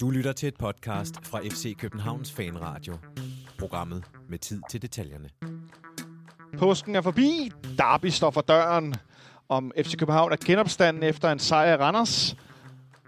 Du 0.00 0.10
lytter 0.10 0.32
til 0.32 0.48
et 0.48 0.56
podcast 0.56 1.26
fra 1.26 1.40
FC 1.40 1.76
Københavns 1.76 2.32
Fanradio. 2.32 2.94
Programmet 3.58 4.04
med 4.28 4.38
tid 4.38 4.62
til 4.70 4.82
detaljerne. 4.82 5.28
Påsken 6.58 6.94
er 6.94 7.00
forbi. 7.00 7.52
Derby 7.78 8.06
står 8.06 8.30
for 8.30 8.40
døren. 8.40 8.94
Om 9.48 9.72
FC 9.82 9.96
København 9.96 10.32
er 10.32 10.36
genopstanden 10.46 11.02
efter 11.02 11.32
en 11.32 11.38
sejr 11.38 11.74
i 11.74 11.76
Randers. 11.76 12.36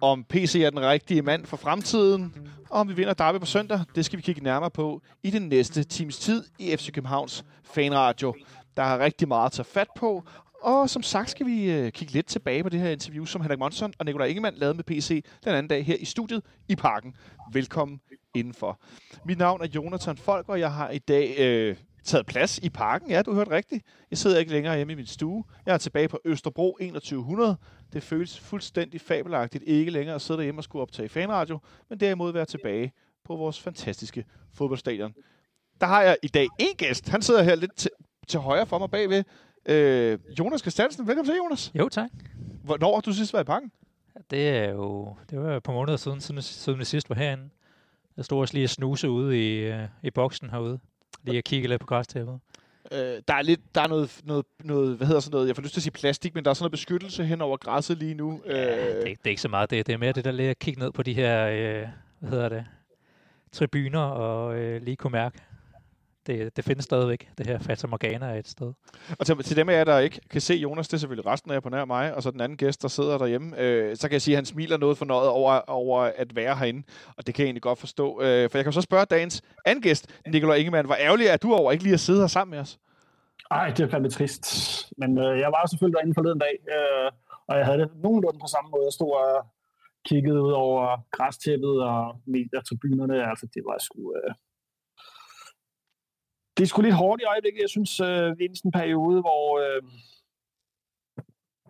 Om 0.01 0.25
PC 0.25 0.55
er 0.65 0.71
den 0.71 0.81
rigtige 0.81 1.23
mand 1.23 1.47
for 1.47 1.57
fremtiden. 1.57 2.35
Og 2.71 2.81
om 2.81 2.89
vi 2.89 2.95
vinder 2.95 3.15
Derby 3.15 3.39
på 3.39 3.47
søndag, 3.47 3.81
det 3.95 4.05
skal 4.05 4.17
vi 4.17 4.23
kigge 4.23 4.43
nærmere 4.43 4.71
på 4.71 5.03
i 5.23 5.31
den 5.31 5.49
næste 5.49 5.85
times 5.85 6.19
tid 6.19 6.45
i 6.59 6.77
FC 6.77 6.93
Københavns 6.93 7.45
Fanradio. 7.65 8.35
Der 8.77 8.83
er 8.83 8.99
rigtig 8.99 9.29
meget 9.29 9.47
at 9.47 9.53
tage 9.53 9.67
fat 9.67 9.89
på, 9.97 10.25
og 10.65 10.91
som 10.91 11.03
sagt 11.03 11.31
skal 11.31 11.47
vi 11.47 11.71
øh, 11.71 11.93
kigge 11.93 12.13
lidt 12.13 12.27
tilbage 12.27 12.63
på 12.63 12.69
det 12.69 12.81
her 12.81 12.91
interview, 12.91 13.25
som 13.25 13.41
Henrik 13.41 13.59
Monson 13.59 13.93
og 13.99 14.05
Nikolaj 14.05 14.27
Ingemann 14.27 14.57
lavede 14.57 14.75
med 14.75 14.85
PC 14.85 15.25
den 15.45 15.55
anden 15.55 15.69
dag 15.69 15.85
her 15.85 15.97
i 15.97 16.05
studiet 16.05 16.43
i 16.69 16.77
Parken. 16.77 17.15
Velkommen 17.53 18.01
indenfor. 18.35 18.81
Mit 19.25 19.39
navn 19.39 19.63
er 19.63 19.67
Jonathan 19.67 20.17
Folk, 20.17 20.49
og 20.49 20.61
jeg 20.61 20.73
har 20.73 20.91
i 20.91 20.99
dag 20.99 21.39
øh, 21.39 21.77
taget 22.05 22.27
plads 22.27 22.59
i 22.59 22.71
Parken. 22.71 23.11
Ja, 23.11 23.23
du 23.23 23.35
hørte 23.35 23.51
rigtigt. 23.51 23.85
Jeg 24.11 24.19
sidder 24.19 24.39
ikke 24.39 24.53
længere 24.53 24.77
hjemme 24.77 24.93
i 24.93 24.97
min 24.97 25.07
stue. 25.07 25.45
Jeg 25.67 25.75
er 25.75 25.79
tilbage 25.79 26.09
på 26.09 26.19
Østerbro 26.25 26.77
2100. 26.81 27.57
Det 27.93 28.03
føles 28.03 28.41
fuldstændig 28.41 29.01
fabelagtigt 29.01 29.65
ikke 29.67 29.91
længere 29.91 30.15
at 30.15 30.23
sidde 30.23 30.39
derhjemme 30.39 30.59
og 30.59 30.65
skulle 30.65 30.83
optage 30.83 31.09
fanradio, 31.09 31.59
men 31.91 32.01
derimod 32.01 32.33
være 32.33 32.47
tilbage 32.47 32.93
på 33.25 33.37
vores 33.37 33.61
fantastiske 33.61 34.25
fodboldstadion. 34.55 35.15
Der 35.81 35.87
har 35.87 36.03
jeg 36.03 36.17
i 36.23 36.29
dag 36.29 36.47
en 36.59 36.77
gæst. 36.77 37.09
Han 37.09 37.23
sidder 37.23 37.43
her 37.43 37.55
lidt 37.55 37.77
til, 37.77 37.91
til 38.29 38.41
højre 38.41 38.67
for 38.67 38.79
mig 38.79 38.91
bagved. 38.91 39.25
Øh, 39.67 40.19
Jonas 40.39 40.61
Christiansen, 40.61 41.07
velkommen 41.07 41.33
til, 41.33 41.37
Jonas. 41.37 41.73
Jo, 41.75 41.89
tak. 41.89 42.11
Hvornår 42.63 42.95
har 42.95 43.01
du 43.01 43.13
sidst 43.13 43.33
været 43.33 43.45
i 43.45 43.47
parken? 43.47 43.73
Det 44.31 44.49
er 44.49 44.71
jo 44.71 45.17
det 45.31 45.41
var 45.41 45.57
et 45.57 45.63
par 45.63 45.73
måneder 45.73 45.97
siden, 45.97 46.21
siden, 46.21 46.43
siden 46.43 46.79
vi 46.79 46.85
sidst 46.85 47.09
var 47.09 47.17
herinde. 47.17 47.49
Jeg 48.17 48.25
stod 48.25 48.41
også 48.41 48.55
lige 48.55 48.65
og 48.65 48.71
snuse 48.71 49.11
ude 49.11 49.39
i, 49.39 49.59
øh, 49.59 49.89
i 50.03 50.11
boksen 50.11 50.51
herude. 50.51 50.79
Lige 51.23 51.39
at 51.39 51.45
kigge 51.45 51.69
lidt 51.69 51.81
på 51.81 51.87
græstæppet. 51.87 52.41
Øh, 52.93 52.99
der 53.29 53.35
er 53.35 53.43
lidt, 53.43 53.61
der 53.75 53.81
er 53.81 53.89
noget, 53.89 54.21
noget, 54.25 54.47
noget, 54.65 54.97
hvad 54.97 55.07
hedder 55.07 55.21
sådan 55.21 55.35
noget, 55.35 55.49
jeg 55.49 55.57
får 55.57 55.63
lyst 55.63 55.75
til 55.75 55.81
at 55.81 55.83
sige 55.83 55.93
plastik, 55.93 56.35
men 56.35 56.45
der 56.45 56.51
er 56.51 56.55
sådan 56.55 56.63
noget 56.63 56.73
beskyttelse 56.73 57.25
hen 57.25 57.41
over 57.41 57.57
græsset 57.57 57.99
lige 57.99 58.15
nu. 58.15 58.41
Ja, 58.47 58.53
det, 58.53 58.99
er, 58.99 59.05
det 59.05 59.19
er 59.25 59.31
ikke 59.31 59.43
så 59.43 59.49
meget 59.49 59.71
det. 59.71 59.87
Det 59.87 59.93
er 59.93 59.99
mere 59.99 60.13
det 60.13 60.25
der 60.25 60.33
lige 60.33 60.51
at 60.51 60.59
kigge 60.59 60.81
ned 60.81 60.93
på 60.93 61.03
de 61.03 61.15
her, 61.15 61.47
øh, 61.47 61.89
hvad 62.19 62.31
hedder 62.31 62.49
det, 62.49 62.65
tribuner 63.53 64.01
og 64.01 64.59
øh, 64.59 64.83
lige 64.83 64.97
kunne 64.97 65.11
mærke, 65.11 65.39
det, 66.27 66.57
det 66.57 66.65
findes 66.65 66.85
stadigvæk. 66.85 67.29
Det 67.39 67.47
her 67.47 67.59
Fata 67.59 67.87
Morgana 67.87 68.27
er 68.27 68.35
et 68.35 68.49
sted. 68.49 68.73
Og 69.19 69.27
til, 69.27 69.43
til 69.43 69.57
dem 69.57 69.69
af 69.69 69.73
jer, 69.73 69.85
der 69.85 69.99
ikke 69.99 70.21
kan 70.31 70.41
se 70.41 70.55
Jonas, 70.55 70.89
det 70.89 70.95
er 70.95 70.99
selvfølgelig 70.99 71.27
resten 71.27 71.51
af 71.51 71.55
jer 71.55 71.61
på 71.61 71.69
nær 71.69 71.85
mig, 71.85 72.15
og 72.15 72.23
så 72.23 72.31
den 72.31 72.41
anden 72.41 72.59
gæst, 72.59 72.83
der 72.83 72.89
sidder 72.89 73.19
derhjemme, 73.19 73.61
øh, 73.61 73.97
så 73.97 74.09
kan 74.09 74.13
jeg 74.13 74.23
sige, 74.23 74.35
at 74.35 74.39
han 74.39 74.45
smiler 74.45 74.77
noget 74.77 74.99
fornøjet 74.99 75.29
over, 75.29 75.61
over 75.67 76.01
at 76.17 76.37
være 76.37 76.57
herinde, 76.57 76.83
og 77.17 77.27
det 77.27 77.35
kan 77.35 77.43
jeg 77.43 77.47
egentlig 77.47 77.63
godt 77.63 77.79
forstå. 77.79 78.23
Øh, 78.23 78.51
for 78.51 78.59
jeg 78.59 78.65
kan 78.65 78.73
så 78.73 78.81
spørge 78.81 79.05
dagens 79.05 79.43
anden 79.65 79.83
gæst, 79.83 80.21
Nikolaj 80.27 80.57
Ingemann, 80.57 80.87
hvor 80.87 80.97
ærgerlig 81.01 81.27
er 81.27 81.37
du 81.37 81.55
over 81.55 81.73
ikke 81.73 81.85
lige 81.85 81.95
at 81.95 82.01
sidde 82.01 82.21
her 82.21 82.27
sammen 82.27 82.51
med 82.51 82.59
os? 82.59 82.79
Ej, 83.51 83.69
det 83.71 83.81
er 83.81 83.91
fandme 83.91 84.11
trist. 84.11 84.45
Men 84.99 85.19
øh, 85.19 85.39
jeg 85.39 85.51
var 85.57 85.67
selvfølgelig 85.71 85.97
derinde 85.97 86.15
forleden 86.15 86.39
dag, 86.39 86.57
øh, 86.75 87.11
og 87.49 87.59
jeg 87.59 87.67
havde 87.67 87.79
det 87.79 87.91
nogenlunde 88.03 88.39
på 88.39 88.47
samme 88.55 88.71
måde. 88.71 88.85
Jeg 88.85 88.93
stod 88.93 89.13
og 89.25 89.47
kiggede 90.09 90.43
ud 90.43 90.53
over 90.53 90.85
græstæppet 91.17 91.83
og 91.83 92.21
mediatribunerne. 92.27 93.17
Altså, 93.31 93.47
det 93.55 93.63
var 93.69 93.77
sgu... 93.79 94.01
Øh, 94.17 94.35
det 96.57 96.63
er 96.63 96.67
sgu 96.67 96.83
lidt 96.83 96.95
hårdt 96.95 97.23
i 97.23 97.25
øjeblikket. 97.25 97.61
Jeg 97.61 97.71
synes, 97.71 98.01
øh, 98.01 98.39
vi 98.39 98.45
er 98.45 98.51
i 98.51 98.57
sådan 98.57 98.69
en 98.69 98.73
periode, 98.73 99.21
hvor, 99.21 99.59
øh, 99.61 99.83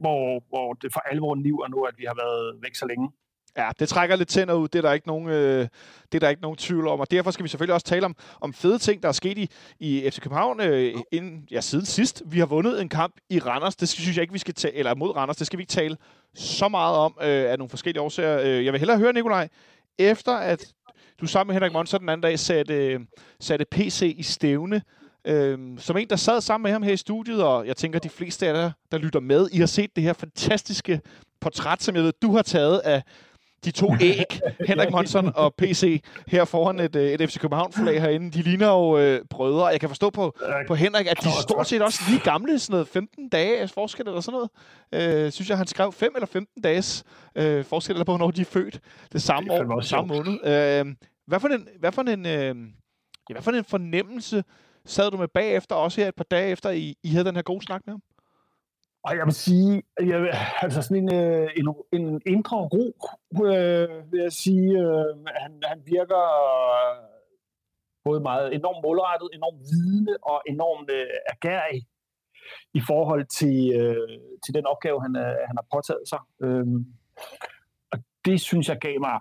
hvor, 0.01 0.43
hvor 0.49 0.73
det 0.73 0.93
for 0.93 1.01
alvor 1.01 1.35
liv 1.35 1.55
er 1.55 1.69
nu, 1.69 1.83
at 1.83 1.95
vi 1.99 2.05
har 2.05 2.15
været 2.15 2.63
væk 2.63 2.75
så 2.75 2.87
længe. 2.87 3.11
Ja, 3.57 3.71
det 3.79 3.89
trækker 3.89 4.17
lidt 4.17 4.29
tænder 4.29 4.55
ud. 4.55 4.69
Det 4.69 4.79
er 4.79 4.83
der 4.83 4.93
ikke 4.93 5.07
nogen, 5.07 5.29
øh, 5.29 5.69
det 6.13 6.15
er 6.15 6.19
der 6.19 6.29
ikke 6.29 6.43
nogen 6.43 6.57
tvivl 6.57 6.89
om. 6.89 7.01
Og 7.01 7.11
derfor 7.11 7.31
skal 7.31 7.45
vi 7.45 7.49
selvfølgelig 7.49 7.75
også 7.75 7.87
tale 7.87 8.07
om, 8.07 8.17
om 8.41 8.53
fede 8.53 8.79
ting, 8.79 9.03
der 9.03 9.09
er 9.09 9.13
sket 9.13 9.39
i, 9.39 9.49
i 9.79 10.11
FC 10.11 10.21
København 10.21 10.61
øh, 10.61 10.95
inden, 11.13 11.49
ja, 11.51 11.61
siden 11.61 11.87
sidst. 11.87 12.23
Vi 12.27 12.39
har 12.39 12.47
vundet 12.47 12.83
en 12.83 12.89
kamp 12.89 13.15
i 13.31 13.39
Randers. 13.39 13.77
Det 13.77 13.89
synes 13.89 14.17
jeg 14.17 14.23
ikke, 14.23 14.33
vi 14.33 14.39
skal 14.39 14.55
tale, 14.55 14.75
eller 14.75 14.95
mod 14.95 15.17
Randers. 15.17 15.37
Det 15.37 15.47
skal 15.47 15.57
vi 15.59 15.63
ikke 15.63 15.71
tale 15.71 15.97
så 16.35 16.69
meget 16.69 16.97
om 16.97 17.19
øh, 17.21 17.27
af 17.27 17.59
nogle 17.59 17.71
forskellige 17.71 18.03
årsager. 18.03 18.41
Øh, 18.41 18.65
jeg 18.65 18.73
vil 18.73 18.79
hellere 18.79 18.99
høre, 18.99 19.13
Nikolaj, 19.13 19.49
efter 19.99 20.33
at 20.33 20.75
du 21.25 21.31
sammen 21.31 21.49
med 21.49 21.55
Henrik 21.55 21.73
Monser 21.73 21.99
den 21.99 22.09
anden 22.09 22.23
dag 22.23 22.39
satte, 22.39 23.01
satte 23.41 23.65
PC 23.71 24.15
i 24.19 24.23
stævne, 24.23 24.83
Øhm, 25.27 25.79
som 25.79 25.97
en, 25.97 26.09
der 26.11 26.17
sad 26.17 26.41
sammen 26.41 26.63
med 26.63 26.73
ham 26.73 26.83
her 26.83 26.93
i 26.93 26.97
studiet, 26.97 27.43
og 27.43 27.67
jeg 27.67 27.77
tænker, 27.77 27.99
de 27.99 28.09
fleste 28.09 28.49
af 28.49 28.55
jer, 28.55 28.71
der 28.93 28.99
lytter 28.99 29.21
med, 29.21 29.49
I 29.53 29.59
har 29.59 29.67
set 29.67 29.97
det 29.97 30.05
her 30.05 30.13
fantastiske 30.13 31.01
portræt, 31.41 31.83
som 31.83 31.95
jeg 31.97 32.05
ved, 32.05 32.13
du 32.23 32.37
har 32.37 32.43
taget 32.43 32.79
af 32.79 33.03
de 33.65 33.71
to 33.71 33.95
æg, 34.01 34.41
Henrik 34.67 34.91
Monson 34.91 35.33
og 35.35 35.55
PC, 35.55 36.03
her 36.27 36.45
foran 36.45 36.81
et, 36.81 36.97
øh, 36.97 37.11
et 37.11 37.31
FC 37.31 37.39
København-flag 37.39 38.01
herinde. 38.01 38.31
De 38.31 38.43
ligner 38.43 38.69
jo 38.69 38.99
øh, 38.99 39.21
brødre. 39.31 39.67
Jeg 39.67 39.81
kan 39.81 39.89
forstå 39.89 40.11
på, 40.11 40.37
på 40.69 40.75
Henrik, 40.75 41.07
at 41.07 41.17
de 41.23 41.29
stort 41.43 41.67
set 41.67 41.83
også 41.83 42.01
lige 42.09 42.21
gamle, 42.21 42.59
sådan 42.59 42.73
noget 42.73 42.89
15 42.89 43.29
dage 43.29 43.69
forskel 43.69 44.09
eller 44.09 44.21
sådan 44.21 44.41
noget. 44.93 45.25
Øh, 45.25 45.33
synes 45.33 45.49
jeg, 45.49 45.59
han 45.59 45.67
skrev 45.67 45.93
5 45.93 46.13
eller 46.15 46.27
15 46.27 46.63
dages 46.63 47.05
øh, 47.37 47.65
forskel 47.65 47.97
på, 47.97 48.03
hvornår 48.05 48.31
de 48.31 48.41
er 48.41 48.45
født. 48.45 48.81
Det 49.13 49.23
samme 49.23 49.55
det 49.55 49.61
år, 49.61 49.81
samme 49.81 50.15
måned. 50.15 50.47
Øh, 50.47 50.95
hvad 51.27 51.41
for 51.41 51.49
en, 51.49 51.69
hvad 51.79 51.93
for 51.93 52.03
en, 52.03 52.27
øh, 52.27 52.73
ja, 53.29 53.33
hvad 53.35 53.43
for 53.43 53.51
en 53.51 53.65
fornemmelse 53.65 54.45
sad 54.85 55.11
du 55.11 55.17
med 55.17 55.29
bagefter, 55.29 55.75
også 55.75 56.01
her 56.01 56.09
et 56.09 56.15
par 56.15 56.25
dage 56.25 56.51
efter, 56.51 56.71
I, 56.71 56.97
I 57.03 57.09
havde 57.09 57.25
den 57.25 57.37
her 57.37 57.43
gode 57.43 57.65
snak 57.65 57.83
med 57.87 57.93
ham? 57.93 58.03
Og 59.05 59.17
jeg 59.17 59.25
vil 59.27 59.35
sige, 59.35 59.83
jeg, 60.01 60.19
altså 60.63 60.83
sådan 60.83 60.97
en, 60.97 61.15
øh, 61.15 61.51
en, 61.57 61.67
en 61.93 62.21
indre 62.27 62.57
ro, 62.57 62.87
øh, 63.45 64.13
vil 64.13 64.21
jeg 64.21 64.33
sige. 64.33 64.71
Øh, 64.79 65.17
han, 65.27 65.63
han 65.65 65.83
virker 65.87 66.25
øh, 66.91 67.05
både 68.05 68.21
meget 68.21 68.55
enormt 68.55 68.83
målrettet, 68.83 69.29
enormt 69.33 69.61
vidende 69.73 70.17
og 70.23 70.43
enormt 70.47 70.91
øh, 70.91 71.07
agerig 71.27 71.87
i 72.75 72.81
forhold 72.87 73.27
til, 73.27 73.73
øh, 73.81 74.19
til 74.45 74.55
den 74.55 74.67
opgave, 74.67 75.03
han, 75.03 75.17
øh, 75.17 75.37
han 75.49 75.57
har 75.57 75.67
påtaget 75.75 76.09
sig. 76.09 76.21
Øh, 76.43 76.67
og 77.93 77.99
det 78.25 78.41
synes 78.41 78.69
jeg 78.69 78.79
gav 78.79 79.01
mig, 79.01 79.21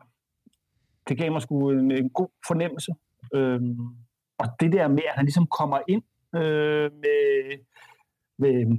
det 1.07 1.17
gav 1.17 1.31
mig 1.31 1.41
sgu 1.41 1.69
en, 1.69 1.91
en 1.91 2.09
god 2.09 2.29
fornemmelse. 2.47 2.91
Øh, 3.33 3.61
og 4.37 4.47
det 4.59 4.71
der 4.71 4.87
med, 4.87 5.03
at 5.09 5.15
han 5.15 5.25
ligesom 5.25 5.47
kommer 5.47 5.79
ind 5.87 6.03
øh, 6.35 6.91
med, 7.03 7.57
med, 8.37 8.77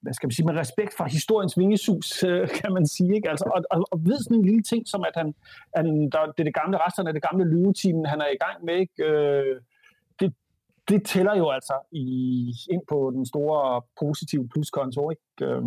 hvad 0.00 0.12
skal 0.12 0.26
man 0.26 0.32
sige, 0.32 0.46
med 0.46 0.56
respekt 0.56 0.96
for 0.96 1.04
historiens 1.04 1.58
vingesus, 1.58 2.22
øh, 2.28 2.48
kan 2.48 2.72
man 2.72 2.86
sige. 2.86 3.14
Ikke? 3.16 3.30
Altså, 3.30 3.50
og, 3.54 3.62
og, 3.70 3.88
og 3.92 3.98
ved 4.04 4.18
sådan 4.18 4.36
en 4.36 4.44
lille 4.44 4.62
ting, 4.62 4.88
som 4.88 5.04
at 5.04 5.14
han, 5.14 5.34
han 5.76 5.86
der, 6.12 6.20
det 6.26 6.40
er 6.40 6.44
det 6.44 6.54
gamle, 6.54 6.78
resterne 6.86 7.08
af 7.10 7.14
det 7.14 7.22
gamle 7.22 7.44
løveteam, 7.50 8.04
han 8.04 8.20
er 8.20 8.28
i 8.28 8.40
gang 8.44 8.64
med, 8.64 8.74
ikke? 8.74 9.04
Øh, 9.04 9.60
det, 10.20 10.34
det 10.88 11.06
tæller 11.06 11.36
jo 11.36 11.50
altså 11.50 11.74
i, 11.92 12.06
ind 12.70 12.82
på 12.88 13.10
den 13.14 13.26
store 13.26 13.82
positive 14.00 14.48
pluskonto. 14.48 15.10
Ikke? 15.10 15.22
Øh, 15.40 15.62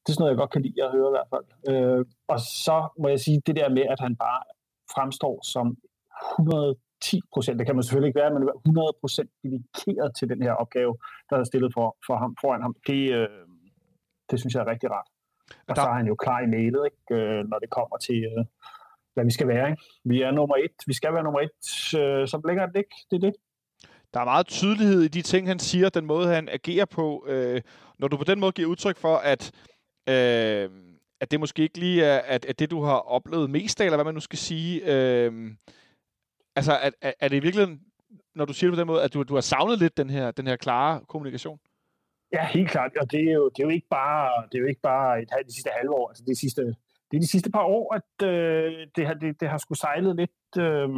det 0.00 0.10
er 0.10 0.14
sådan 0.14 0.22
noget, 0.22 0.34
jeg 0.34 0.38
godt 0.38 0.50
kan 0.50 0.62
lide 0.62 0.84
at 0.84 0.92
høre 0.92 1.08
i 1.10 1.16
hvert 1.16 1.30
fald. 1.34 1.46
Øh, 1.70 2.04
og 2.28 2.40
så 2.40 2.88
må 3.00 3.08
jeg 3.08 3.20
sige, 3.20 3.42
det 3.46 3.56
der 3.56 3.68
med, 3.68 3.82
at 3.82 4.00
han 4.00 4.16
bare 4.16 4.42
fremstår 4.94 5.40
som 5.42 5.76
100 6.38 6.76
10 7.04 7.20
procent, 7.32 7.58
det 7.58 7.66
kan 7.66 7.76
man 7.76 7.82
selvfølgelig 7.82 8.08
ikke 8.08 8.20
være, 8.20 8.34
men 8.34 8.48
100 8.66 8.92
procent 9.00 9.30
dedikeret 9.42 10.16
til 10.18 10.28
den 10.28 10.42
her 10.42 10.52
opgave, 10.52 10.96
der 11.30 11.36
er 11.36 11.44
stillet 11.44 11.70
for, 11.76 11.96
for 12.06 12.16
ham, 12.16 12.36
foran 12.40 12.62
ham. 12.62 12.74
Det, 12.86 13.12
øh, 13.18 13.28
det 14.30 14.40
synes 14.40 14.54
jeg 14.54 14.60
er 14.60 14.70
rigtig 14.72 14.90
rart. 14.90 15.08
Og 15.68 15.76
der... 15.76 15.82
så 15.82 15.88
er 15.88 15.96
han 16.00 16.06
jo 16.06 16.14
klar 16.14 16.40
i 16.40 16.46
mailet, 16.46 16.82
ikke, 16.90 17.22
øh, 17.22 17.44
når 17.50 17.58
det 17.58 17.70
kommer 17.70 17.96
til, 17.96 18.18
øh, 18.24 18.44
hvad 19.14 19.24
vi 19.24 19.30
skal 19.30 19.48
være. 19.48 19.70
Ikke? 19.70 19.82
Vi 20.04 20.22
er 20.22 20.30
nummer 20.30 20.56
et. 20.56 20.78
Vi 20.86 20.94
skal 21.00 21.14
være 21.14 21.22
nummer 21.22 21.40
et. 21.40 21.64
Øh, 22.00 22.28
så 22.28 22.40
længere 22.48 22.66
det 22.66 22.76
ikke. 22.76 22.96
Det 23.10 23.16
er 23.16 23.20
det. 23.28 23.34
Der 24.14 24.20
er 24.20 24.24
meget 24.24 24.46
tydelighed 24.46 25.02
i 25.02 25.08
de 25.08 25.22
ting, 25.22 25.48
han 25.48 25.58
siger, 25.58 25.88
den 25.88 26.06
måde, 26.06 26.28
han 26.28 26.48
agerer 26.48 26.84
på. 26.84 27.24
Øh, 27.28 27.62
når 27.98 28.08
du 28.08 28.16
på 28.16 28.24
den 28.24 28.40
måde 28.40 28.52
giver 28.52 28.68
udtryk 28.68 28.96
for, 28.96 29.16
at, 29.16 29.42
øh, 30.08 30.70
at 31.20 31.30
det 31.30 31.40
måske 31.40 31.62
ikke 31.62 31.78
lige 31.78 32.04
er 32.04 32.18
at, 32.18 32.44
at 32.44 32.58
det, 32.58 32.70
du 32.70 32.82
har 32.82 32.96
oplevet 32.96 33.50
mest 33.50 33.80
af, 33.80 33.84
eller 33.84 33.96
hvad 33.96 34.04
man 34.04 34.14
nu 34.14 34.20
skal 34.20 34.38
sige, 34.38 34.82
øh, 34.92 35.54
Altså, 36.56 36.72
at, 36.82 36.94
er, 37.02 37.12
er 37.20 37.28
det 37.28 37.42
virkeligheden 37.42 37.80
når 38.34 38.44
du 38.44 38.52
siger 38.52 38.70
det 38.70 38.76
på 38.76 38.80
den 38.80 38.86
måde, 38.86 39.02
at 39.02 39.14
du, 39.14 39.22
du 39.22 39.34
har 39.34 39.40
savnet 39.40 39.78
lidt 39.78 39.96
den 39.96 40.10
her, 40.10 40.30
den 40.30 40.46
her 40.46 40.56
klare 40.56 41.00
kommunikation? 41.08 41.58
Ja, 42.32 42.46
helt 42.46 42.70
klart. 42.70 42.90
Og 43.00 43.10
det 43.12 43.20
er 43.20 43.32
jo, 43.32 43.48
det 43.48 43.62
er 43.62 43.66
jo 43.68 43.74
ikke 43.74 43.88
bare, 43.90 44.46
det 44.52 44.58
er 44.58 44.62
jo 44.62 44.66
ikke 44.66 44.80
bare 44.80 45.22
et, 45.22 45.28
de 45.46 45.54
sidste 45.54 45.70
halve 45.78 45.94
år. 45.94 46.08
Altså, 46.08 46.24
det, 46.26 46.38
sidste, 46.38 46.62
det 47.10 47.16
er 47.16 47.20
de 47.20 47.30
sidste 47.30 47.50
par 47.50 47.62
år, 47.62 47.94
at 47.94 48.28
øh, 48.28 48.86
det, 48.96 49.06
har, 49.06 49.14
det, 49.14 49.40
det 49.40 49.48
har 49.48 49.58
skulle 49.58 49.78
sejlet 49.78 50.16
lidt 50.16 50.48
øh, 50.58 50.88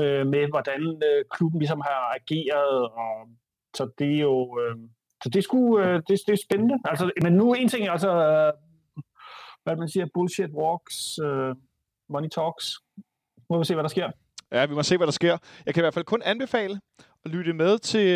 øh, 0.00 0.26
med, 0.26 0.48
hvordan 0.48 0.82
øh, 1.08 1.24
klubben 1.30 1.58
ligesom 1.58 1.80
har 1.80 2.14
ageret. 2.18 2.80
Og, 3.02 3.28
så 3.76 3.90
det 3.98 4.14
er 4.16 4.20
jo... 4.20 4.58
Øh, 4.60 4.76
så 5.22 5.28
det 5.28 5.44
skulle, 5.44 5.74
sgu, 5.74 5.80
øh, 5.80 6.02
det, 6.08 6.20
det 6.26 6.32
er 6.32 6.44
spændende. 6.48 6.78
Altså, 6.84 7.10
men 7.22 7.32
nu 7.32 7.54
en 7.54 7.68
ting, 7.68 7.88
altså, 7.88 8.10
øh, 8.10 8.52
hvad 9.64 9.76
man 9.76 9.88
siger, 9.88 10.06
bullshit 10.14 10.50
walks, 10.50 11.18
øh, 11.18 11.54
money 12.08 12.28
talks. 12.28 12.66
Må 13.50 13.58
vi 13.58 13.64
se, 13.64 13.74
hvad 13.74 13.82
der 13.82 13.88
sker. 13.88 14.10
Ja, 14.52 14.66
vi 14.66 14.74
må 14.74 14.82
se, 14.82 14.96
hvad 14.96 15.06
der 15.06 15.12
sker. 15.12 15.38
Jeg 15.66 15.74
kan 15.74 15.80
i 15.80 15.84
hvert 15.84 15.94
fald 15.94 16.04
kun 16.04 16.22
anbefale 16.24 16.80
at 17.24 17.30
lytte 17.30 17.52
med 17.52 17.78
til, 17.78 18.08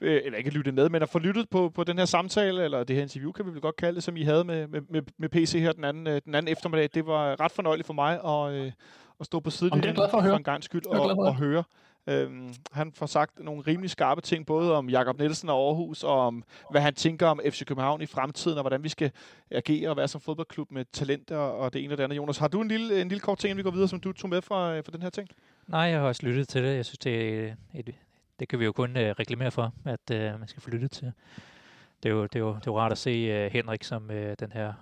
øh, 0.00 0.20
eller 0.24 0.38
ikke 0.38 0.50
lytte 0.50 0.72
med, 0.72 0.88
men 0.88 1.02
at 1.02 1.08
få 1.08 1.18
lyttet 1.18 1.50
på, 1.50 1.70
på 1.74 1.84
den 1.84 1.98
her 1.98 2.04
samtale, 2.04 2.64
eller 2.64 2.84
det 2.84 2.96
her 2.96 3.02
interview, 3.02 3.32
kan 3.32 3.46
vi 3.46 3.50
vel 3.50 3.60
godt 3.60 3.76
kalde 3.76 3.94
det, 3.94 4.02
som 4.02 4.16
I 4.16 4.22
havde 4.22 4.44
med, 4.44 4.68
med, 4.68 5.02
med, 5.18 5.28
PC 5.28 5.52
her 5.52 5.72
den 5.72 5.84
anden, 5.84 6.06
øh, 6.06 6.20
den 6.24 6.34
anden 6.34 6.52
eftermiddag. 6.52 6.88
Det 6.94 7.06
var 7.06 7.40
ret 7.40 7.52
fornøjeligt 7.52 7.86
for 7.86 7.94
mig 7.94 8.24
at, 8.24 8.52
øh, 8.54 8.72
at 9.20 9.26
stå 9.26 9.40
på 9.40 9.50
sidelinjen 9.50 9.94
for, 9.94 10.08
for 10.10 10.36
en 10.36 10.42
gang 10.42 10.64
skyld 10.64 10.86
og, 10.86 11.00
og 11.00 11.36
høre. 11.36 11.64
Øhm, 12.06 12.54
han 12.72 12.92
får 12.92 13.06
sagt 13.06 13.38
nogle 13.44 13.62
rimelig 13.62 13.90
skarpe 13.90 14.20
ting, 14.20 14.46
både 14.46 14.76
om 14.76 14.90
Jakob 14.90 15.18
Nielsen 15.18 15.48
og 15.48 15.66
Aarhus, 15.66 16.04
og 16.04 16.20
om 16.20 16.44
hvad 16.70 16.80
han 16.80 16.94
tænker 16.94 17.26
om 17.26 17.40
FC 17.50 17.64
København 17.64 18.02
i 18.02 18.06
fremtiden, 18.06 18.58
og 18.58 18.62
hvordan 18.62 18.82
vi 18.82 18.88
skal 18.88 19.10
agere 19.50 19.90
og 19.90 19.96
være 19.96 20.08
som 20.08 20.20
fodboldklub 20.20 20.70
med 20.70 20.84
talent 20.92 21.30
og, 21.30 21.72
det 21.72 21.84
ene 21.84 21.94
og 21.94 21.98
det 21.98 22.04
andet. 22.04 22.16
Jonas, 22.16 22.38
har 22.38 22.48
du 22.48 22.60
en 22.60 22.68
lille, 22.68 23.00
en 23.00 23.08
lille 23.08 23.20
kort 23.20 23.38
ting, 23.38 23.56
vi 23.56 23.62
går 23.62 23.70
videre, 23.70 23.88
som 23.88 24.00
du 24.00 24.12
tog 24.12 24.30
med 24.30 24.42
fra, 24.42 24.80
fra 24.80 24.92
den 24.92 25.02
her 25.02 25.10
ting? 25.10 25.28
Nej, 25.66 25.80
jeg 25.80 26.00
har 26.00 26.06
også 26.06 26.26
lyttet 26.26 26.48
til 26.48 26.62
det. 26.62 26.76
Jeg 26.76 26.84
synes, 26.84 26.98
det, 26.98 27.44
er 27.44 27.54
et, 27.74 27.94
det 28.40 28.48
kan 28.48 28.58
vi 28.58 28.64
jo 28.64 28.72
kun 28.72 28.90
uh, 28.90 29.02
reklamere 29.02 29.50
for, 29.50 29.72
at 29.84 30.10
uh, 30.10 30.40
man 30.40 30.48
skal 30.48 30.62
få 30.62 30.70
lyttet 30.70 30.90
til. 30.90 31.12
Det 32.02 32.08
er 32.08 32.14
jo, 32.14 32.22
det 32.22 32.36
er 32.36 32.40
jo, 32.40 32.48
det 32.48 32.56
er 32.56 32.62
jo 32.66 32.78
rart 32.78 32.92
at 32.92 32.98
se 32.98 33.46
uh, 33.46 33.52
Henrik 33.52 33.84
som 33.84 34.10
uh, 34.10 34.32
den 34.40 34.52
her 34.52 34.72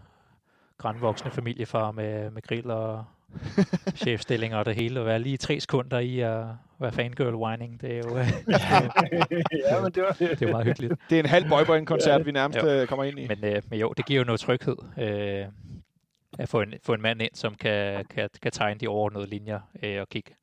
grænvoksne 0.78 1.30
familiefar 1.30 1.90
med, 1.90 2.30
med 2.30 2.42
grill 2.42 2.70
og 2.70 3.04
chefstillinger 4.02 4.58
og 4.58 4.66
det 4.66 4.74
hele, 4.74 5.00
og 5.00 5.06
være 5.06 5.18
lige 5.18 5.36
tre 5.36 5.60
sekunder 5.60 5.98
i 5.98 6.20
at 6.20 6.46
være 6.80 6.92
fangirl 6.92 7.34
whining, 7.34 7.80
det 7.80 7.92
er 7.92 7.98
jo, 7.98 8.16
ja, 9.70 9.80
men 9.82 9.92
det, 9.92 10.02
var, 10.02 10.16
det 10.18 10.42
er 10.42 10.50
meget 10.50 10.66
hyggeligt. 10.66 10.94
Det 11.10 11.16
er 11.16 11.22
en 11.22 11.28
halv 11.28 11.48
boy 11.48 11.84
koncert 11.84 12.26
vi 12.26 12.32
nærmest 12.32 12.58
jo. 12.62 12.86
kommer 12.86 13.04
ind 13.04 13.18
i. 13.18 13.28
Men, 13.28 13.44
øh, 13.44 13.62
men 13.70 13.80
jo, 13.80 13.92
det 13.96 14.06
giver 14.06 14.20
jo 14.20 14.24
noget 14.24 14.40
tryghed 14.40 14.76
øh, 14.98 15.46
at 16.38 16.48
få 16.48 16.60
en, 16.60 16.74
få 16.82 16.94
en 16.94 17.02
mand 17.02 17.22
ind, 17.22 17.34
som 17.34 17.54
kan, 17.54 18.04
kan, 18.04 18.28
kan 18.42 18.52
tegne 18.52 18.80
de 18.80 18.88
overordnede 18.88 19.26
linjer 19.26 19.60
øh, 19.82 20.00
og 20.00 20.08
kigge 20.08 20.34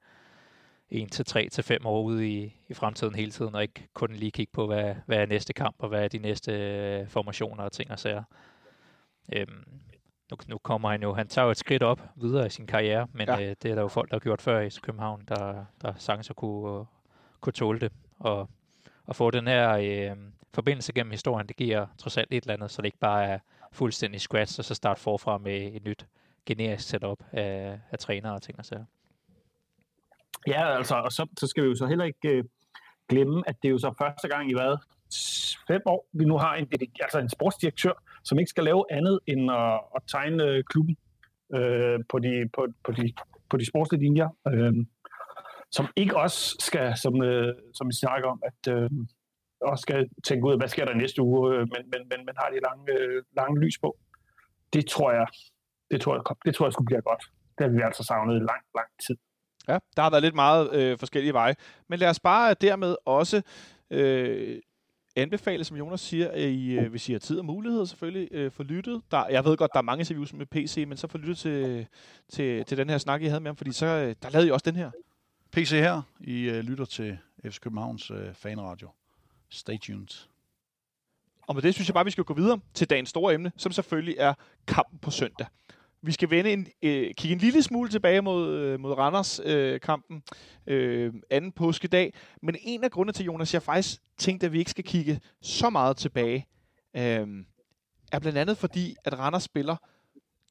en 0.89 1.09
til 1.09 1.25
tre 1.25 1.49
til 1.49 1.63
fem 1.63 1.85
år 1.85 2.01
ude 2.01 2.29
i, 2.29 2.55
i 2.67 2.73
fremtiden 2.73 3.15
hele 3.15 3.31
tiden, 3.31 3.55
og 3.55 3.61
ikke 3.61 3.87
kun 3.93 4.11
lige 4.11 4.31
kigge 4.31 4.51
på, 4.53 4.67
hvad, 4.67 4.95
hvad 5.05 5.17
er 5.17 5.25
næste 5.25 5.53
kamp, 5.53 5.75
og 5.79 5.89
hvad 5.89 6.03
er 6.03 6.07
de 6.07 6.17
næste 6.17 6.51
øh, 6.51 7.07
formationer 7.07 7.63
og 7.63 7.71
ting 7.71 7.91
og 7.91 7.99
sager. 7.99 8.23
Øhm, 9.33 9.63
nu, 10.31 10.37
nu 10.47 10.57
kommer 10.57 10.89
han 10.89 11.01
jo, 11.03 11.13
han 11.13 11.27
tager 11.27 11.45
jo 11.45 11.51
et 11.51 11.57
skridt 11.57 11.83
op 11.83 12.01
videre 12.15 12.45
i 12.45 12.49
sin 12.49 12.67
karriere, 12.67 13.07
men 13.13 13.27
ja. 13.27 13.41
øh, 13.41 13.55
det 13.63 13.71
er 13.71 13.75
der 13.75 13.81
jo 13.81 13.87
folk, 13.87 14.09
der 14.09 14.15
har 14.15 14.19
gjort 14.19 14.41
før 14.41 14.59
i 14.59 14.69
København, 14.81 15.23
der, 15.27 15.65
der 15.81 15.93
sagtens 15.97 16.31
kunne, 16.35 16.79
uh, 16.79 16.85
kunne 17.41 17.53
tåle 17.53 17.79
det. 17.79 17.91
Og, 18.19 18.49
og 19.05 19.15
få 19.15 19.31
den 19.31 19.47
her 19.47 19.71
øh, 19.71 20.17
forbindelse 20.53 20.93
gennem 20.93 21.11
historien, 21.11 21.47
det 21.47 21.55
giver 21.55 21.87
trods 21.97 22.17
alt 22.17 22.27
et 22.31 22.43
eller 22.43 22.53
andet, 22.53 22.71
så 22.71 22.81
det 22.81 22.85
ikke 22.85 22.97
bare 22.97 23.25
er 23.25 23.39
fuldstændig 23.71 24.21
scratch, 24.21 24.59
og 24.59 24.65
så 24.65 24.75
starte 24.75 25.01
forfra 25.01 25.37
med 25.37 25.71
et 25.73 25.83
nyt 25.83 26.07
generisk 26.45 26.89
setup 26.89 27.23
af, 27.31 27.79
af 27.91 27.99
trænere 27.99 28.33
og 28.33 28.41
ting 28.41 28.59
og 28.59 28.65
sager. 28.65 28.85
Ja, 30.47 30.77
altså, 30.77 30.95
og 30.95 31.11
så, 31.11 31.27
så 31.39 31.47
skal 31.47 31.63
vi 31.63 31.67
jo 31.67 31.75
så 31.75 31.85
heller 31.85 32.05
ikke 32.05 32.29
øh, 32.29 32.43
glemme, 33.09 33.43
at 33.47 33.55
det 33.61 33.67
er 33.67 33.71
jo 33.71 33.77
så 33.77 33.93
første 33.97 34.27
gang 34.27 34.49
i 34.49 34.53
hvad, 34.53 34.77
fem 35.67 35.81
år, 35.85 36.07
vi 36.13 36.25
nu 36.25 36.37
har 36.37 36.55
en, 36.55 36.67
altså 37.01 37.19
en 37.19 37.29
sportsdirektør, 37.29 38.03
som 38.23 38.39
ikke 38.39 38.49
skal 38.49 38.63
lave 38.63 38.85
andet 38.91 39.19
end 39.27 39.51
at, 39.51 39.79
at 39.95 40.01
tegne 40.07 40.43
øh, 40.43 40.63
klubben 40.63 40.97
øh, 41.55 41.99
på, 42.09 42.19
de, 42.19 42.49
på, 42.53 42.67
på, 42.83 42.91
de, 42.91 43.13
på 43.49 43.57
de 43.57 43.65
sportslige 43.65 44.03
linjer. 44.03 44.29
Øh, 44.47 44.73
som 45.71 45.85
ikke 45.95 46.17
også 46.17 46.55
skal, 46.59 46.97
som, 46.97 47.23
øh, 47.23 47.55
som 47.73 47.87
vi 47.87 47.93
snakker 47.93 48.29
om, 48.29 48.41
at 48.49 48.73
øh, 48.73 48.89
også 49.61 49.81
skal 49.81 50.09
tænke 50.27 50.47
ud, 50.47 50.57
hvad 50.57 50.67
sker 50.67 50.85
der 50.85 50.93
næste 50.93 51.21
uge, 51.21 51.53
øh, 51.53 51.59
men, 51.59 51.81
men, 51.91 52.01
men, 52.09 52.25
man 52.25 52.35
har 52.37 52.49
de 52.49 52.59
lange, 52.67 52.99
øh, 52.99 53.23
lange 53.35 53.59
lys 53.59 53.77
på. 53.77 53.97
Det 54.73 54.85
tror 54.87 55.11
jeg, 55.11 55.27
det 55.91 56.01
tror 56.01 56.13
jeg, 56.15 56.23
det 56.45 56.55
tror 56.55 56.65
jeg 56.65 56.73
skulle 56.73 56.85
blive 56.85 57.01
godt. 57.01 57.23
Det 57.57 57.65
har 57.65 57.73
vi 57.73 57.81
altså 57.81 58.03
savnet 58.03 58.35
i 58.35 58.39
lang, 58.39 58.63
lang 58.75 58.89
tid. 59.07 59.17
Ja, 59.67 59.77
der 59.95 60.01
har 60.01 60.09
været 60.09 60.23
lidt 60.23 60.35
meget 60.35 60.73
øh, 60.73 60.99
forskellige 60.99 61.33
veje. 61.33 61.55
Men 61.89 61.99
lad 61.99 62.09
os 62.09 62.19
bare 62.19 62.53
dermed 62.53 62.95
også 63.05 63.41
øh, 63.91 64.59
anbefale, 65.17 65.63
som 65.63 65.77
Jonas 65.77 66.01
siger, 66.01 66.31
at 66.31 66.49
I, 66.49 66.71
øh, 66.71 66.89
hvis 66.89 67.09
I 67.09 67.11
har 67.11 67.19
tid 67.19 67.39
og 67.39 67.45
mulighed 67.45 67.85
selvfølgelig, 67.85 68.27
øh, 68.31 68.51
for 68.51 68.63
lyttet. 68.63 69.01
Der, 69.11 69.27
jeg 69.27 69.45
ved 69.45 69.57
godt, 69.57 69.71
der 69.73 69.79
er 69.79 69.83
mange 69.83 70.01
interviews 70.01 70.33
med 70.33 70.45
PC, 70.45 70.85
men 70.87 70.97
så 70.97 71.07
få 71.07 71.17
lyttet 71.17 71.37
til, 71.37 71.87
til, 72.29 72.65
til 72.65 72.77
den 72.77 72.89
her 72.89 72.97
snak, 72.97 73.21
I 73.21 73.25
havde 73.25 73.39
med 73.39 73.49
ham, 73.49 73.55
fordi 73.55 73.71
så, 73.71 73.85
øh, 73.85 74.15
der 74.21 74.29
lavede 74.29 74.47
I 74.47 74.51
også 74.51 74.63
den 74.63 74.75
her. 74.75 74.91
PC 75.51 75.71
her. 75.71 76.01
I 76.19 76.41
øh, 76.41 76.59
lytter 76.59 76.85
til 76.85 77.17
FC 77.45 77.59
Københavns 77.59 78.11
øh, 78.11 78.33
fanradio. 78.33 78.89
Stay 79.49 79.77
tuned. 79.79 80.27
Og 81.47 81.55
med 81.55 81.61
det 81.61 81.73
synes 81.73 81.87
jeg 81.87 81.93
bare, 81.93 82.05
vi 82.05 82.11
skal 82.11 82.23
gå 82.23 82.33
videre 82.33 82.59
til 82.73 82.89
dagens 82.89 83.09
store 83.09 83.33
emne, 83.33 83.51
som 83.57 83.71
selvfølgelig 83.71 84.15
er 84.19 84.33
kampen 84.67 84.99
på 84.99 85.11
søndag. 85.11 85.47
Vi 86.01 86.11
skal 86.11 86.29
vende 86.29 86.53
en, 86.53 86.67
øh, 86.81 87.13
kigge 87.13 87.33
en 87.33 87.39
lille 87.39 87.63
smule 87.63 87.89
tilbage 87.89 88.21
mod, 88.21 88.49
øh, 88.49 88.79
mod 88.79 88.93
Randers-kampen 88.93 90.23
øh, 90.67 91.05
øh, 91.05 91.13
anden 91.29 91.51
påskedag. 91.51 92.13
Men 92.41 92.55
en 92.61 92.83
af 92.83 92.91
grundene 92.91 93.13
til, 93.13 93.25
Jonas, 93.25 93.53
jeg 93.53 93.61
faktisk 93.61 94.01
tænkte, 94.17 94.45
at 94.45 94.53
vi 94.53 94.59
ikke 94.59 94.71
skal 94.71 94.83
kigge 94.83 95.19
så 95.41 95.69
meget 95.69 95.97
tilbage, 95.97 96.47
øh, 96.95 97.27
er 98.11 98.19
blandt 98.19 98.37
andet 98.37 98.57
fordi, 98.57 98.95
at 99.05 99.19
Randers 99.19 99.43
spiller 99.43 99.75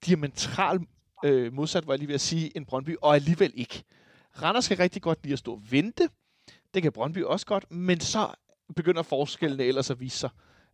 diametralt 0.06 0.82
øh, 1.24 1.52
modsat, 1.52 1.86
var 1.86 1.92
jeg 1.92 1.98
lige 1.98 2.08
ved 2.08 2.14
at 2.14 2.20
sige, 2.20 2.56
en 2.56 2.64
Brøndby, 2.64 2.96
og 3.02 3.14
alligevel 3.14 3.52
ikke. 3.54 3.84
Randers 4.42 4.68
kan 4.68 4.78
rigtig 4.78 5.02
godt 5.02 5.18
lide 5.22 5.32
at 5.32 5.38
stå 5.38 5.52
og 5.52 5.62
vente. 5.70 6.08
Det 6.74 6.82
kan 6.82 6.92
Brøndby 6.92 7.22
også 7.22 7.46
godt, 7.46 7.70
men 7.70 8.00
så 8.00 8.28
begynder 8.76 9.02
forskellene 9.02 9.64
ellers 9.64 9.90
at 9.90 10.00
vise 10.00 10.18
sig. 10.18 10.30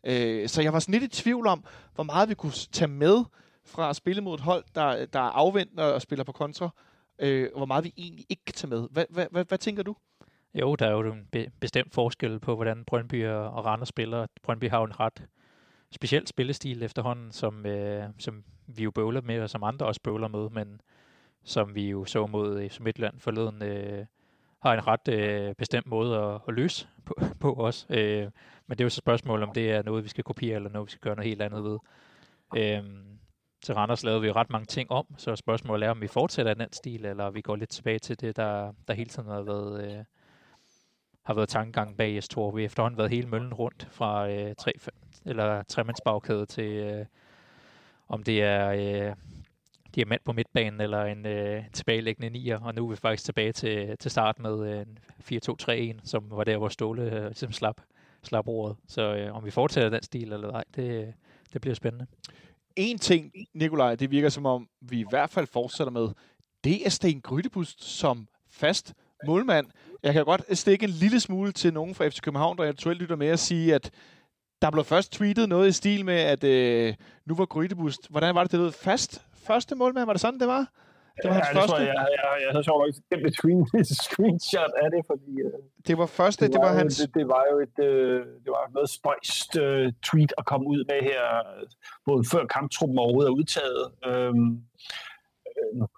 Øh, 0.07 0.49
så 0.49 0.63
jeg 0.63 0.73
var 0.73 0.79
sådan 0.79 1.01
lidt 1.01 1.19
i 1.19 1.23
tvivl 1.23 1.47
om, 1.47 1.65
hvor 1.95 2.05
meget 2.05 2.29
vi 2.29 2.35
kunne 2.35 2.53
tage 2.53 2.89
med 2.89 3.25
fra 3.65 3.91
at 3.91 3.97
spille 3.97 4.23
mod 4.23 4.35
et 4.35 4.41
hold, 4.41 4.65
der, 4.75 5.07
der 5.07 5.19
er 5.19 5.31
afventende 5.31 5.95
og 5.95 6.03
spiller 6.03 6.25
på 6.25 6.33
kontra, 6.33 6.71
øh, 7.19 7.49
hvor 7.57 7.67
meget 7.67 7.85
vi 7.85 7.95
egentlig 7.97 8.27
ikke 8.29 8.45
kan 8.45 8.55
tage 8.55 8.71
med. 8.71 8.89
Hvad, 8.91 9.05
hvad, 9.11 9.27
hvad, 9.31 9.45
hvad 9.45 9.59
tænker 9.59 9.83
du? 9.83 9.97
Jo, 10.55 10.77
der 10.77 10.87
er 10.87 10.91
jo 10.91 11.13
en 11.13 11.29
be- 11.33 11.51
bestemt 11.61 11.95
forskel 11.95 12.41
på, 12.41 12.55
hvordan 12.55 12.85
Brøndby 12.85 13.27
og 13.27 13.65
Randers 13.65 13.89
spiller. 13.89 14.27
Brøndby 14.43 14.71
har 14.71 14.79
jo 14.79 14.85
en 14.85 15.01
ret 15.01 15.27
speciel 15.91 16.27
spillestil 16.27 16.83
efterhånden, 16.83 17.33
som, 17.33 17.67
øh, 17.67 18.05
som 18.19 18.45
vi 18.67 18.83
jo 18.83 18.91
bøvler 18.91 19.21
med, 19.21 19.41
og 19.41 19.51
som 19.51 19.63
andre 19.63 19.87
også 19.87 20.01
bøvler 20.01 20.29
med, 20.29 20.51
men 20.51 20.81
som 21.45 21.75
vi 21.75 21.91
jo 21.91 22.05
så 22.05 22.27
mod 22.27 22.61
øh, 22.61 22.71
som 22.71 22.85
Midtland 22.85 23.21
forleden, 23.21 23.63
øh, 23.63 24.07
har 24.63 24.75
en 24.75 24.87
ret 24.87 25.09
øh, 25.09 25.55
bestemt 25.55 25.87
måde 25.87 26.19
at, 26.19 26.41
at 26.49 26.55
løse 26.55 26.89
på, 27.05 27.15
på 27.41 27.55
os. 27.55 27.87
Øh, 27.91 28.23
men 28.67 28.79
det 28.79 28.81
er 28.81 28.85
jo 28.85 28.91
så 28.91 28.97
spørgsmål, 28.97 29.43
om 29.43 29.53
det 29.53 29.71
er 29.71 29.83
noget, 29.83 30.05
vi 30.05 30.09
skal 30.09 30.25
kopiere, 30.25 30.57
eller 30.57 30.71
noget, 30.71 30.87
vi 30.87 30.91
skal 30.91 31.01
gøre 31.01 31.17
noget 31.17 31.29
helt 31.29 31.43
andet 31.43 31.65
ved. 31.65 31.79
Øh, 32.57 32.85
til 33.63 33.75
Randers 33.75 34.05
lavede 34.05 34.21
vi 34.21 34.27
jo 34.27 34.33
ret 34.33 34.51
mange 34.51 34.67
ting 34.67 34.91
om, 34.91 35.07
så 35.17 35.37
spørgsmålet 35.37 35.87
er, 35.87 35.91
om 35.91 36.01
vi 36.01 36.07
fortsætter 36.07 36.55
den 36.55 36.73
stil, 36.73 37.05
eller 37.05 37.31
vi 37.31 37.41
går 37.41 37.57
lidt 37.57 37.71
tilbage 37.71 37.99
til 37.99 38.21
det, 38.21 38.37
der, 38.37 38.73
der 38.89 38.95
hele 38.95 39.11
tiden 39.11 39.29
har 39.29 39.43
været, 39.43 39.85
øh, 39.85 40.05
har 41.23 41.35
været 41.35 41.49
tankegang 41.49 41.97
bag 41.97 42.19
S2. 42.19 42.41
Vi 42.41 42.63
har 42.63 42.67
efterhånden 42.67 42.99
været 42.99 43.11
hele 43.11 43.29
møllen 43.29 43.55
rundt 43.55 43.89
fra 43.91 44.31
øh, 44.31 44.55
tre, 44.59 44.73
eller 45.25 45.63
tremandsbagkæde 45.63 46.47
til, 46.47 46.71
øh, 46.73 47.07
om 48.09 48.23
det 48.23 48.43
er 48.43 48.69
øh, 48.69 49.17
diamant 49.95 50.25
på 50.25 50.33
midtbanen, 50.33 50.81
eller 50.81 51.05
en 51.05 51.27
øh, 51.27 51.65
tilbagelæggende 51.73 52.31
nier, 52.31 52.61
og 52.61 52.75
nu 52.75 52.87
er 52.87 52.91
vi 52.91 52.97
faktisk 52.97 53.25
tilbage 53.25 53.53
til, 53.53 53.97
til 53.99 54.11
start 54.11 54.39
med 54.39 54.71
øh, 54.71 54.81
en 54.81 54.99
4-2-3-1, 56.01 56.01
som 56.05 56.25
var 56.31 56.45
der, 56.45 56.57
hvor 56.57 56.69
Ståle 56.69 57.03
øh, 57.03 57.25
ligesom 57.25 57.53
slap, 57.53 57.81
slap 58.23 58.49
ordet. 58.49 58.77
Så 58.89 59.15
øh, 59.15 59.37
om 59.37 59.45
vi 59.45 59.51
fortsætter 59.51 59.91
den 59.91 60.03
stil 60.03 60.33
eller 60.33 60.53
ej, 60.53 60.65
det, 60.77 61.15
det 61.53 61.61
bliver 61.61 61.75
spændende 61.75 62.07
en 62.77 62.99
ting, 62.99 63.33
Nikolaj, 63.55 63.95
det 63.95 64.11
virker 64.11 64.29
som 64.29 64.47
om, 64.47 64.69
vi 64.81 65.01
i 65.01 65.05
hvert 65.11 65.31
fald 65.31 65.47
fortsætter 65.47 65.91
med, 65.91 66.09
det 66.65 66.87
er 66.87 66.91
Sten 66.91 67.21
Grydebust 67.21 67.85
som 67.85 68.29
fast 68.51 68.95
målmand. 69.27 69.67
Jeg 70.03 70.13
kan 70.13 70.25
godt 70.25 70.59
stikke 70.59 70.85
en 70.85 70.91
lille 70.91 71.21
smule 71.21 71.53
til 71.53 71.73
nogen 71.73 71.95
fra 71.95 72.09
FC 72.09 72.21
København, 72.21 72.59
der 72.59 72.65
eventuelt 72.65 73.01
lytter 73.01 73.17
med 73.17 73.27
at 73.27 73.39
sige, 73.39 73.75
at 73.75 73.91
der 74.63 74.71
blev 74.71 74.85
først 74.85 75.13
tweetet 75.13 75.49
noget 75.49 75.69
i 75.69 75.73
stil 75.73 76.05
med, 76.05 76.15
at 76.15 76.45
øh, 76.45 76.95
nu 77.27 77.35
var 77.35 77.47
Grydebust, 77.47 78.11
hvordan 78.11 78.35
var 78.35 78.43
det, 78.43 78.53
det 78.53 78.61
lød 78.61 78.73
fast? 78.73 79.23
Første 79.35 79.75
målmand, 79.75 80.07
var 80.07 80.13
det 80.13 80.21
sådan, 80.21 80.41
det 80.41 80.49
var? 80.49 80.73
Det 81.23 81.29
var 81.31 81.37
ja, 81.37 81.41
hans 81.41 81.49
det 81.49 81.61
første. 81.61 81.77
Jeg, 81.77 81.95
jeg, 82.01 82.09
jeg, 82.17 82.31
jeg 82.45 82.51
havde 82.55 82.65
sjovt 82.69 82.81
nok 82.83 82.95
gemt 83.11 83.27
et 83.31 83.35
screen, 83.39 83.63
screenshot 84.05 84.73
af 84.83 84.89
det, 84.95 85.03
fordi... 85.11 85.33
Uh, 85.47 85.53
det 85.89 85.95
var 86.01 86.07
første, 86.21 86.41
det 86.45 86.55
var, 86.55 86.61
det 86.61 86.67
var 86.67 86.73
hans... 86.81 86.95
Det, 86.97 87.15
det, 87.19 87.27
var 87.35 87.45
jo 87.51 87.57
et, 87.67 87.77
uh, 87.89 88.21
det 88.45 88.51
var 88.57 88.65
noget 88.77 88.91
spøjst 88.99 89.51
uh, 89.65 89.87
tweet 90.09 90.33
at 90.41 90.45
komme 90.51 90.65
ud 90.73 90.81
med 90.91 91.01
her, 91.11 91.23
både 92.09 92.23
før 92.33 92.43
kamptruppen 92.57 92.99
overhovedet 92.99 93.31
er 93.31 93.37
udtaget. 93.41 93.83
Um, 94.11 94.49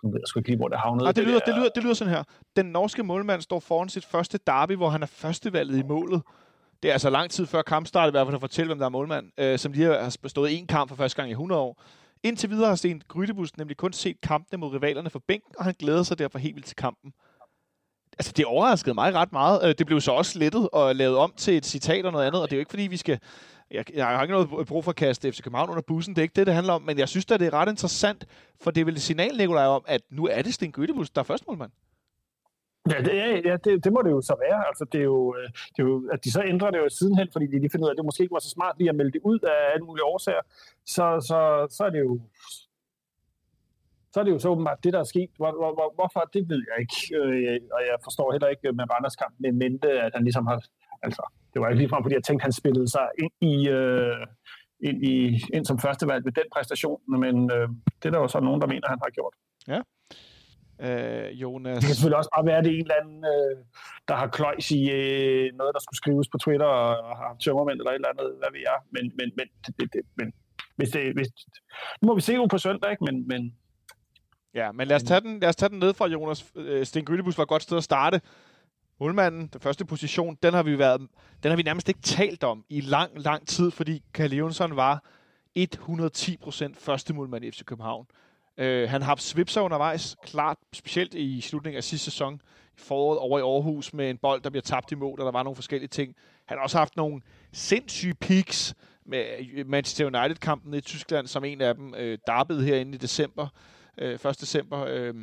nu 0.03 0.07
ved 0.13 0.21
jeg 0.23 0.29
sgu 0.29 0.39
ikke 0.41 0.51
lige, 0.51 0.57
hvor 0.63 0.69
det 0.69 0.79
havnede. 0.79 1.09
Ah, 1.09 1.17
det, 1.17 1.25
lyder, 1.25 1.39
det, 1.39 1.47
det, 1.47 1.55
lyder, 1.57 1.69
det 1.75 1.83
lyder 1.83 1.95
sådan 1.95 2.15
her. 2.15 2.23
Den 2.57 2.67
norske 2.67 3.03
målmand 3.03 3.41
står 3.41 3.61
foran 3.61 3.89
sit 3.89 4.05
første 4.05 4.39
derby, 4.47 4.77
hvor 4.77 4.89
han 4.89 5.03
er 5.03 5.07
førstevalget 5.07 5.79
i 5.79 5.83
målet. 5.83 6.23
Det 6.83 6.89
er 6.89 6.93
altså 6.93 7.11
lang 7.11 7.31
tid 7.31 7.47
før 7.47 7.63
kampstart, 7.63 8.09
i 8.09 8.11
hvert 8.11 8.27
fald 8.27 8.35
at 8.35 8.41
fortælle, 8.41 8.69
hvem 8.69 8.79
der 8.79 8.87
er 8.87 8.91
målmand, 8.91 9.27
øh, 9.39 9.59
som 9.59 9.73
lige 9.73 9.87
har 9.87 10.17
bestået 10.23 10.59
en 10.59 10.67
kamp 10.67 10.89
for 10.89 10.97
første 10.97 11.17
gang 11.17 11.29
i 11.29 11.33
100 11.33 11.61
år. 11.61 11.83
Indtil 12.25 12.51
videre 12.51 12.69
har 12.69 12.75
Sten 12.75 13.03
Grydebus 13.09 13.57
nemlig 13.57 13.77
kun 13.77 13.93
set 13.93 14.21
kampene 14.21 14.61
mod 14.61 14.73
rivalerne 14.75 15.11
for 15.11 15.23
bænken, 15.29 15.55
og 15.59 15.65
han 15.65 15.75
glæder 15.79 16.03
sig 16.03 16.19
derfor 16.19 16.39
helt 16.39 16.55
vildt 16.55 16.67
til 16.67 16.77
kampen. 16.77 17.13
Altså, 18.19 18.33
det 18.37 18.45
overraskede 18.45 18.95
mig 18.95 19.15
ret 19.15 19.33
meget. 19.33 19.61
Øh, 19.65 19.75
det 19.79 19.87
blev 19.87 20.01
så 20.01 20.13
også 20.13 20.39
lettet 20.39 20.69
og 20.73 20.97
lavet 20.97 21.17
om 21.17 21.33
til 21.37 21.57
et 21.57 21.67
citat 21.67 22.07
og 22.07 22.13
noget 22.13 22.27
andet, 22.27 22.43
og 22.43 22.51
det 22.51 22.57
er 22.57 22.59
jo 22.59 22.61
ikke, 22.61 22.71
fordi 22.71 22.83
vi 22.83 22.97
skal... 22.97 23.19
Jeg, 23.71 23.95
jeg 23.95 24.07
har 24.07 24.23
ikke 24.23 24.33
noget 24.33 24.67
brug 24.67 24.85
for 24.85 24.91
at 24.91 24.97
kaste 24.97 25.33
FC 25.33 25.43
København 25.43 25.71
under 25.71 25.83
bussen, 25.83 26.15
det 26.15 26.21
er 26.21 26.23
ikke 26.23 26.37
det, 26.37 26.47
det 26.47 26.55
handler 26.55 26.73
om, 26.73 26.83
men 26.83 26.99
jeg 26.99 27.09
synes 27.09 27.27
da, 27.27 27.37
det 27.37 27.47
er 27.47 27.55
ret 27.55 27.69
interessant, 27.69 28.27
for 28.61 28.71
det 28.71 28.81
er 28.81 28.85
vel 28.85 28.95
et 28.95 29.03
signal, 29.03 29.37
Nikolaj, 29.37 29.67
om, 29.67 29.85
at 29.87 30.01
nu 30.11 30.27
er 30.27 30.43
det 30.43 30.55
Sten 30.55 30.73
Grydebus, 30.73 31.11
der 31.11 31.21
er 31.21 31.25
førstemålmand. 31.25 31.71
Ja, 32.93 32.99
det, 33.07 33.15
er, 33.23 33.31
ja 33.51 33.57
det, 33.65 33.85
det 33.85 33.93
må 33.93 34.01
det 34.03 34.11
jo 34.11 34.21
så 34.21 34.37
være. 34.47 34.61
Altså, 34.69 34.85
det 34.93 35.01
er 35.01 35.09
jo, 35.15 35.37
øh, 35.39 35.49
det 35.75 35.79
er 35.83 35.87
jo, 35.93 36.09
at 36.13 36.25
de 36.25 36.33
så 36.33 36.43
ændrer 36.53 36.71
det 36.71 36.79
jo 36.79 36.89
sidenhen, 36.89 37.29
fordi 37.33 37.47
de 37.47 37.59
lige 37.59 37.71
finder 37.71 37.85
ud 37.87 37.91
af, 37.91 37.95
at 37.95 37.97
det 37.97 38.05
måske 38.05 38.23
ikke 38.23 38.33
var 38.39 38.47
så 38.47 38.51
smart 38.51 38.75
lige 38.79 38.91
at 38.91 38.97
melde 38.97 39.13
det 39.13 39.21
ud 39.25 39.39
af 39.39 39.59
alle 39.75 39.85
mulige 39.87 40.05
årsager. 40.05 40.45
Så, 40.87 41.05
så, 41.29 41.39
så 41.77 41.85
er 41.85 41.91
det 41.91 42.01
jo 42.01 42.21
så 44.13 44.21
er 44.21 44.25
det 44.25 44.33
jo 44.33 44.39
så 44.39 44.49
åbenbart 44.49 44.85
det, 44.85 44.93
der 44.93 45.01
er 45.01 45.13
sket. 45.15 45.31
Hvor, 45.37 45.51
hvor, 45.61 45.73
hvor, 45.79 45.89
hvorfor, 45.95 46.21
det 46.35 46.49
ved 46.49 46.63
jeg 46.71 46.77
ikke. 46.85 46.99
Øh, 47.19 47.61
og 47.77 47.81
jeg 47.91 47.97
forstår 48.07 48.33
heller 48.33 48.49
ikke 48.49 48.69
øh, 48.69 48.75
med 48.77 48.85
Randers 48.93 49.17
kamp 49.17 49.35
med 49.39 49.53
mente, 49.53 49.89
at 50.07 50.13
han 50.15 50.25
ligesom 50.25 50.47
har... 50.47 50.59
Altså, 51.03 51.23
det 51.53 51.61
var 51.61 51.69
ikke 51.69 51.79
ligefrem, 51.83 52.03
fordi 52.05 52.15
jeg 52.15 52.25
tænkte, 52.25 52.43
at 52.43 52.47
han 52.49 52.53
spillede 52.53 52.89
sig 52.97 53.07
ind 53.25 53.35
i... 53.53 53.69
Øh, 53.69 54.27
ind, 54.89 54.99
i, 55.13 55.17
ind 55.55 55.65
som 55.65 55.79
førstevalg 55.79 56.25
med 56.25 56.33
den 56.33 56.49
præstation, 56.55 57.01
men 57.09 57.35
øh, 57.57 57.69
det 58.01 58.07
er 58.09 58.11
der 58.11 58.21
jo 58.25 58.29
så 58.29 58.41
nogen, 58.41 58.61
der 58.61 58.67
mener, 58.67 58.89
han 58.89 58.99
har 59.05 59.11
gjort. 59.11 59.35
Ja. 59.69 59.81
Øh, 60.81 61.43
Jonas... 61.43 61.79
Det 61.79 61.87
kan 61.87 61.95
selvfølgelig 61.95 62.17
også 62.17 62.33
bare 62.37 62.47
være, 62.47 62.59
at 62.59 62.65
det 62.65 62.71
er 62.71 62.79
en 62.79 62.87
eller 62.89 63.01
anden, 63.03 63.25
øh, 63.33 63.57
der 64.09 64.15
har 64.15 64.27
kløjs 64.27 64.71
i 64.71 64.83
øh, 64.91 65.55
noget, 65.61 65.75
der 65.75 65.81
skulle 65.81 65.97
skrives 65.97 66.29
på 66.29 66.39
Twitter, 66.39 66.67
og, 66.67 66.91
og 67.09 67.17
har 67.17 67.37
tømmermænd 67.45 67.79
eller 67.81 67.91
et 67.91 67.95
eller 67.95 68.09
andet, 68.15 68.29
hvad 68.41 68.53
vi 68.53 68.63
er. 68.73 68.79
Men, 68.95 69.05
men, 69.19 69.29
men, 69.39 69.47
det, 69.67 69.93
det, 69.93 70.03
men 70.17 70.33
hvis 70.77 70.91
det, 70.91 71.15
hvis, 71.15 71.29
nu 72.03 72.07
må 72.07 72.15
vi 72.15 72.21
se 72.21 72.33
jo 72.35 72.47
på 72.47 72.59
søndag, 72.59 72.91
ikke? 72.91 73.05
Men, 73.05 73.29
men, 73.29 73.55
Ja, 74.55 74.73
men 74.73 74.89
lad 74.89 74.97
os 74.97 75.03
tage 75.03 75.21
den, 75.21 75.41
lad 75.41 75.49
os 75.49 75.57
tage 75.57 75.69
den 75.69 75.79
ned 75.79 75.95
fra 75.95 76.07
Jonas. 76.07 76.53
Øh, 76.57 76.87
Sten 76.87 77.05
Grydebus 77.05 77.39
var 77.39 77.43
et 77.43 77.49
godt 77.49 77.63
sted 77.63 77.77
at 77.77 77.85
starte. 77.85 78.21
Målmanden, 79.01 79.47
den 79.47 79.61
første 79.61 79.85
position, 79.85 80.39
den 80.43 80.55
har 80.55 80.63
vi 80.63 80.79
været, 80.79 81.01
den 81.43 81.51
har 81.51 81.57
vi 81.57 81.63
nærmest 81.63 81.89
ikke 81.89 82.01
talt 82.01 82.45
om 82.45 82.65
i 82.69 82.81
lang, 82.81 83.11
lang 83.19 83.47
tid, 83.49 83.71
fordi 83.71 84.03
Kalle 84.15 84.37
Jonsson 84.37 84.77
var 84.77 85.05
110 85.55 86.37
procent 86.37 86.77
første 86.77 87.15
målmand 87.15 87.45
i 87.45 87.51
FC 87.51 87.65
København. 87.65 88.07
Øh, 88.59 88.91
han 88.91 89.03
har 89.03 89.09
haft 89.09 89.23
svipser 89.23 89.61
undervejs, 89.61 90.17
klart 90.23 90.57
specielt 90.73 91.15
i 91.15 91.41
slutningen 91.41 91.77
af 91.77 91.85
sidste 91.85 92.05
sæson, 92.05 92.35
i 92.35 92.81
foråret 92.81 93.19
over 93.19 93.39
i 93.39 93.43
Aarhus 93.43 93.93
med 93.93 94.11
en 94.11 94.19
bold, 94.19 94.43
der 94.43 94.51
bliver 94.51 94.63
tabt 94.63 94.93
i 94.93 94.95
mål, 94.95 95.21
og 95.21 95.27
der 95.27 95.33
var 95.33 95.43
nogle 95.43 95.57
forskellige 95.57 95.89
ting. 95.89 96.15
Han 96.47 96.59
har 96.59 96.63
også 96.63 96.79
haft 96.79 96.97
nogle 96.97 97.23
sindssyge 97.53 98.15
peaks 98.15 98.75
med 99.07 99.25
øh, 99.55 99.67
Manchester 99.69 100.07
United-kampen 100.07 100.75
i 100.75 100.81
Tyskland, 100.81 101.27
som 101.27 101.45
en 101.45 101.61
af 101.61 101.75
dem, 101.75 101.95
øh, 101.95 102.19
darbede 102.27 102.65
herinde 102.65 102.95
i 102.95 102.99
december, 102.99 103.49
øh, 103.99 104.15
1. 104.15 104.41
december. 104.41 104.85
Øh, 104.89 105.15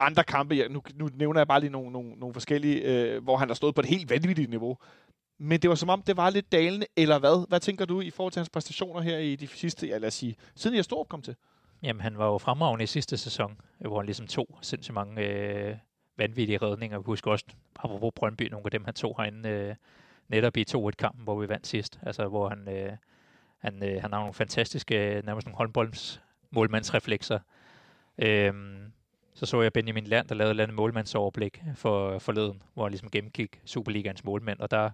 andre 0.00 0.24
kampe, 0.24 0.54
ja, 0.54 0.68
nu, 0.68 0.82
nu 0.94 1.08
nævner 1.14 1.40
jeg 1.40 1.48
bare 1.48 1.60
lige 1.60 1.70
nogle, 1.70 1.92
nogle, 1.92 2.10
nogle 2.10 2.32
forskellige, 2.32 2.80
øh, 2.80 3.22
hvor 3.22 3.36
han 3.36 3.48
har 3.48 3.54
stået 3.54 3.74
på 3.74 3.80
et 3.80 3.86
helt 3.86 4.10
vanvittigt 4.10 4.50
niveau. 4.50 4.78
Men 5.38 5.60
det 5.60 5.70
var 5.70 5.76
som 5.76 5.88
om, 5.88 6.02
det 6.02 6.16
var 6.16 6.30
lidt 6.30 6.52
dalende, 6.52 6.86
eller 6.96 7.18
hvad? 7.18 7.48
Hvad 7.48 7.60
tænker 7.60 7.84
du 7.84 8.00
i 8.00 8.10
forhold 8.10 8.32
til 8.32 8.40
hans 8.40 8.50
præstationer 8.50 9.00
her 9.00 9.18
i 9.18 9.36
de 9.36 9.46
sidste, 9.46 9.86
ja 9.86 9.98
lad 9.98 10.08
os 10.08 10.14
sige, 10.14 10.36
siden 10.54 10.76
jeg 10.76 10.84
stod 10.84 11.04
kom 11.04 11.22
til? 11.22 11.36
Jamen, 11.84 12.00
han 12.00 12.18
var 12.18 12.26
jo 12.26 12.38
fremragende 12.38 12.82
i 12.82 12.86
sidste 12.86 13.16
sæson, 13.16 13.60
øh, 13.80 13.88
hvor 13.88 13.98
han 13.98 14.06
ligesom 14.06 14.26
tog 14.26 14.58
sindssygt 14.62 14.94
mange 14.94 15.22
øh, 15.22 15.76
vanvittige 16.16 16.58
redninger. 16.58 16.98
Vi 16.98 17.04
husker 17.06 17.30
også, 17.30 17.44
apropos 17.76 18.12
Brøndby, 18.16 18.42
nogle 18.42 18.64
af 18.64 18.70
dem, 18.70 18.84
han 18.84 18.94
tog 18.94 19.14
herinde 19.18 19.48
øh, 19.48 19.74
netop 20.28 20.56
i 20.56 20.64
2-1-kampen, 20.70 21.24
hvor 21.24 21.40
vi 21.40 21.48
vandt 21.48 21.66
sidst. 21.66 21.98
Altså, 22.02 22.28
hvor 22.28 22.48
han, 22.48 22.68
øh, 22.68 22.92
han, 23.58 23.82
øh, 23.82 24.02
han 24.02 24.12
har 24.12 24.18
nogle 24.18 24.34
fantastiske, 24.34 25.16
øh, 25.16 25.26
nærmest 25.26 25.46
nogle 25.46 25.56
håndbolds 25.56 26.22
målmandsreflekser. 26.50 27.38
Øhm, 28.18 28.92
så 29.34 29.46
så 29.46 29.62
jeg 29.62 29.72
Benjamin 29.72 30.04
Land, 30.04 30.28
der 30.28 30.34
lavede 30.34 30.54
et 30.54 30.60
andet 30.60 30.74
målmandsoverblik 30.74 31.62
for 31.74 32.18
forleden, 32.18 32.62
hvor 32.74 32.82
han 32.82 32.90
ligesom 32.90 33.10
gennemgik 33.10 33.60
Superligans 33.64 34.24
målmænd, 34.24 34.60
og 34.60 34.70
der 34.70 34.90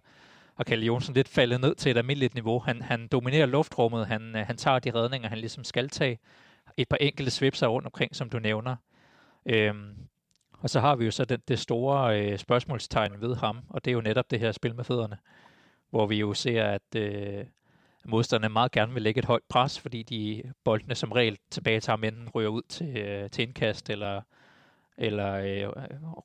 har 0.56 0.64
Kalle 0.64 0.86
Jonsen 0.86 1.14
lidt 1.14 1.28
faldet 1.28 1.60
ned 1.60 1.74
til 1.74 1.90
et 1.90 1.96
almindeligt 1.96 2.34
niveau. 2.34 2.58
Han, 2.58 2.82
han 2.82 3.08
dominerer 3.12 3.46
luftrummet, 3.46 4.06
han, 4.06 4.36
øh, 4.36 4.46
han 4.46 4.56
tager 4.56 4.78
de 4.78 4.90
redninger, 4.90 5.28
han 5.28 5.38
ligesom 5.38 5.64
skal 5.64 5.88
tage. 5.88 6.18
Et 6.80 6.88
par 6.88 6.96
enkelte 6.96 7.30
svipser 7.30 7.66
rundt 7.66 7.86
omkring, 7.86 8.16
som 8.16 8.30
du 8.30 8.38
nævner. 8.38 8.76
Øhm, 9.46 9.94
og 10.52 10.70
så 10.70 10.80
har 10.80 10.96
vi 10.96 11.04
jo 11.04 11.10
så 11.10 11.24
det, 11.24 11.48
det 11.48 11.58
store 11.58 12.20
øh, 12.20 12.38
spørgsmålstegn 12.38 13.20
ved 13.20 13.36
ham, 13.36 13.60
og 13.68 13.84
det 13.84 13.90
er 13.90 13.92
jo 13.92 14.00
netop 14.00 14.30
det 14.30 14.40
her 14.40 14.52
spil 14.52 14.74
med 14.74 14.84
fødderne, 14.84 15.18
hvor 15.90 16.06
vi 16.06 16.16
jo 16.16 16.34
ser, 16.34 16.64
at 16.64 16.94
øh, 16.96 17.44
modstanderne 18.04 18.52
meget 18.52 18.72
gerne 18.72 18.92
vil 18.92 19.02
lægge 19.02 19.18
et 19.18 19.24
højt 19.24 19.42
pres, 19.48 19.80
fordi 19.80 20.02
de 20.02 20.42
boldene 20.64 20.94
som 20.94 21.12
regel 21.12 21.38
tilbage 21.50 21.80
til 21.80 21.90
ham 21.90 22.04
enten 22.04 22.28
ryger 22.28 22.48
ud 22.48 22.62
til, 22.68 22.96
øh, 22.96 23.30
til 23.30 23.42
indkast, 23.42 23.90
eller, 23.90 24.22
eller 24.98 25.34
øh, 25.34 25.68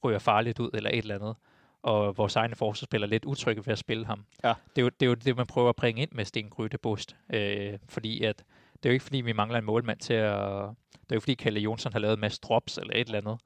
ryger 0.03 0.19
farligt 0.19 0.59
ud, 0.59 0.69
eller 0.73 0.89
et 0.89 0.97
eller 0.97 1.15
andet. 1.15 1.35
Og 1.83 2.17
vores 2.17 2.35
egne 2.35 2.55
forsvarsspillere 2.55 3.07
er 3.07 3.11
lidt 3.11 3.25
utrygge 3.25 3.65
ved 3.65 3.71
at 3.71 3.79
spille 3.79 4.05
ham. 4.05 4.25
Ja. 4.43 4.53
Det, 4.75 4.81
er 4.81 4.81
jo, 4.81 4.89
det 4.89 5.05
er 5.05 5.09
jo 5.09 5.13
det, 5.13 5.37
man 5.37 5.47
prøver 5.47 5.69
at 5.69 5.75
bringe 5.75 6.01
ind 6.01 6.11
med 6.11 6.25
Sten 6.25 6.49
Grytte 6.49 6.77
Bust. 6.77 7.15
Øh, 7.33 7.73
fordi 7.89 8.23
at, 8.23 8.43
det 8.83 8.85
er 8.85 8.89
jo 8.89 8.93
ikke 8.93 9.03
fordi, 9.03 9.21
vi 9.21 9.33
mangler 9.33 9.59
en 9.59 9.65
målmand 9.65 9.99
til 9.99 10.13
at... 10.13 10.69
Det 10.91 11.11
er 11.11 11.15
jo 11.15 11.19
fordi, 11.19 11.33
Kalle 11.33 11.59
Jonsson 11.59 11.93
har 11.93 11.99
lavet 11.99 12.13
en 12.13 12.19
masse 12.19 12.41
drops 12.41 12.77
eller 12.77 12.93
et 12.93 13.05
eller 13.05 13.17
andet. 13.17 13.39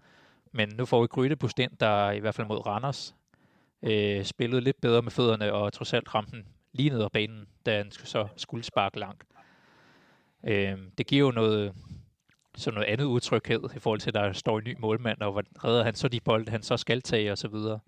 Men 0.51 0.69
nu 0.77 0.85
får 0.85 1.01
vi 1.01 1.07
Grytte 1.07 1.37
ind, 1.57 1.77
der 1.79 2.11
i 2.11 2.19
hvert 2.19 2.35
fald 2.35 2.47
mod 2.47 2.65
Randers 2.65 3.15
øh, 3.83 4.23
spillede 4.23 4.61
lidt 4.61 4.81
bedre 4.81 5.01
med 5.01 5.11
fødderne, 5.11 5.53
og 5.53 5.73
trods 5.73 5.93
alt 5.93 6.15
ramte 6.15 6.31
den 6.31 6.45
lige 6.73 6.89
ned 6.89 7.01
ad 7.01 7.09
banen, 7.13 7.47
da 7.65 7.77
han 7.77 7.91
så 7.91 8.27
skulle 8.35 8.63
sparke 8.63 8.99
langt. 8.99 9.23
Øh, 10.43 10.77
det 10.97 11.07
giver 11.07 11.25
jo 11.25 11.31
noget, 11.31 11.73
så 12.55 12.71
noget 12.71 12.87
andet 12.87 13.05
utryghed 13.05 13.59
i 13.75 13.79
forhold 13.79 13.99
til, 13.99 14.09
at 14.09 14.13
der 14.13 14.33
står 14.33 14.57
en 14.57 14.63
ny 14.63 14.75
målmand, 14.79 15.21
og 15.21 15.31
hvordan 15.31 15.51
redder 15.63 15.83
han 15.83 15.95
så 15.95 16.07
de 16.07 16.19
bolde, 16.19 16.51
han 16.51 16.63
så 16.63 16.77
skal 16.77 17.01
tage, 17.01 17.31
og 17.31 17.37
så 17.37 17.47
videre. 17.47 17.79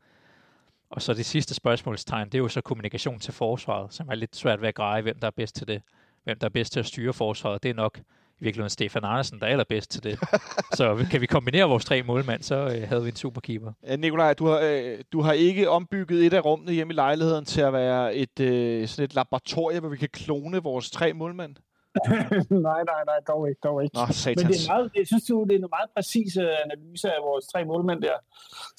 Og 0.90 1.02
så 1.02 1.14
det 1.14 1.26
sidste 1.26 1.54
spørgsmålstegn, 1.54 2.26
det 2.26 2.36
er 2.36 2.40
jo 2.40 2.48
så 2.48 2.62
kommunikation 2.62 3.20
til 3.20 3.34
forsvaret, 3.34 3.94
som 3.94 4.10
er 4.10 4.16
lidt 4.16 4.36
svært 4.36 4.62
ved 4.62 4.68
at 4.68 4.76
greje, 4.76 5.02
hvem 5.02 5.20
der 5.20 5.28
er 5.28 5.32
bedst 5.32 5.56
til 5.56 5.68
det. 5.68 5.82
Hvem 6.24 6.40
der 6.40 6.46
er 6.48 6.50
bedst 6.50 6.74
til 6.74 6.80
at 6.80 6.86
styre 6.86 7.14
forsvaret, 7.14 7.64
det 7.64 7.70
er 7.70 7.74
nok 7.74 8.00
i 8.42 8.44
virkeligheden 8.44 8.70
Stefan 8.70 9.04
Andersen, 9.04 9.40
der 9.40 9.46
er 9.46 9.52
allerbedst 9.52 9.92
til 9.92 10.04
det. 10.04 10.20
så 10.78 11.06
kan 11.12 11.22
vi 11.22 11.26
kombinere 11.26 11.70
vores 11.70 11.86
tre 11.86 12.04
målmænd, 12.04 12.42
så 12.42 12.56
øh, 12.56 12.88
havde 12.90 13.04
vi 13.04 13.10
en 13.10 13.16
superkeeper. 13.16 13.72
Nikolaj, 13.98 14.34
du 14.34 14.46
har, 14.46 14.60
øh, 14.64 15.00
du 15.12 15.22
har 15.22 15.34
ikke 15.34 15.70
ombygget 15.70 16.26
et 16.26 16.34
af 16.34 16.46
rummene 16.46 16.72
hjemme 16.72 16.94
i 16.94 16.96
lejligheden 16.96 17.46
til 17.46 17.62
at 17.62 17.74
være 17.74 18.16
et, 18.16 18.40
øh, 18.40 18.88
sådan 18.88 19.06
et 19.06 19.16
laboratorie, 19.16 19.80
hvor 19.80 19.90
vi 19.90 19.98
kan 19.98 20.10
klone 20.14 20.64
vores 20.64 20.92
tre 20.92 21.14
målmænd? 21.14 21.56
nej, 22.70 22.82
nej, 22.92 23.02
nej, 23.12 23.20
dog 23.28 23.50
ikke, 23.50 23.60
dog 23.64 23.84
ikke. 23.84 23.96
Nå, 23.96 24.06
satans. 24.12 24.44
Men 24.44 24.54
det 24.54 24.58
er 24.66 24.74
meget, 24.74 24.92
jeg 24.96 25.08
synes, 25.08 25.24
det 25.24 25.56
er 25.56 25.62
en 25.64 25.74
meget 25.78 25.90
præcis 25.96 26.38
analyse 26.66 27.08
af 27.16 27.22
vores 27.30 27.46
tre 27.52 27.66
målmænd 27.66 28.02
der. 28.02 28.18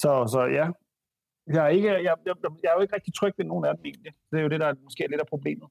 Så, 0.03 0.11
så 0.35 0.41
ja, 0.59 0.67
jeg 1.55 1.65
er, 1.67 1.69
ikke, 1.69 1.89
jeg, 1.89 2.15
jeg, 2.27 2.35
jeg 2.63 2.69
er 2.71 2.75
jo 2.77 2.83
ikke 2.83 2.95
rigtig 2.95 3.15
tryg 3.15 3.35
ved 3.39 3.45
nogen 3.45 3.65
af 3.65 3.73
dem 3.77 3.85
egentlig. 3.85 4.13
Det 4.31 4.39
er 4.39 4.43
jo 4.43 4.49
det, 4.49 4.61
der 4.61 4.75
måske 4.87 5.05
er 5.05 5.09
lidt 5.09 5.21
af 5.21 5.27
problemet. 5.27 5.69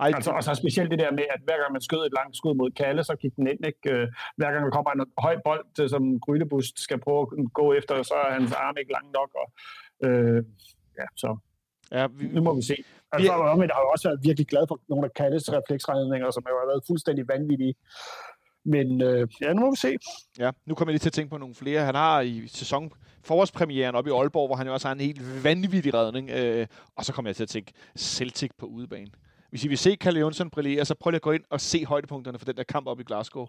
Ej, 0.00 0.12
altså, 0.14 0.30
og 0.30 0.44
så 0.44 0.54
specielt 0.54 0.90
det 0.90 0.98
der 0.98 1.10
med, 1.10 1.24
at 1.30 1.40
hver 1.44 1.58
gang 1.60 1.72
man 1.72 1.80
skød 1.80 2.06
et 2.06 2.12
langt 2.18 2.36
skud 2.36 2.54
mod 2.54 2.70
Kalle, 2.70 3.04
så 3.04 3.14
gik 3.22 3.36
den 3.36 3.46
ind. 3.46 3.66
Ikke? 3.66 3.92
Øh, 3.92 4.08
hver 4.36 4.50
gang 4.52 4.64
der 4.64 4.70
kommer 4.70 4.90
en 4.90 5.04
høj 5.18 5.36
bold, 5.44 5.66
øh, 5.80 5.90
som 5.90 6.20
Grydebust 6.20 6.80
skal 6.80 6.98
prøve 7.00 7.20
at 7.22 7.52
gå 7.52 7.72
efter, 7.72 8.02
så 8.02 8.14
er 8.14 8.32
hans 8.32 8.52
arm 8.52 8.76
ikke 8.80 8.92
lang 8.92 9.06
nok. 9.18 9.30
Og, 9.42 9.48
øh, 10.06 10.42
ja, 10.98 11.06
så 11.16 11.36
ja, 11.92 12.06
vi, 12.06 12.26
nu 12.26 12.40
må 12.42 12.54
vi 12.54 12.62
se. 12.62 12.76
Altså, 13.12 13.22
vi, 13.22 13.28
og 13.28 13.58
jeg 13.68 13.74
har 13.76 13.82
jo 13.84 13.90
også 13.94 14.08
været 14.08 14.20
virkelig 14.22 14.46
glad 14.46 14.64
for 14.68 14.80
nogle 14.88 15.04
af 15.04 15.12
Kalles 15.12 15.52
refleksregninger, 15.52 16.30
som 16.30 16.42
har 16.46 16.66
været 16.72 16.82
fuldstændig 16.86 17.28
vanvittige. 17.28 17.74
Men 18.64 19.02
øh, 19.02 19.28
ja, 19.42 19.52
nu 19.52 19.60
må 19.60 19.70
vi 19.70 19.76
se. 19.76 19.96
Ja, 20.38 20.50
nu 20.66 20.74
kommer 20.74 20.90
jeg 20.90 20.94
lige 20.94 21.04
til 21.06 21.08
at 21.08 21.12
tænke 21.12 21.30
på 21.30 21.38
nogle 21.38 21.54
flere. 21.54 21.80
Han 21.84 21.94
har 21.94 22.20
i 22.20 22.46
sæson 22.46 22.92
forårspremieren 23.24 23.94
op 23.94 24.06
i 24.06 24.10
Aalborg, 24.10 24.48
hvor 24.48 24.56
han 24.56 24.66
jo 24.66 24.72
også 24.72 24.88
har 24.88 24.94
en 24.94 25.00
helt 25.00 25.44
vanvittig 25.44 25.94
redning. 25.94 26.30
Øh, 26.30 26.66
og 26.96 27.04
så 27.04 27.12
kommer 27.12 27.28
jeg 27.28 27.36
til 27.36 27.42
at 27.42 27.48
tænke 27.48 27.72
Celtic 27.98 28.50
på 28.58 28.66
udebane. 28.66 29.10
Hvis 29.50 29.64
I 29.64 29.68
vil 29.68 29.78
se 29.78 29.96
Kalle 29.96 30.20
Jonsson 30.20 30.50
brillere, 30.50 30.84
så 30.84 30.94
prøv 30.94 31.10
lige 31.10 31.16
at 31.16 31.22
gå 31.22 31.32
ind 31.32 31.44
og 31.50 31.60
se 31.60 31.84
højdepunkterne 31.84 32.38
for 32.38 32.44
den 32.44 32.56
der 32.56 32.62
kamp 32.62 32.86
op 32.86 33.00
i 33.00 33.02
Glasgow. 33.02 33.46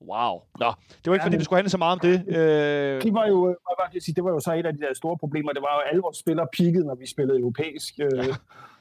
Wow. 0.00 0.40
Nå, 0.58 0.72
det 0.88 1.06
var 1.06 1.14
ikke, 1.14 1.22
ja, 1.22 1.26
fordi 1.26 1.36
vi 1.36 1.44
skulle 1.44 1.56
handle 1.56 1.70
så 1.70 1.78
meget 1.78 1.92
om 1.92 2.00
det. 2.00 2.36
Øh... 2.36 3.02
Det 3.02 3.14
var 3.14 3.26
jo, 3.26 3.56
jeg 3.94 4.02
sige, 4.02 4.14
det 4.14 4.24
var 4.24 4.30
jo 4.30 4.40
så 4.40 4.52
et 4.52 4.66
af 4.66 4.72
de 4.72 4.80
der 4.80 4.94
store 4.94 5.18
problemer. 5.18 5.52
Det 5.52 5.62
var 5.62 5.74
jo 5.74 5.80
alle 5.90 6.02
vores 6.02 6.16
spillere 6.16 6.46
peakede, 6.58 6.84
når 6.86 6.94
vi 6.94 7.06
spillede 7.06 7.38
europæisk. 7.38 7.94
Øh, 8.00 8.26
ja. 8.26 8.34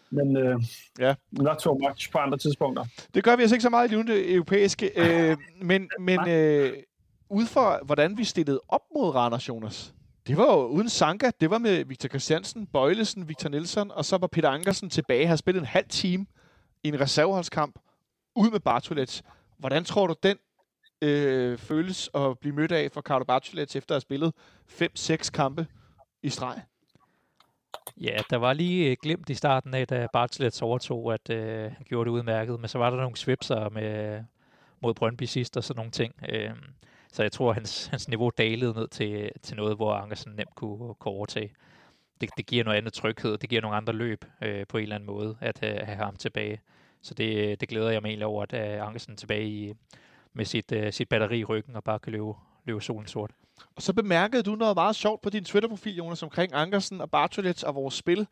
Men 0.10 0.38
øh, 0.38 0.62
ja. 1.00 1.16
not 1.32 1.62
so 1.62 1.78
much 1.88 2.12
på 2.12 2.18
andre 2.18 2.38
tidspunkter. 2.38 2.86
Det 3.14 3.24
gør 3.24 3.36
vi 3.36 3.42
altså 3.42 3.56
ikke 3.56 3.64
så 3.64 3.70
meget 3.70 3.92
i 3.92 3.96
det 3.96 4.34
europæiske. 4.34 4.92
Øh, 4.96 5.38
men 5.62 5.90
men 6.00 6.20
øh, 6.30 6.74
ud 7.30 7.46
fra, 7.46 7.80
hvordan 7.86 8.18
vi 8.18 8.24
stillede 8.24 8.62
op 8.70 8.82
mod 8.96 9.16
Randers, 9.16 9.50
Jonas, 9.50 9.94
det 10.28 10.38
var 10.38 10.54
jo 10.54 10.66
uden 10.66 10.90
Sanka. 10.90 11.32
Det 11.42 11.50
var 11.50 11.58
med 11.58 11.86
Victor 11.86 12.10
Christiansen, 12.10 12.68
Bøjlesen, 12.68 13.28
Victor 13.28 13.50
Nielsen, 13.50 13.92
og 13.92 14.06
så 14.06 14.18
var 14.18 14.28
Peter 14.28 14.50
Ankersen 14.50 14.90
tilbage. 14.90 15.20
Han 15.20 15.30
har 15.30 15.36
spillet 15.36 15.62
en 15.62 15.68
halv 15.68 15.86
time 15.90 16.26
i 16.84 16.88
en 16.88 17.00
reserveholdskamp 17.00 17.80
ud 18.36 18.52
med 18.52 18.60
Bartolets. 18.60 19.24
Hvordan 19.58 19.84
tror 19.84 20.08
du, 20.08 20.16
den 20.24 20.38
øh, 21.02 21.58
føles 21.58 22.10
at 22.14 22.40
blive 22.40 22.56
mødt 22.56 22.72
af 22.72 22.92
for 22.92 23.02
Carlo 23.02 23.26
Bartolets 23.26 23.76
efter 23.76 23.96
at 23.96 23.96
have 23.96 24.02
spillet 24.02 24.34
5-6 25.26 25.32
kampe 25.32 25.68
i 26.24 26.30
streg? 26.30 26.62
Ja, 27.98 28.18
der 28.30 28.38
var 28.38 28.54
lige 28.54 28.96
glemt 28.96 29.30
i 29.30 29.34
starten 29.34 29.74
af, 29.74 29.88
da 29.88 30.08
Bartolets 30.14 30.62
overtog, 30.62 31.14
at 31.14 31.30
øh, 31.30 31.72
han 31.72 31.86
gjorde 31.86 32.10
det 32.10 32.16
udmærket, 32.16 32.60
men 32.60 32.68
så 32.68 32.78
var 32.78 32.90
der 32.90 32.98
nogle 32.98 33.18
svipser 33.18 33.70
med, 33.70 34.24
mod 34.82 34.94
Brøndby 34.94 35.24
sidst 35.24 35.58
og 35.58 35.64
sådan 35.64 35.80
nogle 35.80 35.92
ting. 35.92 36.14
Øh, 36.30 36.52
så 37.14 37.24
jeg 37.24 37.32
tror, 37.32 37.50
at 37.50 37.56
hans, 37.56 37.86
hans 37.94 38.08
niveau 38.08 38.32
dalede 38.38 38.74
ned 38.74 38.88
til, 38.88 39.32
til 39.44 39.58
noget, 39.58 39.76
hvor 39.76 39.94
Ankersen 39.94 40.32
nemt 40.32 40.56
kunne, 40.56 40.96
kunne 40.96 41.14
overtage. 41.14 41.54
Det, 42.22 42.30
det 42.38 42.46
giver 42.46 42.64
noget 42.64 42.78
andet 42.78 42.94
tryghed, 42.94 43.38
det 43.38 43.50
giver 43.50 43.62
nogle 43.62 43.78
andre 43.78 43.94
løb 43.94 44.26
øh, 44.42 44.68
på 44.68 44.78
en 44.78 44.84
eller 44.84 44.96
anden 44.96 45.08
måde, 45.08 45.38
at 45.42 45.60
have, 45.60 45.80
have 45.80 45.98
ham 45.98 46.16
tilbage. 46.16 46.62
Så 47.02 47.14
det, 47.14 47.62
det 47.62 47.70
glæder 47.70 47.90
jeg 47.90 48.02
mig 48.02 48.10
egentlig 48.10 48.26
over, 48.26 48.44
at 48.44 48.54
øh, 48.54 48.82
uh, 48.82 48.88
Ankersen 48.88 49.18
tilbage 49.18 49.48
i, 49.48 49.74
med 50.34 50.46
sit, 50.46 50.72
øh, 50.72 50.94
sit 50.94 51.10
batteri 51.10 51.40
i 51.40 51.44
ryggen 51.44 51.76
og 51.76 51.84
bare 51.84 52.00
kan 52.00 52.12
løbe, 52.12 52.34
løbe 52.66 52.82
solen 52.82 53.08
sort. 53.08 53.32
Og 53.76 53.82
så 53.82 53.94
bemærkede 53.94 54.44
du 54.44 54.56
noget 54.56 54.76
meget 54.76 54.96
sjovt 54.96 55.22
på 55.22 55.30
din 55.30 55.44
Twitter-profil, 55.44 55.96
Jonas, 55.96 56.24
omkring 56.24 56.54
Ankersen 56.54 57.02
og 57.02 57.12
Bartolets 57.12 57.64
og 57.64 57.76
vores 57.76 57.94
spil. 57.94 58.28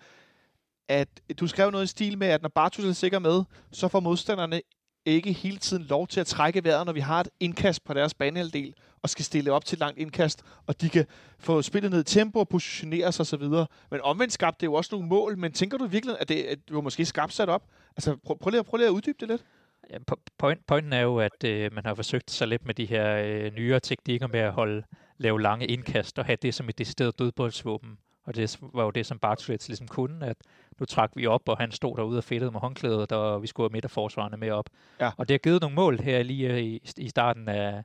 At 0.87 1.07
du 1.39 1.47
skrev 1.47 1.71
noget 1.71 1.83
i 1.83 1.87
stil 1.87 2.17
med, 2.17 2.27
at 2.27 2.41
når 2.41 2.49
Bartolets 2.49 2.97
er 2.97 2.99
sikker 2.99 3.19
med, 3.19 3.43
så 3.71 3.87
får 3.87 3.99
modstanderne 3.99 4.61
ikke 5.05 5.31
hele 5.31 5.57
tiden 5.57 5.83
lov 5.83 6.07
til 6.07 6.19
at 6.19 6.27
trække 6.27 6.63
vejret, 6.63 6.85
når 6.85 6.93
vi 6.93 6.99
har 6.99 7.19
et 7.19 7.29
indkast 7.39 7.83
på 7.83 7.93
deres 7.93 8.13
banehalvdel, 8.13 8.73
og 9.01 9.09
skal 9.09 9.25
stille 9.25 9.51
op 9.51 9.65
til 9.65 9.77
langt 9.77 9.99
indkast, 9.99 10.43
og 10.67 10.81
de 10.81 10.89
kan 10.89 11.05
få 11.39 11.61
spillet 11.61 11.91
ned 11.91 11.99
i 11.99 12.03
tempo 12.03 12.39
og 12.39 12.49
positionere 12.49 13.11
sig 13.11 13.21
osv. 13.23 13.43
Men 13.91 14.01
omvendt 14.01 14.33
skabte 14.33 14.61
det 14.61 14.67
jo 14.67 14.73
også 14.73 14.89
nogle 14.91 15.07
mål, 15.07 15.37
men 15.37 15.51
tænker 15.51 15.77
du 15.77 15.85
virkelig, 15.85 16.15
at 16.19 16.29
det 16.29 16.43
at 16.43 16.69
du 16.69 16.81
måske 16.81 17.05
skabt 17.05 17.33
sat 17.33 17.49
op? 17.49 17.63
Altså 17.97 18.15
prøv, 18.15 18.39
prøv, 18.39 18.51
lige, 18.51 18.63
prøv 18.63 18.77
lige 18.77 18.87
at 18.87 18.91
uddybe 18.91 19.17
det 19.19 19.27
lidt. 19.27 19.45
Ja, 19.89 19.97
point, 20.37 20.67
pointen 20.67 20.93
er 20.93 21.01
jo, 21.01 21.19
at 21.19 21.43
øh, 21.45 21.73
man 21.73 21.85
har 21.85 21.93
forsøgt 21.93 22.31
sig 22.31 22.47
lidt 22.47 22.65
med 22.65 22.73
de 22.73 22.85
her 22.85 23.17
øh, 23.17 23.53
nyere 23.53 23.79
teknikker 23.79 24.27
med 24.27 24.39
at 24.39 24.51
holde, 24.51 24.83
lave 25.17 25.41
lange 25.41 25.65
indkast 25.65 26.19
og 26.19 26.25
have 26.25 26.37
det 26.41 26.53
som 26.53 26.69
et 26.69 26.77
decideret 26.77 27.19
dødboldsvåben. 27.19 27.97
Og 28.25 28.35
det 28.35 28.59
var 28.61 28.83
jo 28.83 28.89
det, 28.89 29.05
som 29.05 29.19
Bartolets 29.19 29.67
ligesom 29.67 29.87
kunne, 29.87 30.25
at 30.25 30.37
nu 30.79 30.85
trak 30.85 31.11
vi 31.15 31.27
op, 31.27 31.49
og 31.49 31.57
han 31.57 31.71
stod 31.71 31.97
derude 31.97 32.17
og 32.17 32.23
fedtede 32.23 32.51
med 32.51 32.59
håndklædet, 32.59 33.11
og 33.11 33.41
vi 33.41 33.47
skulle 33.47 33.65
have 33.65 33.73
midterforsvarerne 33.73 34.37
med 34.37 34.51
op. 34.51 34.69
Ja. 34.99 35.11
Og 35.17 35.27
det 35.27 35.33
har 35.33 35.39
givet 35.39 35.61
nogle 35.61 35.75
mål 35.75 35.99
her 35.99 36.23
lige 36.23 36.63
i, 36.63 36.89
i 36.97 37.09
starten 37.09 37.49
af, 37.49 37.83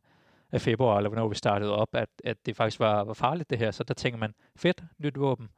af 0.53 0.61
februar, 0.61 0.97
eller 0.97 1.11
hvornår 1.11 1.29
vi 1.29 1.35
startede 1.35 1.75
op, 1.77 1.89
at, 1.93 2.09
at 2.25 2.47
det 2.47 2.57
faktisk 2.57 2.81
var, 2.81 3.05
var 3.05 3.15
farligt 3.15 3.51
det 3.51 3.59
her. 3.59 3.71
Så 3.71 3.85
der 3.85 3.95
tænker 3.95 4.19
man, 4.19 4.35
fedt, 4.57 4.85
nyt 4.99 5.19
våben, 5.19 5.49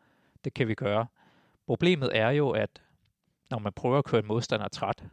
det 0.45 0.55
kan 0.55 0.69
vi 0.69 0.75
gøre. 0.75 1.07
Problemet 1.67 2.11
er 2.15 2.31
jo, 2.31 2.51
at 2.51 2.83
når 3.51 3.59
man 3.59 3.73
prøver 3.73 3.99
at 3.99 4.05
køre 4.05 4.21
en 4.21 4.27
modstander 4.27 4.69
træt, 4.69 5.05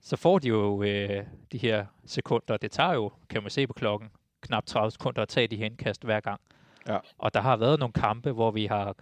så 0.00 0.16
får 0.16 0.38
de 0.38 0.48
jo 0.48 0.82
øh, 0.82 1.24
de 1.52 1.58
her 1.58 1.86
sekunder. 2.06 2.56
Det 2.56 2.70
tager 2.70 2.92
jo, 2.92 3.12
kan 3.28 3.42
man 3.42 3.50
se 3.50 3.66
på 3.66 3.72
klokken, 3.72 4.08
knap 4.40 4.66
30 4.66 4.90
sekunder 4.90 5.22
at 5.22 5.28
tage 5.28 5.46
de 5.46 5.56
her 5.56 5.66
indkast 5.66 6.04
hver 6.04 6.20
gang. 6.20 6.40
Ja. 6.88 6.98
Og 7.18 7.34
der 7.34 7.40
har 7.40 7.56
været 7.56 7.78
nogle 7.78 7.92
kampe, 7.92 8.32
hvor 8.32 8.50
vi 8.50 8.66
har 8.66 8.94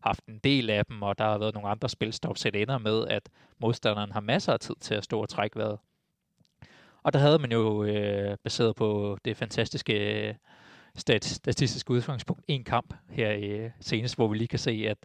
haft 0.00 0.24
en 0.26 0.38
del 0.38 0.70
af 0.70 0.86
dem, 0.86 1.02
og 1.02 1.18
der 1.18 1.24
har 1.24 1.38
været 1.38 1.54
nogle 1.54 1.68
andre 1.68 1.88
spilstop, 1.88 2.38
så 2.38 2.50
ender 2.54 2.78
med, 2.78 3.06
at 3.08 3.28
modstanderen 3.58 4.12
har 4.12 4.20
masser 4.20 4.52
af 4.52 4.60
tid 4.60 4.74
til 4.80 4.94
at 4.94 5.04
stå 5.04 5.20
og 5.20 5.28
trække 5.28 5.56
vejret. 5.56 5.78
Og 7.02 7.12
der 7.12 7.18
havde 7.18 7.38
man 7.38 7.52
jo 7.52 7.84
øh, 7.84 8.36
baseret 8.44 8.76
på 8.76 9.18
det 9.24 9.36
fantastiske 9.36 10.28
øh, 10.28 10.34
stat, 10.96 11.24
statistiske 11.24 11.90
udgangspunkt 11.90 12.44
en 12.48 12.64
kamp 12.64 12.94
her 13.10 13.30
i 13.30 13.70
senest, 13.80 14.16
hvor 14.16 14.28
vi 14.28 14.36
lige 14.36 14.48
kan 14.48 14.58
se, 14.58 14.86
at 14.88 14.98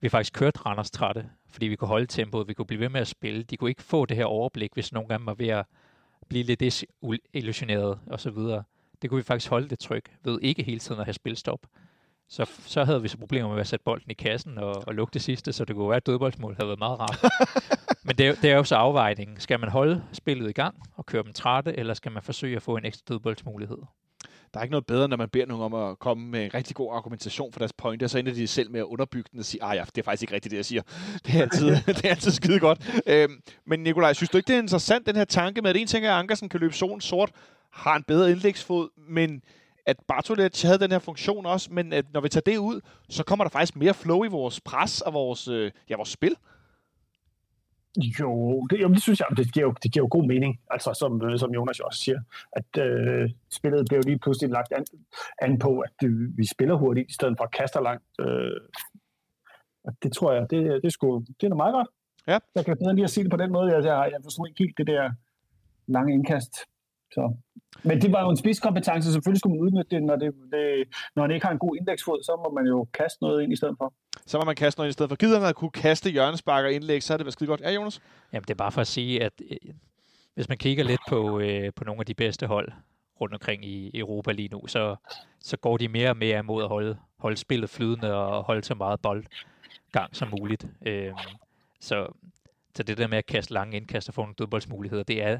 vi 0.00 0.08
faktisk 0.08 0.32
kørte 0.32 0.60
Randers 0.66 0.90
trætte, 0.90 1.30
fordi 1.48 1.66
vi 1.66 1.76
kunne 1.76 1.88
holde 1.88 2.06
tempoet, 2.06 2.48
vi 2.48 2.54
kunne 2.54 2.66
blive 2.66 2.80
ved 2.80 2.88
med 2.88 3.00
at 3.00 3.08
spille. 3.08 3.42
De 3.42 3.56
kunne 3.56 3.70
ikke 3.70 3.82
få 3.82 4.06
det 4.06 4.16
her 4.16 4.24
overblik, 4.24 4.74
hvis 4.74 4.92
nogen 4.92 5.12
af 5.12 5.18
dem 5.18 5.26
var 5.26 5.34
ved 5.34 5.48
at 5.48 5.66
blive 6.28 6.44
lidt 6.44 6.84
illusioneret 7.32 7.98
og 8.06 8.20
så 8.20 8.30
videre. 8.30 8.64
Det 9.02 9.10
kunne 9.10 9.18
vi 9.18 9.22
faktisk 9.22 9.50
holde 9.50 9.68
det 9.68 9.78
tryk 9.78 10.10
ved 10.24 10.38
ikke 10.42 10.62
hele 10.62 10.78
tiden 10.78 11.00
at 11.00 11.06
have 11.06 11.14
spilstop. 11.14 11.66
Så, 12.28 12.50
så 12.66 12.84
havde 12.84 13.02
vi 13.02 13.08
så 13.08 13.18
problemer 13.18 13.50
med 13.50 13.60
at 13.60 13.66
sætte 13.66 13.84
bolden 13.84 14.10
i 14.10 14.14
kassen 14.14 14.58
og, 14.58 14.82
og 14.86 14.94
lukke 14.94 15.14
det 15.14 15.22
sidste, 15.22 15.52
så 15.52 15.64
det 15.64 15.76
kunne 15.76 15.88
være, 15.88 15.96
at 15.96 16.06
dødboldsmål 16.06 16.54
havde 16.54 16.68
været 16.68 16.78
meget 16.78 17.00
rart. 17.00 17.24
Men 18.06 18.16
det 18.16 18.26
er, 18.26 18.34
det 18.34 18.50
er 18.50 18.56
jo 18.56 18.64
så 18.64 18.74
afvejningen. 18.74 19.40
Skal 19.40 19.60
man 19.60 19.68
holde 19.68 20.02
spillet 20.12 20.48
i 20.50 20.52
gang 20.52 20.76
og 20.96 21.06
køre 21.06 21.22
dem 21.22 21.32
trætte, 21.32 21.78
eller 21.78 21.94
skal 21.94 22.12
man 22.12 22.22
forsøge 22.22 22.56
at 22.56 22.62
få 22.62 22.76
en 22.76 22.84
ekstra 22.84 23.04
dødboldsmulighed? 23.08 23.78
Der 24.54 24.60
er 24.60 24.64
ikke 24.64 24.70
noget 24.70 24.86
bedre, 24.86 25.08
når 25.08 25.16
man 25.16 25.28
beder 25.28 25.46
nogen 25.46 25.64
om 25.64 25.74
at 25.74 25.98
komme 25.98 26.30
med 26.30 26.44
en 26.44 26.54
rigtig 26.54 26.76
god 26.76 26.94
argumentation 26.94 27.52
for 27.52 27.58
deres 27.58 27.72
pointe, 27.72 28.04
og 28.04 28.10
så 28.10 28.18
ender 28.18 28.34
de 28.34 28.46
selv 28.46 28.70
med 28.70 28.80
at 28.80 28.84
underbygge 28.84 29.28
den 29.32 29.38
og 29.38 29.44
sige, 29.44 29.62
ah 29.62 29.76
ja, 29.76 29.84
det 29.94 29.98
er 29.98 30.02
faktisk 30.02 30.22
ikke 30.22 30.34
rigtigt, 30.34 30.50
det 30.50 30.56
jeg 30.56 30.64
siger. 30.64 30.82
Det 31.26 31.34
er 31.34 31.42
altid, 31.42 31.66
det 31.96 32.04
er 32.04 32.10
altid 32.10 32.30
skide 32.30 32.60
godt. 32.60 33.02
Øhm, 33.06 33.42
men 33.66 33.80
Nikolaj, 33.80 34.12
synes 34.12 34.30
du 34.30 34.36
ikke, 34.36 34.46
det 34.46 34.54
er 34.54 34.58
interessant, 34.58 35.06
den 35.06 35.16
her 35.16 35.24
tanke 35.24 35.62
med, 35.62 35.70
at 35.70 35.76
en 35.76 35.86
ting 35.86 36.06
er, 36.06 36.12
at 36.12 36.18
Ankersen 36.18 36.48
kan 36.48 36.60
løbe 36.60 36.74
solen 36.74 37.00
sort, 37.00 37.30
har 37.78 37.96
en 37.96 38.02
bedre 38.02 38.30
indlægsfod, 38.30 38.88
men 38.96 39.42
at 39.86 39.96
Bartolet 40.08 40.62
havde 40.62 40.78
den 40.78 40.90
her 40.90 40.98
funktion 40.98 41.46
også, 41.46 41.72
men 41.72 41.92
at 41.92 42.04
når 42.12 42.20
vi 42.20 42.28
tager 42.28 42.50
det 42.50 42.56
ud, 42.56 42.80
så 43.08 43.24
kommer 43.24 43.44
der 43.44 43.50
faktisk 43.50 43.76
mere 43.76 43.94
flow 43.94 44.24
i 44.24 44.28
vores 44.28 44.60
pres 44.60 45.00
og 45.00 45.12
vores, 45.12 45.48
øh, 45.48 45.70
ja, 45.90 45.96
vores 45.96 46.08
spil. 46.08 46.36
Jo, 48.20 48.66
det, 48.70 48.80
jamen, 48.80 48.94
det 48.94 49.02
synes 49.02 49.20
jeg, 49.20 49.26
det 49.36 49.52
giver, 49.52 49.66
jo, 49.66 49.74
det 49.82 49.92
giver 49.92 50.04
jo 50.04 50.08
god 50.10 50.26
mening, 50.26 50.60
altså 50.70 50.94
som, 50.98 51.22
øh, 51.24 51.38
som 51.38 51.50
Jonas 51.50 51.80
også 51.80 52.00
siger, 52.00 52.20
at 52.52 52.82
øh, 52.84 53.30
spillet 53.52 53.86
bliver 53.88 54.02
lige 54.02 54.18
pludselig 54.18 54.50
lagt 54.50 54.72
an, 54.72 54.84
an 55.42 55.58
på, 55.58 55.78
at 55.78 55.90
det, 56.00 56.10
vi 56.36 56.46
spiller 56.46 56.74
hurtigt, 56.74 57.10
i 57.10 57.14
stedet 57.14 57.34
for 57.38 57.44
at 57.44 57.50
kaste 57.50 57.78
langt. 57.82 58.04
Øh, 58.20 58.60
det 60.02 60.12
tror 60.12 60.32
jeg, 60.32 60.50
det, 60.50 60.82
det, 60.82 60.92
sgu, 60.92 61.18
det 61.18 61.42
er 61.42 61.48
noget 61.48 61.56
meget 61.56 61.72
godt. 61.72 61.88
Ja. 62.26 62.38
Jeg 62.54 62.64
kan 62.64 62.76
bedre 62.78 62.94
lige 62.94 63.04
at 63.04 63.10
se 63.10 63.22
det 63.22 63.30
på 63.30 63.36
den 63.36 63.52
måde, 63.52 63.72
jeg, 63.72 63.84
jeg, 63.84 64.08
jeg 64.12 64.20
forstår 64.22 64.46
ikke 64.46 64.64
helt 64.64 64.78
det 64.78 64.86
der 64.86 65.10
lange 65.86 66.12
indkast. 66.12 66.54
Så. 67.12 67.34
Men 67.82 68.00
det 68.02 68.12
var 68.12 68.22
jo 68.22 68.30
en 68.30 68.36
spidskompetence, 68.36 69.12
selvfølgelig 69.12 69.38
skulle 69.38 69.56
man 69.56 69.66
udnytte 69.66 69.96
det 69.96 70.02
når, 70.02 70.16
det, 70.16 70.34
det, 70.52 70.88
når 71.16 71.22
han 71.22 71.30
ikke 71.30 71.46
har 71.46 71.52
en 71.52 71.58
god 71.58 71.76
indeksfod, 71.76 72.22
så 72.22 72.40
må 72.44 72.54
man 72.54 72.66
jo 72.66 72.86
kaste 72.94 73.18
noget 73.22 73.42
ind 73.42 73.52
i 73.52 73.56
stedet 73.56 73.74
for. 73.78 73.92
Så 74.26 74.38
må 74.38 74.44
man 74.44 74.56
kaste 74.56 74.78
noget 74.78 74.88
ind 74.88 74.90
i 74.90 74.92
stedet 74.92 75.10
for. 75.10 75.16
Gider 75.16 75.40
man 75.40 75.48
at 75.48 75.54
kunne 75.54 75.70
kaste 75.70 76.10
hjørnespark 76.10 76.64
og 76.64 76.72
indlæg, 76.72 77.02
så 77.02 77.12
er 77.12 77.16
det 77.16 77.26
været 77.26 77.32
skide 77.32 77.48
godt. 77.48 77.60
Ja, 77.60 77.70
Jonas? 77.70 78.00
Jamen, 78.32 78.42
det 78.42 78.50
er 78.50 78.54
bare 78.54 78.72
for 78.72 78.80
at 78.80 78.86
sige, 78.86 79.22
at 79.22 79.32
øh, 79.50 79.74
hvis 80.34 80.48
man 80.48 80.58
kigger 80.58 80.84
lidt 80.84 81.00
på, 81.08 81.40
øh, 81.40 81.72
på 81.76 81.84
nogle 81.84 82.00
af 82.00 82.06
de 82.06 82.14
bedste 82.14 82.46
hold 82.46 82.72
rundt 83.20 83.34
omkring 83.34 83.64
i 83.64 83.98
Europa 83.98 84.32
lige 84.32 84.48
nu, 84.48 84.66
så, 84.66 84.96
så 85.40 85.56
går 85.56 85.76
de 85.76 85.88
mere 85.88 86.10
og 86.10 86.16
mere 86.16 86.38
imod 86.38 86.62
at 86.62 86.68
holde, 86.68 86.98
holde 87.18 87.36
spillet 87.36 87.70
flydende 87.70 88.14
og 88.14 88.44
holde 88.44 88.64
så 88.64 88.74
meget 88.74 89.00
boldgang 89.00 90.16
som 90.16 90.28
muligt. 90.40 90.66
Øh, 90.86 91.12
så, 91.80 92.06
så 92.74 92.82
det 92.82 92.98
der 92.98 93.06
med 93.06 93.18
at 93.18 93.26
kaste 93.26 93.52
lange 93.52 93.76
indkast 93.76 94.08
og 94.08 94.14
få 94.14 94.20
nogle 94.20 94.34
dødboldsmuligheder, 94.38 95.02
det 95.02 95.22
er, 95.22 95.38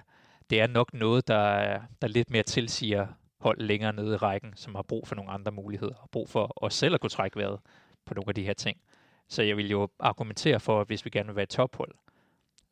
det 0.50 0.60
er 0.60 0.66
nok 0.66 0.94
noget, 0.94 1.28
der, 1.28 1.80
der 2.02 2.08
lidt 2.08 2.30
mere 2.30 2.42
tilsiger 2.42 3.06
hold 3.40 3.60
længere 3.60 3.92
nede 3.92 4.14
i 4.14 4.16
rækken, 4.16 4.52
som 4.56 4.74
har 4.74 4.82
brug 4.82 5.08
for 5.08 5.14
nogle 5.14 5.30
andre 5.30 5.52
muligheder, 5.52 5.94
og 5.94 6.10
brug 6.10 6.28
for 6.28 6.64
os 6.64 6.74
selv 6.74 6.94
at 6.94 7.00
kunne 7.00 7.10
trække 7.10 7.36
vejret 7.36 7.58
på 8.06 8.14
nogle 8.14 8.28
af 8.28 8.34
de 8.34 8.42
her 8.42 8.52
ting. 8.52 8.78
Så 9.28 9.42
jeg 9.42 9.56
vil 9.56 9.70
jo 9.70 9.88
argumentere 10.00 10.60
for, 10.60 10.80
at 10.80 10.86
hvis 10.86 11.04
vi 11.04 11.10
gerne 11.10 11.26
vil 11.26 11.36
være 11.36 11.42
et 11.42 11.48
tophold, 11.48 11.94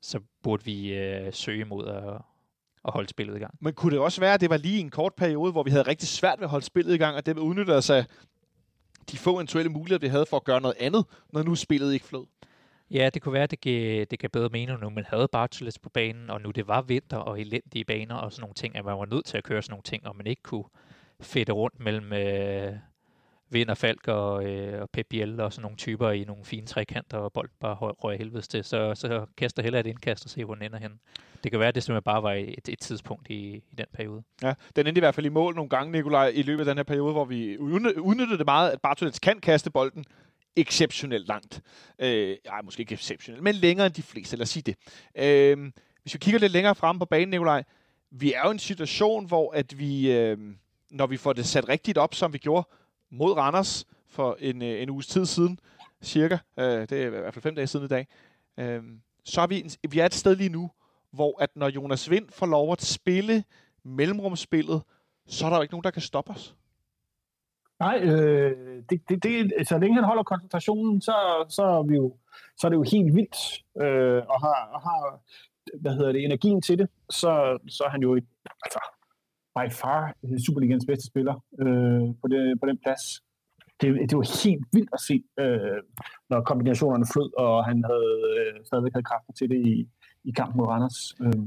så 0.00 0.20
burde 0.42 0.64
vi 0.64 0.94
øh, 0.94 1.32
søge 1.32 1.64
mod 1.64 1.86
at, 1.86 2.14
at 2.84 2.92
holde 2.92 3.08
spillet 3.08 3.36
i 3.36 3.38
gang. 3.38 3.54
Men 3.60 3.74
kunne 3.74 3.92
det 3.92 3.98
også 3.98 4.20
være, 4.20 4.34
at 4.34 4.40
det 4.40 4.50
var 4.50 4.56
lige 4.56 4.80
en 4.80 4.90
kort 4.90 5.14
periode, 5.14 5.52
hvor 5.52 5.62
vi 5.62 5.70
havde 5.70 5.82
rigtig 5.82 6.08
svært 6.08 6.38
ved 6.38 6.44
at 6.44 6.50
holde 6.50 6.66
spillet 6.66 6.94
i 6.94 6.98
gang, 6.98 7.16
og 7.16 7.26
det 7.26 7.38
udnyttede 7.38 7.76
os 7.76 7.90
af 7.90 8.06
de 9.10 9.18
få 9.18 9.34
eventuelle 9.34 9.72
muligheder, 9.72 9.98
vi 9.98 10.08
havde 10.08 10.26
for 10.26 10.36
at 10.36 10.44
gøre 10.44 10.60
noget 10.60 10.76
andet, 10.80 11.04
når 11.32 11.42
nu 11.42 11.54
spillet 11.54 11.92
ikke 11.92 12.06
flød? 12.06 12.26
Ja, 12.90 13.10
det 13.14 13.22
kunne 13.22 13.32
være, 13.32 13.42
at 13.42 13.50
det 13.50 13.60
gav, 13.60 14.04
det 14.04 14.18
gav 14.18 14.28
bedre 14.30 14.48
mening 14.48 14.80
nu, 14.80 14.90
man 14.90 15.04
havde 15.08 15.28
Bartoles 15.28 15.78
på 15.78 15.88
banen, 15.88 16.30
og 16.30 16.40
nu 16.40 16.50
det 16.50 16.68
var 16.68 16.82
vinter 16.82 17.16
og 17.16 17.40
elendige 17.40 17.84
baner 17.84 18.14
og 18.14 18.32
sådan 18.32 18.42
nogle 18.42 18.54
ting, 18.54 18.76
at 18.76 18.84
man 18.84 18.98
var 18.98 19.06
nødt 19.06 19.24
til 19.24 19.36
at 19.36 19.44
køre 19.44 19.62
sådan 19.62 19.72
nogle 19.72 19.82
ting, 19.82 20.06
og 20.06 20.16
man 20.16 20.26
ikke 20.26 20.42
kunne 20.42 20.64
fedte 21.20 21.52
rundt 21.52 21.80
mellem 21.80 22.12
øh, 22.12 22.72
Vind 23.50 23.70
og 23.70 23.76
Falk 23.76 24.08
og, 24.08 24.44
øh, 24.44 24.82
og 24.82 24.90
Pep 24.90 25.06
Biel 25.10 25.40
og 25.40 25.52
sådan 25.52 25.62
nogle 25.62 25.76
typer 25.76 26.10
i 26.10 26.24
nogle 26.24 26.44
fine 26.44 26.66
trekanter, 26.66 27.18
og 27.18 27.32
bold 27.32 27.48
bare 27.60 27.74
røg 27.74 28.18
helvedes 28.18 28.48
til. 28.48 28.64
Så, 28.64 28.94
så 28.94 29.26
kaster 29.36 29.62
heller 29.62 29.80
et 29.80 29.86
indkast 29.86 30.24
og 30.24 30.30
se, 30.30 30.44
hvor 30.44 30.54
den 30.54 30.62
ender 30.62 30.78
hen. 30.78 31.00
Det 31.44 31.52
kan 31.52 31.60
være, 31.60 31.68
at 31.68 31.74
det 31.74 31.82
simpelthen 31.82 32.02
bare 32.02 32.22
var 32.22 32.32
et, 32.32 32.68
et 32.68 32.78
tidspunkt 32.78 33.30
i, 33.30 33.56
i 33.56 33.74
den 33.78 33.86
periode. 33.92 34.22
Ja, 34.42 34.54
den 34.76 34.86
endte 34.86 34.98
i 34.98 35.00
hvert 35.00 35.14
fald 35.14 35.26
i 35.26 35.28
mål 35.28 35.54
nogle 35.54 35.68
gange, 35.68 35.92
Nikolaj, 35.92 36.32
i 36.34 36.42
løbet 36.42 36.60
af 36.60 36.66
den 36.66 36.78
her 36.78 36.84
periode, 36.84 37.12
hvor 37.12 37.24
vi 37.24 37.58
udnyttede 37.58 38.38
det 38.38 38.46
meget, 38.46 38.70
at 38.70 38.80
Bartolets 38.80 39.18
kan 39.18 39.40
kaste 39.40 39.70
bolden, 39.70 40.04
exceptionelt 40.56 41.28
langt. 41.28 41.62
Øh, 41.98 42.36
ej, 42.44 42.62
måske 42.62 42.80
ikke 42.80 42.94
exceptionelt, 42.94 43.42
men 43.42 43.54
længere 43.54 43.86
end 43.86 43.94
de 43.94 44.02
fleste, 44.02 44.36
lad 44.36 44.42
os 44.42 44.48
sige 44.48 44.62
det. 44.62 44.76
Øh, 45.16 45.72
hvis 46.02 46.14
vi 46.14 46.18
kigger 46.18 46.40
lidt 46.40 46.52
længere 46.52 46.74
frem 46.74 46.98
på 46.98 47.04
banen, 47.04 47.28
Nikolaj, 47.28 47.62
vi 48.10 48.32
er 48.32 48.40
jo 48.44 48.48
i 48.48 48.52
en 48.52 48.58
situation, 48.58 49.26
hvor 49.26 49.52
at 49.52 49.78
vi, 49.78 50.12
øh, 50.12 50.38
når 50.90 51.06
vi 51.06 51.16
får 51.16 51.32
det 51.32 51.46
sat 51.46 51.68
rigtigt 51.68 51.98
op, 51.98 52.14
som 52.14 52.32
vi 52.32 52.38
gjorde 52.38 52.68
mod 53.10 53.32
Randers 53.32 53.84
for 54.08 54.36
en, 54.40 54.62
øh, 54.62 54.82
en 54.82 54.90
uges 54.90 55.06
tid 55.06 55.26
siden, 55.26 55.58
cirka, 56.02 56.38
øh, 56.58 56.64
det 56.64 56.92
er 56.92 57.06
i 57.06 57.08
hvert 57.08 57.34
fald 57.34 57.42
fem 57.42 57.54
dage 57.54 57.66
siden 57.66 57.84
i 57.84 57.88
dag, 57.88 58.06
øh, 58.58 58.82
så 59.24 59.40
er 59.40 59.46
vi, 59.46 59.70
vi 59.88 59.98
er 59.98 60.06
et 60.06 60.14
sted 60.14 60.36
lige 60.36 60.48
nu, 60.48 60.70
hvor 61.10 61.42
at 61.42 61.56
når 61.56 61.68
Jonas 61.68 62.10
Vind 62.10 62.28
får 62.30 62.46
lov 62.46 62.72
at 62.72 62.82
spille 62.82 63.44
mellemrumspillet, 63.84 64.82
så 65.26 65.46
er 65.46 65.50
der 65.50 65.56
jo 65.56 65.62
ikke 65.62 65.74
nogen, 65.74 65.84
der 65.84 65.90
kan 65.90 66.02
stoppe 66.02 66.30
os. 66.30 66.54
Nej, 67.80 68.00
øh, 68.02 68.82
det, 68.90 69.08
det, 69.08 69.22
det, 69.22 69.68
så 69.68 69.78
længe 69.78 69.94
han 69.94 70.04
holder 70.04 70.22
koncentrationen, 70.22 71.00
så, 71.00 71.44
så, 71.48 71.62
er, 71.62 71.82
vi 71.82 71.94
jo, 71.94 72.16
så 72.58 72.66
er 72.66 72.68
det 72.68 72.76
jo 72.76 72.84
helt 72.92 73.14
vildt, 73.14 73.64
øh, 73.82 74.22
og, 74.32 74.40
har, 74.40 74.70
og 74.74 74.80
har 74.80 75.20
hvad 75.80 75.92
hedder 75.92 76.12
det, 76.12 76.24
energien 76.24 76.62
til 76.62 76.78
det, 76.78 76.88
så, 77.10 77.58
så 77.68 77.84
er 77.84 77.88
han 77.88 78.02
jo 78.02 78.14
et, 78.14 78.26
altså, 78.64 78.80
by 79.56 79.72
far 79.72 80.14
Superligans 80.46 80.86
bedste 80.86 81.06
spiller 81.06 81.34
øh, 81.60 82.14
på, 82.20 82.26
det, 82.28 82.60
på 82.60 82.66
den 82.66 82.78
plads. 82.84 83.22
Det, 83.80 84.10
det 84.10 84.16
var 84.18 84.44
helt 84.44 84.66
vildt 84.72 84.90
at 84.92 85.00
se, 85.00 85.22
øh, 85.40 85.80
når 86.30 86.40
kombinationerne 86.40 87.06
flød, 87.12 87.30
og 87.38 87.64
han 87.64 87.84
havde 87.90 88.12
øh, 88.38 88.64
stadigvæk 88.64 88.92
havde 88.92 89.10
kræfter 89.10 89.32
til 89.32 89.48
det 89.50 89.66
i, 89.66 89.88
i 90.24 90.30
kampen 90.30 90.56
mod 90.58 90.66
Randers. 90.66 91.14
Øh. 91.24 91.46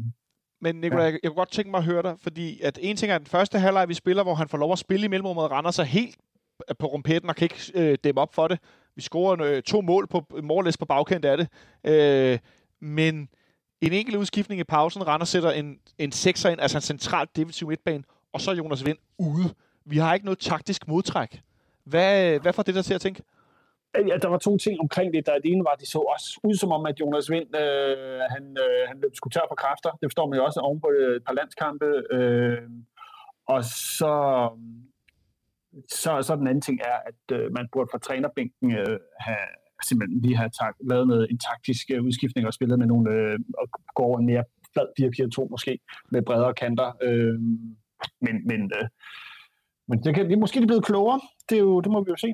Men 0.62 0.76
Nicolai, 0.76 1.04
ja. 1.04 1.12
jeg, 1.12 1.20
jeg 1.24 1.32
kunne 1.32 1.36
godt 1.36 1.52
tænke 1.52 1.72
mig 1.72 1.78
at 1.78 1.84
høre 1.84 2.04
dig, 2.04 2.16
fordi 2.24 2.62
at 2.62 2.80
en 2.82 2.96
ting 2.98 3.12
er 3.12 3.18
den 3.18 3.28
første 3.28 3.60
halvleg, 3.60 3.90
vi 3.90 3.94
spiller, 3.94 4.24
hvor 4.24 4.36
han 4.36 4.50
får 4.50 4.58
lov 4.58 4.72
at 4.72 4.80
spille 4.80 5.06
i 5.06 5.08
mellemrummet 5.08 5.52
render 5.52 5.72
sig 5.72 5.86
helt 5.86 6.18
på 6.80 6.88
rumpetten 6.88 7.30
og 7.30 7.36
kan 7.36 7.46
ikke 7.46 7.72
øh, 7.76 7.98
dæmme 8.04 8.22
op 8.22 8.34
for 8.34 8.48
det. 8.48 8.60
Vi 8.96 9.02
scorer 9.02 9.42
øh, 9.42 9.62
to 9.62 9.82
mål 9.82 10.08
på 10.08 10.26
målløs 10.44 10.78
på 10.78 10.86
bagkant 10.86 11.26
af 11.26 11.38
det. 11.38 11.48
Øh, 11.84 12.40
men 12.80 13.30
en 13.82 13.94
enkelt 13.94 14.18
udskiftning 14.18 14.62
i 14.62 14.64
pausen, 14.64 15.08
Randers 15.08 15.30
sætter 15.30 15.52
en, 15.52 15.80
en 15.98 16.12
sekser 16.12 16.50
ind, 16.50 16.62
altså 16.62 16.78
en 16.78 16.82
central 16.82 17.28
defensiv 17.36 17.68
midtbane, 17.68 18.04
og 18.34 18.42
så 18.42 18.52
Jonas 18.52 18.86
Vind 18.86 18.98
ude. 19.18 19.54
Vi 19.86 19.98
har 19.98 20.14
ikke 20.14 20.26
noget 20.26 20.40
taktisk 20.40 20.88
modtræk. 20.88 21.42
Hvad, 21.84 22.40
hvad 22.40 22.54
får 22.54 22.64
det 22.64 22.76
der 22.76 22.82
til 22.82 22.94
at 22.94 23.02
tænke? 23.02 23.24
Øh, 23.98 24.08
ja, 24.08 24.18
der 24.18 24.28
var 24.28 24.38
to 24.38 24.58
ting 24.58 24.80
omkring 24.80 25.14
det. 25.14 25.26
Der, 25.26 25.34
det 25.40 25.52
ene 25.52 25.64
var, 25.64 25.72
at 25.72 25.80
det 25.80 25.88
så 25.88 26.00
også 26.00 26.40
ud 26.44 26.56
som 26.56 26.72
om, 26.72 26.86
at 26.86 27.00
Jonas 27.00 27.30
Vind, 27.32 27.56
øh, 27.56 28.20
han, 28.34 28.44
øh, 28.64 28.82
han 28.88 29.00
løb 29.02 29.16
sgu 29.16 29.30
tør 29.30 29.50
for 29.50 29.56
kræfter. 29.56 29.92
Det 29.92 30.06
forstår 30.10 30.28
man 30.28 30.40
jo 30.40 30.46
også 30.46 30.60
oven 30.60 30.82
på 30.82 30.88
et 30.88 31.24
par 31.28 31.34
landskampe. 31.34 31.90
Øh, 32.12 32.70
og 33.48 33.64
så, 33.64 34.14
så, 36.02 36.22
så 36.22 36.36
den 36.36 36.48
anden 36.48 36.62
ting 36.62 36.80
er, 36.92 36.98
at 37.10 37.38
øh, 37.38 37.52
man 37.58 37.68
burde 37.72 37.90
fra 37.92 38.00
trænerbænken 38.00 38.72
øh, 38.78 39.00
have 39.20 39.46
simpelthen 39.88 40.22
lige 40.22 40.38
have 40.38 40.50
tak, 40.62 40.76
lavet 40.90 41.08
noget, 41.08 41.28
en 41.32 41.40
taktisk 41.40 41.86
øh, 41.94 42.04
udskiftning 42.04 42.48
og 42.48 42.54
spillet 42.54 42.80
med 42.80 42.88
nogle, 42.88 43.12
øh, 43.12 43.40
og 43.58 43.68
gå 43.96 44.04
over 44.04 44.20
en 44.20 44.26
mere 44.26 44.44
flad 44.74 44.88
4-4-2 45.46 45.48
måske, 45.52 45.80
med 46.12 46.22
bredere 46.22 46.54
kanter. 46.54 46.98
Øh, 47.02 47.40
men 48.26 48.36
men, 48.50 48.62
øh, 48.78 48.88
men 49.88 50.04
det, 50.04 50.16
kan, 50.16 50.26
det 50.26 50.34
er 50.34 50.40
måske 50.40 50.68
blevet 50.68 50.86
klogere. 50.86 51.22
Det, 51.50 51.56
er 51.56 51.60
jo, 51.60 51.82
det 51.82 51.92
må 51.92 52.04
vi 52.04 52.10
jo 52.10 52.16
se. 52.16 52.34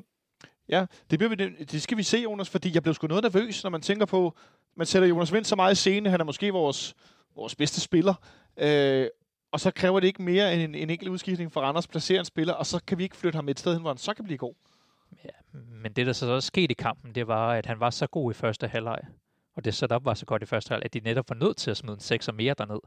Ja, 0.68 0.86
det, 1.10 1.18
bliver 1.18 1.28
vi, 1.28 1.64
det 1.64 1.82
skal 1.82 1.96
vi 1.96 2.02
se, 2.02 2.18
Jonas, 2.18 2.50
fordi 2.50 2.74
jeg 2.74 2.82
blev 2.82 2.94
sgu 2.94 3.06
noget 3.06 3.22
nervøs, 3.22 3.62
når 3.62 3.70
man 3.70 3.80
tænker 3.80 4.06
på, 4.06 4.36
man 4.76 4.86
sætter 4.86 5.08
Jonas 5.08 5.32
Vind 5.32 5.44
så 5.44 5.56
meget 5.56 5.72
i 5.72 5.74
scene, 5.74 6.10
han 6.10 6.20
er 6.20 6.24
måske 6.24 6.52
vores, 6.52 6.94
vores 7.36 7.54
bedste 7.54 7.80
spiller, 7.80 8.14
øh, 8.56 9.08
og 9.52 9.60
så 9.60 9.70
kræver 9.70 10.00
det 10.00 10.06
ikke 10.06 10.22
mere 10.22 10.54
end 10.54 10.62
en, 10.62 10.74
en 10.74 10.90
enkelt 10.90 11.10
udskiftning 11.10 11.52
for 11.52 11.60
Randers 11.60 11.86
placere 11.86 12.18
en 12.18 12.24
spiller, 12.24 12.54
og 12.54 12.66
så 12.66 12.80
kan 12.86 12.98
vi 12.98 13.02
ikke 13.02 13.16
flytte 13.16 13.36
ham 13.36 13.48
et 13.48 13.58
sted 13.58 13.72
hen, 13.72 13.80
hvor 13.80 13.90
han 13.90 13.98
så 13.98 14.14
kan 14.14 14.24
blive 14.24 14.38
god. 14.38 14.54
Ja, 15.24 15.58
men 15.82 15.92
det, 15.92 16.06
der 16.06 16.12
så 16.12 16.26
også 16.26 16.46
skete 16.46 16.70
i 16.70 16.74
kampen, 16.74 17.14
det 17.14 17.26
var, 17.26 17.52
at 17.52 17.66
han 17.66 17.80
var 17.80 17.90
så 17.90 18.06
god 18.06 18.32
i 18.32 18.34
første 18.34 18.68
halvleg, 18.68 19.00
og 19.56 19.64
det 19.64 19.74
setup 19.74 20.04
var 20.04 20.14
så 20.14 20.26
godt 20.26 20.42
i 20.42 20.46
første 20.46 20.68
halvleg, 20.68 20.84
at 20.84 20.94
de 20.94 21.00
netop 21.00 21.28
var 21.28 21.36
nødt 21.36 21.56
til 21.56 21.70
at 21.70 21.76
smide 21.76 21.94
en 21.94 22.00
6 22.00 22.28
og 22.28 22.34
mere 22.34 22.54
derned. 22.58 22.80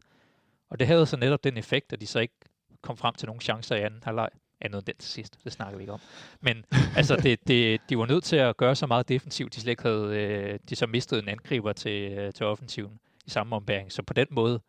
Og 0.70 0.80
det 0.80 0.88
havde 0.88 1.06
så 1.06 1.18
netop 1.18 1.44
den 1.44 1.58
effekt, 1.58 1.94
at 1.94 2.02
de 2.02 2.08
så 2.08 2.20
ikke 2.20 2.34
kom 2.82 2.98
frem 2.98 3.16
til 3.16 3.26
nogle 3.26 3.42
chancer 3.42 3.76
i 3.76 3.82
anden 3.82 4.02
halvleg 4.04 4.30
andet 4.62 4.88
den 4.88 4.96
til 4.96 5.10
sidst. 5.10 5.40
Det 5.44 5.52
snakker 5.52 5.78
vi 5.78 5.84
ikke 5.84 5.94
om. 5.94 6.00
Men 6.42 6.66
altså, 6.98 7.16
det, 7.16 7.48
det, 7.48 7.82
de 7.90 7.98
var 7.98 8.06
nødt 8.06 8.24
til 8.24 8.36
at 8.36 8.58
gøre 8.58 8.76
så 8.76 8.88
meget 8.88 9.10
defensivt, 9.10 9.56
de 9.56 9.62
slet 9.62 9.72
ikke 9.72 9.84
havde, 9.84 10.18
øh, 10.18 10.60
de 10.70 10.76
så 10.76 10.88
mistede 10.88 11.22
en 11.22 11.30
angriber 11.30 11.74
til, 11.74 12.12
øh, 12.12 12.34
til 12.34 12.46
offensiven 12.46 13.00
i 13.26 13.30
samme 13.30 13.56
ombæring. 13.56 13.92
Så 13.92 14.04
på 14.04 14.14
den 14.14 14.28
måde, 14.32 14.62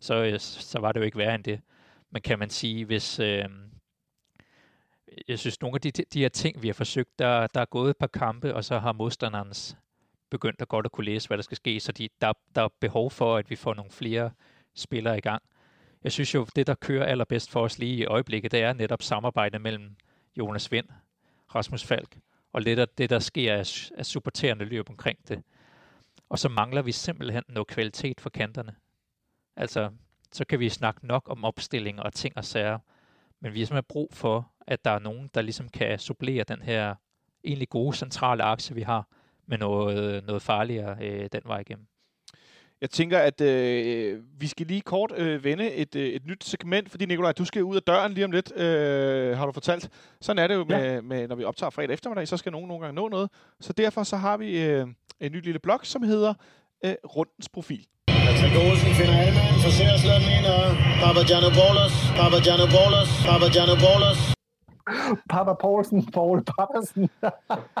så, 0.00 0.14
øh, 0.14 0.40
så 0.40 0.78
var 0.78 0.92
det 0.92 1.00
jo 1.00 1.04
ikke 1.04 1.18
værre 1.18 1.34
end 1.34 1.44
det. 1.44 1.60
Men 2.10 2.22
kan 2.22 2.38
man 2.38 2.50
sige, 2.50 2.84
hvis... 2.84 3.20
Øh, 3.20 3.44
jeg 5.28 5.38
synes, 5.38 5.60
nogle 5.60 5.74
af 5.74 5.80
de, 5.80 5.90
de 5.90 6.20
her 6.20 6.28
ting, 6.28 6.62
vi 6.62 6.68
har 6.68 6.74
forsøgt, 6.74 7.18
der, 7.18 7.46
der 7.46 7.60
er 7.60 7.64
gået 7.64 7.90
et 7.90 7.96
par 7.96 8.06
kampe, 8.06 8.54
og 8.54 8.64
så 8.64 8.78
har 8.78 8.92
modstanderens 8.92 9.76
begyndt 10.30 10.62
at 10.62 10.68
godt 10.68 10.86
at 10.86 10.92
kunne 10.92 11.04
læse, 11.04 11.28
hvad 11.28 11.38
der 11.38 11.42
skal 11.42 11.56
ske, 11.56 11.80
så 11.80 11.92
de, 11.92 12.08
der, 12.20 12.32
der 12.54 12.62
er 12.62 12.68
behov 12.80 13.10
for, 13.10 13.36
at 13.36 13.50
vi 13.50 13.56
får 13.56 13.74
nogle 13.74 13.90
flere 13.90 14.30
spillere 14.74 15.18
i 15.18 15.20
gang 15.20 15.42
jeg 16.04 16.12
synes 16.12 16.34
jo, 16.34 16.46
det 16.56 16.66
der 16.66 16.74
kører 16.74 17.06
allerbedst 17.06 17.50
for 17.50 17.62
os 17.62 17.78
lige 17.78 17.96
i 17.96 18.04
øjeblikket, 18.04 18.52
det 18.52 18.62
er 18.62 18.72
netop 18.72 19.02
samarbejdet 19.02 19.60
mellem 19.60 19.96
Jonas 20.36 20.72
Vind, 20.72 20.86
Rasmus 21.54 21.84
Falk, 21.84 22.18
og 22.52 22.62
lidt 22.62 22.78
af 22.78 22.88
det, 22.88 23.10
der 23.10 23.18
sker 23.18 23.54
af, 23.54 23.90
af 23.98 24.06
supporterende 24.06 24.64
løb 24.64 24.90
omkring 24.90 25.18
det. 25.28 25.42
Og 26.28 26.38
så 26.38 26.48
mangler 26.48 26.82
vi 26.82 26.92
simpelthen 26.92 27.42
noget 27.48 27.66
kvalitet 27.66 28.20
for 28.20 28.30
kanterne. 28.30 28.74
Altså, 29.56 29.90
så 30.32 30.44
kan 30.44 30.60
vi 30.60 30.68
snakke 30.68 31.06
nok 31.06 31.30
om 31.30 31.44
opstilling 31.44 32.02
og 32.02 32.12
ting 32.12 32.36
og 32.36 32.44
sager, 32.44 32.78
men 33.40 33.54
vi 33.54 33.58
har 33.58 33.66
simpelthen 33.66 33.88
brug 33.88 34.10
for, 34.12 34.50
at 34.66 34.84
der 34.84 34.90
er 34.90 34.98
nogen, 34.98 35.30
der 35.34 35.42
ligesom 35.42 35.68
kan 35.68 35.98
supplere 35.98 36.44
den 36.44 36.62
her 36.62 36.94
egentlig 37.44 37.68
gode 37.68 37.96
centrale 37.96 38.42
akse, 38.42 38.74
vi 38.74 38.82
har, 38.82 39.08
med 39.46 39.58
noget, 39.58 40.24
noget 40.24 40.42
farligere 40.42 40.96
øh, 41.00 41.28
den 41.32 41.42
vej 41.44 41.58
igennem. 41.58 41.86
Jeg 42.80 42.90
tænker, 42.90 43.18
at 43.18 43.40
øh, 43.40 44.20
vi 44.38 44.46
skal 44.46 44.66
lige 44.66 44.80
kort 44.80 45.12
øh, 45.16 45.44
vende 45.44 45.72
et, 45.72 45.96
øh, 45.96 46.08
et 46.08 46.26
nyt 46.26 46.44
segment, 46.44 46.90
fordi 46.90 47.06
Nikolaj, 47.06 47.32
du 47.32 47.44
skal 47.44 47.62
ud 47.64 47.76
af 47.76 47.82
døren 47.82 48.12
lige 48.12 48.24
om 48.24 48.30
lidt, 48.30 48.56
øh, 48.56 49.36
har 49.38 49.46
du 49.46 49.52
fortalt. 49.52 49.90
Sådan 50.20 50.42
er 50.42 50.46
det 50.46 50.54
jo, 50.54 50.64
med, 50.64 50.94
ja. 50.94 51.00
med, 51.00 51.28
når 51.28 51.36
vi 51.36 51.44
optager 51.44 51.70
fredag 51.70 51.94
eftermiddag, 51.94 52.28
så 52.28 52.36
skal 52.36 52.52
nogen 52.52 52.68
nogle 52.68 52.84
gange 52.84 52.94
nå 52.94 53.08
noget. 53.08 53.30
Så 53.60 53.72
derfor 53.72 54.02
så 54.02 54.16
har 54.16 54.36
vi 54.36 54.60
øh, 54.60 54.86
en 55.20 55.32
ny 55.32 55.44
lille 55.44 55.58
blog, 55.58 55.80
som 55.82 56.02
hedder 56.02 56.34
øh, 56.84 56.94
Rundens 57.04 57.48
Profil. 57.48 57.86
Patrick 58.08 58.56
Olsen 58.56 58.94
finder 58.94 59.16
Alman, 59.18 59.98
slå 60.02 60.12
den 60.22 60.30
ind, 60.38 60.46
og 60.56 60.64
Papagiannopoulos, 61.02 61.94
Papagiannopoulos, 62.16 63.08
Papagiannopoulos. 63.28 64.18
Papa 65.30 65.54
Poulsen, 65.60 66.06
Paul 66.06 66.44
Papasen. 66.44 67.10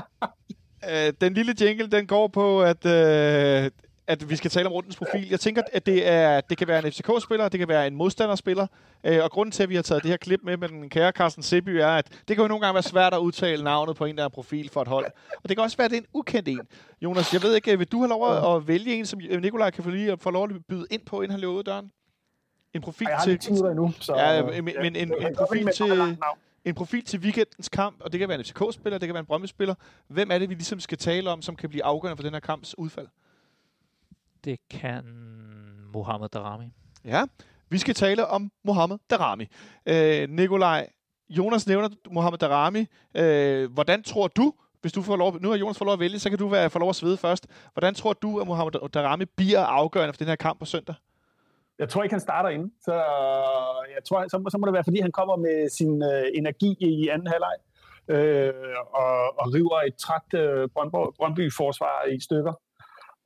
øh, 0.90 1.12
den 1.20 1.34
lille 1.34 1.54
jingle, 1.60 1.90
den 1.90 2.06
går 2.06 2.28
på, 2.28 2.62
at 2.62 2.86
øh, 2.86 3.70
at 4.08 4.30
vi 4.30 4.36
skal 4.36 4.50
tale 4.50 4.66
om 4.66 4.72
rundens 4.72 4.96
profil. 4.96 5.28
Jeg 5.28 5.40
tænker, 5.40 5.62
at 5.72 5.86
det, 5.86 6.08
er, 6.08 6.40
det 6.40 6.58
kan 6.58 6.68
være 6.68 6.86
en 6.86 6.92
FCK-spiller, 6.92 7.48
det 7.48 7.58
kan 7.58 7.68
være 7.68 7.86
en 7.86 7.94
modstanderspiller, 7.94 8.66
øh, 9.04 9.24
og 9.24 9.30
grunden 9.30 9.52
til, 9.52 9.62
at 9.62 9.68
vi 9.68 9.74
har 9.74 9.82
taget 9.82 10.02
det 10.02 10.10
her 10.10 10.16
klip 10.16 10.40
med 10.44 10.56
med 10.56 10.68
den 10.68 10.90
kære 10.90 11.12
Carsten 11.12 11.42
Seby, 11.42 11.68
er, 11.68 11.88
at 11.88 12.08
det 12.28 12.36
kan 12.36 12.42
jo 12.42 12.48
nogle 12.48 12.64
gange 12.64 12.74
være 12.74 12.82
svært 12.82 13.14
at 13.14 13.18
udtale 13.18 13.64
navnet 13.64 13.96
på 13.96 14.04
en, 14.04 14.18
der 14.18 14.24
er 14.24 14.28
profil 14.28 14.70
for 14.70 14.82
et 14.82 14.88
hold. 14.88 15.06
Og 15.42 15.48
det 15.48 15.56
kan 15.56 15.64
også 15.64 15.76
være, 15.76 15.84
at 15.84 15.90
det 15.90 15.96
er 15.96 16.00
en 16.00 16.06
ukendt 16.14 16.48
en. 16.48 16.60
Jonas, 17.02 17.32
jeg 17.32 17.42
ved 17.42 17.54
ikke, 17.54 17.78
vil 17.78 17.92
du 17.92 17.98
have 17.98 18.08
lov 18.08 18.56
at 18.56 18.68
vælge 18.68 18.94
en, 18.94 19.06
som 19.06 19.20
Nikolaj 19.40 19.70
kan 19.70 19.84
få 19.84 19.90
lige 19.90 20.12
at 20.12 20.20
få 20.20 20.30
lov 20.30 20.44
at 20.44 20.50
byde 20.68 20.86
ind 20.90 21.02
på, 21.06 21.20
inden 21.20 21.30
han 21.30 21.40
løber 21.40 21.52
ud 21.52 21.62
døren? 21.62 21.90
En 22.74 22.80
profil 22.80 23.06
Ej, 23.06 23.10
jeg 23.10 23.18
har 23.18 23.24
til... 23.24 23.38
til... 23.38 23.52
endnu, 23.52 23.92
så... 24.00 24.16
Ja, 24.16 24.42
men, 24.42 24.64
men 24.64 24.74
en, 24.76 24.96
en, 24.96 25.26
en 25.26 25.34
profil 25.36 25.68
til 25.74 26.16
en 26.64 26.74
profil 26.74 27.04
til 27.04 27.20
weekendens 27.20 27.68
kamp, 27.68 27.96
og 28.00 28.12
det 28.12 28.20
kan 28.20 28.28
være 28.28 28.38
en 28.38 28.44
FCK-spiller, 28.44 28.98
det 28.98 29.06
kan 29.06 29.14
være 29.14 29.20
en 29.20 29.26
Brøndby-spiller. 29.26 29.74
Hvem 30.08 30.30
er 30.30 30.38
det, 30.38 30.48
vi 30.48 30.54
ligesom 30.54 30.80
skal 30.80 30.98
tale 30.98 31.30
om, 31.30 31.42
som 31.42 31.56
kan 31.56 31.68
blive 31.68 31.84
afgørende 31.84 32.16
for 32.16 32.22
den 32.22 32.32
her 32.32 32.40
kamps 32.40 32.78
udfald? 32.78 33.06
Det 34.48 34.58
kan 34.70 35.04
Mohamed 35.94 36.28
Darami. 36.28 36.72
Ja, 37.04 37.22
vi 37.70 37.78
skal 37.78 37.94
tale 37.94 38.26
om 38.26 38.50
Mohamed 38.64 38.98
Darami. 39.10 39.46
Øh, 39.86 40.28
Nikolaj, 40.28 40.88
Jonas 41.30 41.66
nævner 41.66 41.88
Mohamed 42.10 42.38
Darami. 42.38 42.86
Øh, 43.16 43.72
hvordan 43.72 44.02
tror 44.02 44.28
du, 44.28 44.52
hvis 44.80 44.92
du 44.92 45.02
får 45.02 45.16
lov, 45.16 45.40
nu 45.40 45.48
har 45.48 45.56
Jonas 45.56 45.78
fået 45.78 45.86
lov 45.86 45.92
at 45.92 46.00
vælge, 46.00 46.18
så 46.18 46.30
kan 46.30 46.38
du 46.38 46.48
være, 46.48 46.70
få 46.70 46.78
lov 46.78 46.88
at 46.88 46.96
svede 46.96 47.16
først. 47.16 47.46
Hvordan 47.72 47.94
tror 47.94 48.12
du, 48.12 48.40
at 48.40 48.46
Mohamed 48.46 48.88
Darami 48.88 49.24
bliver 49.24 49.64
afgørende 49.64 50.12
for 50.12 50.18
den 50.18 50.28
her 50.28 50.36
kamp 50.36 50.58
på 50.58 50.64
søndag? 50.64 50.94
Jeg 51.78 51.88
tror 51.88 52.02
ikke, 52.02 52.12
han 52.12 52.20
starter 52.20 52.48
ind. 52.48 52.70
Så 52.80 52.94
jeg 53.94 54.04
tror, 54.08 54.28
så, 54.28 54.48
så 54.50 54.58
må 54.58 54.66
det 54.66 54.74
være, 54.74 54.84
fordi 54.84 55.00
han 55.00 55.12
kommer 55.12 55.36
med 55.36 55.68
sin 55.70 56.02
øh, 56.02 56.24
energi 56.34 56.76
i 56.80 57.08
anden 57.08 57.26
halvleg 57.26 57.56
øh, 58.08 58.54
og, 58.92 59.40
og 59.40 59.54
river 59.54 59.80
et 59.86 59.96
træt 59.96 60.40
øh, 60.40 60.68
Brøndby-forsvar 61.18 62.04
i 62.04 62.20
stykker 62.20 62.52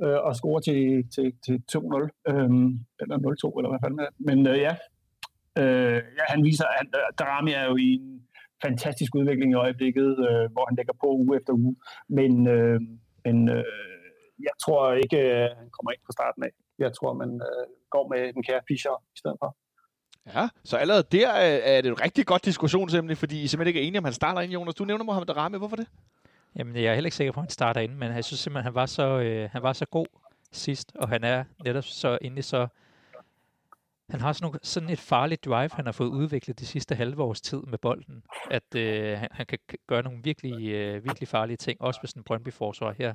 øh, 0.04 0.18
og 0.26 0.32
score 0.36 0.60
til, 0.68 0.82
til, 1.14 1.26
til 1.46 1.56
2-0, 1.72 2.30
øh, 2.30 2.50
eller 3.02 3.16
0-2, 3.44 3.58
eller 3.58 3.70
hvad 3.70 3.82
fanden 3.84 4.00
er 4.00 4.10
Men 4.28 4.38
øh, 4.46 4.58
ja, 4.66 4.74
øh, 5.60 6.00
ja, 6.18 6.24
han 6.34 6.44
viser, 6.48 6.66
at 6.80 6.90
øh, 7.00 7.06
Darami 7.18 7.52
er 7.52 7.64
jo 7.70 7.76
i 7.76 7.88
en 8.00 8.22
fantastisk 8.64 9.14
udvikling 9.14 9.52
i 9.52 9.60
øjeblikket, 9.64 10.10
øh, 10.26 10.44
hvor 10.52 10.64
han 10.68 10.76
lægger 10.76 10.94
på 11.02 11.08
uge 11.22 11.36
efter 11.38 11.52
uge. 11.52 11.76
Men, 12.08 12.32
øh, 12.54 12.80
men 13.24 13.36
øh, 13.48 13.64
jeg 14.48 14.54
tror 14.64 14.92
ikke, 15.04 15.18
øh, 15.36 15.48
han 15.60 15.68
kommer 15.76 15.90
ind 15.94 16.02
fra 16.06 16.16
starten 16.18 16.42
af. 16.48 16.52
Jeg 16.78 16.90
tror, 16.96 17.12
man 17.22 17.30
øh, 17.48 17.66
går 17.94 18.04
med 18.12 18.32
den 18.32 18.42
kære 18.42 18.60
Fischer 18.68 18.96
i 19.16 19.18
stedet 19.22 19.36
for. 19.42 19.56
Ja, 20.34 20.48
så 20.64 20.76
allerede 20.76 21.06
der 21.12 21.30
øh, 21.46 21.60
er 21.72 21.80
det 21.80 21.90
et 21.90 22.00
rigtig 22.04 22.26
godt 22.26 22.44
diskussionsemne, 22.44 23.16
fordi 23.16 23.42
I 23.42 23.46
simpelthen 23.46 23.68
ikke 23.70 23.82
er 23.82 23.86
enige 23.86 23.98
om, 23.98 24.04
han 24.04 24.12
starter 24.12 24.40
ind, 24.40 24.52
Jonas. 24.52 24.74
Du 24.74 24.84
nævner 24.84 25.04
Mohamed 25.04 25.26
Darami. 25.26 25.58
Hvorfor 25.58 25.76
det? 25.76 25.86
Jamen, 26.56 26.76
jeg 26.76 26.84
er 26.84 26.94
heller 26.94 27.06
ikke 27.06 27.16
sikker 27.16 27.32
på, 27.32 27.40
at 27.40 27.44
han 27.44 27.50
starter 27.50 27.80
ind, 27.80 27.94
men 27.94 28.12
jeg 28.12 28.24
synes 28.24 28.40
simpelthen, 28.40 28.64
han 28.64 28.74
var 28.74 28.86
så, 28.86 29.20
øh, 29.20 29.50
han 29.52 29.62
var 29.62 29.72
så 29.72 29.86
god 29.86 30.06
sidst, 30.52 30.92
og 30.94 31.08
han 31.08 31.24
er 31.24 31.44
netop 31.64 31.84
så 31.84 32.18
inde 32.20 32.42
så... 32.42 32.68
Han 34.10 34.20
har 34.20 34.32
sådan, 34.32 34.44
nogle, 34.46 34.58
sådan 34.62 34.90
et 34.90 34.98
farligt 34.98 35.44
drive, 35.44 35.70
han 35.72 35.84
har 35.84 35.92
fået 35.92 36.08
udviklet 36.08 36.60
de 36.60 36.66
sidste 36.66 36.94
halve 36.94 37.22
års 37.22 37.40
tid 37.40 37.58
med 37.58 37.78
bolden, 37.78 38.22
at 38.50 38.74
øh, 38.76 39.18
han, 39.18 39.28
han 39.32 39.46
kan 39.46 39.58
gøre 39.86 40.02
nogle 40.02 40.20
virkelig, 40.22 40.68
øh, 40.68 41.04
virkelig 41.04 41.28
farlige 41.28 41.56
ting, 41.56 41.82
også 41.82 42.00
med 42.02 42.08
sådan 42.08 42.20
en 42.20 42.24
Brøndby-forsvar 42.24 42.92
her. 42.92 43.14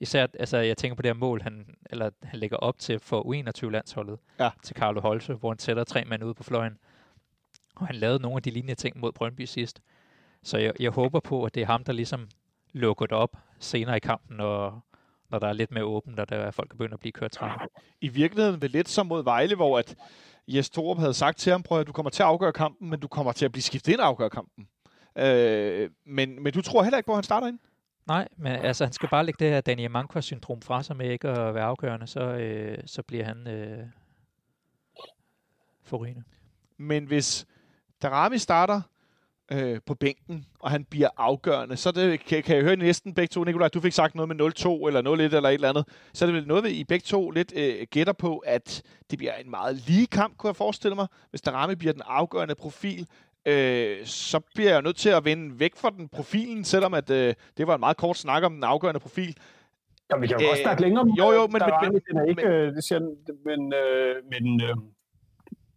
Især, 0.00 0.26
altså 0.38 0.58
jeg 0.58 0.76
tænker 0.76 0.94
på 0.94 1.02
det 1.02 1.08
her 1.08 1.14
mål, 1.14 1.42
han, 1.42 1.76
eller, 1.90 2.10
han 2.22 2.38
lægger 2.38 2.56
op 2.56 2.78
til 2.78 2.98
for 2.98 3.22
U21-landsholdet, 3.22 4.18
ja. 4.38 4.50
til 4.62 4.76
Carlo 4.76 5.00
Holse, 5.00 5.34
hvor 5.34 5.50
han 5.50 5.58
sætter 5.58 5.84
tre 5.84 6.04
mænd 6.04 6.24
ude 6.24 6.34
på 6.34 6.42
fløjen. 6.42 6.78
Og 7.76 7.86
han 7.86 7.96
lavede 7.96 8.22
nogle 8.22 8.36
af 8.36 8.42
de 8.42 8.50
lignende 8.50 8.74
ting 8.74 8.98
mod 8.98 9.12
Brøndby 9.12 9.44
sidst. 9.44 9.80
Så 10.42 10.58
jeg, 10.58 10.72
jeg 10.80 10.90
håber 10.90 11.20
på, 11.20 11.44
at 11.44 11.54
det 11.54 11.62
er 11.62 11.66
ham, 11.66 11.84
der 11.84 11.92
ligesom 11.92 12.28
lukket 12.72 13.12
op 13.12 13.36
senere 13.58 13.96
i 13.96 14.00
kampen, 14.00 14.36
når, 14.36 14.86
når 15.30 15.38
der 15.38 15.48
er 15.48 15.52
lidt 15.52 15.70
mere 15.70 15.84
åbent, 15.84 16.20
og 16.20 16.28
der 16.28 16.36
er 16.36 16.50
folk 16.50 16.70
begynder 16.70 16.94
at 16.94 17.00
blive 17.00 17.12
kørt 17.12 17.30
træne. 17.30 17.54
I 18.00 18.08
virkeligheden 18.08 18.62
vil 18.62 18.70
lidt 18.70 18.88
som 18.88 19.06
mod 19.06 19.24
Vejle, 19.24 19.56
hvor 19.56 19.78
at 19.78 19.96
Jes 20.48 20.70
Torup 20.70 20.98
havde 20.98 21.14
sagt 21.14 21.38
til 21.38 21.52
ham, 21.52 21.62
prøv 21.62 21.80
at 21.80 21.86
du 21.86 21.92
kommer 21.92 22.10
til 22.10 22.22
at 22.22 22.26
afgøre 22.26 22.52
kampen, 22.52 22.90
men 22.90 23.00
du 23.00 23.08
kommer 23.08 23.32
til 23.32 23.44
at 23.44 23.52
blive 23.52 23.62
skiftet 23.62 23.92
ind 23.92 24.00
og 24.00 24.06
afgøre 24.06 24.30
kampen. 24.30 24.68
Øh, 25.16 25.90
men, 26.04 26.42
men 26.42 26.52
du 26.52 26.62
tror 26.62 26.82
heller 26.82 26.98
ikke 26.98 27.06
på, 27.06 27.12
at 27.12 27.16
han 27.16 27.24
starter 27.24 27.46
ind? 27.46 27.58
Nej, 28.06 28.28
men 28.36 28.52
altså, 28.52 28.84
han 28.84 28.92
skal 28.92 29.08
bare 29.08 29.24
lægge 29.24 29.44
det 29.44 29.52
her 29.52 29.60
Daniel 29.60 29.90
Mankwa-syndrom 29.90 30.62
fra 30.62 30.82
sig 30.82 30.96
med 30.96 31.10
ikke 31.10 31.28
at 31.28 31.54
være 31.54 31.64
afgørende, 31.64 32.06
så, 32.06 32.20
øh, 32.20 32.78
så 32.86 33.02
bliver 33.02 33.24
han 33.24 33.46
øh, 33.48 33.86
forrygende. 35.82 36.22
Men 36.76 37.04
hvis 37.04 37.46
Darami 38.02 38.38
starter, 38.38 38.80
øh, 39.52 39.80
på 39.86 39.94
bænken, 39.94 40.46
og 40.60 40.70
han 40.70 40.84
bliver 40.84 41.08
afgørende, 41.16 41.76
så 41.76 41.90
det, 41.90 42.24
kan, 42.24 42.42
kan 42.42 42.56
jeg 42.56 42.64
høre 42.64 42.76
næsten 42.76 43.14
begge 43.14 43.32
to, 43.32 43.44
Nikolaj, 43.44 43.68
du 43.68 43.80
fik 43.80 43.92
sagt 43.92 44.14
noget 44.14 44.28
med 44.28 44.36
0-2 44.36 44.86
eller 44.86 45.02
0-1 45.02 45.36
eller 45.36 45.48
et 45.48 45.54
eller 45.54 45.68
andet, 45.68 45.84
så 46.12 46.24
er 46.24 46.26
det 46.26 46.34
vel 46.34 46.46
noget, 46.46 46.70
I 46.70 46.84
begge 46.84 47.04
to 47.04 47.30
lidt 47.30 47.52
øh, 47.56 47.86
gætter 47.90 48.12
på, 48.12 48.38
at 48.38 48.82
det 49.10 49.18
bliver 49.18 49.34
en 49.34 49.50
meget 49.50 49.76
lige 49.76 50.06
kamp, 50.06 50.36
kunne 50.36 50.48
jeg 50.48 50.56
forestille 50.56 50.94
mig, 50.94 51.06
hvis 51.30 51.40
Darami 51.40 51.74
bliver 51.74 51.92
den 51.92 52.02
afgørende 52.06 52.54
profil, 52.54 53.06
øh, 53.46 53.96
så 54.04 54.40
bliver 54.54 54.70
jeg 54.70 54.82
nødt 54.82 54.96
til 54.96 55.08
at 55.08 55.24
vende 55.24 55.60
væk 55.60 55.76
fra 55.76 55.90
den 55.90 56.08
profilen, 56.08 56.64
selvom 56.64 56.94
at, 56.94 57.10
øh, 57.10 57.34
det 57.56 57.66
var 57.66 57.74
en 57.74 57.80
meget 57.80 57.96
kort 57.96 58.16
snak 58.16 58.42
om 58.42 58.52
den 58.52 58.64
afgørende 58.64 59.00
profil. 59.00 59.36
Ja, 60.10 60.16
vi 60.18 60.26
kan 60.26 60.36
jo 60.40 60.42
øh, 60.42 60.48
godt 60.48 60.58
snakke 60.58 60.82
længere 60.82 61.02
om 61.02 61.08
Jo, 61.08 61.32
jo, 61.32 61.46
men... 61.46 61.60
Darami, 61.60 61.88
men, 61.88 62.00
den 62.08 62.16
er 62.16 62.24
ikke, 62.24 62.42
men, 62.42 62.52
øh, 62.52 62.74
det 62.74 62.84
siger, 62.84 63.00
men, 63.44 63.74
øh, 63.74 64.16
men, 64.30 64.62
øh, 64.62 64.76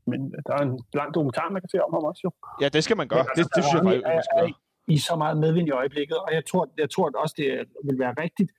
men 0.08 0.20
der 0.46 0.54
er 0.58 0.64
en 0.70 0.80
lang 0.94 1.14
dokumentar, 1.14 1.50
man 1.50 1.62
kan 1.62 1.70
se 1.70 1.84
om 1.84 1.94
ham 1.94 2.04
også 2.04 2.22
jo. 2.24 2.32
Ja, 2.62 2.68
det 2.70 2.84
skal 2.84 2.98
man 2.98 3.08
gøre. 3.08 3.26
Men, 3.28 3.34
det, 3.38 3.56
det 3.56 3.64
synes 3.64 3.74
jeg 3.74 3.84
faktisk, 3.84 4.08
man 4.08 4.24
skal 4.24 4.40
gøre. 4.40 4.54
I 4.88 4.98
så 4.98 5.16
meget 5.16 5.38
medvind 5.38 5.68
i 5.68 5.72
øjeblikket, 5.72 6.18
og 6.18 6.34
jeg 6.38 6.44
tror, 6.50 6.64
jeg 6.78 6.90
tror 6.90 7.12
også, 7.24 7.36
det 7.38 7.48
vil 7.88 8.00
være 8.00 8.14
rigtigt 8.24 8.52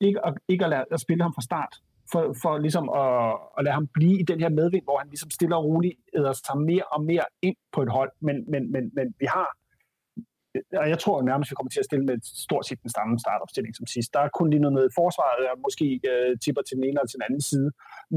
ikke 0.00 0.26
at, 0.26 0.34
ikke 0.48 0.64
at, 0.64 0.70
lade, 0.70 0.84
at 0.90 1.00
spille 1.00 1.22
ham 1.22 1.34
fra 1.34 1.42
start, 1.42 1.72
for, 2.12 2.34
for 2.42 2.58
ligesom 2.58 2.88
at, 2.88 3.38
at 3.58 3.64
lade 3.64 3.74
ham 3.74 3.86
blive 3.86 4.20
i 4.20 4.22
den 4.22 4.40
her 4.40 4.48
medvind, 4.48 4.84
hvor 4.84 4.98
han 4.98 5.08
ligesom 5.08 5.30
stille 5.30 5.56
og 5.56 5.64
roligt 5.64 5.94
æder 6.16 6.32
sig 6.32 6.58
mere 6.58 6.84
og 6.92 7.04
mere 7.04 7.24
ind 7.42 7.56
på 7.72 7.82
et 7.82 7.88
hold. 7.88 8.12
Men, 8.20 8.50
men, 8.50 8.72
men, 8.72 8.90
men 8.94 9.14
vi 9.18 9.26
har, 9.26 9.48
Øh, 10.54 10.62
og 10.82 10.88
jeg 10.92 10.98
tror 10.98 11.22
nærmest, 11.22 11.50
vi 11.50 11.54
kommer 11.54 11.70
til 11.70 11.82
at 11.84 11.88
stille 11.90 12.04
med 12.04 12.16
stort 12.46 12.66
set 12.66 12.82
den 12.82 12.90
samme 12.96 13.18
startopstilling 13.24 13.76
som 13.76 13.86
sidst. 13.86 14.14
Der 14.14 14.20
er 14.20 14.28
kun 14.38 14.50
lige 14.50 14.62
noget 14.64 14.76
med 14.80 14.86
forsvaret, 15.00 15.38
der 15.46 15.62
måske 15.66 15.86
øh, 16.10 16.38
tipper 16.44 16.62
til 16.62 16.76
den 16.76 16.84
ene 16.84 16.96
eller 16.98 17.10
til 17.10 17.18
den 17.18 17.26
anden 17.28 17.44
side, 17.50 17.68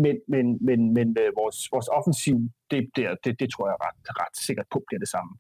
men, 0.04 0.16
men, 0.34 0.46
men, 0.68 0.80
men 0.98 1.08
øh, 1.22 1.30
vores, 1.42 1.58
vores 1.74 1.88
offensiv, 1.98 2.38
det, 2.72 2.82
det, 2.96 3.04
det, 3.24 3.34
det 3.42 3.48
tror 3.54 3.66
jeg 3.72 3.78
ret, 3.86 3.98
ret 4.22 4.36
sikkert 4.48 4.68
på 4.74 4.80
bliver 4.88 5.02
det 5.06 5.12
samme. 5.16 5.32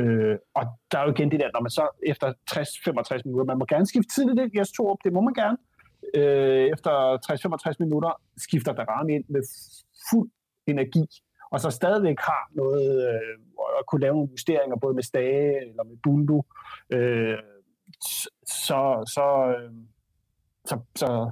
Øh, 0.00 0.36
og 0.58 0.64
der 0.90 0.98
er 0.98 1.04
jo 1.04 1.12
igen 1.16 1.30
det 1.30 1.40
der, 1.40 1.50
når 1.54 1.62
man 1.66 1.74
så 1.80 1.84
efter 2.12 2.26
60-65 2.50 3.22
minutter, 3.24 3.44
man 3.52 3.58
må 3.58 3.64
gerne 3.74 3.86
skifte 3.86 4.14
tidligt 4.14 4.40
ind, 4.42 4.50
jeg 4.54 4.68
tror, 4.76 5.00
det 5.04 5.12
må 5.12 5.20
man 5.28 5.34
gerne, 5.42 5.58
øh, 6.18 6.66
efter 6.74 6.92
60-65 7.72 7.76
minutter 7.84 8.12
skifter 8.36 8.72
der 8.72 9.08
ind 9.16 9.24
med 9.28 9.42
fuld 10.10 10.30
energi, 10.66 11.04
og 11.50 11.60
så 11.60 11.70
stadigvæk 11.70 12.16
har 12.20 12.48
noget 12.54 13.08
øh, 13.08 13.38
at 13.78 13.86
kunne 13.86 14.00
lave 14.00 14.14
nogle 14.14 14.28
justeringer, 14.30 14.76
både 14.76 14.94
med 14.94 15.02
Stage 15.02 15.68
eller 15.68 15.84
med 15.84 15.96
Bundu, 16.02 16.44
øh, 16.90 17.38
så, 18.46 19.10
så, 19.14 19.54
øh, 19.58 19.72
så, 20.64 20.80
så 20.96 21.30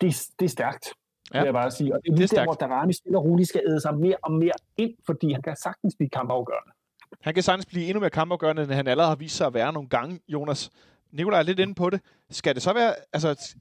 det, 0.00 0.16
det 0.38 0.44
er 0.44 0.48
stærkt, 0.48 0.86
ja. 1.34 1.38
vil 1.38 1.46
jeg 1.46 1.54
bare 1.54 1.70
sige. 1.70 1.94
Og 1.94 2.00
det 2.04 2.12
er, 2.12 2.16
det 2.16 2.32
er 2.32 2.36
der, 2.36 2.44
hvor 2.44 2.54
Darami 2.54 2.92
stille 2.92 3.18
og 3.18 3.24
roligt 3.24 3.48
skal 3.48 3.62
æde 3.68 3.80
sig 3.80 3.94
mere 3.98 4.16
og 4.22 4.32
mere 4.32 4.52
ind, 4.76 4.94
fordi 5.06 5.32
han 5.32 5.42
kan 5.42 5.56
sagtens 5.56 5.94
blive 5.98 6.10
kampafgørende. 6.10 6.72
Han 7.20 7.34
kan 7.34 7.42
sagtens 7.42 7.66
blive 7.66 7.86
endnu 7.86 8.00
mere 8.00 8.10
kampafgørende, 8.10 8.62
end 8.62 8.72
han 8.72 8.86
allerede 8.86 9.08
har 9.08 9.16
vist 9.16 9.36
sig 9.36 9.46
at 9.46 9.54
være 9.54 9.72
nogle 9.72 9.88
gange, 9.88 10.20
Jonas. 10.28 10.70
Nikolaj 11.12 11.38
er 11.38 11.42
lidt 11.42 11.58
inde 11.58 11.74
på 11.74 11.90
det. 11.90 12.00
Skal 12.30 12.54
det 12.54 12.62
så 12.62 12.72
være... 12.72 12.94
Altså, 13.12 13.56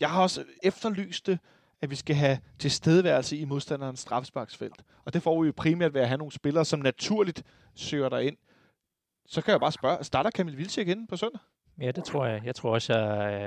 jeg 0.00 0.10
har 0.10 0.22
også 0.22 0.44
efterlyst 0.62 1.26
det, 1.26 1.38
at 1.82 1.90
vi 1.90 1.94
skal 1.96 2.16
have 2.16 2.38
tilstedeværelse 2.58 3.36
i 3.36 3.44
modstanderens 3.44 4.00
straffesparksfelt. 4.00 4.84
Og 5.04 5.14
det 5.14 5.22
får 5.22 5.42
vi 5.42 5.46
jo 5.46 5.52
primært 5.56 5.94
ved 5.94 6.00
at 6.00 6.08
have 6.08 6.18
nogle 6.18 6.32
spillere, 6.32 6.64
som 6.64 6.80
naturligt 6.80 7.42
søger 7.74 8.08
der 8.08 8.18
ind. 8.18 8.36
Så 9.26 9.42
kan 9.42 9.52
jeg 9.52 9.60
bare 9.60 9.72
spørge, 9.72 10.04
starter 10.04 10.30
Kamil 10.30 10.58
Vilcek 10.58 10.88
inden 10.88 11.06
på 11.06 11.16
søndag? 11.16 11.40
Ja, 11.80 11.90
det 11.90 12.04
tror 12.04 12.26
jeg. 12.26 12.42
Jeg 12.44 12.54
tror 12.54 12.70
også, 12.74 12.92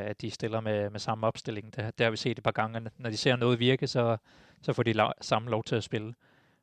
at 0.07 0.21
de 0.21 0.31
stiller 0.31 0.61
med, 0.61 0.89
med 0.89 0.99
samme 0.99 1.27
opstilling. 1.27 1.75
Det, 1.75 1.97
det 1.97 2.03
har 2.03 2.11
vi 2.11 2.17
set 2.17 2.37
et 2.37 2.43
par 2.43 2.51
gange. 2.51 2.89
Når 2.97 3.09
de 3.09 3.17
ser 3.17 3.35
noget 3.35 3.59
virke, 3.59 3.87
så, 3.87 4.17
så 4.61 4.73
får 4.73 4.83
de 4.83 5.03
la- 5.03 5.11
samme 5.21 5.49
lov 5.49 5.63
til 5.63 5.75
at 5.75 5.83
spille. 5.83 6.13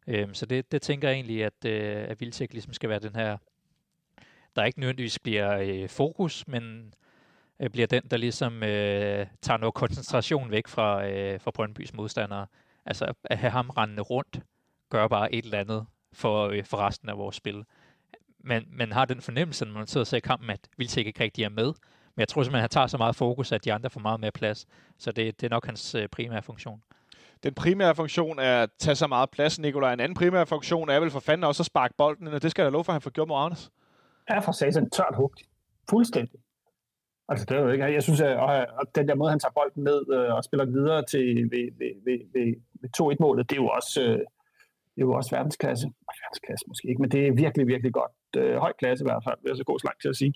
Øhm, 0.07 0.35
så 0.35 0.46
det, 0.46 0.72
det 0.72 0.83
tænker 0.83 1.09
jeg 1.09 1.14
egentlig, 1.14 1.44
at, 1.44 1.64
øh, 1.66 2.05
at 2.09 2.20
Vilcek 2.20 2.52
ligesom 2.52 2.72
skal 2.72 2.88
være 2.88 2.98
den 2.98 3.16
her, 3.16 3.37
der 4.57 4.64
ikke 4.64 4.81
nødvendigvis 4.81 5.18
bliver 5.18 5.59
øh, 5.59 5.88
fokus, 5.88 6.48
men 6.48 6.94
øh, 7.61 7.71
bliver 7.71 7.87
den, 7.87 8.03
der 8.11 8.16
ligesom 8.16 8.62
øh, 8.62 9.27
tager 9.42 9.57
noget 9.57 9.75
koncentration 9.75 10.51
væk 10.51 10.69
fra, 10.69 11.07
øh, 11.07 11.40
fra 11.40 11.51
Brøndbys 11.51 11.95
modstandere. 11.95 12.47
Altså 12.87 13.12
at 13.25 13.38
have 13.38 13.51
ham 13.51 13.71
rendende 13.71 14.03
rundt, 14.03 14.40
gør 14.90 15.09
bare 15.09 15.35
et 15.35 15.45
eller 15.45 15.61
andet 15.61 15.87
for, 16.12 16.49
øh, 16.49 16.64
for 16.64 16.77
resten 16.77 17.09
af 17.09 17.19
vores 17.19 17.37
spil. 17.37 17.64
Men 18.40 18.64
man 18.71 18.92
har 18.92 19.05
den 19.05 19.21
fornemmelse, 19.21 19.64
når 19.64 19.73
man 19.73 19.87
sidder 19.87 20.03
og 20.03 20.07
ser 20.07 20.21
kampen, 20.21 20.51
at 20.51 20.69
Vilcek 20.77 21.07
ikke 21.07 21.25
rigtig 21.25 21.45
er 21.45 21.49
med. 21.49 21.66
Men 22.14 22.21
jeg 22.21 22.29
tror 22.29 22.42
simpelthen, 22.42 22.59
at 22.59 22.62
han 22.62 22.71
tager 22.71 22.87
så 22.87 22.99
meget 22.99 23.16
fokus, 23.16 23.53
at 23.53 23.64
de 23.64 23.73
andre 23.73 23.90
får 23.90 24.01
meget 24.01 24.21
mere 24.21 24.33
plads. 24.33 24.66
Så 24.99 25.12
det, 25.12 25.40
det 25.40 25.47
er 25.47 25.51
nok 25.51 25.66
hans 25.66 25.95
øh, 25.95 26.09
primære 26.09 26.42
funktion. 26.42 26.83
Den 27.42 27.55
primære 27.55 27.95
funktion 27.95 28.38
er 28.38 28.62
at 28.62 28.71
tage 28.79 28.95
så 28.95 29.07
meget 29.07 29.31
plads, 29.31 29.59
Nikolaj. 29.59 29.92
En 29.92 30.01
anden 30.01 30.16
primær 30.16 30.45
funktion 30.45 30.88
er 30.88 31.01
vel 31.01 31.11
for 31.11 31.21
fanden 31.21 31.45
også 31.45 31.62
at 31.62 31.66
sparke 31.66 31.95
bolden, 31.99 32.27
og 32.27 32.42
det 32.42 32.51
skal 32.51 32.62
jeg 32.62 32.73
da 32.73 32.73
love 32.73 32.85
for, 32.85 32.92
at 32.92 32.95
han 32.95 33.03
får 33.03 33.11
gjort 33.11 33.29
mod 33.29 33.37
Anders. 33.37 33.71
Ja, 34.31 34.38
for 34.38 34.53
satan 34.53 34.90
tørt 34.90 35.14
hugt. 35.16 35.42
Fuldstændig. 35.90 36.40
Altså, 37.29 37.47
det 37.49 37.57
er 37.57 37.61
jo 37.61 37.69
ikke... 37.69 37.85
Jeg 37.85 38.03
synes, 38.03 38.21
at 38.21 38.37
og 38.81 38.85
den 38.95 39.09
der 39.09 39.15
måde, 39.15 39.31
han 39.31 39.41
tager 39.41 39.53
bolden 39.53 39.85
ned 39.85 40.03
øh, 40.17 40.35
og 40.35 40.45
spiller 40.45 40.65
videre 40.65 41.05
til 41.05 41.27
ved, 41.53 41.67
ved, 41.79 41.93
ved, 42.05 42.19
ved, 42.35 42.55
ved 42.81 42.91
2-1-målet, 43.01 43.51
det 43.51 43.57
er 43.57 43.62
jo 43.62 43.69
også, 43.69 44.03
øh, 44.03 44.19
det 44.95 45.01
er 45.03 45.07
jo 45.11 45.12
også 45.12 45.31
verdensklasse. 45.37 45.87
Verdensklasse 46.23 46.65
måske 46.69 46.89
ikke, 46.89 47.03
men 47.03 47.11
det 47.11 47.27
er 47.27 47.33
virkelig, 47.33 47.67
virkelig 47.67 47.93
godt. 47.93 48.12
Øh, 48.37 48.57
høj 48.57 48.73
klasse 48.79 49.03
i 49.05 49.09
hvert 49.09 49.25
fald, 49.27 49.39
vil 49.43 49.51
jeg 49.51 49.57
så 49.57 49.65
gå 49.65 49.79
så 49.79 49.87
langt 49.89 50.01
til 50.03 50.09
at 50.09 50.17
sige. 50.17 50.35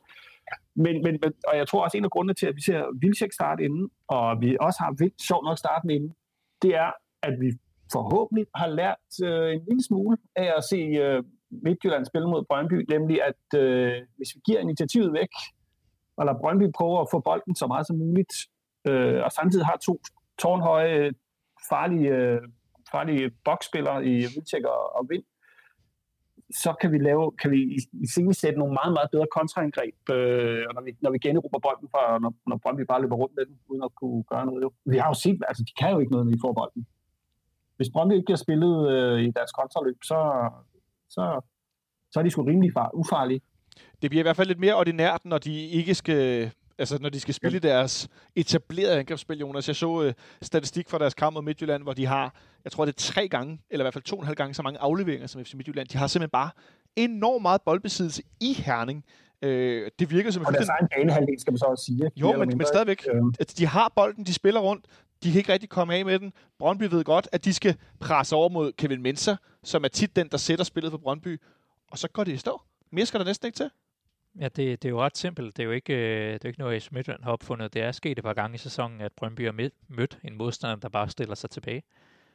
Men, 0.74 0.94
men, 1.04 1.18
men, 1.22 1.32
og 1.48 1.56
jeg 1.56 1.68
tror 1.68 1.84
også, 1.84 1.96
en 1.96 2.04
af 2.04 2.10
grundene 2.10 2.34
til, 2.34 2.46
at 2.46 2.56
vi 2.56 2.62
ser 2.62 2.82
Vilcek 3.00 3.32
starte 3.32 3.64
inden, 3.64 3.90
og 4.08 4.40
vi 4.40 4.56
også 4.60 4.78
har 4.82 4.94
Vildt 4.98 5.22
sjovt 5.28 5.44
nok 5.44 5.58
starten 5.58 5.90
inden, 5.90 6.14
det 6.62 6.74
er, 6.74 6.90
at 7.22 7.34
vi 7.40 7.48
forhåbentlig 7.92 8.46
har 8.54 8.68
lært 8.80 9.06
øh, 9.24 9.52
en 9.54 9.62
lille 9.68 9.84
smule 9.88 10.16
af 10.36 10.48
at 10.56 10.64
se 10.64 10.76
øh, 10.76 11.22
Midtjylland 11.50 12.04
spille 12.06 12.28
mod 12.28 12.44
Brøndby, 12.48 12.78
nemlig 12.94 13.18
at 13.30 13.60
øh, 13.60 13.92
hvis 14.16 14.30
vi 14.34 14.40
giver 14.46 14.60
initiativet 14.60 15.12
væk, 15.12 15.32
og 16.20 16.26
lader 16.26 16.38
Brøndby 16.38 16.66
prøve 16.78 17.00
at 17.00 17.06
få 17.10 17.18
bolden 17.20 17.54
så 17.54 17.66
meget 17.66 17.86
som 17.86 17.96
muligt, 17.96 18.34
øh, 18.88 19.20
og 19.24 19.30
samtidig 19.32 19.66
har 19.66 19.76
to 19.86 19.94
tårnhøje, 20.42 21.10
farlige, 21.70 22.08
øh, 22.08 22.40
farlige 22.92 23.30
boksspillere 23.44 23.98
i 24.04 24.14
Vilcek 24.34 24.64
og, 24.64 24.82
og 24.96 25.02
Vind, 25.10 25.24
så 26.64 26.74
kan 26.80 26.92
vi 26.92 26.98
lave, 26.98 27.32
kan 27.40 27.50
vi 27.50 27.60
i, 27.76 27.78
i 28.04 28.06
sætte 28.42 28.58
nogle 28.58 28.74
meget, 28.80 28.92
meget 28.92 29.10
bedre 29.14 29.26
kontraangreb, 29.36 29.96
øh, 30.16 30.62
og 30.68 30.72
når 30.74 30.82
vi, 30.86 30.90
når 31.00 31.10
vi 31.10 31.18
generober 31.18 31.58
bolden 31.66 31.88
fra, 31.92 32.18
når, 32.18 32.32
når 32.46 32.56
Brøndby 32.62 32.80
bare 32.80 33.02
løber 33.02 33.16
rundt 33.16 33.34
med 33.36 33.44
den, 33.46 33.56
uden 33.68 33.82
at 33.84 33.94
kunne 33.94 34.22
gøre 34.22 34.46
noget. 34.46 34.62
Jo. 34.62 34.72
Vi 34.92 34.96
har 34.96 35.08
jo 35.08 35.14
set, 35.14 35.40
altså 35.48 35.62
de 35.68 35.72
kan 35.80 35.92
jo 35.92 35.98
ikke 35.98 36.12
noget, 36.12 36.26
når 36.26 36.32
de 36.32 36.44
får 36.44 36.52
bolden. 36.52 36.86
Hvis 37.76 37.90
Brøndby 37.92 38.12
ikke 38.12 38.28
bliver 38.30 38.44
spillet 38.46 38.74
øh, 38.92 39.20
i 39.26 39.30
deres 39.38 39.52
kontraløb, 39.52 39.98
så, 40.10 40.18
så, 41.14 41.22
så 42.10 42.14
er 42.18 42.22
de 42.24 42.30
sgu 42.30 42.42
rimelig 42.42 42.72
far, 42.72 42.90
ufarlige. 42.94 43.40
Det 44.02 44.10
bliver 44.10 44.22
i 44.22 44.22
hvert 44.22 44.36
fald 44.36 44.48
lidt 44.48 44.60
mere 44.60 44.74
ordinært, 44.74 45.24
når 45.24 45.38
de 45.38 45.66
ikke 45.66 45.94
skal 45.94 46.50
altså 46.80 46.98
når 47.00 47.08
de 47.08 47.20
skal 47.20 47.34
spille 47.34 47.58
deres 47.58 48.08
etablerede 48.36 48.98
angrebsspil, 48.98 49.38
Jonas. 49.38 49.68
Jeg 49.68 49.76
så 49.76 50.02
øh, 50.02 50.14
statistik 50.42 50.88
fra 50.88 50.98
deres 50.98 51.14
kamp 51.14 51.34
mod 51.34 51.42
Midtjylland, 51.42 51.82
hvor 51.82 51.92
de 51.92 52.06
har, 52.06 52.34
jeg 52.64 52.72
tror 52.72 52.84
det 52.84 52.92
er 52.92 52.98
tre 52.98 53.28
gange, 53.28 53.60
eller 53.70 53.82
i 53.82 53.84
hvert 53.84 53.94
fald 53.94 54.04
to 54.04 54.16
og 54.16 54.22
en 54.22 54.26
halv 54.26 54.36
gange 54.36 54.54
så 54.54 54.62
mange 54.62 54.78
afleveringer 54.78 55.26
som 55.26 55.44
FC 55.44 55.54
Midtjylland. 55.54 55.88
De 55.88 55.98
har 55.98 56.06
simpelthen 56.06 56.30
bare 56.30 56.50
enormt 56.96 57.42
meget 57.42 57.62
boldbesiddelse 57.62 58.22
i 58.40 58.52
Herning. 58.52 59.04
Øh, 59.42 59.90
det 59.98 60.10
virker 60.10 60.30
som... 60.30 60.46
Og 60.46 60.52
deres 60.52 60.68
egen 60.68 60.88
banehalvdel, 60.96 61.40
skal 61.40 61.52
man 61.52 61.58
så 61.58 61.64
også 61.64 61.84
sige. 61.84 62.10
Jo, 62.16 62.36
men, 62.36 62.58
men 62.58 62.66
stadigvæk. 62.66 63.06
Øh. 63.14 63.22
At 63.40 63.58
de 63.58 63.66
har 63.66 63.92
bolden, 63.96 64.26
de 64.26 64.34
spiller 64.34 64.60
rundt, 64.60 64.86
de 65.22 65.30
kan 65.30 65.38
ikke 65.38 65.52
rigtig 65.52 65.68
komme 65.68 65.94
af 65.94 66.04
med 66.04 66.18
den. 66.18 66.32
Brøndby 66.58 66.82
ved 66.82 67.04
godt, 67.04 67.28
at 67.32 67.44
de 67.44 67.52
skal 67.52 67.76
presse 68.00 68.36
over 68.36 68.48
mod 68.48 68.72
Kevin 68.72 69.02
Mensah, 69.02 69.36
som 69.64 69.84
er 69.84 69.88
tit 69.88 70.16
den, 70.16 70.28
der 70.28 70.36
sætter 70.36 70.64
spillet 70.64 70.90
for 70.90 70.98
Brøndby. 70.98 71.40
Og 71.90 71.98
så 71.98 72.08
går 72.08 72.24
det 72.24 72.32
i 72.32 72.36
stå. 72.36 72.60
Mere 72.92 73.06
skal 73.06 73.20
der 73.20 73.26
næsten 73.26 73.46
ikke 73.46 73.56
til. 73.56 73.70
Ja, 74.38 74.44
det, 74.44 74.82
det 74.82 74.84
er 74.84 74.90
jo 74.90 75.02
ret 75.02 75.16
simpelt. 75.16 75.56
Det 75.56 75.62
er 75.62 75.66
jo 75.66 75.72
ikke, 75.72 75.94
øh, 75.94 76.32
det 76.32 76.44
er 76.44 76.48
ikke 76.48 76.60
noget, 76.60 76.92
Midtjylland 76.92 77.24
har 77.24 77.32
opfundet. 77.32 77.74
Det 77.74 77.82
er 77.82 77.92
sket 77.92 78.18
et 78.18 78.24
par 78.24 78.34
gange 78.34 78.54
i 78.54 78.58
sæsonen, 78.58 79.00
at 79.00 79.12
Brøndby 79.12 79.44
har 79.44 79.70
mødt 79.88 80.18
en 80.24 80.36
modstander, 80.36 80.76
der 80.76 80.88
bare 80.88 81.08
stiller 81.08 81.34
sig 81.34 81.50
tilbage. 81.50 81.82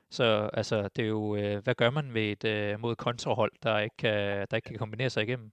Så 0.10 0.50
altså, 0.54 0.90
det 0.96 1.04
er 1.04 1.08
jo, 1.08 1.36
øh, 1.36 1.64
hvad 1.64 1.76
gør 1.76 1.90
man 1.90 2.14
ved 2.14 2.32
et, 2.32 2.44
øh, 2.44 2.80
mod 2.80 2.96
kontrahold, 2.96 3.52
der 3.64 3.80
ikke, 3.80 3.98
kan, 3.98 4.48
der 4.52 4.56
ikke 4.56 4.66
kan 4.66 4.78
kombinere 4.78 5.10
sig 5.10 5.24
igennem? 5.24 5.52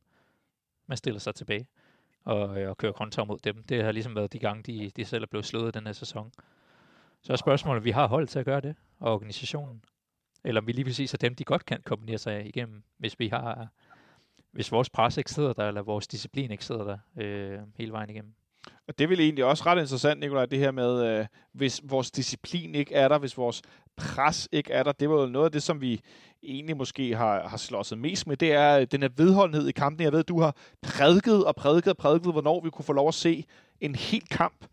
Man 0.87 0.97
stiller 0.97 1.21
sig 1.21 1.35
tilbage 1.35 1.67
og, 2.25 2.61
øh, 2.61 2.71
og 2.71 2.79
kører 2.79 2.93
kontra 2.93 3.25
mod 3.25 3.39
dem. 3.39 3.65
Det 3.65 3.85
har 3.85 3.93
ligesom 3.93 4.17
været 4.17 4.33
de 4.33 4.39
gange, 4.39 4.63
de, 4.63 4.91
de 4.97 5.05
selv 5.05 5.23
er 5.23 5.27
blevet 5.27 5.47
slået 5.47 5.75
den 5.75 5.87
her 5.87 5.93
sæson. 5.93 6.33
Så 7.23 7.33
er 7.33 7.37
spørgsmålet, 7.37 7.85
vi 7.85 7.91
har 7.91 8.07
hold 8.07 8.29
til 8.29 8.39
at 8.39 8.45
gøre 8.45 8.61
det, 8.61 8.77
og 8.99 9.15
organisationen. 9.15 9.83
Eller 10.45 10.61
om 10.61 10.67
vi 10.67 10.73
lige 10.73 10.85
præcis 10.85 11.15
er 11.15 11.19
dem, 11.19 11.35
de 11.35 11.45
godt 11.45 11.67
kan 11.67 11.83
kombinere 11.85 12.19
sig 12.19 12.47
igennem, 12.47 12.83
hvis 12.99 13.19
vi 13.19 13.29
har 13.29 13.69
hvis 14.53 14.73
vores 14.73 14.91
pres 14.91 15.17
ikke 15.17 15.31
sidder 15.31 15.53
der, 15.53 15.69
eller 15.69 15.83
vores 15.83 16.07
disciplin 16.07 16.51
ikke 16.51 16.65
sidder 16.65 16.85
der 16.85 16.99
øh, 17.21 17.59
hele 17.77 17.93
vejen 17.93 18.11
igennem. 18.11 18.35
Og 18.89 18.99
det 18.99 19.09
vil 19.09 19.21
egentlig 19.21 19.45
også 19.45 19.65
ret 19.67 19.81
interessant, 19.81 20.21
Nikolaj, 20.21 20.47
det 20.47 20.59
her 20.59 20.71
med, 20.71 21.05
øh, 21.07 21.27
hvis 21.53 21.81
vores 21.85 22.11
disciplin 22.11 22.75
ikke 22.75 22.95
er 22.95 23.09
der, 23.09 23.19
hvis 23.19 23.37
vores 23.37 23.63
pres 23.97 24.49
ikke 24.53 24.73
er 24.73 24.83
der. 24.83 24.93
Det 24.93 25.11
var 25.11 25.21
jo 25.21 25.27
noget 25.27 25.47
af 25.47 25.53
det, 25.53 25.63
som 25.63 25.81
vi 25.81 26.01
egentlig 26.43 26.77
måske 26.77 27.17
har, 27.17 27.49
har 27.49 27.57
slåsset 27.57 27.99
mest 27.99 28.27
med. 28.27 28.37
Det 28.37 28.53
er 28.53 28.85
den 28.85 29.03
her 29.03 29.09
vedholdenhed 29.17 29.69
i 29.69 29.73
kampen. 29.73 30.05
Jeg 30.05 30.13
ved, 30.13 30.25
du 30.25 30.41
har 30.41 30.57
prædiket 30.83 31.45
og 31.45 31.57
prædiket 31.57 31.91
og 31.91 31.97
prædiket, 31.97 32.33
hvornår 32.33 32.61
vi 32.61 32.71
kunne 32.71 32.85
få 32.85 32.93
lov 32.93 33.09
at 33.09 33.15
se 33.15 33.45
en 33.81 33.95
hel 33.95 34.29
kamp 34.31 34.67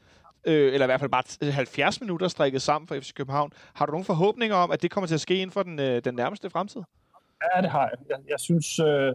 øh, 0.46 0.74
eller 0.74 0.86
i 0.86 0.88
hvert 0.88 1.00
fald 1.00 1.12
bare 1.12 1.52
70 1.52 2.02
minutter 2.02 2.28
strikket 2.28 2.62
sammen 2.62 2.88
for 2.88 2.96
FC 3.00 3.14
København. 3.14 3.54
Har 3.74 3.86
du 3.86 3.92
nogle 3.92 4.06
forhåbninger 4.06 4.56
om, 4.56 4.72
at 4.72 4.82
det 4.82 4.92
kommer 4.92 5.08
til 5.08 5.16
at 5.16 5.22
ske 5.22 5.36
inden 5.36 5.52
for 5.52 5.64
den, 5.64 5.80
øh, 5.80 6.04
den 6.04 6.16
nærmeste 6.16 6.50
fremtid? 6.50 6.82
Ja, 7.56 7.62
det 7.62 7.70
har 7.70 7.82
jeg. 7.82 7.98
Jeg, 8.10 8.18
jeg 8.30 8.40
synes, 8.40 8.80
øh, 8.80 9.14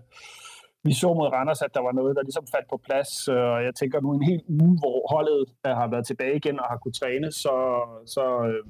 vi 0.85 0.93
så 1.03 1.09
mod 1.19 1.29
Randers, 1.37 1.63
at 1.63 1.75
der 1.77 1.83
var 1.89 1.93
noget, 1.93 2.17
der 2.17 2.23
ligesom 2.29 2.47
faldt 2.55 2.69
på 2.71 2.79
plads, 2.87 3.11
øh, 3.35 3.51
og 3.55 3.61
jeg 3.67 3.75
tænker 3.81 3.99
nu 4.01 4.11
en 4.13 4.29
hel 4.31 4.43
uge, 4.61 4.75
hvor 4.83 4.97
holdet 5.15 5.47
øh, 5.67 5.73
har 5.81 5.89
været 5.93 6.07
tilbage 6.07 6.37
igen 6.37 6.61
og 6.63 6.67
har 6.71 6.79
kunnet 6.83 6.99
træne, 7.01 7.29
så, 7.43 7.55
så, 8.15 8.25
øh, 8.49 8.63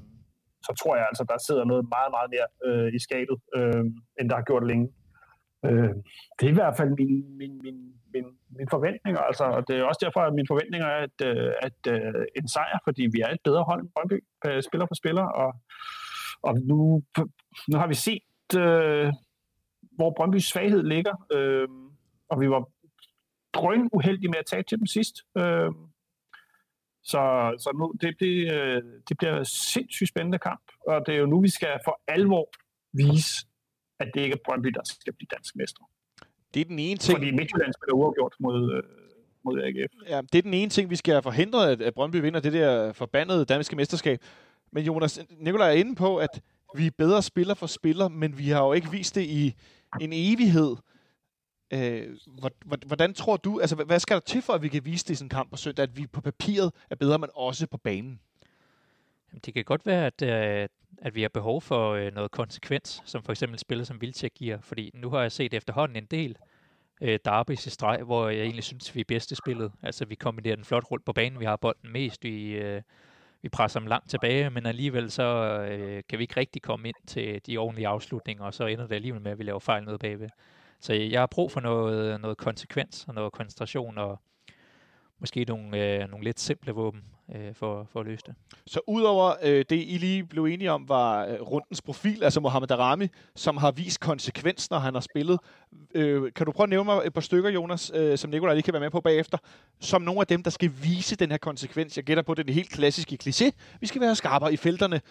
så 0.67 0.71
tror 0.79 0.95
jeg 0.95 1.05
altså, 1.11 1.23
der 1.31 1.37
sidder 1.47 1.65
noget 1.71 1.83
meget, 1.95 2.11
meget 2.15 2.29
mere 2.35 2.47
øh, 2.67 2.87
i 2.97 2.99
skabet, 3.07 3.37
øh, 3.57 3.83
end 4.19 4.27
der 4.29 4.35
har 4.39 4.47
gjort 4.49 4.67
længe. 4.71 4.87
Øh, 5.65 5.93
det 6.37 6.45
er 6.45 6.53
i 6.55 6.59
hvert 6.59 6.77
fald 6.77 6.91
min, 6.99 7.13
min, 7.39 7.53
min, 7.65 7.77
min, 8.13 8.27
min 8.57 8.69
forventninger, 8.75 9.21
altså, 9.29 9.45
og 9.57 9.61
det 9.67 9.73
er 9.75 9.83
også 9.83 10.01
derfor, 10.05 10.21
at 10.21 10.33
mine 10.37 10.51
forventninger 10.51 10.87
er, 10.95 11.01
at, 11.07 11.17
øh, 11.29 11.51
at 11.67 11.79
uh, 11.93 12.21
en 12.39 12.47
sejr, 12.55 12.77
fordi 12.87 13.03
vi 13.13 13.19
er 13.25 13.31
et 13.35 13.43
bedre 13.47 13.63
hold 13.69 13.79
end 13.81 13.91
Brøndby, 13.95 14.17
spiller 14.67 14.85
for 14.89 14.97
spiller, 15.01 15.25
og, 15.43 15.51
og 16.47 16.53
nu, 16.69 16.79
nu 17.71 17.75
har 17.81 17.87
vi 17.87 17.97
set, 18.07 18.49
øh, 18.63 19.07
hvor 19.97 20.13
Brøndbys 20.17 20.47
svaghed 20.51 20.83
ligger, 20.83 21.15
øh, 21.35 21.67
og 22.29 22.41
vi 22.41 22.49
var 22.49 22.69
drøn 23.53 23.89
uheldige 23.93 24.29
med 24.29 24.37
at 24.37 24.45
tage 24.45 24.63
til 24.63 24.77
dem 24.79 24.87
sidst. 24.87 25.15
Øh, 25.37 25.71
så, 27.03 27.21
så 27.63 27.69
nu, 27.79 27.93
det, 28.01 28.17
bliver, 28.17 28.81
det 29.09 29.17
bliver 29.17 29.39
en 29.39 29.45
sindssygt 29.45 30.09
spændende 30.09 30.39
kamp, 30.39 30.65
og 30.87 31.05
det 31.05 31.15
er 31.15 31.19
jo 31.19 31.25
nu, 31.25 31.41
vi 31.41 31.49
skal 31.49 31.79
for 31.85 32.01
alvor 32.07 32.49
vise, 32.93 33.47
at 33.99 34.07
det 34.13 34.21
ikke 34.21 34.33
er 34.33 34.43
Brøndby, 34.45 34.67
der 34.67 34.81
skal 34.83 35.13
blive 35.13 35.27
dansk 35.35 35.55
mester. 35.55 35.83
Det 36.53 36.61
er 36.61 36.65
den 36.65 36.79
ene 36.79 36.97
ting. 36.97 37.17
Fordi 37.17 37.31
Midtjylland 37.31 37.73
spiller 37.73 37.93
uafgjort 37.93 38.35
mod, 38.39 38.73
øh, 38.73 38.83
mod 39.43 39.61
AGF. 39.61 39.93
Ja, 40.09 40.21
det 40.21 40.37
er 40.37 40.41
den 40.41 40.53
ene 40.53 40.69
ting, 40.69 40.89
vi 40.89 40.95
skal 40.95 41.13
at, 41.15 41.81
at 41.81 41.93
Brøndby 41.93 42.15
vinder 42.15 42.39
det 42.39 42.53
der 42.53 42.93
forbandede 42.93 43.45
danske 43.45 43.75
mesterskab. 43.75 44.19
Men 44.71 44.83
Jonas, 44.83 45.19
Nikolaj 45.39 45.67
er 45.67 45.73
inde 45.73 45.95
på, 45.95 46.17
at 46.17 46.41
vi 46.75 46.87
er 46.87 46.91
bedre 46.97 47.21
spiller 47.21 47.53
for 47.53 47.67
spiller, 47.67 48.07
men 48.07 48.37
vi 48.37 48.49
har 48.49 48.65
jo 48.65 48.73
ikke 48.73 48.91
vist 48.91 49.15
det 49.15 49.21
i 49.21 49.55
en 50.01 50.09
evighed. 50.13 50.75
Øh, 51.71 52.17
hvordan 52.85 53.13
tror 53.13 53.37
du, 53.37 53.59
altså 53.59 53.75
hvad 53.75 53.99
skal 53.99 54.15
der 54.15 54.21
til 54.21 54.41
for, 54.41 54.53
at 54.53 54.63
vi 54.63 54.67
kan 54.67 54.85
vise 54.85 55.05
det 55.05 55.09
i 55.11 55.15
sådan 55.15 55.25
en 55.25 55.29
kamp 55.29 55.51
på 55.51 55.57
søndag, 55.57 55.83
at 55.83 55.97
vi 55.97 56.07
på 56.07 56.21
papiret 56.21 56.71
er 56.89 56.95
bedre, 56.95 57.19
men 57.19 57.29
også 57.35 57.67
på 57.67 57.77
banen? 57.77 58.19
Det 59.45 59.53
kan 59.53 59.63
godt 59.63 59.85
være, 59.85 60.05
at, 60.05 60.21
øh, 60.21 60.67
at 60.97 61.15
vi 61.15 61.21
har 61.21 61.29
behov 61.29 61.61
for 61.61 61.91
øh, 61.91 62.13
noget 62.13 62.31
konsekvens, 62.31 63.01
som 63.05 63.23
for 63.23 63.31
eksempel 63.31 63.59
spiller 63.59 63.85
som 63.85 64.01
Vildtjek 64.01 64.33
giver, 64.33 64.61
fordi 64.61 64.91
nu 64.93 65.09
har 65.09 65.21
jeg 65.21 65.31
set 65.31 65.53
efterhånden 65.53 65.97
en 65.97 66.05
del 66.05 66.37
øh, 67.01 67.19
derbys 67.25 67.65
i 67.65 67.69
streg, 67.69 68.03
hvor 68.03 68.29
jeg 68.29 68.41
egentlig 68.41 68.63
synes, 68.63 68.95
vi 68.95 68.99
er 68.99 69.05
bedst 69.07 69.31
i 69.31 69.35
spillet. 69.35 69.71
Altså 69.83 70.05
vi 70.05 70.15
kombinerer 70.15 70.55
den 70.55 70.65
flot 70.65 70.91
rundt 70.91 71.05
på 71.05 71.13
banen, 71.13 71.39
vi 71.39 71.45
har 71.45 71.55
bolden 71.55 71.91
mest, 71.91 72.23
vi, 72.23 72.51
øh, 72.51 72.81
vi 73.41 73.49
presser 73.49 73.79
dem 73.79 73.87
langt 73.87 74.09
tilbage, 74.09 74.49
men 74.49 74.65
alligevel 74.65 75.11
så 75.11 75.23
øh, 75.71 76.03
kan 76.09 76.19
vi 76.19 76.23
ikke 76.23 76.39
rigtig 76.39 76.61
komme 76.61 76.87
ind 76.87 77.07
til 77.07 77.41
de 77.47 77.57
ordentlige 77.57 77.87
afslutninger, 77.87 78.43
og 78.43 78.53
så 78.53 78.65
ender 78.65 78.87
det 78.87 78.95
alligevel 78.95 79.21
med, 79.21 79.31
at 79.31 79.37
vi 79.37 79.43
laver 79.43 79.59
fejl 79.59 79.83
nede 79.83 79.97
bagved. 79.97 80.29
Så 80.79 80.93
jeg 80.93 81.19
har 81.19 81.27
brug 81.27 81.51
for 81.51 81.59
noget, 81.59 82.21
noget 82.21 82.37
konsekvens 82.37 83.05
og 83.07 83.13
noget 83.13 83.33
koncentration, 83.33 83.97
og 83.97 84.19
måske 85.19 85.43
nogle, 85.43 85.93
øh, 85.93 86.09
nogle 86.09 86.23
lidt 86.23 86.39
simple 86.39 86.71
våben 86.71 87.03
øh, 87.35 87.55
for, 87.55 87.87
for 87.91 87.99
at 87.99 88.05
løse 88.05 88.23
det. 88.25 88.35
Så 88.67 88.79
udover 88.87 89.33
øh, 89.43 89.65
det, 89.69 89.75
I 89.87 89.97
lige 89.97 90.23
blev 90.23 90.45
enige 90.45 90.71
om, 90.71 90.89
var 90.89 91.25
øh, 91.25 91.41
rundens 91.41 91.81
profil, 91.81 92.23
altså 92.23 92.39
Mohamed 92.39 92.67
Darami, 92.67 93.07
som 93.35 93.57
har 93.57 93.71
vist 93.71 93.99
konsekvens, 93.99 94.69
når 94.69 94.79
han 94.79 94.93
har 94.93 95.01
spillet. 95.01 95.39
Øh, 95.95 96.31
kan 96.33 96.45
du 96.45 96.51
prøve 96.51 96.65
at 96.65 96.69
nævne 96.69 96.85
mig 96.85 97.01
et 97.05 97.13
par 97.13 97.21
stykker, 97.21 97.49
Jonas, 97.49 97.91
øh, 97.95 98.17
som 98.17 98.29
Nikolaj 98.29 98.53
lige 98.53 98.63
kan 98.63 98.73
være 98.73 98.81
med 98.81 98.91
på 98.91 99.01
bagefter, 99.01 99.37
som 99.79 100.01
nogle 100.01 100.21
af 100.21 100.27
dem, 100.27 100.43
der 100.43 100.49
skal 100.51 100.71
vise 100.83 101.15
den 101.15 101.31
her 101.31 101.37
konsekvens? 101.37 101.97
Jeg 101.97 102.05
gætter 102.05 102.23
på, 102.23 102.33
det 102.33 102.39
er 102.39 102.43
den 102.43 102.53
helt 102.53 102.69
klassiske 102.69 103.17
kliché. 103.23 103.51
Vi 103.79 103.87
skal 103.87 104.01
være 104.01 104.15
skarpere 104.15 104.53
i 104.53 104.57
felterne. 104.57 105.01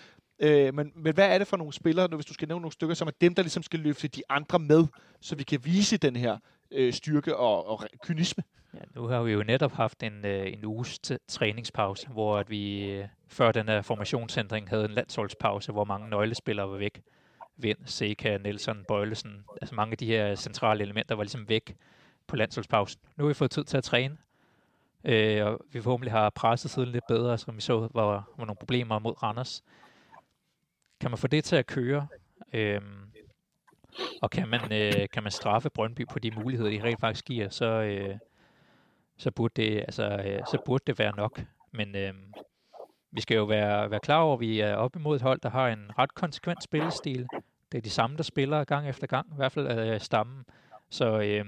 Øh, 0.45 0.75
men, 0.75 0.93
men 0.97 1.15
hvad 1.15 1.35
er 1.35 1.39
det 1.39 1.47
for 1.47 1.57
nogle 1.57 1.73
spillere, 1.73 2.07
hvis 2.07 2.27
du 2.27 2.35
skal 2.35 2.49
nævne 2.49 2.61
nogle 2.61 2.73
stykker, 2.73 2.95
som 2.95 3.09
er 3.09 3.13
dem, 3.21 3.35
der 3.35 3.43
ligesom 3.43 3.63
skal 3.63 3.81
løfte 3.81 4.09
de 4.09 4.23
andre 4.29 4.59
med, 4.59 4.87
så 5.21 5.37
vi 5.37 5.43
kan 5.43 5.65
vise 5.65 5.97
den 5.97 6.17
her 6.17 6.39
øh, 6.71 6.93
styrke 6.93 7.37
og, 7.37 7.69
og 7.69 7.85
kynisme? 8.03 8.45
Ja, 8.75 8.79
nu 8.95 9.07
har 9.07 9.23
vi 9.23 9.33
jo 9.33 9.43
netop 9.43 9.73
haft 9.73 10.03
en, 10.03 10.25
øh, 10.25 10.53
en 10.53 10.65
uges 10.65 11.01
træningspause, 11.29 12.09
hvor 12.09 12.39
at 12.39 12.51
vi 12.51 12.91
øh, 12.91 13.05
før 13.29 13.53
den 13.53 13.69
her 13.69 13.83
formationsændring 13.83 14.69
havde 14.69 14.85
en 14.85 14.91
landsholdspause, 14.91 15.73
hvor 15.73 15.85
mange 15.85 16.11
nøglespillere 16.11 16.71
var 16.71 16.77
væk. 16.77 17.03
Vind, 17.57 17.79
Seca, 17.85 18.39
Nelson, 18.39 18.85
Bøjlesen, 18.89 19.45
altså 19.61 19.75
mange 19.75 19.93
af 19.93 19.99
de 19.99 20.07
her 20.07 20.35
centrale 20.35 20.83
elementer 20.83 21.15
var 21.15 21.23
ligesom 21.23 21.49
væk 21.49 21.77
på 22.27 22.37
landsholdspausen. 22.37 23.01
Nu 23.17 23.25
har 23.25 23.29
vi 23.29 23.35
fået 23.35 23.51
tid 23.51 23.65
til 23.65 23.77
at 23.77 23.85
træne, 23.85 24.17
øh, 25.05 25.47
og 25.47 25.61
vi 25.73 25.81
forhåbentlig 25.81 26.13
har 26.13 26.31
presset 26.31 26.71
siden 26.71 26.89
lidt 26.89 27.07
bedre, 27.09 27.39
som 27.39 27.57
vi 27.57 27.61
så 27.61 27.89
var, 27.95 28.05
var 28.07 28.25
nogle 28.39 28.57
problemer 28.57 28.99
mod 28.99 29.23
Randers. 29.23 29.63
Kan 31.01 31.11
man 31.11 31.19
få 31.19 31.27
det 31.27 31.45
til 31.45 31.57
at 31.57 31.67
køre? 31.67 32.07
Øhm, 32.53 33.05
og 34.23 34.31
kan 34.31 34.49
man, 34.49 34.73
øh, 34.73 35.09
kan 35.13 35.23
man 35.23 35.33
straffe 35.33 35.71
Brøndby 35.71 36.07
på 36.07 36.19
de 36.19 36.31
muligheder, 36.31 36.71
de 36.71 36.83
rent 36.83 37.01
faktisk 37.01 37.25
giver, 37.25 37.49
så, 37.49 37.67
øh, 37.67 38.17
så 39.17 39.31
burde 39.31 39.63
det, 39.63 39.81
altså, 39.81 40.03
øh, 40.03 40.41
så 40.51 40.59
burde 40.65 40.85
det 40.87 40.99
være 40.99 41.17
nok. 41.17 41.43
Men 41.73 41.97
øh, 41.97 42.15
vi 43.11 43.21
skal 43.21 43.37
jo 43.37 43.45
være, 43.45 43.91
være 43.91 44.01
klar 44.01 44.19
over, 44.19 44.35
at 44.35 44.41
vi 44.41 44.61
er 44.61 44.75
op 44.75 44.97
imod 44.97 45.17
et 45.17 45.23
hold, 45.23 45.41
der 45.41 45.51
har 45.51 45.69
en 45.69 45.91
ret 45.99 46.15
konsekvent 46.15 46.63
spillestil. 46.63 47.27
Det 47.73 47.79
er 47.79 47.83
de 47.83 47.91
samme, 47.91 48.17
der 48.17 48.23
spiller 48.23 48.65
gang 48.65 48.89
efter 48.89 49.07
gang, 49.07 49.27
i 49.33 49.37
hvert 49.37 49.53
fald 49.53 49.79
øh, 49.79 50.01
stammen. 50.01 50.45
Så 50.91 51.07
øh, 51.07 51.45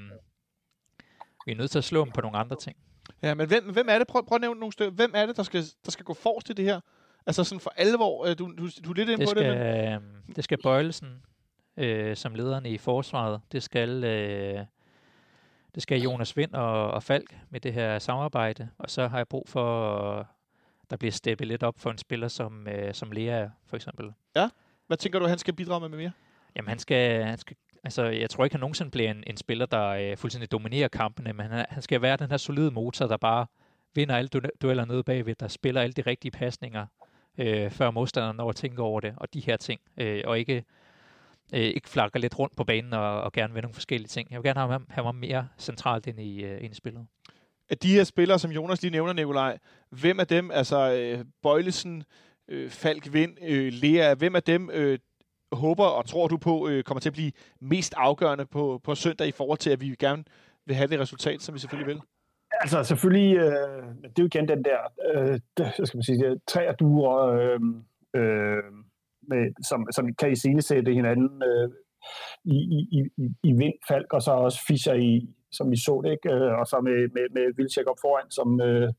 vi 1.47 1.53
er 1.53 1.57
nødt 1.57 1.71
til 1.71 1.79
at 1.79 1.85
slå 1.85 2.05
dem 2.05 2.13
på 2.13 2.21
nogle 2.21 2.39
andre 2.39 2.57
ting. 2.57 2.77
Ja, 3.23 3.35
men 3.35 3.49
hvem, 3.49 3.73
hvem 3.73 3.87
er 3.89 3.99
det? 3.99 4.07
Prøv, 4.07 4.27
prøv 4.27 4.37
at 4.37 4.41
nævne 4.41 4.61
nogle 4.61 4.73
stykker. 4.73 4.93
Hvem 4.93 5.13
er 5.15 5.27
det, 5.27 5.37
der 5.37 5.43
skal, 5.43 5.63
der 5.85 5.91
skal 5.91 6.05
gå 6.05 6.15
forrest 6.15 6.51
i 6.51 6.53
det 6.53 6.65
her? 6.65 6.81
Altså 7.27 7.45
sådan 7.45 7.61
for 7.61 7.73
alvor, 7.77 8.27
øh, 8.27 8.39
du, 8.39 8.53
du, 8.59 8.69
du 8.85 8.91
er 8.91 8.95
lidt 8.95 9.09
ind 9.09 9.19
det 9.19 9.27
på 9.27 9.31
skal, 9.31 9.45
det. 9.45 9.59
Men... 9.59 9.93
Øh, 9.93 10.37
det 10.37 10.45
skal 10.45 10.59
Bøjelsen 10.63 11.23
øh, 11.77 12.17
som 12.17 12.35
lederne 12.35 12.71
i 12.71 12.79
forsvaret. 12.79 13.41
Det 13.53 13.63
skal, 13.63 14.05
øh, 14.05 14.65
det 15.75 15.83
skal 15.83 16.01
Jonas 16.01 16.37
Vind 16.37 16.55
og, 16.55 16.91
og 16.91 17.03
Falk 17.03 17.37
med 17.51 17.61
det 17.61 17.73
her 17.73 17.99
samarbejde. 17.99 18.69
Og 18.79 18.91
så 18.91 19.09
har 19.09 19.17
jeg 19.17 19.29
brug 19.29 19.49
for, 19.49 19.91
at 20.19 20.27
der 20.91 20.97
bliver 20.97 21.13
steppet 21.13 21.47
lidt 21.47 21.63
op 21.63 21.75
for 21.79 21.91
en 21.91 21.99
spiller 21.99 22.29
som, 22.29 22.69
øh, 22.69 22.95
som 22.95 23.13
Lea 23.13 23.49
for 23.67 23.77
eksempel. 23.77 24.13
Ja, 24.37 24.49
hvad 24.87 24.97
tænker 24.97 25.19
du, 25.19 25.27
han 25.27 25.39
skal 25.39 25.55
bidrage 25.55 25.89
med 25.89 25.99
mere? 25.99 26.13
Jamen 26.57 26.69
han 26.69 26.79
skal, 26.79 27.25
han 27.25 27.39
skal 27.39 27.57
altså 27.85 28.05
jeg 28.05 28.31
tror 28.31 28.45
ikke, 28.45 28.55
han 28.55 28.61
nogensinde 28.61 28.91
bliver 28.91 29.11
en, 29.11 29.25
en 29.27 29.37
spiller, 29.37 29.67
der 29.67 29.89
øh, 29.89 30.17
fuldstændig 30.17 30.53
dominerer 30.53 30.89
kampene, 30.89 31.33
men 31.33 31.47
han, 31.47 31.67
han 31.69 31.83
skal 31.83 32.03
være 32.03 32.17
den 32.17 32.31
her 32.31 32.37
solide 32.37 32.71
motor, 32.71 33.07
der 33.07 33.17
bare 33.17 33.47
vinder 33.95 34.17
alle 34.17 34.29
du- 34.29 34.41
dueller 34.63 34.85
nede 34.85 35.03
bagved, 35.03 35.35
der 35.35 35.49
spiller 35.49 35.81
alle 35.83 35.93
de 35.93 36.03
rigtige 36.03 36.31
pasninger, 36.31 36.87
øh, 37.39 37.71
før 37.71 37.91
modstanderen 37.91 38.37
når 38.37 38.49
at 38.49 38.57
tænke 38.57 38.83
over 38.83 39.01
det, 39.01 39.15
og 39.17 39.35
de 39.35 39.41
her 39.41 39.57
ting, 39.57 39.81
øh, 39.97 40.23
og 40.27 40.39
ikke 40.39 40.65
øh, 41.55 41.61
ikke 41.61 41.89
flakker 41.89 42.21
lidt 42.21 42.39
rundt 42.39 42.57
på 42.57 42.65
banen 42.65 42.93
og, 42.93 43.21
og 43.21 43.33
gerne 43.33 43.55
vil 43.55 43.63
nogle 43.63 43.75
forskellige 43.75 44.09
ting. 44.09 44.31
Jeg 44.31 44.39
vil 44.39 44.45
gerne 44.45 44.61
have 44.61 44.73
ham, 44.73 44.87
have 44.91 45.05
ham 45.05 45.15
mere 45.15 45.49
centralt 45.59 46.07
ind 46.07 46.21
i, 46.21 46.45
øh, 46.45 46.65
ind 46.65 46.73
i 46.73 46.77
spillet. 46.77 47.07
Af 47.71 47.79
de 47.79 47.93
her 47.93 48.05
spillere, 48.05 48.39
som 48.39 48.51
Jonas 48.51 48.83
lige 48.83 48.93
nævner, 48.93 49.13
Nikolaj, 49.13 49.59
hvem 49.91 50.21
af 50.21 50.27
dem, 50.27 50.51
altså 50.51 50.93
øh, 50.93 51.25
Bøjlesen, 51.43 52.05
øh, 52.49 52.71
Falk 52.71 53.13
Vind, 53.13 53.37
øh, 53.43 53.73
Lea, 53.73 54.15
hvem 54.15 54.37
af 54.37 54.43
dem 54.43 54.71
øh, 54.73 54.99
håber 55.53 55.85
og 55.85 56.07
tror 56.07 56.29
du 56.29 56.37
på, 56.37 56.69
øh, 56.69 56.85
kommer 56.85 57.01
til 57.01 57.09
at 57.09 57.13
blive 57.13 57.33
mest 57.61 57.95
afgørende 57.97 58.47
på, 58.47 58.81
på 58.85 58.95
søndag 58.95 59.29
i 59.29 59.33
forhold 59.33 59.59
til, 59.59 59.71
at 59.71 59.81
vi 59.81 59.95
gerne 59.99 60.25
vil 60.67 60.77
have 60.77 60.89
det 60.89 61.01
resultat, 61.01 61.43
som 61.43 61.55
vi 61.55 61.59
selvfølgelig 61.59 61.95
vil? 61.95 62.01
Altså 62.61 62.83
selvfølgelig, 62.83 63.37
øh, 63.37 63.85
det 64.03 64.19
er 64.19 64.23
jo 64.23 64.27
igen 64.27 64.49
den 64.49 64.65
der, 64.65 64.79
øh, 65.15 65.41
det, 65.57 65.89
skal 65.89 65.97
man 65.97 66.03
sige, 66.03 66.41
tre 66.47 66.75
duer, 66.81 67.17
øh, 67.27 67.61
øh, 68.17 68.63
med, 69.29 69.65
som, 69.69 69.87
som 69.93 70.15
kan 70.15 70.33
i 70.33 70.61
sætte 70.61 70.95
hinanden 70.95 71.43
øh, 71.43 71.69
i, 72.45 72.57
i, 72.77 72.81
i, 72.93 73.03
i 73.43 73.53
vindfalk, 73.53 74.13
og 74.13 74.23
så 74.23 74.31
også 74.31 74.59
Fischer 74.67 74.95
i, 74.95 75.29
som 75.53 75.71
vi 75.71 75.77
så 75.77 76.01
det, 76.05 76.11
ikke? 76.11 76.35
Øh, 76.35 76.59
og 76.61 76.67
så 76.67 76.81
med, 76.81 77.09
med, 77.15 77.27
med 77.31 77.55
Vildtjek 77.57 77.87
op 77.87 77.97
foran, 78.01 78.31
som, 78.31 78.61
øh, 78.61 78.93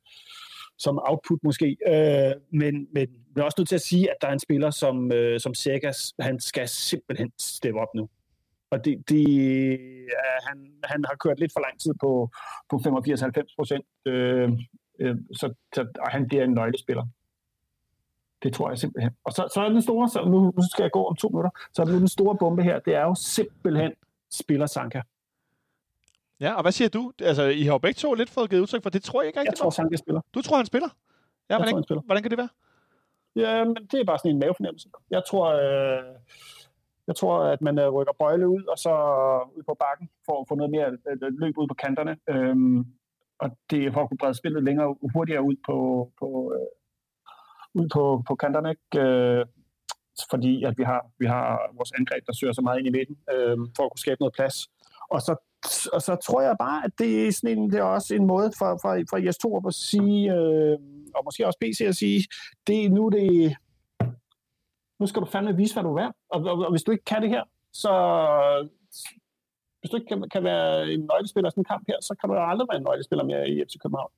som 0.77 0.99
output 1.09 1.39
måske. 1.43 1.77
Øh, 1.87 2.33
men, 2.51 2.87
men 2.93 3.07
vi 3.35 3.41
er 3.41 3.43
også 3.43 3.55
nødt 3.59 3.69
til 3.69 3.75
at 3.75 3.89
sige, 3.91 4.11
at 4.11 4.17
der 4.21 4.27
er 4.27 4.33
en 4.33 4.39
spiller 4.47 4.69
som, 4.69 5.11
øh, 5.11 5.39
som 5.39 5.53
Segas, 5.53 6.13
han 6.19 6.39
skal 6.39 6.67
simpelthen 6.67 7.31
steppe 7.39 7.79
op 7.79 7.95
nu. 7.95 8.09
Og 8.69 8.85
det, 8.85 9.09
det, 9.09 9.27
øh, 9.79 10.07
han, 10.47 10.71
han 10.83 11.05
har 11.05 11.15
kørt 11.15 11.39
lidt 11.39 11.53
for 11.53 11.59
lang 11.59 11.79
tid 11.79 11.93
på, 12.01 12.29
på 12.69 12.75
85-90 12.75 13.55
procent, 13.57 13.85
øh, 14.05 14.51
øh, 14.99 15.15
så, 15.33 15.53
så 15.75 15.87
og 15.99 16.09
han 16.11 16.27
bliver 16.27 16.43
en 16.43 16.53
nøglespiller. 16.53 17.05
Det 18.43 18.53
tror 18.53 18.69
jeg 18.69 18.77
simpelthen. 18.77 19.11
Og 19.23 19.31
så, 19.31 19.49
så 19.53 19.61
er 19.61 19.69
den 19.69 19.81
store, 19.81 20.09
så 20.09 20.25
nu, 20.25 20.39
nu 20.41 20.63
skal 20.71 20.83
jeg 20.83 20.91
gå 20.91 21.05
om 21.05 21.15
to 21.15 21.27
minutter, 21.27 21.49
så 21.73 21.81
er 21.81 21.85
den 21.85 22.07
store 22.07 22.37
bombe 22.37 22.63
her, 22.63 22.79
det 22.79 22.95
er 22.95 23.01
jo 23.01 23.15
simpelthen 23.15 23.93
spiller 24.31 24.65
Sanka. 24.65 25.01
Ja, 26.39 26.53
og 26.53 26.61
hvad 26.61 26.71
siger 26.71 26.89
du? 26.89 27.11
Altså, 27.21 27.43
I 27.43 27.63
har 27.63 27.71
jo 27.71 27.77
begge 27.77 27.97
to 27.97 28.13
lidt 28.13 28.29
fået 28.29 28.49
givet 28.49 28.61
udtryk 28.61 28.83
for, 28.83 28.89
det 28.89 29.03
tror 29.03 29.21
jeg 29.21 29.27
ikke 29.27 29.39
rigtig. 29.39 29.51
Jeg 29.51 29.57
tror, 29.57 29.69
Sanka 29.69 29.95
spiller. 29.95 30.21
Du 30.33 30.41
tror, 30.41 30.57
han 30.57 30.65
spiller? 30.65 30.87
Ja, 30.87 30.93
jeg 31.49 31.57
hvordan, 31.57 31.71
tror, 31.71 31.77
han 31.77 31.83
spiller. 31.83 32.01
hvordan 32.01 32.23
kan 32.23 32.31
det 32.31 32.37
være? 32.37 32.49
Ja, 33.35 33.63
men 33.63 33.75
det 33.75 33.99
er 33.99 34.03
bare 34.03 34.17
sådan 34.17 34.31
en 34.31 34.39
mavefornemmelse. 34.39 34.89
Jeg 35.11 35.23
tror, 35.29 35.45
øh, 35.47 36.03
jeg 37.07 37.15
tror 37.15 37.43
at 37.43 37.61
man 37.61 37.79
øh, 37.79 37.89
rykker 37.89 38.13
bøjle 38.19 38.47
ud, 38.49 38.63
og 38.63 38.77
så 38.77 38.89
øh, 38.89 39.57
ud 39.57 39.63
på 39.63 39.75
bakken, 39.79 40.09
for 40.25 40.41
at 40.41 40.47
få 40.49 40.55
noget 40.55 40.71
mere 40.71 40.87
øh, 41.07 41.17
løb 41.41 41.57
ud 41.57 41.67
på 41.67 41.73
kanterne. 41.73 42.17
Øhm, 42.29 42.79
og 43.39 43.49
det 43.69 43.85
er 43.85 43.91
for 43.91 44.01
at 44.01 44.09
kunne 44.09 44.17
brede 44.17 44.33
spillet 44.33 44.63
længere 44.63 44.95
hurtigere 45.13 45.43
ud 45.43 45.55
på, 45.65 45.77
på, 46.19 46.53
øh, 46.55 47.81
ud 47.81 47.89
på, 47.93 48.23
på 48.27 48.35
kanterne, 48.35 48.69
ikke? 48.69 49.07
Øh, 49.07 49.45
fordi 50.31 50.63
at 50.63 50.73
vi 50.77 50.83
har, 50.83 51.01
vi 51.19 51.25
har 51.25 51.71
vores 51.77 51.91
angreb, 51.99 52.23
der 52.27 52.33
søger 52.33 52.53
så 52.53 52.61
meget 52.61 52.79
ind 52.79 52.87
i 52.87 52.97
midten, 52.97 53.17
øh, 53.33 53.57
for 53.75 53.83
at 53.83 53.91
kunne 53.91 54.05
skabe 54.05 54.19
noget 54.19 54.33
plads. 54.33 54.57
Og 55.09 55.21
så 55.21 55.35
og 55.93 56.01
så 56.01 56.15
tror 56.15 56.41
jeg 56.41 56.55
bare, 56.59 56.85
at 56.85 56.91
det 56.99 57.27
er, 57.27 57.31
sådan 57.31 57.57
en, 57.57 57.71
det 57.71 57.79
er 57.79 57.83
også 57.83 58.15
en 58.15 58.25
måde 58.25 58.51
for, 58.57 58.79
for, 58.81 59.03
for 59.09 59.17
Jes 59.17 59.37
Torup 59.37 59.67
at 59.67 59.73
sige, 59.73 60.33
øh, 60.33 60.77
og 61.15 61.21
måske 61.25 61.47
også 61.47 61.59
BC 61.61 61.81
at 61.81 61.95
sige, 61.95 62.23
det, 62.67 62.91
nu, 62.91 63.09
det, 63.09 63.55
nu 64.99 65.07
skal 65.07 65.21
du 65.21 65.25
fandme 65.25 65.55
vise, 65.55 65.73
hvad 65.75 65.83
du 65.83 65.89
er 65.89 66.01
værd. 66.01 66.15
Og, 66.29 66.41
og, 66.41 66.65
og 66.65 66.71
hvis 66.71 66.83
du 66.83 66.91
ikke 66.91 67.03
kan 67.05 67.21
det 67.21 67.29
her, 67.29 67.43
så 67.73 67.89
hvis 69.79 69.89
du 69.91 69.95
ikke 69.97 70.07
kan, 70.07 70.29
kan 70.29 70.43
være 70.43 70.91
en 70.91 70.99
nøglespiller 70.99 71.49
i 71.49 71.51
sådan 71.51 71.61
en 71.61 71.65
kamp 71.65 71.83
her, 71.87 71.95
så 72.01 72.15
kan 72.21 72.29
du 72.29 72.35
aldrig 72.35 72.67
være 72.71 72.77
en 72.77 72.83
nøglespiller 72.83 73.23
mere 73.25 73.49
i 73.49 73.63
FC 73.69 73.75
København. 73.83 74.11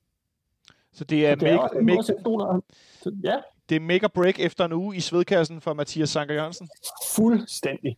Så 0.92 1.04
det 1.04 1.26
er, 1.26 1.30
Så 1.32 1.36
det 1.40 1.48
er 1.48 1.52
make, 1.52 1.62
også 1.62 1.78
make, 1.82 2.02
så, 2.02 3.12
Ja, 3.24 3.36
det 3.68 3.76
er 3.76 3.80
make 3.80 4.04
or 4.04 4.08
break 4.08 4.40
efter 4.40 4.64
en 4.64 4.72
uge 4.72 4.96
i 4.96 5.00
svedkassen 5.00 5.60
for 5.60 5.74
Mathias 5.74 6.10
Sanker 6.10 6.34
Jørgensen. 6.34 6.68
fuldstændig. 7.16 7.96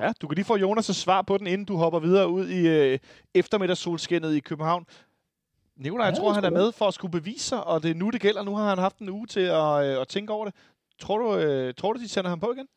Ja, 0.00 0.12
du 0.22 0.26
kan 0.28 0.34
lige 0.34 0.44
få 0.44 0.56
Jonas' 0.56 0.92
svar 0.92 1.22
på 1.22 1.38
den, 1.38 1.46
inden 1.46 1.64
du 1.64 1.76
hopper 1.76 1.98
videre 1.98 2.28
ud 2.28 2.48
i 2.48 2.68
øh, 2.68 2.98
eftermiddagssolskinnet 3.34 4.34
i 4.34 4.40
København. 4.40 4.86
Nikolaj, 5.76 6.06
jeg 6.06 6.14
Ja, 6.14 6.20
tror, 6.20 6.26
det 6.28 6.34
han 6.34 6.44
er 6.44 6.48
tror 6.50 6.56
jeg. 6.58 6.64
med 6.64 6.72
for 6.72 6.84
at 6.84 6.94
skulle 6.94 7.12
bevise 7.12 7.44
sig, 7.44 7.64
og 7.64 7.82
det 7.82 7.90
er 7.90 7.94
nu, 7.94 8.10
det 8.10 8.20
gælder. 8.20 8.42
Nu 8.42 8.54
har 8.56 8.68
han 8.68 8.78
haft 8.78 8.98
en 8.98 9.08
uge 9.08 9.26
til 9.26 9.40
at, 9.40 9.84
øh, 9.84 10.00
at 10.00 10.08
tænke 10.08 10.32
over 10.32 10.44
det. 10.44 10.54
Tror 10.98 11.18
du, 11.18 11.36
øh, 11.36 11.74
tror 11.74 11.92
du, 11.92 12.00
de 12.00 12.08
sender 12.08 12.30
ham 12.30 12.40
på 12.40 12.52
igen? 12.52 12.68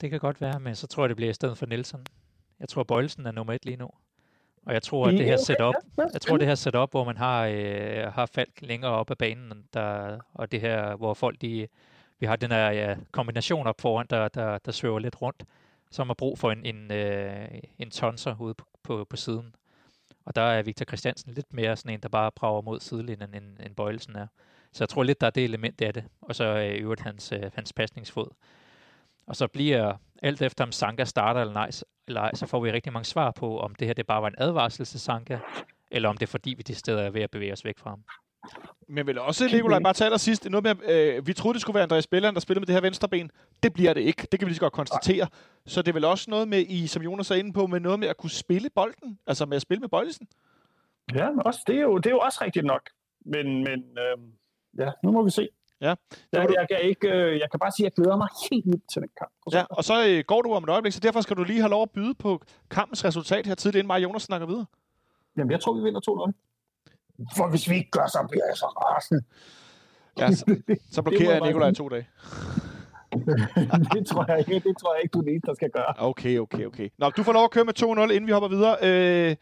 Det 0.00 0.10
kan 0.10 0.20
godt 0.20 0.40
være, 0.40 0.60
men 0.60 0.74
så 0.74 0.86
tror 0.86 1.02
jeg, 1.02 1.08
det 1.08 1.16
bliver 1.16 1.30
i 1.30 1.34
stedet 1.34 1.58
for 1.58 1.66
Nielsen. 1.66 2.06
Jeg 2.60 2.68
tror, 2.68 2.82
Bøjelsen 2.82 3.26
er 3.26 3.32
nummer 3.32 3.52
et 3.52 3.64
lige 3.64 3.76
nu. 3.76 3.90
Og 4.66 4.72
jeg 4.72 4.82
tror, 4.82 5.06
at 5.06 5.12
det 5.12 5.24
her 5.24 5.36
setup, 5.36 5.74
jeg 6.12 6.20
tror, 6.20 6.36
det 6.36 6.46
her 6.46 6.54
setup, 6.54 6.90
hvor 6.90 7.04
man 7.04 7.16
har, 7.16 7.46
øh, 7.46 8.12
har 8.12 8.26
Falk 8.26 8.62
længere 8.62 8.90
op 8.92 9.10
ad 9.10 9.16
banen, 9.16 9.64
der, 9.74 10.18
og 10.34 10.52
det 10.52 10.60
her, 10.60 10.96
hvor 10.96 11.14
folk, 11.14 11.40
de, 11.40 11.68
vi 12.18 12.26
har 12.26 12.36
den 12.36 12.50
her 12.50 12.70
ja, 12.70 12.96
kombination 13.10 13.66
op 13.66 13.80
foran, 13.80 14.06
der, 14.10 14.28
der, 14.28 14.58
der 14.58 14.72
svæver 14.72 14.98
lidt 14.98 15.22
rundt, 15.22 15.44
så 15.90 16.02
har 16.02 16.04
man 16.06 16.16
brug 16.16 16.38
for 16.38 16.52
en, 16.52 16.66
en, 16.66 16.92
øh, 16.92 17.48
en 17.78 17.90
tonser 17.90 18.36
ude 18.40 18.54
på, 18.54 18.66
på, 18.82 19.04
på 19.04 19.16
siden. 19.16 19.54
Og 20.24 20.34
der 20.34 20.42
er 20.42 20.62
Victor 20.62 20.84
Christiansen 20.84 21.34
lidt 21.34 21.52
mere 21.52 21.76
sådan 21.76 21.94
en, 21.94 22.00
der 22.00 22.08
bare 22.08 22.32
brager 22.32 22.60
mod 22.62 22.80
sidelinjen, 22.80 23.34
end, 23.34 23.60
end 23.66 23.76
Bøjelsen 23.76 24.16
er. 24.16 24.26
Så 24.76 24.84
jeg 24.84 24.88
tror 24.88 25.02
lidt, 25.02 25.20
der 25.20 25.26
er 25.26 25.30
det 25.30 25.44
element 25.44 25.80
af 25.80 25.94
det. 25.94 26.04
Og 26.22 26.34
så 26.34 26.44
øh, 26.44 26.64
i 26.64 26.78
øvrigt 26.78 27.00
hans, 27.00 27.32
øh, 27.32 27.42
hans 27.54 27.72
pasningsfod. 27.72 28.28
Og 29.26 29.36
så 29.36 29.46
bliver 29.46 29.94
alt 30.22 30.42
efter, 30.42 30.64
om 30.64 30.72
Sanka 30.72 31.04
starter 31.04 31.40
eller 31.40 31.54
nej, 31.54 31.70
eller 32.08 32.20
ej, 32.20 32.34
så 32.34 32.46
får 32.46 32.60
vi 32.60 32.72
rigtig 32.72 32.92
mange 32.92 33.04
svar 33.04 33.30
på, 33.30 33.60
om 33.60 33.74
det 33.74 33.86
her 33.86 33.94
det 33.94 34.06
bare 34.06 34.22
var 34.22 34.28
en 34.28 34.34
advarsel 34.38 34.86
til 34.86 35.00
Sanka, 35.00 35.38
eller 35.90 36.08
om 36.08 36.16
det 36.16 36.26
er 36.26 36.30
fordi, 36.30 36.54
vi 36.56 36.62
det 36.62 36.76
sted 36.76 36.98
er 36.98 37.10
ved 37.10 37.22
at 37.22 37.30
bevæge 37.30 37.52
os 37.52 37.64
væk 37.64 37.78
fra 37.78 37.90
ham. 37.90 38.04
Men 38.88 39.06
vel 39.06 39.18
også, 39.18 39.48
Nikolaj, 39.52 39.78
bare 39.78 39.92
til 39.92 40.04
allersidst, 40.04 40.50
noget 40.50 40.62
med, 40.64 40.90
øh, 40.90 41.26
vi 41.26 41.32
troede, 41.32 41.54
det 41.54 41.60
skulle 41.62 41.74
være 41.74 41.82
Andreas 41.82 42.06
Belland, 42.06 42.34
der 42.34 42.40
spillede 42.40 42.60
med 42.60 42.66
det 42.66 42.74
her 42.74 42.80
venstre 42.80 43.08
ben. 43.08 43.30
Det 43.62 43.72
bliver 43.72 43.94
det 43.94 44.00
ikke. 44.00 44.26
Det 44.32 44.40
kan 44.40 44.46
vi 44.46 44.50
lige 44.50 44.56
så 44.56 44.60
godt 44.60 44.72
konstatere. 44.72 45.26
Så 45.66 45.82
det 45.82 45.88
er 45.88 45.92
vel 45.92 46.04
også 46.04 46.30
noget 46.30 46.48
med, 46.48 46.64
i, 46.68 46.86
som 46.86 47.02
Jonas 47.02 47.30
er 47.30 47.34
inde 47.34 47.52
på, 47.52 47.66
med 47.66 47.80
noget 47.80 47.98
med 47.98 48.08
at 48.08 48.16
kunne 48.16 48.30
spille 48.30 48.70
bolden. 48.70 49.18
Altså 49.26 49.46
med 49.46 49.56
at 49.56 49.62
spille 49.62 49.80
med 49.80 49.88
Bøjlesen. 49.88 50.28
Ja, 51.14 51.30
men 51.30 51.46
også, 51.46 51.60
det, 51.66 51.76
er 51.76 51.82
jo, 51.82 51.98
det 51.98 52.06
er 52.06 52.10
jo 52.10 52.18
også 52.18 52.38
rigtigt 52.44 52.64
nok. 52.64 52.90
Men, 53.24 53.46
men 53.64 53.98
øh, 53.98 54.18
ja, 54.78 54.90
nu 55.04 55.12
må 55.12 55.22
vi 55.24 55.30
se. 55.30 55.48
Ja. 55.80 55.86
Jeg, 56.32 56.42
må 56.42 56.46
du- 56.48 56.54
jeg, 56.58 56.66
kan 56.70 56.80
ikke, 56.88 57.08
øh, 57.08 57.38
jeg 57.38 57.50
kan 57.50 57.60
bare 57.60 57.70
sige, 57.76 57.86
at 57.86 57.92
jeg 57.96 58.04
glæder 58.04 58.16
mig 58.16 58.28
helt 58.50 58.66
vildt 58.66 58.84
til 58.92 59.02
den 59.02 59.10
kamp. 59.18 59.32
Ja, 59.52 59.64
og 59.70 59.84
så 59.84 60.06
øh, 60.08 60.24
går 60.26 60.42
du 60.42 60.52
om 60.52 60.64
et 60.64 60.70
øjeblik, 60.70 60.92
så 60.92 61.00
derfor 61.00 61.20
skal 61.20 61.36
du 61.36 61.42
lige 61.44 61.60
have 61.60 61.70
lov 61.70 61.82
at 61.82 61.90
byde 61.90 62.14
på 62.14 62.40
kampens 62.70 63.04
resultat 63.04 63.46
her 63.46 63.54
tidligt, 63.54 63.82
inden 63.82 63.90
og 63.90 64.02
Jonas 64.02 64.22
snakker 64.22 64.46
videre. 64.46 64.66
Jamen, 65.36 65.50
jeg 65.50 65.60
tror, 65.60 65.74
vi 65.74 65.82
vinder 65.82 66.00
2-0. 66.00 67.32
For 67.36 67.50
hvis 67.50 67.70
vi 67.70 67.74
ikke 67.76 67.90
gør, 67.90 68.06
så 68.06 68.26
bliver 68.30 68.44
jeg 68.46 68.56
så 68.56 68.66
rasende. 68.66 69.22
Ja, 70.18 70.30
så, 70.32 70.44
så 70.94 71.02
blokerer 71.02 71.32
jeg 71.32 71.40
Nikolaj 71.40 71.68
i 71.68 71.74
to 71.74 71.88
dage. 71.88 72.06
det, 73.94 74.06
tror 74.06 74.24
jeg 74.30 74.38
ikke, 74.38 74.68
det 74.68 74.76
tror 74.78 74.94
jeg 74.94 75.02
ikke, 75.02 75.12
du 75.12 75.18
er 75.18 75.22
den 75.22 75.30
eneste, 75.30 75.46
der 75.46 75.54
skal 75.54 75.70
gøre. 75.70 75.94
Okay, 75.98 76.38
okay, 76.38 76.64
okay. 76.66 76.88
Nå, 76.98 77.10
du 77.10 77.22
får 77.22 77.32
lov 77.32 77.44
at 77.44 77.50
køre 77.50 77.64
med 77.64 77.74
2-0, 77.82 77.84
inden 78.12 78.26
vi 78.26 78.32
hopper 78.32 78.48
videre. 78.48 78.76
Øh, 78.82 79.36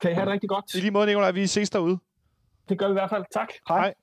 Kan 0.00 0.10
I 0.10 0.14
have 0.14 0.24
det 0.26 0.32
rigtig 0.32 0.48
godt? 0.48 0.74
I 0.74 0.78
lige 0.80 0.90
måde, 0.90 1.06
Nikolaj, 1.06 1.30
vi 1.30 1.46
ses 1.46 1.70
derude. 1.70 1.98
Det 2.68 2.78
gør 2.78 2.86
vi 2.86 2.90
i 2.90 2.98
hvert 3.00 3.10
fald. 3.10 3.24
Tak. 3.32 3.48
Hej. 3.68 3.78
Hej. 3.80 3.94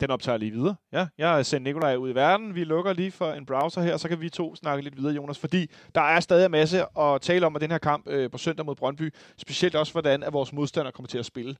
Den 0.00 0.10
optager 0.10 0.38
lige 0.38 0.52
videre. 0.52 0.76
Ja, 0.92 1.06
jeg 1.18 1.30
har 1.30 1.42
sendt 1.42 1.64
Nikolaj 1.64 1.96
ud 1.96 2.10
i 2.10 2.14
verden. 2.14 2.54
Vi 2.54 2.64
lukker 2.64 2.92
lige 2.92 3.10
for 3.10 3.32
en 3.32 3.46
browser 3.46 3.82
her, 3.82 3.96
så 3.96 4.08
kan 4.08 4.20
vi 4.20 4.28
to 4.28 4.54
snakke 4.54 4.84
lidt 4.84 4.96
videre, 4.96 5.14
Jonas. 5.14 5.38
Fordi 5.38 5.70
der 5.94 6.00
er 6.00 6.20
stadig 6.20 6.44
en 6.44 6.50
masse 6.50 6.98
at 6.98 7.20
tale 7.20 7.46
om 7.46 7.56
af 7.56 7.60
den 7.60 7.70
her 7.70 7.78
kamp 7.78 8.08
øh, 8.08 8.30
på 8.30 8.38
søndag 8.38 8.66
mod 8.66 8.74
Brøndby. 8.74 9.14
Specielt 9.36 9.74
også, 9.74 9.92
hvordan 9.92 10.22
at 10.22 10.32
vores 10.32 10.52
modstandere 10.52 10.92
kommer 10.92 11.08
til 11.08 11.18
at 11.18 11.26
spille. 11.26 11.56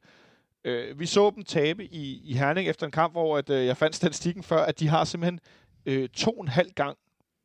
Øh, 0.64 1.00
vi 1.00 1.06
så 1.06 1.32
dem 1.34 1.44
tabe 1.44 1.84
i, 1.84 2.20
i 2.24 2.34
Herning 2.34 2.68
efter 2.68 2.86
en 2.86 2.92
kamp, 2.92 3.12
hvor 3.12 3.38
at, 3.38 3.50
øh, 3.50 3.66
jeg 3.66 3.76
fandt 3.76 3.96
statistikken 3.96 4.42
før, 4.42 4.64
at 4.64 4.80
de 4.80 4.88
har 4.88 5.04
simpelthen 5.04 5.40
øh, 5.86 6.08
to 6.08 6.30
og 6.30 6.42
en 6.42 6.48
halv 6.48 6.70
gang 6.70 6.96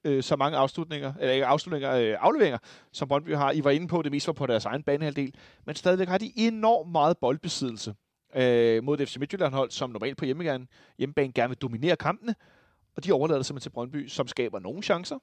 øh, 0.04 0.24
så 0.24 0.36
mange 0.36 0.58
afslutninger, 0.58 1.14
eller 1.20 1.34
ikke 1.34 1.46
afslutninger, 1.46 1.92
øh, 1.92 2.16
afleveringer, 2.20 2.58
som 2.94 3.08
Brøndby 3.08 3.36
har. 3.36 3.52
I 3.52 3.64
var 3.64 3.72
inde 3.72 3.88
på, 3.88 4.02
det 4.02 4.12
mest 4.12 4.28
var 4.28 4.34
på 4.34 4.46
deres 4.46 4.66
egen 4.66 4.84
banehalvdel, 4.84 5.34
men 5.66 5.76
stadigvæk 5.76 6.08
har 6.08 6.18
de 6.18 6.32
enormt 6.36 6.92
meget 6.92 7.18
boldbesiddelse 7.18 7.94
øh, 8.36 8.84
mod 8.84 9.00
et 9.00 9.10
FC 9.10 9.18
Midtjylland-hold, 9.18 9.72
som 9.72 9.90
normalt 9.90 10.18
på 10.18 10.26
hjemmebane, 10.26 10.68
hjemmebane 10.98 11.34
gerne 11.34 11.50
vil 11.50 11.58
dominere 11.58 11.96
kampene, 11.96 12.36
og 12.96 13.06
de 13.06 13.12
overlader 13.12 13.40
det 13.40 13.46
simpelthen 13.46 13.70
til 13.70 13.74
Brøndby, 13.74 14.08
som 14.08 14.28
skaber 14.28 14.60
nogle 14.60 14.84
chancer. 14.84 15.20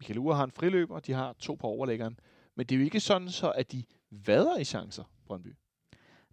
Michael 0.00 0.18
Ure 0.18 0.36
har 0.36 0.44
en 0.44 0.50
friløber, 0.50 1.00
de 1.00 1.12
har 1.12 1.32
to 1.32 1.54
på 1.54 1.66
overlæggeren, 1.66 2.18
men 2.54 2.66
det 2.66 2.74
er 2.74 2.78
jo 2.78 2.84
ikke 2.84 3.00
sådan 3.00 3.30
så, 3.30 3.50
at 3.50 3.72
de 3.72 3.84
vader 4.10 4.58
i 4.58 4.64
chancer, 4.64 5.04
Brøndby. 5.26 5.54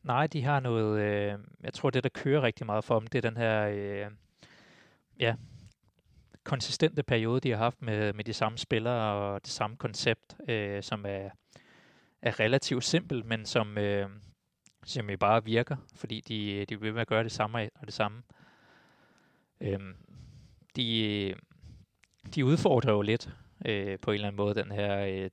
Nej, 0.04 0.28
de 0.28 0.44
har 0.44 0.60
noget, 0.60 1.02
øh, 1.02 1.40
jeg 1.64 1.74
tror 1.74 1.90
det, 1.90 2.04
der 2.04 2.10
kører 2.10 2.42
rigtig 2.42 2.66
meget 2.66 2.84
for 2.84 3.00
dem, 3.00 3.08
det 3.08 3.18
er 3.18 3.30
den 3.30 3.38
her, 3.38 3.68
øh, 3.68 4.12
ja, 5.20 5.36
konsistente 6.44 7.04
periode, 7.04 7.40
de 7.40 7.50
har 7.50 7.58
haft 7.58 7.82
med, 7.82 8.14
med 8.14 8.24
de 8.24 8.34
samme 8.34 8.58
spillere 8.58 9.14
og 9.14 9.42
det 9.42 9.52
samme 9.52 9.78
koncept, 9.78 10.36
øh, 10.50 10.84
som 10.84 11.06
er, 11.08 11.30
er 12.22 12.40
relativt 12.40 12.84
simpelt, 12.84 13.26
men 13.26 13.46
som, 13.46 13.78
øh, 13.78 14.10
som 14.86 15.10
jo 15.10 15.18
bare 15.18 15.44
virker, 15.44 15.76
fordi 15.96 16.22
de, 16.22 16.66
de 16.66 16.82
vil 16.82 16.94
med 16.94 17.02
at 17.02 17.08
gøre 17.08 17.24
det 17.24 17.32
samme 17.32 17.70
og 17.80 17.86
det 17.86 17.94
samme. 17.94 18.24
Øhm, 19.62 19.96
de, 20.76 21.36
de 22.36 22.46
udfordrer 22.46 22.92
jo 22.92 23.02
lidt 23.02 23.30
øh, 23.66 24.00
på 24.00 24.12
en 24.12 24.16
eller 24.16 24.28
anden 24.28 24.38
måde 24.38 24.56
den 24.56 24.72
her 24.72 25.06
øh, 25.06 25.30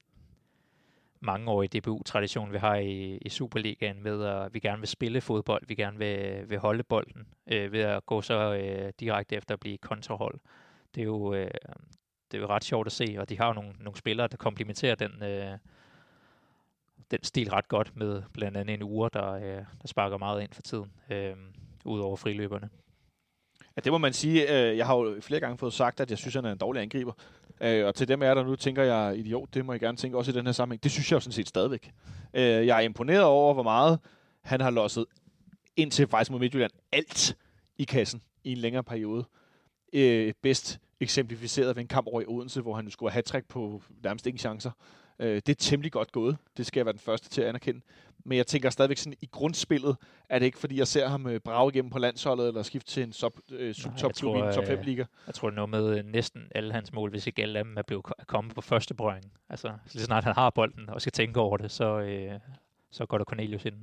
mangeårige 1.20 1.80
DBU-tradition, 1.80 2.52
vi 2.52 2.58
har 2.58 2.76
i, 2.76 3.16
i 3.16 3.28
Superligaen 3.28 4.02
med, 4.02 4.24
at 4.24 4.54
vi 4.54 4.58
gerne 4.60 4.78
vil 4.78 4.88
spille 4.88 5.20
fodbold, 5.20 5.62
vi 5.66 5.74
gerne 5.74 5.98
vil, 5.98 6.50
vil 6.50 6.58
holde 6.58 6.82
bolden, 6.82 7.26
øh, 7.46 7.72
ved 7.72 7.80
at 7.80 8.06
gå 8.06 8.22
så 8.22 8.54
øh, 8.54 8.92
direkte 9.00 9.36
efter 9.36 9.54
at 9.54 9.60
blive 9.60 9.78
kontrahold. 9.78 10.40
Det 10.94 11.00
er 11.00 11.04
jo, 11.04 11.34
øh, 11.34 11.50
det 12.30 12.36
er 12.36 12.40
jo 12.40 12.46
ret 12.46 12.64
sjovt 12.64 12.86
at 12.86 12.92
se, 12.92 13.16
og 13.18 13.28
de 13.28 13.38
har 13.38 13.46
jo 13.46 13.52
nogle, 13.52 13.72
nogle 13.80 13.98
spillere, 13.98 14.28
der 14.28 14.36
komplementerer 14.36 14.94
den, 14.94 15.22
øh, 15.22 15.58
den 17.12 17.24
stil 17.24 17.50
ret 17.50 17.68
godt 17.68 17.96
med 17.96 18.22
blandt 18.32 18.56
andet 18.56 18.74
en 18.74 18.82
uger, 18.82 19.08
der, 19.08 19.32
øh, 19.32 19.42
der 19.42 19.86
sparker 19.86 20.18
meget 20.18 20.42
ind 20.42 20.52
for 20.52 20.62
tiden, 20.62 20.92
øh, 21.10 21.34
ud 21.84 22.00
over 22.00 22.16
friløberne. 22.16 22.68
Ja, 23.76 23.80
det 23.80 23.92
må 23.92 23.98
man 23.98 24.12
sige. 24.12 24.42
Øh, 24.42 24.76
jeg 24.76 24.86
har 24.86 24.96
jo 24.96 25.20
flere 25.20 25.40
gange 25.40 25.58
fået 25.58 25.72
sagt, 25.72 26.00
at 26.00 26.10
jeg 26.10 26.18
synes, 26.18 26.36
at 26.36 26.42
han 26.42 26.48
er 26.48 26.52
en 26.52 26.58
dårlig 26.58 26.82
angriber. 26.82 27.12
Øh, 27.60 27.86
og 27.86 27.94
til 27.94 28.08
dem 28.08 28.22
af 28.22 28.26
jer, 28.26 28.34
der 28.34 28.44
nu 28.44 28.56
tænker, 28.56 28.82
jeg 28.82 29.08
er 29.08 29.12
idiot, 29.12 29.54
det 29.54 29.64
må 29.64 29.72
jeg 29.72 29.80
gerne 29.80 29.96
tænke 29.96 30.18
også 30.18 30.30
i 30.30 30.34
den 30.34 30.46
her 30.46 30.52
sammenhæng. 30.52 30.82
Det 30.82 30.90
synes 30.90 31.10
jeg 31.10 31.16
jo 31.16 31.20
sådan 31.20 31.32
set 31.32 31.48
stadigvæk. 31.48 31.92
Øh, 32.34 32.66
jeg 32.66 32.76
er 32.76 32.80
imponeret 32.80 33.24
over, 33.24 33.54
hvor 33.54 33.62
meget 33.62 33.98
han 34.42 34.60
har 34.60 34.70
losset 34.70 35.04
indtil 35.76 36.06
faktisk 36.06 36.30
mod 36.30 36.40
Midtjylland 36.40 36.72
alt 36.92 37.36
i 37.78 37.84
kassen 37.84 38.22
i 38.44 38.52
en 38.52 38.58
længere 38.58 38.84
periode. 38.84 39.24
Øh, 39.92 40.32
bedst 40.42 40.80
eksemplificeret 41.00 41.76
ved 41.76 41.82
en 41.82 41.88
kamp 41.88 42.06
over 42.06 42.20
i 42.20 42.24
Odense, 42.26 42.60
hvor 42.60 42.74
han 42.74 42.90
skulle 42.90 43.12
have 43.12 43.22
hat 43.32 43.44
på 43.48 43.82
nærmest 44.02 44.26
ingen 44.26 44.38
chancer. 44.38 44.70
Øh, 45.22 45.34
det 45.34 45.48
er 45.48 45.54
temmelig 45.54 45.92
godt 45.92 46.12
gået. 46.12 46.36
Det 46.56 46.66
skal 46.66 46.80
jeg 46.80 46.86
være 46.86 46.92
den 46.92 47.00
første 47.00 47.28
til 47.28 47.42
at 47.42 47.48
anerkende. 47.48 47.80
Men 48.24 48.38
jeg 48.38 48.46
tænker 48.46 48.70
stadigvæk 48.70 48.96
sådan, 48.98 49.14
i 49.20 49.28
grundspillet 49.32 49.96
er 50.28 50.38
det 50.38 50.46
ikke, 50.46 50.58
fordi 50.58 50.78
jeg 50.78 50.86
ser 50.88 51.08
ham 51.08 51.26
øh, 51.26 51.40
brage 51.40 51.70
igennem 51.72 51.90
på 51.90 51.98
landsholdet, 51.98 52.48
eller 52.48 52.62
skifte 52.62 52.90
til 52.90 53.02
en 53.02 53.12
sub, 53.12 53.32
øh, 53.50 53.74
subtopklub 53.74 54.36
i 54.36 54.38
en 54.38 54.54
top 54.54 54.66
5 54.66 54.78
øh, 54.78 54.84
liga. 54.84 55.04
Jeg 55.26 55.34
tror, 55.34 55.50
det 55.50 55.58
er 55.58 55.66
noget 55.66 55.70
med 55.70 55.98
øh, 55.98 56.04
næsten 56.04 56.42
alle 56.54 56.72
hans 56.72 56.92
mål, 56.92 57.10
hvis 57.10 57.26
ikke 57.26 57.42
alle 57.42 57.58
af 57.58 57.64
dem 57.64 57.76
er 57.78 57.82
blevet 57.82 58.04
ko- 58.04 58.14
kommet 58.26 58.54
på 58.54 58.60
første 58.60 58.94
berøring. 58.94 59.32
Altså, 59.48 59.72
lige 59.92 60.04
snart 60.04 60.24
han 60.24 60.34
har 60.34 60.50
bolden 60.50 60.88
og 60.88 61.00
skal 61.00 61.12
tænke 61.12 61.40
over 61.40 61.56
det, 61.56 61.70
så, 61.70 62.00
øh, 62.00 62.32
så 62.90 63.06
går 63.06 63.18
der 63.18 63.24
Cornelius 63.24 63.64
ind. 63.64 63.74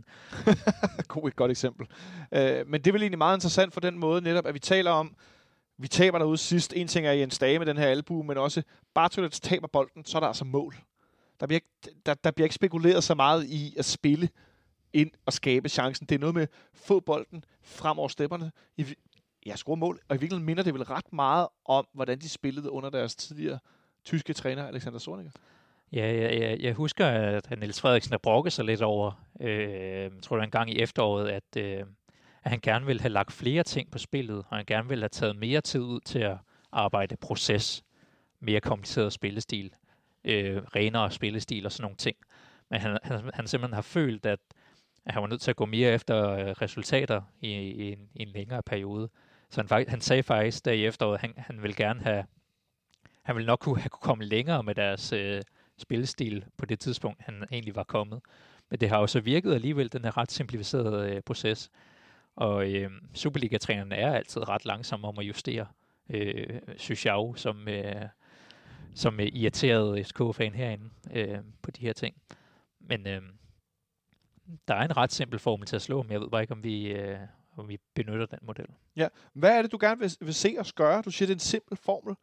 God, 1.07 1.27
et 1.27 1.35
godt 1.35 1.51
eksempel. 1.51 1.87
Øh, 2.31 2.67
men 2.67 2.81
det 2.81 2.87
er 2.87 2.91
vel 2.91 3.01
egentlig 3.01 3.17
meget 3.17 3.37
interessant 3.37 3.73
for 3.73 3.81
den 3.81 3.99
måde 3.99 4.21
netop, 4.21 4.45
at 4.45 4.53
vi 4.53 4.59
taler 4.59 4.91
om, 4.91 5.15
vi 5.77 5.87
taber 5.87 6.17
derude 6.17 6.37
sidst. 6.37 6.73
En 6.75 6.87
ting 6.87 7.07
er 7.07 7.11
Jens 7.11 7.39
Dage 7.39 7.59
med 7.59 7.65
den 7.65 7.77
her 7.77 7.85
albu, 7.87 8.23
men 8.23 8.37
også 8.37 8.63
Bartolets 8.93 9.39
taber 9.39 9.67
bolden, 9.67 10.05
så 10.05 10.17
er 10.17 10.19
der 10.19 10.27
altså 10.27 10.45
mål. 10.45 10.75
Der 11.39 11.47
bliver, 11.47 11.57
ikke, 11.57 11.99
der, 12.05 12.13
der 12.13 12.31
bliver 12.31 12.45
ikke 12.45 12.55
spekuleret 12.55 13.03
så 13.03 13.15
meget 13.15 13.45
i 13.45 13.75
at 13.77 13.85
spille 13.85 14.29
ind 14.93 15.11
og 15.25 15.33
skabe 15.33 15.69
chancen. 15.69 16.07
Det 16.07 16.15
er 16.15 16.19
noget 16.19 16.35
med 16.35 16.47
få 16.73 16.99
bolden 16.99 17.43
frem 17.61 17.99
over 17.99 18.07
stepperne. 18.07 18.51
I, 18.77 18.85
ja, 19.45 19.55
score 19.55 19.77
mål. 19.77 19.99
Og 20.09 20.15
i 20.15 20.19
virkeligheden 20.19 20.45
minder 20.45 20.63
det 20.63 20.73
vel 20.73 20.83
ret 20.83 21.13
meget 21.13 21.47
om, 21.65 21.87
hvordan 21.93 22.19
de 22.19 22.29
spillede 22.29 22.71
under 22.71 22.89
deres 22.89 23.15
tidligere 23.15 23.59
tyske 24.03 24.33
træner, 24.33 24.67
Alexander 24.67 24.99
Zorniger. 24.99 25.31
Ja, 25.91 26.11
ja, 26.11 26.49
jeg, 26.49 26.59
jeg 26.59 26.73
husker, 26.73 27.07
at 27.07 27.59
Niels 27.59 27.81
Frederiksen 27.81 28.11
har 28.11 28.17
brokket 28.17 28.53
sig 28.53 28.65
lidt 28.65 28.81
over, 28.81 29.25
øh, 29.41 29.59
jeg 29.59 30.11
tror 30.21 30.35
det 30.35 30.39
var 30.39 30.45
en 30.45 30.51
gang 30.51 30.73
i 30.73 30.79
efteråret, 30.79 31.29
at, 31.29 31.57
øh, 31.57 31.83
at 32.43 32.51
han 32.51 32.59
gerne 32.59 32.85
ville 32.85 33.01
have 33.01 33.13
lagt 33.13 33.31
flere 33.31 33.63
ting 33.63 33.91
på 33.91 33.97
spillet, 33.97 34.37
og 34.37 34.57
han 34.57 34.65
gerne 34.65 34.89
ville 34.89 35.01
have 35.01 35.09
taget 35.09 35.35
mere 35.35 35.61
tid 35.61 35.81
ud 35.81 35.99
til 35.99 36.19
at, 36.19 36.37
arbejde 36.71 37.15
proces, 37.15 37.83
mere 38.39 38.61
kompliceret 38.61 39.13
spillestil, 39.13 39.73
øh, 40.23 40.57
renere 40.57 41.11
spillestil 41.11 41.65
og 41.65 41.71
sådan 41.71 41.83
nogle 41.83 41.97
ting. 41.97 42.17
Men 42.69 42.81
han, 42.81 42.97
han, 43.03 43.29
han 43.33 43.47
simpelthen 43.47 43.73
har 43.73 43.81
følt, 43.81 44.25
at, 44.25 44.39
at 45.05 45.13
han 45.13 45.21
var 45.21 45.27
nødt 45.27 45.41
til 45.41 45.51
at 45.51 45.55
gå 45.55 45.65
mere 45.65 45.93
efter 45.93 46.29
øh, 46.29 46.49
resultater 46.49 47.21
i, 47.41 47.51
i, 47.51 47.91
en, 47.91 48.09
i 48.13 48.21
en 48.21 48.27
længere 48.27 48.63
periode. 48.63 49.09
Så 49.49 49.65
han, 49.69 49.85
han 49.87 50.01
sagde 50.01 50.23
faktisk 50.23 50.65
der 50.65 50.71
i 50.71 50.85
efteråret, 50.85 51.21
han, 51.21 51.33
han 51.37 51.63
vil 51.63 51.75
gerne 51.75 52.01
have, 52.01 52.25
han 53.21 53.35
ville 53.35 53.47
nok 53.47 53.59
kunne 53.59 53.79
have 53.79 53.89
kunne 53.89 54.03
komme 54.03 54.25
længere 54.25 54.63
med 54.63 54.75
deres 54.75 55.13
øh, 55.13 55.41
spillestil 55.77 56.45
på 56.57 56.65
det 56.65 56.79
tidspunkt, 56.79 57.21
han 57.21 57.43
egentlig 57.51 57.75
var 57.75 57.83
kommet. 57.83 58.21
Men 58.69 58.79
det 58.79 58.89
har 58.89 58.99
jo 58.99 59.07
så 59.07 59.19
virket 59.19 59.53
alligevel, 59.53 59.93
den 59.93 60.03
her 60.03 60.17
ret 60.17 60.31
simplificerede 60.31 61.15
øh, 61.15 61.21
proces. 61.21 61.71
Og 62.35 62.71
øh, 62.71 62.91
Superliga-trænerne 63.13 63.95
er 63.95 64.13
altid 64.13 64.49
ret 64.49 64.65
langsomme 64.65 65.07
om 65.07 65.19
at 65.19 65.25
justere, 65.25 65.67
øh, 66.09 66.59
synes 66.77 67.05
jeg 67.05 67.13
jo, 67.13 67.33
som, 67.35 67.67
øh, 67.67 68.05
som 68.95 69.19
øh, 69.19 69.27
irriteret 69.33 70.05
FCK-fan 70.05 70.53
herinde 70.53 70.89
øh, 71.13 71.37
på 71.61 71.71
de 71.71 71.81
her 71.81 71.93
ting. 71.93 72.15
Men 72.79 73.07
øh, 73.07 73.21
der 74.67 74.75
er 74.75 74.85
en 74.85 74.97
ret 74.97 75.11
simpel 75.11 75.39
formel 75.39 75.67
til 75.67 75.75
at 75.75 75.81
slå, 75.81 76.03
men 76.03 76.11
jeg 76.11 76.21
ved 76.21 76.29
bare 76.29 76.41
ikke, 76.41 76.53
om 76.53 76.63
vi, 76.63 76.87
øh, 76.87 77.17
om 77.57 77.69
vi 77.69 77.79
benytter 77.93 78.25
den 78.25 78.39
model. 78.41 78.65
Ja. 78.95 79.07
Hvad 79.33 79.57
er 79.57 79.61
det, 79.61 79.71
du 79.71 79.77
gerne 79.81 79.99
vil, 79.99 80.17
vil 80.21 80.33
se 80.33 80.55
os 80.59 80.73
gøre? 80.73 81.01
Du 81.01 81.11
siger, 81.11 81.27
det 81.27 81.33
er 81.33 81.35
en 81.35 81.39
simpel 81.39 81.77
formel. 81.77 82.15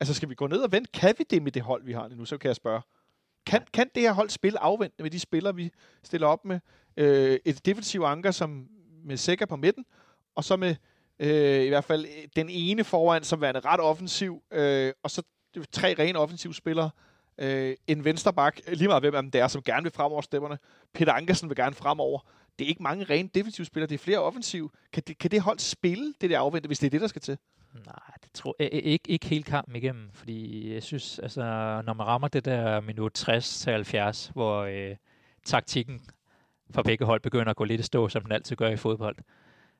Altså, 0.00 0.14
skal 0.14 0.28
vi 0.28 0.34
gå 0.34 0.46
ned 0.46 0.58
og 0.58 0.72
vente? 0.72 0.90
Kan 0.92 1.14
vi 1.18 1.24
det 1.30 1.42
med 1.42 1.52
det 1.52 1.62
hold, 1.62 1.84
vi 1.84 1.92
har 1.92 2.08
nu? 2.08 2.24
Så 2.24 2.38
kan 2.38 2.48
jeg 2.48 2.56
spørge. 2.56 2.82
Kan, 3.46 3.62
kan 3.72 3.90
det 3.94 4.02
her 4.02 4.12
hold 4.12 4.30
spille 4.30 4.58
afventende 4.58 5.02
med 5.02 5.10
de 5.10 5.20
spillere, 5.20 5.54
vi 5.54 5.70
stiller 6.02 6.26
op 6.26 6.44
med? 6.44 6.60
Øh, 6.96 7.38
et 7.44 7.66
defensiv 7.66 8.00
anker, 8.00 8.30
som 8.30 8.68
med 9.04 9.16
Sækker 9.16 9.46
på 9.46 9.56
midten, 9.56 9.84
og 10.34 10.44
så 10.44 10.56
med 10.56 10.76
øh, 11.18 11.64
i 11.64 11.68
hvert 11.68 11.84
fald 11.84 12.06
den 12.36 12.48
ene 12.50 12.84
foran, 12.84 13.24
som 13.24 13.40
værende 13.40 13.60
ret 13.60 13.80
offensiv, 13.80 14.42
øh, 14.52 14.92
og 15.02 15.10
så 15.10 15.22
tre 15.72 15.94
rene 15.98 16.18
offensive 16.18 16.54
spillere. 16.54 16.90
Øh, 17.38 17.76
en 17.86 18.04
vensterbak, 18.04 18.60
lige 18.68 18.88
meget 18.88 19.02
hvem 19.02 19.30
det 19.30 19.40
er, 19.40 19.48
som 19.48 19.62
gerne 19.62 19.82
vil 19.82 19.92
fremover 19.92 20.22
stemmerne. 20.22 20.58
Peter 20.94 21.12
Ankersen 21.12 21.48
vil 21.48 21.56
gerne 21.56 21.74
fremover. 21.74 22.20
Det 22.58 22.64
er 22.64 22.68
ikke 22.68 22.82
mange 22.82 23.04
rene 23.04 23.28
defensive 23.34 23.64
spillere, 23.64 23.88
det 23.88 23.94
er 23.94 23.98
flere 23.98 24.18
offensiv. 24.18 24.72
Kan 24.92 25.02
det, 25.06 25.18
kan 25.18 25.30
det 25.30 25.40
hold 25.40 25.58
spille 25.58 26.14
det 26.20 26.30
der 26.30 26.40
afvente, 26.40 26.66
hvis 26.66 26.78
det 26.78 26.86
er 26.86 26.90
det, 26.90 27.00
der 27.00 27.06
skal 27.06 27.22
til? 27.22 27.38
Nej, 27.74 28.14
det 28.22 28.32
tror 28.34 28.56
jeg 28.58 28.68
ikke, 28.72 29.10
ikke 29.10 29.26
helt 29.26 29.46
kampen 29.46 29.76
igennem, 29.76 30.10
fordi 30.12 30.72
jeg 30.74 30.82
synes, 30.82 31.18
altså, 31.18 31.42
når 31.86 31.92
man 31.92 32.06
rammer 32.06 32.28
det 32.28 32.44
der 32.44 32.80
minut 32.80 33.28
60-70, 33.28 34.32
hvor 34.32 34.62
øh, 34.62 34.96
taktikken 35.44 36.00
for 36.70 36.82
begge 36.82 37.04
hold 37.04 37.20
begynder 37.20 37.50
at 37.50 37.56
gå 37.56 37.64
lidt 37.64 37.80
i 37.80 37.84
stå, 37.84 38.08
som 38.08 38.22
den 38.22 38.32
altid 38.32 38.56
gør 38.56 38.68
i 38.68 38.76
fodbold, 38.76 39.16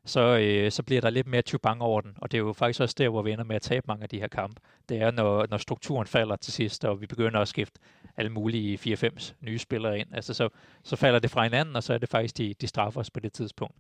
så, 0.05 0.21
øh, 0.21 0.71
så 0.71 0.83
bliver 0.83 1.01
der 1.01 1.11
lidt 1.11 1.27
mere 1.27 1.43
tubang 1.43 1.83
over 1.83 2.01
den. 2.01 2.13
Og 2.17 2.33
det 2.33 2.39
er 2.39 2.43
jo 2.43 2.53
faktisk 2.53 2.81
også 2.81 2.95
der, 2.99 3.09
hvor 3.09 3.23
vi 3.23 3.33
ender 3.33 3.45
med 3.45 3.57
at 3.57 3.63
tabe 3.63 3.85
mange 3.89 4.03
af 4.03 4.09
de 4.09 4.21
her 4.21 4.29
kampe. 4.29 4.61
Det 4.89 4.97
er, 5.03 5.11
når, 5.11 5.47
når 5.51 5.57
strukturen 5.57 6.07
falder 6.07 6.37
til 6.37 6.53
sidst, 6.53 6.85
og 6.85 7.01
vi 7.01 7.07
begynder 7.07 7.41
at 7.41 7.49
skifte 7.49 7.81
alle 8.17 8.31
mulige 8.31 8.97
4-5 8.97 9.33
nye 9.41 9.59
spillere 9.59 9.99
ind. 9.99 10.09
Altså, 10.15 10.35
så, 10.35 10.49
så 10.83 10.97
falder 10.97 11.19
det 11.19 11.31
fra 11.31 11.43
hinanden, 11.43 11.77
og 11.77 11.83
så 11.83 11.95
er 11.95 11.99
det 11.99 12.09
faktisk, 12.09 12.39
de, 12.39 12.55
de 12.55 12.67
straffer 12.67 13.01
os 13.01 13.11
på 13.11 13.21
det 13.21 13.33
tidspunkt. 13.33 13.77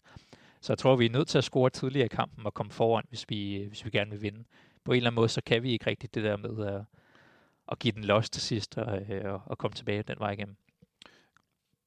Så 0.61 0.73
jeg 0.73 0.79
tror, 0.79 0.97
vi 0.97 1.07
er 1.07 1.11
nødt 1.11 1.29
til 1.29 1.39
at 1.39 1.45
score 1.45 1.71
tidligere 1.71 2.07
i 2.07 2.09
kampen 2.09 2.47
og 2.47 2.55
komme 2.55 2.73
foran, 2.73 3.05
hvis 3.09 3.25
vi, 3.29 3.65
hvis 3.69 3.85
vi 3.85 3.91
gerne 3.91 4.11
vil 4.11 4.23
vinde. 4.23 4.45
På 4.85 4.93
en 4.93 4.97
eller 4.97 5.11
anden 5.11 5.17
måde, 5.17 5.29
så 5.29 5.41
kan 5.47 5.63
vi 5.63 5.73
ikke 5.73 5.87
rigtigt 5.87 6.15
det 6.15 6.25
der 6.25 6.37
med 6.37 6.67
at, 6.67 6.81
at 7.73 7.79
give 7.79 7.93
den 7.93 8.05
los 8.05 8.31
til 8.31 8.43
sidst 8.43 8.79
og, 8.79 9.01
og, 9.25 9.43
og 9.47 9.59
komme 9.59 9.75
tilbage 9.75 10.03
den 10.03 10.17
vej 10.19 10.31
igennem. 10.31 10.57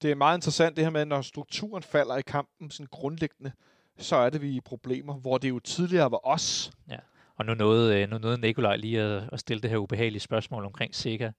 Det 0.02 0.12
er 0.12 0.16
meget 0.16 0.38
interessant 0.38 0.76
det 0.76 0.86
her 0.86 0.92
med, 0.92 1.06
når 1.06 1.22
strukturen 1.22 1.84
falder 1.84 2.18
i 2.18 2.22
kampen 2.22 2.72
sådan 2.72 2.88
grundlæggende, 2.92 3.52
så 3.98 4.16
er 4.16 4.30
det 4.30 4.42
vi 4.42 4.50
i 4.50 4.62
problemer, 4.62 5.14
hvor 5.14 5.38
det 5.38 5.50
jo 5.50 5.60
tidligere 5.60 6.12
var 6.12 6.28
os. 6.28 6.72
Ja, 6.90 6.98
og 7.36 7.46
nu 7.46 7.54
nåede, 7.54 8.02
øh, 8.02 8.10
nu 8.10 8.18
nåede 8.18 8.42
Nikolaj 8.42 8.76
lige 8.76 9.02
at, 9.02 9.30
at 9.34 9.40
stille 9.40 9.62
det 9.62 9.70
her 9.70 9.78
ubehagelige 9.78 10.20
spørgsmål 10.20 10.66
omkring 10.66 10.96
Sega, 10.96 11.32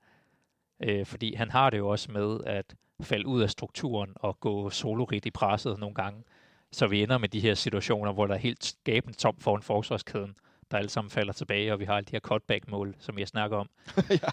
øh, 0.83 1.07
fordi 1.07 1.35
han 1.35 1.51
har 1.51 1.71
det 1.71 1.79
jo 1.79 1.89
også 1.89 2.13
med 2.13 2.41
at 2.47 2.75
falde 3.01 3.27
ud 3.27 3.43
af 3.43 3.51
strukturen 3.51 4.13
og 4.15 4.41
gå 4.41 4.71
solorigt 4.71 5.27
i 5.27 5.31
presset 5.31 5.79
nogle 5.79 5.95
gange. 5.95 6.25
Så 6.73 6.87
vi 6.87 7.03
ender 7.03 7.19
med 7.19 7.29
de 7.29 7.41
her 7.41 7.55
situationer, 7.55 8.13
hvor 8.13 8.27
der 8.27 8.35
er 8.35 8.39
helt 8.39 8.65
skabende 8.65 9.19
tom 9.19 9.37
foran 9.41 9.63
forsvarskæden, 9.63 10.37
der 10.71 10.79
alle 10.79 10.91
sammen 10.91 11.11
falder 11.11 11.33
tilbage, 11.33 11.73
og 11.73 11.81
vi 11.81 11.85
har 11.85 11.97
alle 11.97 12.07
de 12.07 12.13
her 12.13 12.21
cutback-mål, 12.21 12.95
som 12.99 13.19
jeg 13.19 13.29
snakker 13.29 13.57
om. 13.57 13.71
ja. 14.11 14.29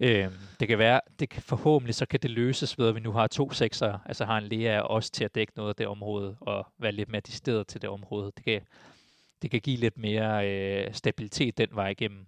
Øh, 0.00 0.28
det 0.60 0.68
kan 0.68 0.78
være, 0.78 1.00
det 1.18 1.28
kan, 1.28 1.42
forhåbentlig 1.42 1.94
så 1.94 2.06
kan 2.06 2.20
det 2.20 2.30
løses 2.30 2.78
ved, 2.78 2.88
at 2.88 2.94
vi 2.94 3.00
nu 3.00 3.12
har 3.12 3.26
to 3.26 3.50
sekser, 3.50 3.98
altså 4.06 4.24
har 4.24 4.38
en 4.38 4.44
Lea 4.44 4.80
også 4.80 5.12
til 5.12 5.24
at 5.24 5.34
dække 5.34 5.52
noget 5.56 5.68
af 5.68 5.76
det 5.76 5.86
område, 5.86 6.36
og 6.40 6.66
være 6.78 6.92
lidt 6.92 7.08
mere 7.08 7.20
distilleret 7.20 7.66
til 7.66 7.82
det 7.82 7.90
område. 7.90 8.32
Det 8.36 8.44
kan, 8.44 8.60
det 9.42 9.50
kan 9.50 9.60
give 9.60 9.76
lidt 9.76 9.98
mere 9.98 10.50
øh, 10.50 10.94
stabilitet 10.94 11.58
den 11.58 11.68
vej 11.72 11.88
igennem. 11.88 12.26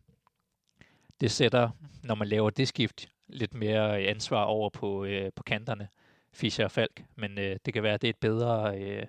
Det 1.21 1.31
sætter, 1.31 1.71
når 2.03 2.15
man 2.15 2.29
laver 2.29 2.51
det 2.51 2.69
skift, 2.69 3.09
lidt 3.29 3.55
mere 3.55 4.03
øh, 4.03 4.11
ansvar 4.11 4.43
over 4.45 4.71
på, 4.71 5.05
øh, 5.05 5.33
på 5.37 5.43
kanterne, 5.43 5.89
Fischer 6.33 6.65
og 6.65 6.71
Falk, 6.71 7.05
men 7.15 7.39
øh, 7.39 7.57
det 7.67 7.75
kan 7.75 7.83
være, 7.83 7.95
at 7.95 8.03
det 8.03 8.09
er 8.09 8.13
et 8.13 8.17
bedre 8.17 8.79
øh, 8.79 9.07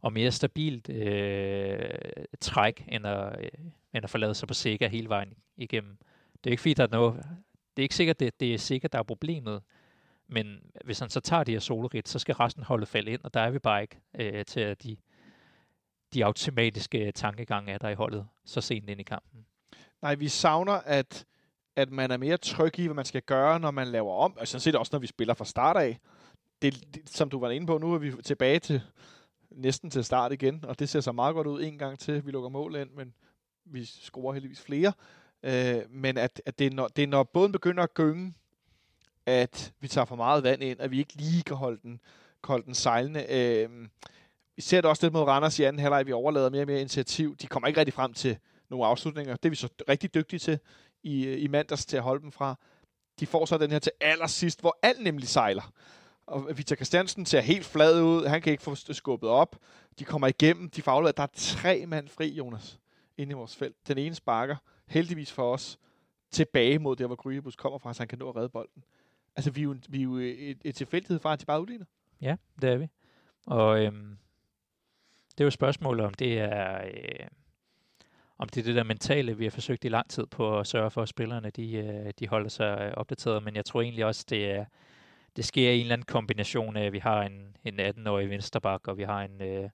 og 0.00 0.12
mere 0.12 0.30
stabilt 0.30 0.88
øh, 0.88 1.90
træk, 2.40 2.84
end 2.88 3.06
at, 3.06 3.40
øh, 3.40 3.50
end 3.94 4.04
at 4.04 4.10
forlade 4.10 4.34
sig 4.34 4.48
på 4.48 4.54
sikker 4.54 4.88
hele 4.88 5.08
vejen 5.08 5.34
igennem. 5.56 5.98
Det 6.44 6.50
er 6.50 6.50
ikke 6.50 6.60
fordi, 6.60 6.74
der 6.74 6.82
er 6.82 6.88
noget, 6.90 7.26
det 7.76 7.82
er 7.82 7.84
ikke 7.84 7.94
sikkert, 7.94 8.20
det, 8.20 8.40
det 8.40 8.54
er 8.54 8.58
sikkert, 8.58 8.92
der 8.92 8.98
er 8.98 9.02
problemet, 9.02 9.62
men 10.28 10.60
hvis 10.84 10.98
han 10.98 11.10
så 11.10 11.20
tager 11.20 11.44
de 11.44 11.52
her 11.52 11.58
solorit, 11.58 12.08
så 12.08 12.18
skal 12.18 12.34
resten 12.34 12.62
holde 12.62 12.86
fald 12.86 13.08
ind, 13.08 13.20
og 13.24 13.34
der 13.34 13.40
er 13.40 13.50
vi 13.50 13.58
bare 13.58 13.82
ikke 13.82 14.00
øh, 14.18 14.44
til, 14.44 14.60
at 14.60 14.82
de, 14.82 14.96
de 16.14 16.24
automatiske 16.24 17.12
tankegange 17.12 17.72
er 17.72 17.78
der 17.78 17.88
i 17.88 17.94
holdet 17.94 18.26
så 18.44 18.60
sent 18.60 18.90
ind 18.90 19.00
i 19.00 19.02
kampen. 19.02 19.46
Nej, 20.02 20.14
vi 20.14 20.28
savner, 20.28 20.72
at, 20.72 21.24
at 21.76 21.90
man 21.90 22.10
er 22.10 22.16
mere 22.16 22.36
tryg 22.36 22.78
i, 22.78 22.86
hvad 22.86 22.94
man 22.94 23.04
skal 23.04 23.22
gøre, 23.22 23.60
når 23.60 23.70
man 23.70 23.88
laver 23.88 24.14
om. 24.14 24.36
Altså 24.38 24.52
sådan 24.52 24.60
set 24.60 24.76
også, 24.76 24.90
når 24.92 24.98
vi 24.98 25.06
spiller 25.06 25.34
fra 25.34 25.44
start 25.44 25.76
af. 25.76 25.98
Det, 26.62 26.94
det, 26.94 27.08
som 27.08 27.30
du 27.30 27.40
var 27.40 27.50
inde 27.50 27.66
på, 27.66 27.78
nu 27.78 27.94
er 27.94 27.98
vi 27.98 28.12
tilbage 28.22 28.58
til 28.58 28.80
næsten 29.50 29.90
til 29.90 30.04
start 30.04 30.32
igen, 30.32 30.64
og 30.64 30.78
det 30.78 30.88
ser 30.88 31.00
så 31.00 31.12
meget 31.12 31.34
godt 31.34 31.46
ud 31.46 31.62
en 31.62 31.78
gang 31.78 31.98
til. 31.98 32.26
Vi 32.26 32.30
lukker 32.30 32.48
mål 32.48 32.76
ind, 32.76 32.90
men 32.90 33.14
vi 33.64 33.84
scorer 33.84 34.32
heldigvis 34.32 34.60
flere. 34.60 34.92
Øh, 35.42 35.82
men 35.90 36.16
at, 36.18 36.42
at 36.46 36.58
det, 36.58 36.66
er 36.66 36.70
når, 36.70 36.88
det 36.88 37.02
er 37.02 37.06
når 37.06 37.22
båden 37.22 37.52
begynder 37.52 37.82
at 37.82 37.94
gynge, 37.94 38.34
at 39.26 39.72
vi 39.80 39.88
tager 39.88 40.04
for 40.04 40.16
meget 40.16 40.42
vand 40.42 40.62
ind, 40.62 40.80
at 40.80 40.90
vi 40.90 40.98
ikke 40.98 41.14
lige 41.14 41.42
kan 41.42 41.56
holde 41.56 41.80
den, 41.82 42.00
holde 42.44 42.66
den 42.66 42.74
sejlende. 42.74 43.26
Øh, 43.28 43.88
vi 44.56 44.62
ser 44.62 44.80
det 44.80 44.90
også 44.90 45.06
lidt 45.06 45.12
mod 45.12 45.22
Randers 45.22 45.58
i 45.58 45.62
anden 45.62 45.80
halvleg, 45.80 46.06
vi 46.06 46.12
overlader 46.12 46.50
mere 46.50 46.62
og 46.62 46.66
mere 46.66 46.80
initiativ. 46.80 47.36
De 47.36 47.46
kommer 47.46 47.68
ikke 47.68 47.80
rigtig 47.80 47.94
frem 47.94 48.12
til 48.14 48.38
nogle 48.70 48.86
afslutninger. 48.86 49.36
Det 49.36 49.44
er 49.44 49.50
vi 49.50 49.56
så 49.56 49.68
rigtig 49.88 50.14
dygtige 50.14 50.40
til 50.40 50.58
i, 51.02 51.26
øh, 51.26 51.42
i 51.42 51.48
mandags 51.48 51.86
til 51.86 51.96
at 51.96 52.02
holde 52.02 52.22
dem 52.22 52.32
fra. 52.32 52.54
De 53.20 53.26
får 53.26 53.44
så 53.44 53.58
den 53.58 53.70
her 53.70 53.78
til 53.78 53.92
allersidst, 54.00 54.60
hvor 54.60 54.78
alt 54.82 55.02
nemlig 55.02 55.28
sejler. 55.28 55.72
Og 56.26 56.58
Victor 56.58 56.76
Christiansen 56.76 57.26
ser 57.26 57.40
helt 57.40 57.64
flad 57.64 58.02
ud. 58.02 58.26
Han 58.26 58.42
kan 58.42 58.52
ikke 58.52 58.62
få 58.62 58.74
skubbet 58.74 59.30
op. 59.30 59.56
De 59.98 60.04
kommer 60.04 60.26
igennem. 60.26 60.70
De 60.70 60.82
får 60.82 61.02
Der 61.02 61.22
er 61.22 61.26
tre 61.34 61.86
mand 61.86 62.08
fri, 62.08 62.28
Jonas, 62.28 62.78
inde 63.18 63.30
i 63.30 63.34
vores 63.34 63.56
felt. 63.56 63.88
Den 63.88 63.98
ene 63.98 64.14
sparker 64.14 64.56
heldigvis 64.86 65.32
for 65.32 65.52
os, 65.52 65.78
tilbage 66.30 66.78
mod 66.78 66.96
der, 66.96 67.06
hvor 67.06 67.16
Grygebus 67.16 67.56
kommer 67.56 67.78
fra, 67.78 67.94
så 67.94 68.00
han 68.00 68.08
kan 68.08 68.18
nå 68.18 68.28
at 68.28 68.36
redde 68.36 68.48
bolden. 68.48 68.84
Altså, 69.36 69.50
vi 69.50 69.60
er 69.60 69.64
jo, 69.64 69.76
vi 69.88 69.98
er 69.98 70.02
jo 70.02 70.18
øh, 70.18 70.24
et, 70.24 70.58
et 70.64 70.74
tilfældighed 70.74 71.18
fra, 71.18 71.32
at 71.32 71.40
de 71.40 71.46
bare 71.46 71.60
udligner. 71.60 71.84
Ja, 72.20 72.36
det 72.62 72.70
er 72.70 72.76
vi. 72.76 72.88
Og 73.46 73.84
øhm, 73.84 74.18
det 75.30 75.40
er 75.40 75.44
jo 75.44 75.50
spørgsmålet, 75.50 76.06
om 76.06 76.14
det 76.14 76.38
er... 76.38 76.84
Øh, 76.84 77.26
om 78.38 78.48
det 78.48 78.60
er 78.60 78.64
det 78.64 78.74
der 78.74 78.82
mentale, 78.82 79.36
vi 79.36 79.44
har 79.44 79.50
forsøgt 79.50 79.84
i 79.84 79.88
lang 79.88 80.10
tid 80.10 80.26
på 80.26 80.58
at 80.58 80.66
sørge 80.66 80.90
for, 80.90 81.02
at 81.02 81.08
spillerne 81.08 81.50
de, 81.50 81.72
øh, 81.72 82.12
de 82.18 82.28
holder 82.28 82.48
sig 82.48 82.78
øh, 82.80 82.92
opdateret, 82.96 83.42
men 83.42 83.56
jeg 83.56 83.64
tror 83.64 83.82
egentlig 83.82 84.04
også, 84.04 84.24
det 84.30 84.50
er, 84.50 84.64
det 85.36 85.44
sker 85.44 85.70
i 85.70 85.74
en 85.74 85.80
eller 85.80 85.92
anden 85.92 86.04
kombination 86.04 86.76
af, 86.76 86.86
at 86.86 86.92
vi 86.92 86.98
har 86.98 87.22
en, 87.22 87.56
en 87.64 87.80
18-årig 87.80 88.30
vensterbak, 88.30 88.88
og 88.88 88.98
vi 88.98 89.02
har 89.02 89.22
en, 89.22 89.42
øh, 89.42 89.70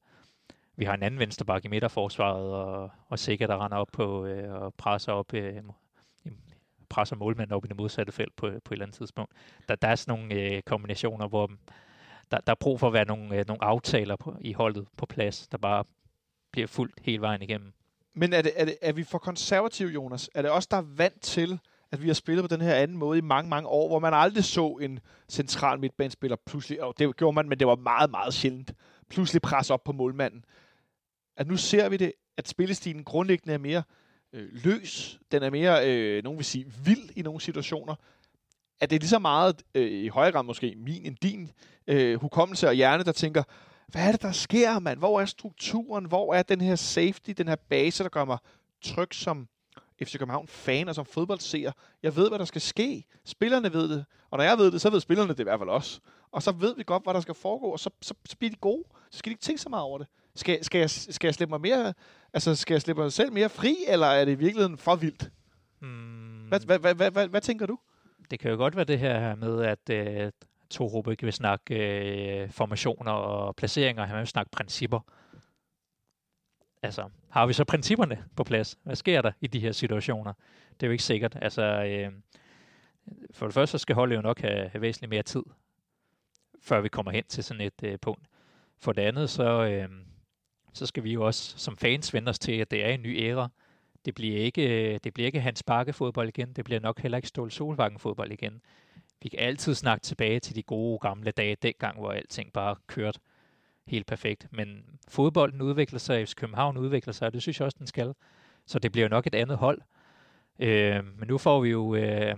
vi 0.78 0.84
har 0.84 0.94
en 0.94 1.02
anden 1.02 1.20
venstreback 1.20 1.64
i 1.64 1.68
midterforsvaret, 1.68 2.54
og, 2.54 2.90
og 3.08 3.18
sikkert 3.18 3.48
der 3.48 3.64
render 3.64 3.76
op 3.76 3.88
på 3.92 4.26
øh, 4.26 4.52
og 4.52 4.74
presser 4.74 5.12
op 5.12 5.34
øh, 5.34 5.62
presser 6.88 7.16
målmanden 7.16 7.56
op 7.56 7.64
i 7.64 7.68
det 7.68 7.76
modsatte 7.76 8.12
felt 8.12 8.36
på, 8.36 8.46
på 8.46 8.54
et 8.54 8.62
eller 8.72 8.84
andet 8.84 8.96
tidspunkt. 8.96 9.32
Der, 9.68 9.74
der 9.74 9.88
er 9.88 9.94
sådan 9.94 10.18
nogle 10.18 10.34
øh, 10.34 10.62
kombinationer, 10.62 11.28
hvor 11.28 11.50
der, 12.30 12.38
der 12.38 12.52
er 12.52 12.56
brug 12.60 12.80
for 12.80 12.86
at 12.86 12.92
være 12.92 13.04
nogle, 13.04 13.36
øh, 13.36 13.44
nogle 13.48 13.64
aftaler 13.64 14.16
på, 14.16 14.36
i 14.40 14.52
holdet 14.52 14.86
på 14.96 15.06
plads, 15.06 15.48
der 15.48 15.58
bare 15.58 15.84
bliver 16.52 16.66
fuldt 16.66 16.94
hele 17.02 17.20
vejen 17.20 17.42
igennem. 17.42 17.72
Men 18.14 18.32
er, 18.32 18.42
det, 18.42 18.52
er, 18.56 18.64
det, 18.64 18.76
er 18.82 18.92
vi 18.92 19.04
for 19.04 19.18
konservative, 19.18 19.90
Jonas? 19.90 20.30
Er 20.34 20.42
det 20.42 20.50
også 20.50 20.68
der 20.70 20.76
er 20.76 20.86
vant 20.96 21.20
til, 21.22 21.58
at 21.92 22.02
vi 22.02 22.06
har 22.06 22.14
spillet 22.14 22.44
på 22.44 22.56
den 22.56 22.60
her 22.64 22.74
anden 22.74 22.96
måde 22.96 23.18
i 23.18 23.22
mange, 23.22 23.48
mange 23.50 23.68
år, 23.68 23.88
hvor 23.88 23.98
man 23.98 24.14
aldrig 24.14 24.44
så 24.44 24.78
en 24.80 25.00
central 25.28 25.80
midtbanespiller 25.80 26.36
pludselig, 26.46 26.82
og 26.82 26.94
det 26.98 27.16
gjorde 27.16 27.34
man, 27.34 27.48
men 27.48 27.58
det 27.58 27.66
var 27.66 27.76
meget, 27.76 28.10
meget 28.10 28.34
sjældent, 28.34 28.72
pludselig 29.10 29.42
presse 29.42 29.74
op 29.74 29.84
på 29.84 29.92
målmanden 29.92 30.44
at 31.38 31.46
nu 31.46 31.56
ser 31.56 31.88
vi 31.88 31.96
det, 31.96 32.12
at 32.36 32.48
spillestilen 32.48 33.04
grundlæggende 33.04 33.54
er 33.54 33.58
mere 33.58 33.82
øh, 34.32 34.48
løs, 34.64 35.18
den 35.32 35.42
er 35.42 35.50
mere, 35.50 35.90
øh, 35.90 36.24
nogen 36.24 36.38
vil 36.38 36.44
sige, 36.44 36.72
vild 36.84 37.10
i 37.16 37.22
nogle 37.22 37.40
situationer, 37.40 37.94
at 38.80 38.90
det 38.90 38.96
er 38.96 39.00
lige 39.00 39.08
så 39.08 39.18
meget, 39.18 39.62
øh, 39.74 39.90
i 39.90 40.08
højere 40.08 40.32
grad 40.32 40.42
måske, 40.42 40.74
min 40.76 41.06
end 41.06 41.16
din 41.16 41.50
øh, 41.86 42.20
hukommelse 42.20 42.68
og 42.68 42.74
hjerne, 42.74 43.04
der 43.04 43.12
tænker, 43.12 43.42
hvad 43.86 44.06
er 44.06 44.12
det, 44.12 44.22
der 44.22 44.32
sker, 44.32 44.78
mand? 44.78 44.98
Hvor 44.98 45.20
er 45.20 45.24
strukturen? 45.24 46.04
Hvor 46.04 46.34
er 46.34 46.42
den 46.42 46.60
her 46.60 46.76
safety, 46.76 47.30
den 47.30 47.48
her 47.48 47.56
base, 47.56 48.02
der 48.02 48.08
gør 48.08 48.24
mig 48.24 48.38
tryg 48.82 49.14
som 49.14 49.48
FC 50.02 50.18
København-fan 50.18 50.88
og 50.88 50.94
som 50.94 51.06
fodboldseer. 51.06 51.72
Jeg 52.02 52.16
ved, 52.16 52.28
hvad 52.28 52.38
der 52.38 52.44
skal 52.44 52.60
ske. 52.60 53.04
Spillerne 53.24 53.72
ved 53.72 53.88
det. 53.88 54.04
Og 54.30 54.38
når 54.38 54.44
jeg 54.44 54.58
ved 54.58 54.70
det, 54.70 54.80
så 54.80 54.90
ved 54.90 55.00
spillerne 55.00 55.28
det 55.28 55.40
i 55.40 55.42
hvert 55.42 55.60
fald 55.60 55.68
også. 55.68 56.00
Og 56.30 56.42
så 56.42 56.52
ved 56.52 56.74
vi 56.76 56.82
godt, 56.82 57.02
hvad 57.02 57.14
der 57.14 57.20
skal 57.20 57.34
foregå, 57.34 57.66
og 57.66 57.80
så, 57.80 57.90
så, 58.02 58.14
så 58.24 58.36
bliver 58.36 58.50
de 58.50 58.56
gode. 58.56 58.84
Så 59.10 59.18
skal 59.18 59.30
de 59.30 59.32
ikke 59.32 59.42
tænke 59.42 59.62
så 59.62 59.68
meget 59.68 59.84
over 59.84 59.98
det. 59.98 60.06
Skal, 60.38 60.64
skal, 60.64 60.78
jeg, 60.78 60.90
skal 60.90 61.28
jeg 61.28 61.34
slippe 61.34 61.50
mig 61.50 61.60
mere, 61.60 61.94
altså 62.32 62.54
skal 62.54 62.74
jeg 62.74 62.82
slippe 62.82 63.02
mig 63.02 63.12
selv 63.12 63.32
mere 63.32 63.48
fri, 63.48 63.76
eller 63.88 64.06
er 64.06 64.24
det 64.24 64.32
i 64.32 64.34
virkeligheden 64.34 64.78
for 64.78 64.96
vildt? 64.96 65.30
Hmm, 65.78 66.48
Hvad, 66.48 66.60
hvad, 66.60 66.78
hvad, 66.78 66.94
hvad, 66.94 67.10
hvad, 67.10 67.28
hvad 67.28 67.40
tænker 67.40 67.66
du? 67.66 67.78
det 68.30 68.40
kan 68.40 68.50
jo 68.50 68.56
godt 68.56 68.76
være 68.76 68.84
det 68.84 68.98
her 68.98 69.34
med, 69.34 69.62
at 69.62 69.90
øh, 69.90 70.32
Torup 70.70 71.08
ikke 71.08 71.24
vil 71.24 71.32
snakke 71.32 71.74
øh, 71.74 72.50
formationer 72.50 73.12
og 73.12 73.56
placeringer, 73.56 74.04
han 74.04 74.18
vil 74.18 74.26
snakke 74.26 74.50
principper. 74.50 75.00
Altså, 76.82 77.08
har 77.30 77.46
vi 77.46 77.52
så 77.52 77.64
principperne 77.64 78.24
på 78.36 78.44
plads? 78.44 78.78
Hvad 78.82 78.96
sker 78.96 79.22
der 79.22 79.32
i 79.40 79.46
de 79.46 79.60
her 79.60 79.72
situationer? 79.72 80.32
Det 80.70 80.82
er 80.82 80.86
jo 80.86 80.92
ikke 80.92 81.04
sikkert. 81.04 81.38
Altså, 81.42 81.62
øh, 81.62 82.12
for 83.30 83.46
det 83.46 83.54
første 83.54 83.70
så 83.70 83.78
skal 83.78 83.94
holdet 83.94 84.16
jo 84.16 84.20
nok 84.20 84.40
have, 84.40 84.68
have 84.68 84.80
væsentligt 84.80 85.10
mere 85.10 85.22
tid, 85.22 85.42
før 86.60 86.80
vi 86.80 86.88
kommer 86.88 87.12
hen 87.12 87.24
til 87.28 87.44
sådan 87.44 87.60
et 87.60 87.82
øh, 87.82 87.98
punkt. 87.98 88.26
For 88.78 88.92
det 88.92 89.02
andet, 89.02 89.30
så, 89.30 89.64
øh, 89.64 89.88
så 90.72 90.86
skal 90.86 91.04
vi 91.04 91.12
jo 91.12 91.26
også 91.26 91.58
som 91.58 91.76
fans 91.76 92.14
vende 92.14 92.30
os 92.30 92.38
til, 92.38 92.52
at 92.52 92.70
det 92.70 92.84
er 92.84 92.88
en 92.88 93.02
ny 93.02 93.22
æra. 93.22 93.48
Det 94.04 94.14
bliver 94.14 94.38
ikke, 94.38 94.92
øh, 94.92 95.00
det 95.04 95.14
bliver 95.14 95.26
ikke 95.26 95.40
Hans 95.40 95.62
Bakke 95.62 95.92
fodbold 95.92 96.28
igen. 96.28 96.52
Det 96.52 96.64
bliver 96.64 96.80
nok 96.80 97.00
heller 97.00 97.18
ikke 97.18 97.28
Ståle 97.28 97.50
Solvangen 97.50 97.98
fodbold 97.98 98.32
igen. 98.32 98.60
Vi 99.22 99.28
kan 99.28 99.38
altid 99.38 99.74
snakke 99.74 100.02
tilbage 100.02 100.40
til 100.40 100.56
de 100.56 100.62
gode 100.62 100.98
gamle 100.98 101.30
dage, 101.30 101.56
dengang, 101.62 101.98
hvor 101.98 102.12
alting 102.12 102.52
bare 102.52 102.76
kørte 102.86 103.20
helt 103.86 104.06
perfekt. 104.06 104.46
Men 104.50 104.84
fodbolden 105.08 105.62
udvikler 105.62 105.98
sig, 105.98 106.28
FC 106.28 106.34
København 106.34 106.76
udvikler 106.76 107.12
sig, 107.12 107.26
og 107.26 107.32
det 107.32 107.42
synes 107.42 107.60
jeg 107.60 107.64
også, 107.64 107.76
den 107.78 107.86
skal. 107.86 108.14
Så 108.66 108.78
det 108.78 108.92
bliver 108.92 109.04
jo 109.04 109.08
nok 109.08 109.26
et 109.26 109.34
andet 109.34 109.56
hold. 109.56 109.80
Øh, 110.58 111.04
men 111.18 111.28
nu 111.28 111.38
får 111.38 111.60
vi 111.60 111.68
jo 111.68 111.94
øh, 111.94 112.34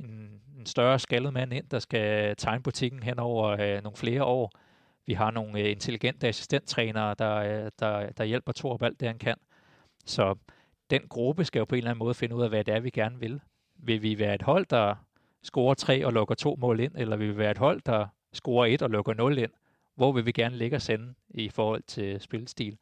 en, 0.00 0.40
en 0.58 0.66
større 0.66 0.98
skaldet 0.98 1.32
mand 1.32 1.52
ind, 1.52 1.68
der 1.68 1.78
skal 1.78 2.36
tegne 2.36 2.62
butikken 2.62 3.02
hen 3.02 3.18
over 3.18 3.48
øh, 3.48 3.82
nogle 3.82 3.96
flere 3.96 4.24
år. 4.24 4.52
Vi 5.06 5.12
har 5.14 5.30
nogle 5.30 5.60
øh, 5.60 5.70
intelligente 5.70 6.28
assistenttrænere, 6.28 7.14
der, 7.18 7.34
øh, 7.36 7.70
der, 7.78 8.10
der 8.10 8.24
hjælper 8.24 8.52
Torup 8.52 8.82
alt 8.82 9.00
det, 9.00 9.08
han 9.08 9.18
kan. 9.18 9.36
Så 10.04 10.34
den 10.90 11.08
gruppe 11.08 11.44
skal 11.44 11.58
jo 11.58 11.64
på 11.64 11.74
en 11.74 11.78
eller 11.78 11.90
anden 11.90 11.98
måde 11.98 12.14
finde 12.14 12.36
ud 12.36 12.42
af, 12.42 12.48
hvad 12.48 12.64
det 12.64 12.74
er, 12.74 12.80
vi 12.80 12.90
gerne 12.90 13.18
vil. 13.18 13.40
Vil 13.74 14.02
vi 14.02 14.18
være 14.18 14.34
et 14.34 14.42
hold, 14.42 14.66
der 14.66 14.94
scorer 15.42 15.74
tre 15.74 16.06
og 16.06 16.12
lukker 16.12 16.34
to 16.34 16.56
mål 16.60 16.80
ind, 16.80 16.92
eller 16.96 17.16
vil 17.16 17.28
vi 17.28 17.36
være 17.36 17.50
et 17.50 17.58
hold, 17.58 17.80
der 17.86 18.06
scorer 18.32 18.66
et 18.66 18.82
og 18.82 18.90
lukker 18.90 19.14
nul 19.14 19.38
ind? 19.38 19.50
Hvor 19.94 20.12
vil 20.12 20.26
vi 20.26 20.32
gerne 20.32 20.56
ligge 20.56 20.76
os 20.76 20.82
sende 20.82 21.14
i 21.28 21.48
forhold 21.48 21.82
til 21.82 22.20
spilstil? 22.20 22.78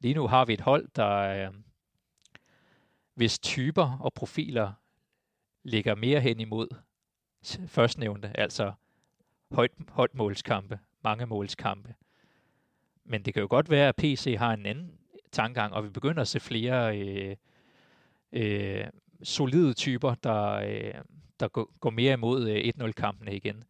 Lige 0.00 0.14
nu 0.14 0.26
har 0.26 0.44
vi 0.44 0.52
et 0.52 0.60
hold, 0.60 0.88
der 0.96 1.46
øh, 1.46 1.54
hvis 3.14 3.38
typer 3.38 3.98
og 4.00 4.12
profiler 4.12 4.72
ligger 5.62 5.94
mere 5.94 6.20
hen 6.20 6.40
imod 6.40 6.68
førstnævnte, 7.66 8.30
altså 8.34 8.72
højt, 9.52 9.70
højt 9.88 10.14
målskampe, 10.14 10.78
mange 11.04 11.26
målskampe. 11.26 11.94
Men 13.04 13.22
det 13.22 13.34
kan 13.34 13.40
jo 13.40 13.46
godt 13.50 13.70
være, 13.70 13.88
at 13.88 13.96
PC 13.96 14.34
har 14.38 14.54
en 14.54 14.66
anden 14.66 14.98
tankegang, 15.32 15.74
og 15.74 15.84
vi 15.84 15.88
begynder 15.88 16.20
at 16.20 16.28
se 16.28 16.40
flere 16.40 16.98
øh, 16.98 17.36
øh, 18.32 18.84
solide 19.22 19.74
typer, 19.74 20.14
der, 20.14 20.52
øh, 20.52 20.94
der 21.40 21.48
går, 21.80 21.90
mere 21.90 22.12
imod 22.12 22.48
øh, 22.48 22.72
1-0-kampene 22.78 23.36
igen. 23.36 23.64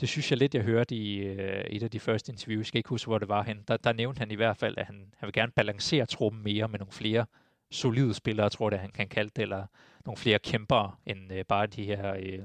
Det 0.00 0.08
synes 0.08 0.30
jeg 0.30 0.38
lidt, 0.38 0.54
jeg 0.54 0.62
hørte 0.62 0.94
i 0.94 1.18
øh, 1.18 1.64
et 1.64 1.82
af 1.82 1.90
de 1.90 2.00
første 2.00 2.32
interviews. 2.32 2.58
Jeg 2.58 2.66
skal 2.66 2.78
ikke 2.78 2.88
huske, 2.88 3.08
hvor 3.08 3.18
det 3.18 3.28
var 3.28 3.42
hen. 3.42 3.64
Der, 3.68 3.76
der 3.76 3.92
nævnte 3.92 4.18
han 4.18 4.30
i 4.30 4.34
hvert 4.34 4.56
fald, 4.56 4.78
at 4.78 4.86
han, 4.86 5.12
han 5.16 5.26
vil 5.26 5.32
gerne 5.32 5.52
balancere 5.52 6.06
truppen 6.06 6.42
mere 6.42 6.68
med 6.68 6.78
nogle 6.78 6.92
flere 6.92 7.26
solide 7.70 8.14
spillere, 8.14 8.50
tror 8.50 8.66
jeg, 8.66 8.72
det, 8.72 8.80
han 8.80 8.90
kan 8.90 9.08
kalde 9.08 9.30
det, 9.36 9.42
eller 9.42 9.66
nogle 10.04 10.16
flere 10.16 10.38
kæmpere, 10.38 10.94
end 11.06 11.32
øh, 11.32 11.44
bare 11.44 11.66
de 11.66 11.84
her 11.84 12.14
øh, 12.14 12.38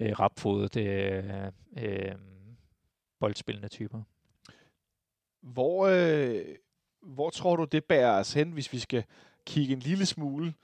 øh, 0.00 0.20
rapfodet 0.20 0.76
øh, 0.76 1.24
øh, 1.76 2.12
boldspillende 3.20 3.68
typer. 3.68 4.02
Hvor, 5.40 5.86
øh, 5.86 6.56
hvor 7.02 7.30
tror 7.30 7.56
du, 7.56 7.64
det 7.64 7.84
bærer 7.84 8.20
os 8.20 8.32
hen, 8.32 8.50
hvis 8.50 8.72
vi 8.72 8.78
skal 8.78 9.04
kigge 9.46 9.72
en 9.72 9.80
lille 9.80 10.06
smule 10.06 10.54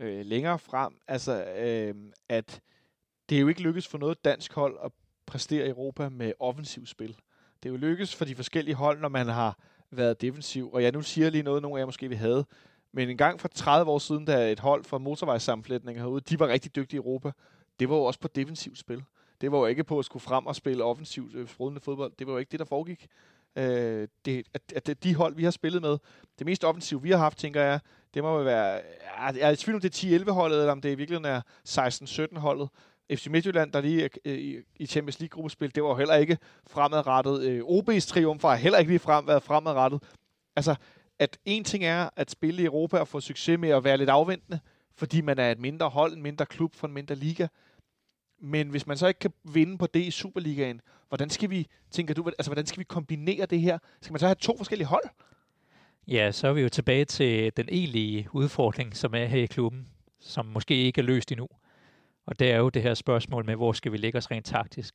øh, 0.00 0.26
længere 0.26 0.58
frem? 0.58 0.92
Altså, 1.08 1.44
øh, 1.44 1.94
at 2.28 2.60
det 3.28 3.36
er 3.36 3.40
jo 3.40 3.48
ikke 3.48 3.62
lykkedes 3.62 3.88
for 3.88 3.98
noget 3.98 4.24
dansk 4.24 4.52
hold 4.52 4.78
at 4.84 4.92
præstere 5.26 5.66
i 5.66 5.70
Europa 5.70 6.08
med 6.08 6.32
offensiv 6.40 6.86
spil. 6.86 7.16
Det 7.62 7.68
er 7.68 7.70
jo 7.70 7.76
lykkedes 7.76 8.14
for 8.14 8.24
de 8.24 8.34
forskellige 8.34 8.74
hold, 8.74 9.00
når 9.00 9.08
man 9.08 9.26
har 9.26 9.58
været 9.90 10.20
defensiv. 10.20 10.72
Og 10.72 10.82
jeg 10.82 10.92
nu 10.92 11.02
siger 11.02 11.30
lige 11.30 11.42
noget, 11.42 11.62
nogle 11.62 11.76
af 11.76 11.80
jer 11.80 11.86
måske 11.86 12.08
vi 12.08 12.14
havde. 12.14 12.44
Men 12.92 13.08
en 13.08 13.16
gang 13.16 13.40
for 13.40 13.48
30 13.48 13.90
år 13.90 13.98
siden, 13.98 14.24
da 14.24 14.52
et 14.52 14.60
hold 14.60 14.84
fra 14.84 14.98
motorvejssammenflætning 14.98 15.98
herude, 15.98 16.20
de 16.20 16.40
var 16.40 16.48
rigtig 16.48 16.76
dygtige 16.76 16.96
i 16.96 17.02
Europa, 17.02 17.32
det 17.80 17.88
var 17.88 17.96
jo 17.96 18.02
også 18.02 18.20
på 18.20 18.28
defensivt 18.28 18.78
spil. 18.78 19.02
Det 19.42 19.52
var 19.52 19.58
jo 19.58 19.66
ikke 19.66 19.84
på 19.84 19.98
at 19.98 20.04
skulle 20.04 20.22
frem 20.22 20.46
og 20.46 20.56
spille 20.56 20.84
offensivt 20.84 21.34
øh, 21.34 21.46
fodbold. 21.48 22.12
Det 22.18 22.26
var 22.26 22.32
jo 22.32 22.38
ikke 22.38 22.50
det, 22.50 22.58
der 22.58 22.64
foregik. 22.64 23.06
Øh, 23.56 24.08
det, 24.24 24.46
at, 24.54 24.88
at 24.88 25.04
de 25.04 25.14
hold, 25.14 25.34
vi 25.34 25.44
har 25.44 25.50
spillet 25.50 25.82
med, 25.82 25.98
det 26.38 26.46
mest 26.46 26.64
offensive, 26.64 27.02
vi 27.02 27.10
har 27.10 27.18
haft, 27.18 27.38
tænker 27.38 27.62
jeg, 27.62 27.80
det 28.14 28.22
må 28.22 28.38
jo 28.38 28.44
være... 28.44 28.80
Jeg 29.18 29.40
er 29.40 29.50
i 29.50 29.56
tvivl 29.56 29.74
om 29.74 29.80
det 29.80 30.04
er 30.04 30.18
10-11 30.18 30.30
holdet, 30.30 30.58
eller 30.58 30.72
om 30.72 30.80
det 30.80 30.92
i 30.92 30.94
virkeligheden 30.94 31.24
er 31.24 31.40
16-17 32.34 32.38
holdet. 32.38 32.68
FC 33.14 33.26
Midtjylland, 33.26 33.72
der 33.72 33.80
lige 33.80 34.10
øh, 34.24 34.38
i, 34.38 34.56
i 34.76 34.86
Champions 34.86 35.20
League 35.20 35.34
gruppespil, 35.34 35.74
det 35.74 35.82
var 35.82 35.88
jo 35.88 35.96
heller 35.96 36.14
ikke 36.14 36.38
fremadrettet. 36.66 37.42
Øh, 37.42 37.60
OB's 37.60 38.08
triumfer 38.08 38.48
har 38.48 38.56
heller 38.56 38.78
ikke 38.78 38.90
lige 38.90 38.98
frem 38.98 39.26
været 39.26 39.42
fremadrettet. 39.42 40.02
Altså, 40.56 40.74
at 41.18 41.38
en 41.44 41.64
ting 41.64 41.84
er 41.84 42.08
at 42.16 42.30
spille 42.30 42.62
i 42.62 42.64
Europa 42.64 42.98
og 42.98 43.08
få 43.08 43.20
succes 43.20 43.58
med 43.58 43.68
at 43.68 43.84
være 43.84 43.96
lidt 43.96 44.10
afventende, 44.10 44.60
fordi 44.96 45.20
man 45.20 45.38
er 45.38 45.50
et 45.50 45.58
mindre 45.58 45.88
hold, 45.88 46.12
en 46.12 46.22
mindre 46.22 46.46
klub 46.46 46.74
for 46.74 46.86
en 46.86 46.94
mindre 46.94 47.14
liga. 47.14 47.46
Men 48.44 48.68
hvis 48.68 48.86
man 48.86 48.96
så 48.96 49.06
ikke 49.06 49.20
kan 49.20 49.32
vinde 49.44 49.78
på 49.78 49.86
det 49.86 50.00
i 50.00 50.10
Superligaen, 50.10 50.80
hvordan 51.08 51.30
skal 51.30 51.50
vi, 51.50 51.66
tænker 51.90 52.14
du, 52.14 52.28
altså 52.28 52.50
hvordan 52.50 52.66
skal 52.66 52.78
vi 52.78 52.84
kombinere 52.84 53.46
det 53.46 53.60
her? 53.60 53.78
Skal 54.00 54.12
man 54.12 54.20
så 54.20 54.26
have 54.26 54.34
to 54.34 54.56
forskellige 54.56 54.86
hold? 54.86 55.04
Ja, 56.08 56.32
så 56.32 56.48
er 56.48 56.52
vi 56.52 56.60
jo 56.60 56.68
tilbage 56.68 57.04
til 57.04 57.56
den 57.56 57.68
egentlige 57.68 58.28
udfordring, 58.32 58.96
som 58.96 59.14
er 59.14 59.24
her 59.24 59.42
i 59.42 59.46
klubben, 59.46 59.88
som 60.20 60.46
måske 60.46 60.74
ikke 60.74 61.00
er 61.00 61.04
løst 61.04 61.32
endnu. 61.32 61.48
Og 62.26 62.38
det 62.38 62.50
er 62.50 62.56
jo 62.56 62.68
det 62.68 62.82
her 62.82 62.94
spørgsmål 62.94 63.46
med, 63.46 63.56
hvor 63.56 63.72
skal 63.72 63.92
vi 63.92 63.96
lægge 63.96 64.18
os 64.18 64.30
rent 64.30 64.46
taktisk 64.46 64.94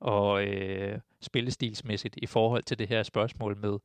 og 0.00 0.44
øh, 0.44 0.98
spillestilsmæssigt 1.20 2.14
i 2.22 2.26
forhold 2.26 2.62
til 2.62 2.78
det 2.78 2.88
her 2.88 3.02
spørgsmål 3.02 3.56
med, 3.56 3.78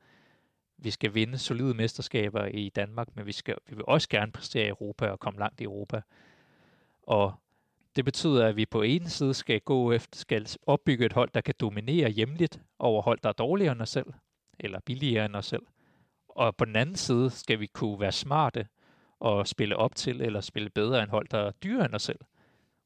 vi 0.78 0.92
skal 0.92 1.14
vinde 1.14 1.38
solide 1.38 1.74
mesterskaber 1.74 2.46
i 2.46 2.70
Danmark, 2.70 3.08
men 3.16 3.26
vi, 3.26 3.32
skal, 3.32 3.56
vi 3.68 3.76
vil 3.76 3.86
også 3.88 4.10
gerne 4.10 4.32
præstere 4.32 4.66
i 4.66 4.70
Europa 4.70 5.08
og 5.08 5.20
komme 5.20 5.40
langt 5.40 5.62
i 5.62 5.64
Europa. 5.64 6.02
Og 7.04 7.34
det 7.96 8.06
betyder, 8.06 8.48
at 8.48 8.56
vi 8.56 8.66
på 8.66 8.82
en 8.82 9.10
side 9.10 9.34
skal 9.34 9.62
gå 9.62 9.92
efter, 9.92 10.18
skal 10.18 10.48
opbygge 10.68 11.06
et 11.06 11.14
hold, 11.14 11.30
der 11.34 11.42
kan 11.42 11.56
dominere 11.60 12.10
hjemligt 12.10 12.62
over 12.80 13.02
hold, 13.02 13.20
der 13.24 13.30
er 13.30 13.34
dårligere 13.34 13.72
end 13.72 13.82
os 13.82 13.90
selv, 13.90 14.14
eller 14.60 14.80
billigere 14.80 15.26
end 15.26 15.36
os 15.36 15.46
selv. 15.46 15.64
Og 16.30 16.56
på 16.56 16.66
den 16.66 16.76
anden 16.76 16.96
side 16.96 17.30
skal 17.30 17.60
vi 17.60 17.68
kunne 17.68 18.00
være 18.00 18.12
smarte 18.12 18.68
og 19.20 19.48
spille 19.48 19.78
op 19.78 19.96
til, 19.96 20.22
eller 20.22 20.42
spille 20.42 20.70
bedre 20.70 21.04
end 21.04 21.12
hold, 21.12 21.28
der 21.32 21.38
er 21.38 21.52
dyrere 21.52 21.86
end 21.86 21.96
os 21.96 22.02
selv. 22.02 22.20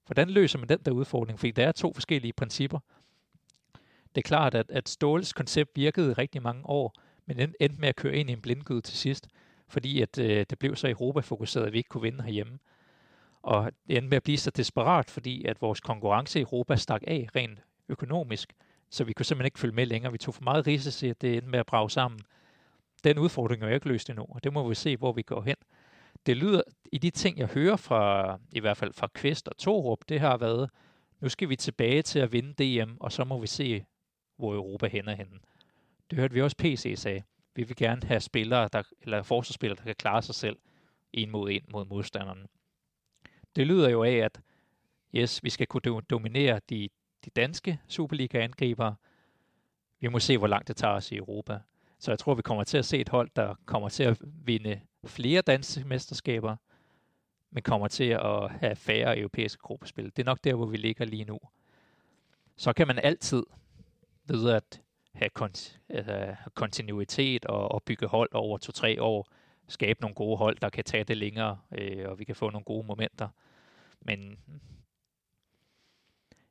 Hvordan 0.06 0.30
løser 0.30 0.60
man 0.60 0.70
den 0.70 0.80
der 0.86 0.92
udfordring? 0.92 1.40
Fordi 1.40 1.52
der 1.52 1.68
er 1.68 1.72
to 1.72 1.94
forskellige 1.94 2.34
principper. 2.34 2.80
Det 4.16 4.22
er 4.22 4.28
klart, 4.28 4.56
at, 4.56 4.70
at 4.70 4.90
Ståles 4.90 5.34
koncept 5.34 5.72
virkede 5.76 6.12
i 6.12 6.14
rigtig 6.14 6.42
mange 6.42 6.66
år, 6.66 6.94
men 7.26 7.40
endte 7.60 7.82
med 7.82 7.90
at 7.90 7.96
køre 7.96 8.16
ind 8.16 8.30
i 8.30 8.34
en 8.34 8.42
blindgyde 8.42 8.82
til 8.82 8.98
sidst, 8.98 9.28
fordi 9.68 10.02
at, 10.02 10.18
øh, 10.20 10.46
det 10.50 10.60
blev 10.60 10.76
så 10.76 10.90
Europa-fokuseret, 10.90 11.66
at 11.66 11.74
vi 11.74 11.78
ikke 11.78 11.88
kunne 11.88 12.02
vinde 12.02 12.24
herhjemme. 12.24 12.60
Og 13.46 13.72
endte 13.90 14.10
med 14.10 14.18
at 14.18 14.24
blive 14.24 14.38
så 14.38 14.52
desperat, 14.52 15.10
fordi 15.10 15.46
at 15.46 15.62
vores 15.62 15.80
konkurrence 15.80 16.40
i 16.40 16.42
Europa 16.42 16.76
stak 16.76 17.02
af 17.08 17.28
rent 17.36 17.60
økonomisk, 17.90 18.54
så 18.90 19.04
vi 19.04 19.14
kunne 19.14 19.26
simpelthen 19.26 19.46
ikke 19.46 19.60
følge 19.60 19.76
med 19.76 19.86
længere. 19.86 20.12
Vi 20.12 20.18
tog 20.18 20.34
for 20.34 20.44
meget 20.44 20.68
risici, 20.68 21.10
at 21.10 21.22
det 21.22 21.34
endte 21.34 21.50
med 21.50 21.60
at 21.60 21.66
brage 21.66 21.90
sammen. 21.90 22.20
Den 23.04 23.20
udfordring 23.20 23.64
er 23.64 23.68
jo 23.68 23.74
ikke 23.74 23.88
løst 23.88 24.10
endnu, 24.10 24.26
og 24.30 24.44
det 24.44 24.54
må 24.54 24.70
vi 24.70 24.76
se, 24.76 24.98
hvor 24.98 25.12
vi 25.12 25.22
går 25.22 25.42
hen. 25.42 25.56
Det 26.26 26.38
lyder, 26.38 26.62
i 26.92 26.98
de 26.98 27.10
ting, 27.10 27.38
jeg 27.38 27.48
hører 27.48 27.76
fra, 27.76 28.40
i 28.52 28.60
hvert 28.60 28.78
fald 28.78 28.94
fra 28.94 29.08
Kvist 29.14 29.48
og 29.48 29.58
Torup, 29.58 30.00
det 30.10 30.20
har 30.20 30.38
været, 30.38 30.70
nu 31.20 31.30
skal 31.30 31.50
vi 31.50 31.56
tilbage 31.56 32.02
til 32.02 32.20
at 32.20 32.32
vinde 32.32 32.54
DM, 32.54 32.92
og 33.00 33.12
så 33.12 33.24
må 33.24 33.40
vi 33.40 33.48
se, 33.48 33.86
hvor 34.38 34.54
Europa 34.54 34.88
hænder 34.88 35.16
henne. 35.16 35.40
Det 36.10 36.20
hørte 36.20 36.34
vi 36.34 36.42
også 36.42 36.58
PC 36.58 36.94
sagde. 36.98 37.24
Vi 37.56 37.64
vil 37.64 37.76
gerne 37.76 38.02
have 38.08 38.20
spillere, 38.20 38.70
der, 38.74 38.84
eller 39.02 39.24
forsvarsspillere, 39.24 39.78
der 39.78 39.84
kan 39.84 39.96
klare 39.96 40.22
sig 40.22 40.36
selv 40.36 40.58
en 41.14 41.32
mod 41.32 41.52
en 41.52 41.66
mod 41.72 41.86
modstanderen. 41.86 42.48
Det 43.56 43.68
lyder 43.68 43.90
jo 43.90 44.04
af, 44.04 44.14
at 44.14 44.42
yes, 45.16 45.44
vi 45.44 45.50
skal 45.50 45.68
kunne 45.68 46.02
dominere 46.10 46.62
de, 46.70 46.90
de 47.26 47.30
danske 47.30 47.80
Superliga-angribere. 47.88 48.96
Vi 50.00 50.08
må 50.08 50.20
se, 50.20 50.38
hvor 50.38 50.48
langt 50.48 50.68
det 50.68 50.76
tager 50.76 50.94
os 50.94 51.12
i 51.12 51.18
Europa. 51.18 51.60
Så 52.00 52.12
jeg 52.12 52.20
tror, 52.20 52.34
vi 52.34 52.42
kommer 52.42 52.64
til 52.64 52.78
at 52.78 52.86
se 52.86 52.98
et 52.98 53.10
hold, 53.10 53.30
der 53.36 53.56
kommer 53.66 53.90
til 53.90 54.04
at 54.04 54.22
vinde 54.22 54.82
flere 55.06 55.42
danske 55.42 55.84
mesterskaber, 55.84 56.56
men 57.52 57.64
kommer 57.64 57.88
til 57.88 58.10
at 58.10 58.52
have 58.52 58.76
færre 58.76 59.18
europæiske 59.18 59.62
gruppespil. 59.62 60.06
Det 60.06 60.20
er 60.20 60.26
nok 60.26 60.44
der, 60.44 60.54
hvor 60.54 60.66
vi 60.66 60.78
ligger 60.78 61.06
lige 61.06 61.26
nu. 61.26 61.40
Så 62.58 62.74
kan 62.74 62.88
man 62.88 63.00
altid 63.00 63.44
ved 64.26 64.50
at 64.50 64.82
have 65.14 65.30
øh, 65.90 66.36
kontinuitet 66.54 67.46
og, 67.46 67.72
og 67.72 67.84
bygge 67.84 68.08
hold 68.08 68.30
over 68.34 68.58
to-tre 68.58 69.02
år, 69.02 69.28
skabe 69.68 70.02
nogle 70.02 70.16
gode 70.16 70.38
hold, 70.38 70.58
der 70.62 70.70
kan 70.70 70.84
tage 70.84 71.04
det 71.04 71.18
længere, 71.18 71.60
øh, 71.72 72.10
og 72.10 72.20
vi 72.20 72.24
kan 72.24 72.36
få 72.36 72.50
nogle 72.50 72.66
gode 72.66 72.88
momenter. 72.88 73.30
Men 74.02 74.40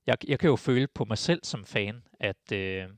jeg, 0.06 0.16
jeg 0.28 0.38
kan 0.38 0.50
jo 0.50 0.56
føle 0.56 0.86
på 0.86 1.04
mig 1.04 1.18
selv 1.18 1.40
som 1.44 1.64
fan, 1.64 2.02
at, 2.20 2.52
øh, 2.52 2.88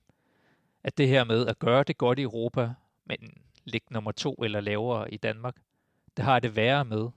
at 0.85 0.99
det 0.99 1.09
her 1.09 1.25
med 1.25 1.47
at 1.47 1.59
gøre 1.59 1.83
det 1.85 1.99
godt 1.99 2.19
i 2.19 2.23
Europa, 2.23 2.75
men 3.05 3.43
ligge 3.65 3.87
nummer 3.91 4.13
to 4.13 4.35
eller 4.35 4.61
lavere 4.61 5.15
i 5.15 5.17
Danmark, 5.17 5.57
det 6.17 6.25
har 6.25 6.41
det 6.41 6.57
værre 6.57 6.85
med, 6.85 7.09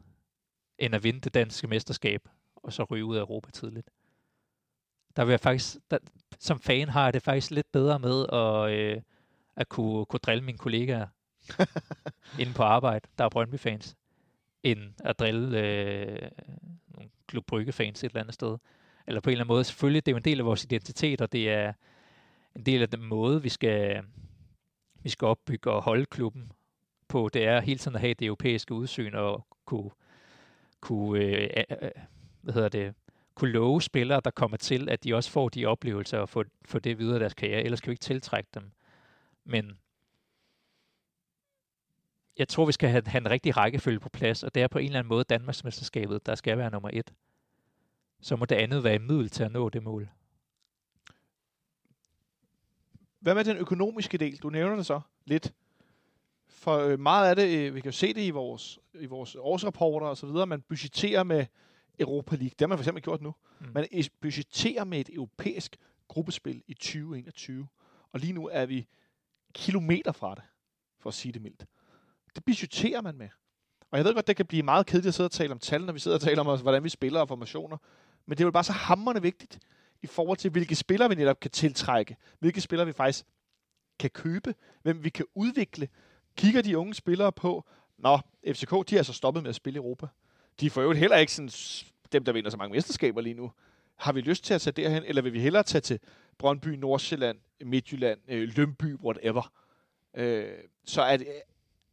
end 0.78 0.95
at 0.95 1.04
vinde 1.04 1.20
det 1.20 1.34
danske 1.34 1.68
mesterskab, 1.68 2.30
og 2.56 2.74
så 2.74 2.84
ryge 2.84 3.06
ud 3.06 3.16
af 3.16 3.22
Europa 3.22 3.52
tidligt. 3.52 3.89
Der 5.16 5.26
vil 5.26 5.32
jeg 5.32 5.39
faktisk, 5.39 5.78
der, 5.91 5.97
som 6.39 6.60
fan 6.60 6.89
har 6.89 7.04
jeg 7.04 7.14
det 7.14 7.24
faktisk 7.24 7.52
lidt 7.52 7.72
bedre 7.72 8.00
med 8.00 8.26
at, 8.34 8.72
øh, 8.72 9.02
at 9.56 9.70
kunne, 9.70 10.06
kunne 10.06 10.20
drille 10.20 10.43
mine 10.43 10.58
kollegaer 10.58 11.08
inde 12.41 12.54
på 12.54 12.64
arbejde, 12.64 13.08
der 13.18 13.26
er 13.26 13.30
Brøndby-fans, 13.30 13.95
end 14.64 14.93
at 15.00 15.20
drille 15.20 15.60
øh, 15.60 16.30
nogle 16.88 17.10
Klub 17.28 17.45
Brygge-fans 17.45 18.04
et 18.04 18.10
eller 18.10 18.22
andet 18.22 18.34
sted. 18.34 18.58
Eller 19.08 19.22
på 19.22 19.30
en 19.30 19.32
eller 19.32 19.43
anden 19.43 19.54
måde. 19.54 19.64
Selvfølgelig, 19.64 20.06
det 20.06 20.12
er 20.12 20.14
jo 20.14 20.18
en 20.18 20.24
del 20.24 20.39
af 20.39 20.45
vores 20.45 20.64
identitet, 20.64 21.22
og 21.22 21.32
det 21.32 21.50
er 21.50 21.74
en 22.56 22.66
del 22.66 22.82
af 22.82 22.89
den 22.89 23.04
måde, 23.04 23.43
vi 23.43 23.50
skal, 23.50 24.04
vi 25.04 25.10
skal 25.10 25.26
opbygge 25.26 25.72
og 25.72 25.82
holde 25.82 26.06
klubben 26.06 26.52
på. 27.08 27.30
Det 27.34 27.45
er 27.45 27.62
hele 27.62 27.78
tiden 27.80 27.95
at 27.95 28.02
have 28.02 28.14
det 28.14 28.26
europæiske 28.26 28.74
udsyn 28.74 29.14
og 29.14 29.47
kunne, 29.66 29.91
kunne 30.80 31.24
øh, 31.24 31.50
øh, 31.70 31.89
hvad 32.41 32.54
hedder 32.54 32.70
det, 32.70 32.93
kunne 33.36 33.52
love 33.52 33.82
spillere, 33.82 34.22
der 34.26 34.32
kommer 34.32 34.58
til, 34.58 34.89
at 34.89 35.04
de 35.04 35.16
også 35.16 35.32
får 35.32 35.50
de 35.50 35.66
oplevelser 35.66 36.18
og 36.18 36.30
får, 36.30 36.45
får 36.66 36.80
det 36.80 37.00
videre 37.00 37.18
i 37.18 37.20
deres 37.20 37.34
karriere. 37.34 37.64
Ellers 37.64 37.82
kan 37.82 37.89
vi 37.89 37.93
ikke 37.93 38.02
tiltrække 38.02 38.50
dem. 38.54 38.72
Men 39.45 39.80
jeg 42.40 42.48
tror, 42.48 42.66
vi 42.66 42.72
skal 42.72 42.90
have, 42.90 43.04
have 43.06 43.22
en 43.22 43.30
rigtig 43.30 43.58
rækkefølge 43.58 44.00
på 44.00 44.10
plads, 44.10 44.44
og 44.44 44.56
det 44.56 44.64
er 44.64 44.68
på 44.68 44.78
en 44.78 44.86
eller 44.86 45.00
anden 45.00 45.10
måde 45.10 45.24
Danmarksmesterskabet, 45.24 46.26
der 46.26 46.36
skal 46.36 46.58
være 46.58 46.72
nummer 46.72 46.90
et. 46.94 47.14
Så 48.22 48.36
må 48.36 48.46
det 48.46 48.56
andet 48.56 48.84
være 48.84 48.96
et 48.96 49.02
middel 49.02 49.30
til 49.30 49.44
at 49.44 49.52
nå 49.52 49.70
det 49.70 49.84
mål. 49.84 50.10
Hvad 53.20 53.36
med 53.36 53.44
den 53.44 53.58
økonomiske 53.58 54.18
del? 54.18 54.38
Du 54.38 54.50
nævner 54.50 54.76
det 54.76 54.86
så 54.86 55.02
lidt. 55.26 55.54
For 56.48 56.78
øh, 56.78 57.00
meget 57.00 57.30
af 57.30 57.36
det, 57.36 57.58
øh, 57.58 57.76
vi 57.76 57.82
kan 57.82 57.92
jo 57.92 57.98
se 57.98 58.14
det 58.14 58.22
i 58.22 58.30
vores, 58.30 58.80
i 58.94 59.06
vores 59.06 59.36
årsrapporter 59.40 60.08
og 60.08 60.18
så 60.18 60.26
videre, 60.26 60.48
man 60.48 60.62
budgetterer 60.62 61.24
med 61.24 61.46
Europa 62.00 62.36
League. 62.36 62.50
Det 62.50 62.62
har 62.62 62.68
man 62.68 62.78
for 62.78 62.84
eksempel 62.84 63.04
gjort 63.04 63.22
nu. 63.22 63.36
Mm. 63.60 63.68
Man 63.74 63.88
budgetterer 64.22 64.84
med 64.84 65.00
et 65.00 65.10
europæisk 65.14 65.78
gruppespil 66.08 66.64
i 66.68 66.74
2021. 66.74 67.68
Og 68.12 68.20
lige 68.20 68.34
nu 68.34 68.48
er 68.48 68.66
vi 68.66 68.88
kilometer 69.54 70.12
fra 70.12 70.36
det, 70.36 70.44
for 71.00 71.10
at 71.10 71.14
sige 71.14 71.32
det 71.32 71.42
mildt. 71.42 71.66
Det 72.36 72.46
budgeterer 72.46 73.02
man 73.02 73.18
med. 73.18 73.30
Og 73.92 73.98
jeg 73.98 74.06
ved 74.06 74.14
godt, 74.14 74.28
det 74.28 74.36
kan 74.36 74.46
blive 74.46 74.64
meget 74.64 74.86
kedeligt 74.86 75.08
at 75.08 75.14
sidde 75.14 75.28
og 75.28 75.32
tale 75.32 75.52
om 75.52 75.60
tal, 75.60 75.82
når 75.86 75.94
vi 75.94 76.00
sidder 76.00 76.18
og 76.18 76.22
taler 76.22 76.44
om, 76.44 76.62
hvordan 76.62 76.84
vi 76.84 76.90
spiller 76.90 77.20
og 77.20 77.28
formationer. 77.28 77.78
Men 78.26 78.38
det 78.38 78.44
er 78.44 78.48
jo 78.48 78.52
bare 78.52 78.64
så 78.64 78.74
hammerende 78.74 79.22
vigtigt 79.22 79.60
i 80.02 80.08
forhold 80.08 80.38
til, 80.38 80.52
hvilke 80.52 80.76
spillere 80.76 81.10
vi 81.10 81.16
netop 81.16 81.40
kan 81.40 81.52
tiltrække. 81.52 82.18
Hvilke 82.40 82.62
spillere 82.62 82.86
vi 82.86 82.94
faktisk 82.94 83.26
kan 84.00 84.10
købe. 84.10 84.56
Hvem 84.82 85.04
vi 85.04 85.10
kan 85.10 85.26
udvikle. 85.36 85.88
Kigger 86.38 86.62
de 86.62 86.78
unge 86.78 86.94
spillere 86.94 87.32
på, 87.32 87.66
Nå, 87.98 88.20
FCK, 88.48 88.90
de 88.90 88.98
er 88.98 89.04
så 89.04 89.14
stoppet 89.14 89.44
med 89.44 89.50
at 89.50 89.56
spille 89.56 89.78
i 89.78 89.82
Europa. 89.82 90.08
De 90.60 90.70
får 90.70 90.82
jo 90.82 90.92
heller 90.92 91.18
ikke 91.18 91.34
sådan, 91.34 91.50
dem, 92.12 92.24
der 92.26 92.32
vinder 92.32 92.50
så 92.50 92.58
mange 92.58 92.76
mesterskaber 92.76 93.22
lige 93.22 93.34
nu. 93.34 93.52
Har 93.96 94.12
vi 94.12 94.22
lyst 94.22 94.44
til 94.44 94.54
at 94.54 94.62
tage 94.62 94.74
derhen, 94.74 95.04
eller 95.04 95.22
vil 95.22 95.34
vi 95.34 95.40
hellere 95.40 95.64
tage 95.64 95.82
til 95.82 96.00
Brøndby, 96.38 96.68
Nordsjælland, 96.68 97.38
Midtjylland, 97.66 98.20
øh, 98.28 98.50
Lømby, 98.56 98.96
whatever? 98.96 99.52
Øh, 100.14 100.48
så 100.86 101.06
at, 101.06 101.24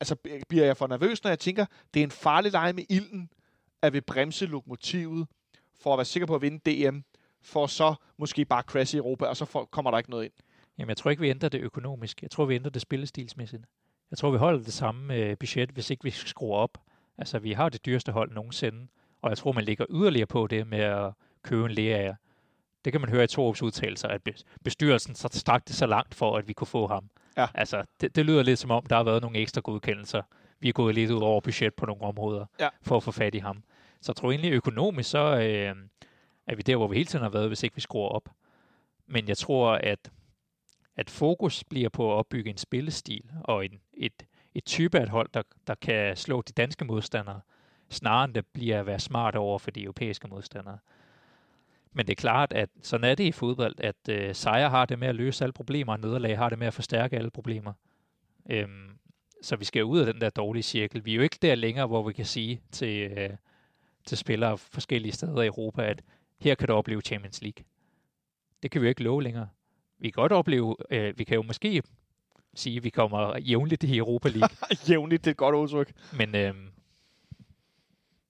altså, 0.01 0.17
bliver 0.49 0.65
jeg 0.65 0.77
for 0.77 0.87
nervøs, 0.87 1.25
når 1.25 1.31
jeg 1.31 1.39
tænker, 1.39 1.67
det 1.95 2.01
er 2.01 2.05
en 2.05 2.11
farlig 2.11 2.53
leg 2.53 2.75
med 2.75 2.85
ilden, 2.89 3.31
at 3.83 3.93
vi 3.93 4.01
bremse 4.01 4.47
lokomotivet, 4.47 5.27
for 5.81 5.93
at 5.93 5.99
være 5.99 6.05
sikker 6.05 6.27
på 6.27 6.35
at 6.35 6.43
vinde 6.43 6.89
DM, 6.91 6.99
for 7.43 7.67
så 7.67 7.95
måske 8.17 8.45
bare 8.45 8.63
crash 8.63 8.95
i 8.95 8.99
Europa, 8.99 9.25
og 9.25 9.37
så 9.37 9.67
kommer 9.71 9.91
der 9.91 9.99
ikke 9.99 10.11
noget 10.11 10.25
ind. 10.25 10.33
Jamen, 10.79 10.89
jeg 10.89 10.97
tror 10.97 11.11
ikke, 11.11 11.21
vi 11.21 11.31
ændrer 11.31 11.49
det 11.49 11.61
økonomisk. 11.61 12.23
Jeg 12.23 12.31
tror, 12.31 12.45
vi 12.45 12.55
ændrer 12.55 12.71
det 12.71 12.83
spillestilsmæssigt. 12.83 13.63
Jeg 14.11 14.19
tror, 14.19 14.31
vi 14.31 14.39
holder 14.39 14.65
det 14.65 14.73
samme 14.73 15.15
øh, 15.15 15.37
budget, 15.37 15.71
hvis 15.71 15.91
ikke 15.91 16.05
vi 16.05 16.11
skruer 16.11 16.57
op. 16.57 16.79
Altså, 17.19 17.39
vi 17.39 17.53
har 17.53 17.69
det 17.69 17.87
dyreste 17.87 18.13
hold 18.13 18.33
nogensinde, 18.33 18.87
og 19.23 19.31
jeg 19.31 19.39
tror, 19.39 19.53
man 19.53 19.65
ligger 19.65 19.87
yderligere 19.91 20.27
på 20.27 20.47
det 20.47 20.67
med 20.67 20.79
at 20.79 21.13
købe 21.43 21.65
en 21.65 21.71
læger. 21.71 22.15
Det 22.85 22.93
kan 22.93 23.01
man 23.01 23.11
høre 23.11 23.25
i 23.25 23.27
Torups 23.27 23.63
udtalelser, 23.63 24.09
at 24.09 24.21
bestyrelsen 24.65 25.15
så 25.15 25.29
strakte 25.33 25.73
så 25.73 25.87
langt 25.87 26.15
for, 26.15 26.37
at 26.37 26.49
vi 26.49 26.53
kunne 26.53 26.67
få 26.67 26.87
ham. 26.87 27.11
Ja. 27.37 27.47
Altså, 27.55 27.85
det, 28.01 28.17
det 28.17 28.27
lyder 28.27 28.43
lidt 28.43 28.59
som 28.59 28.71
om, 28.71 28.87
der 28.87 28.97
har 28.97 29.05
været 29.05 29.23
nogle 29.23 29.39
ekstra 29.39 29.61
godkendelser. 29.61 30.23
Vi 30.61 30.69
er 30.69 30.73
gået 30.73 30.95
lidt 30.95 31.11
ud 31.11 31.21
over 31.21 31.41
budget 31.41 31.75
på 31.75 31.87
nogle 31.87 32.03
områder, 32.03 32.47
ja. 32.61 32.69
for 32.83 32.97
at 32.97 33.03
få 33.03 33.11
fat 33.11 33.35
i 33.35 33.39
ham. 33.39 33.63
Så 34.01 34.13
jeg 34.13 34.17
tror 34.17 34.31
egentlig 34.31 34.53
økonomisk, 34.53 35.11
så 35.11 35.19
øh, 35.19 35.77
er 36.47 36.57
vi 36.57 36.63
der, 36.63 36.77
hvor 36.77 36.89
vi 36.89 36.97
hele 36.97 37.07
tiden 37.07 37.23
har 37.23 37.31
været, 37.31 37.49
hvis 37.49 37.63
ikke 37.63 37.75
vi 37.75 37.81
skruer 37.81 38.09
op. 38.09 38.29
Men 39.07 39.29
jeg 39.29 39.39
tror, 39.39 39.73
at, 39.73 40.11
at 40.97 41.11
fokus 41.11 41.65
bliver 41.65 41.89
på 41.89 42.13
at 42.13 42.17
opbygge 42.17 42.51
en 42.51 42.57
spillestil 42.57 43.31
og 43.45 43.65
en, 43.65 43.81
et, 43.95 44.27
et 44.55 44.65
type 44.65 44.99
af 44.99 45.03
et 45.03 45.09
hold, 45.09 45.29
der, 45.35 45.43
der 45.67 45.75
kan 45.75 46.17
slå 46.17 46.43
de 46.43 46.53
danske 46.53 46.85
modstandere, 46.85 47.41
snarere 47.91 48.25
end 48.25 48.35
det 48.35 48.47
bliver 48.47 48.81
at 48.81 48.87
være 48.87 48.99
smart 48.99 49.37
over 49.37 49.59
for 49.59 49.71
de 49.71 49.83
europæiske 49.83 50.29
modstandere. 50.29 50.79
Men 51.97 52.07
det 52.07 52.13
er 52.13 52.21
klart, 52.21 52.53
at 52.53 52.69
sådan 52.83 53.05
er 53.05 53.15
det 53.15 53.25
i 53.25 53.33
fodbold, 53.33 53.75
at 53.79 53.97
øh, 54.09 54.35
sejre 54.35 54.71
har 54.71 54.87
det 54.87 54.99
med 54.99 55.09
at 55.09 55.15
løse 55.15 55.45
alle 55.45 55.53
problemer, 55.53 55.93
og 55.93 56.01
nederlag 56.01 56.39
har 56.39 56.49
det 56.49 56.59
med 56.59 56.67
at 56.67 56.75
forstærke 56.75 57.17
alle 57.17 57.31
problemer. 57.31 57.73
Øhm, 58.51 58.99
så 59.43 59.57
vi 59.57 59.65
skal 59.65 59.85
ud 59.85 59.99
af 59.99 60.13
den 60.13 60.21
der 60.21 60.31
dårlige 60.31 60.63
cirkel. 60.63 61.05
Vi 61.05 61.11
er 61.11 61.17
jo 61.17 61.23
ikke 61.23 61.39
der 61.43 61.55
længere, 61.55 61.87
hvor 61.87 62.03
vi 62.03 62.13
kan 62.13 62.25
sige 62.25 62.61
til, 62.73 63.13
øh, 63.13 63.31
til 64.07 64.19
spillere 64.19 64.59
forskellige 64.59 65.13
steder 65.13 65.43
i 65.43 65.47
Europa, 65.47 65.83
at 65.83 66.03
her 66.41 66.55
kan 66.55 66.69
du 66.69 66.75
opleve 66.75 67.01
Champions 67.01 67.43
League. 67.43 67.65
Det 68.63 68.71
kan 68.71 68.81
vi 68.81 68.87
jo 68.87 68.89
ikke 68.89 69.03
love 69.03 69.23
længere. 69.23 69.49
Vi 69.99 70.11
kan 70.11 70.21
godt 70.21 70.33
opleve, 70.33 70.77
øh, 70.91 71.19
vi 71.19 71.25
kan 71.25 71.35
jo 71.35 71.43
måske 71.43 71.83
sige, 72.55 72.77
at 72.77 72.85
vi 72.85 72.91
kommer 72.91 73.39
jævnligt 73.39 73.85
i 73.85 73.99
Europa 73.99 74.29
League. 74.29 74.57
jævnligt, 74.89 75.25
det 75.25 75.31
er 75.31 75.35
et 75.35 75.37
godt 75.37 75.55
udtryk. 75.55 75.93
Men, 76.13 76.35
øh, 76.35 76.55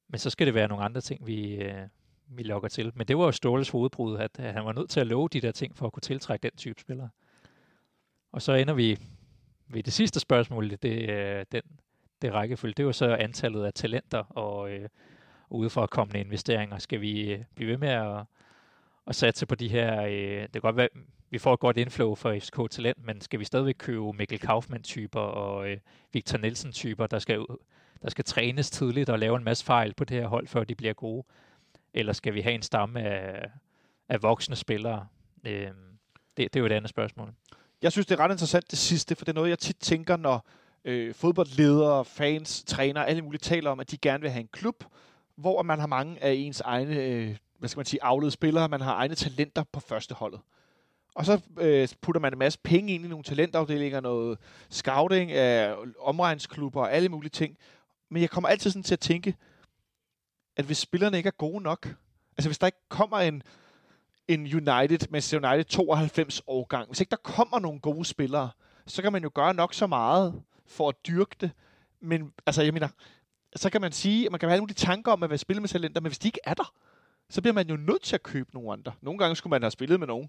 men 0.09 0.19
så 0.19 0.31
skal 0.31 0.47
det 0.47 0.55
være 0.55 0.69
nogle 0.69 0.85
andre 0.85 1.01
ting, 1.01 1.27
vi, 1.27 1.55
øh, 1.55 1.89
vi 2.29 2.43
lokker 2.43 2.69
til. 2.69 2.93
Men 2.95 3.07
det 3.07 3.19
var 3.19 3.25
jo 3.25 3.33
Ståles 3.33 3.71
hovedbrud, 3.71 4.17
at, 4.17 4.31
at 4.39 4.55
han 4.55 4.65
var 4.65 4.73
nødt 4.73 4.91
til 4.91 5.01
at 5.01 5.07
love 5.07 5.29
de 5.29 5.41
der 5.41 5.53
ting 5.53 5.77
for 5.77 5.87
at 5.87 5.93
kunne 5.93 6.01
tiltrække 6.01 6.43
den 6.43 6.57
type 6.57 6.81
spillere. 6.81 7.09
Og 8.33 8.43
så 8.43 8.53
ender 8.53 8.75
vi 8.75 8.99
ved 9.69 9.83
det 9.83 9.93
sidste 9.93 10.21
spørgsmål, 10.21 10.71
det, 10.71 11.11
øh, 11.11 11.45
den, 11.53 11.63
det 12.23 12.33
rækkefølge, 12.33 12.75
det 12.77 12.87
var 12.87 12.93
så 12.93 13.15
antallet 13.15 13.65
af 13.65 13.75
talenter 13.75 14.19
og 14.19 14.71
øh, 14.71 14.89
udefra 15.51 15.87
kommende 15.87 16.21
investeringer. 16.21 16.79
Skal 16.79 17.01
vi 17.01 17.33
øh, 17.33 17.45
blive 17.55 17.71
ved 17.71 17.79
med 17.79 17.89
at, 17.89 18.25
at 19.07 19.15
satse 19.15 19.47
på 19.47 19.55
de 19.55 19.69
her, 19.69 20.03
øh, 20.03 20.43
det 20.43 20.53
kan 20.53 20.61
godt 20.61 20.77
være, 20.77 20.89
vi 21.31 21.39
får 21.39 21.55
et 21.55 21.61
godt 21.61 21.77
inflow 21.77 22.15
for 22.15 22.39
FCK 22.39 22.71
Talent, 22.71 23.05
men 23.05 23.21
skal 23.21 23.41
vi 23.41 23.45
stadigvæk 23.45 23.75
købe 23.79 24.13
Mikkel 24.13 24.39
Kaufmann-typer 24.39 25.21
og 25.21 25.71
øh, 25.71 25.77
Victor 26.13 26.39
Nielsen-typer, 26.39 27.07
der 27.07 27.19
skal, 27.19 27.47
der 28.03 28.11
skal 28.11 28.25
trænes 28.25 28.71
tidligt 28.71 29.11
og 29.11 29.19
lave 29.19 29.37
en 29.37 29.45
masse 29.45 29.65
fejl 29.65 29.95
på 29.95 30.05
det 30.05 30.17
her 30.17 30.27
hold, 30.27 30.47
før 30.47 30.65
de 30.65 30.75
bliver 30.75 30.93
gode? 30.93 31.25
Eller 31.97 32.13
skal 32.13 32.35
vi 32.35 32.41
have 32.41 32.55
en 32.55 32.63
stamme 32.63 33.01
af, 33.01 33.51
af 34.09 34.23
voksne 34.23 34.57
spillere? 34.57 35.07
Øh, 35.47 35.67
det, 36.37 36.37
det 36.37 36.57
er 36.57 36.61
jo 36.61 36.67
et 36.67 36.73
andet 36.73 36.91
spørgsmål. 36.91 37.33
Jeg 37.83 37.93
synes, 37.93 38.07
det 38.07 38.19
er 38.19 38.25
ret 38.25 38.31
interessant 38.31 38.71
det 38.71 38.79
sidste, 38.79 39.17
for 39.17 39.25
det 39.25 39.33
er 39.33 39.35
noget, 39.35 39.51
jeg 39.51 39.59
tit 39.59 39.77
tænker, 39.77 40.17
når 40.17 40.47
øh, 40.85 41.15
fodboldledere, 41.15 42.05
fans, 42.05 42.65
trænere, 42.65 43.09
alle 43.09 43.23
mulige 43.23 43.39
taler 43.39 43.71
om, 43.71 43.81
at 43.81 43.91
de 43.91 43.97
gerne 43.97 44.21
vil 44.21 44.31
have 44.31 44.41
en 44.41 44.49
klub, 44.53 44.85
hvor 45.37 45.63
man 45.63 45.81
har 45.81 45.87
mange 45.87 46.23
af 46.23 46.33
ens 46.33 46.61
egne, 46.61 46.97
øh, 46.97 47.37
hvad 47.59 47.69
skal 47.69 47.79
man 47.79 47.87
sige, 47.87 48.03
afledede 48.03 48.33
spillere, 48.33 48.69
man 48.69 48.81
har 48.81 48.95
egne 48.95 49.15
talenter 49.15 49.65
på 49.73 49.81
første 49.81 50.15
holdet. 50.15 50.41
Og 51.15 51.27
så 51.27 51.41
øh, 51.59 51.89
putter 52.01 52.21
man 52.21 52.33
en 52.33 52.39
masse 52.39 52.59
penge 52.65 52.95
ind 52.95 53.05
i 53.05 53.09
nogle 53.09 53.25
talentafdelinger, 53.25 54.01
noget 54.01 54.39
scouting 54.71 55.33
af 55.33 55.75
omregnsklubber 56.01 56.81
og 56.81 56.93
alle 56.93 57.09
mulige 57.09 57.31
ting. 57.31 57.57
Men 58.09 58.23
jeg 58.23 58.31
kommer 58.31 58.49
altid 58.49 58.71
sådan 58.71 58.83
til 58.83 58.95
at 58.95 59.01
tænke, 59.01 59.35
at 60.57 60.65
hvis 60.65 60.79
spillerne 60.79 61.17
ikke 61.17 61.27
er 61.27 61.39
gode 61.39 61.63
nok, 61.63 61.95
altså 62.37 62.49
hvis 62.49 62.59
der 62.59 62.67
ikke 62.67 62.89
kommer 62.89 63.17
en, 63.19 63.43
en 64.29 64.41
United, 64.41 65.11
Manchester 65.11 65.51
United 65.51 65.65
92 65.65 66.43
årgang, 66.47 66.89
hvis 66.89 67.01
ikke 67.01 67.11
der 67.11 67.17
kommer 67.17 67.59
nogle 67.59 67.81
gode 67.81 68.05
spillere, 68.05 68.51
så 68.87 69.03
kan 69.03 69.13
man 69.13 69.23
jo 69.23 69.31
gøre 69.35 69.55
nok 69.55 69.75
så 69.75 69.87
meget 69.87 70.43
for 70.67 70.89
at 70.89 70.95
dyrke 71.07 71.37
det. 71.41 71.51
Men 72.01 72.33
altså, 72.47 72.63
jeg 72.63 72.73
mener, 72.73 72.89
så 73.57 73.71
kan 73.71 73.81
man 73.81 73.93
sige, 73.93 74.27
at 74.27 74.33
man 74.33 74.41
kan 74.41 74.49
have 74.49 74.59
nogle 74.59 74.71
af 74.71 74.75
de 74.77 74.81
tanker 74.87 75.13
om 75.13 75.23
at 75.23 75.31
være 75.31 75.39
spille 75.39 75.61
med 75.61 75.69
talenter, 75.69 76.01
men 76.01 76.09
hvis 76.09 76.19
de 76.19 76.29
ikke 76.29 76.41
er 76.45 76.55
der, 76.55 76.73
så 77.29 77.41
bliver 77.41 77.55
man 77.55 77.69
jo 77.69 77.77
nødt 77.77 78.03
til 78.03 78.15
at 78.15 78.23
købe 78.23 78.55
nogle 78.55 78.73
andre. 78.73 78.93
Nogle 79.01 79.19
gange 79.19 79.37
skulle 79.37 79.51
man 79.51 79.63
have 79.63 79.71
spillet 79.71 80.01
med 80.01 80.07
nogle 80.07 80.29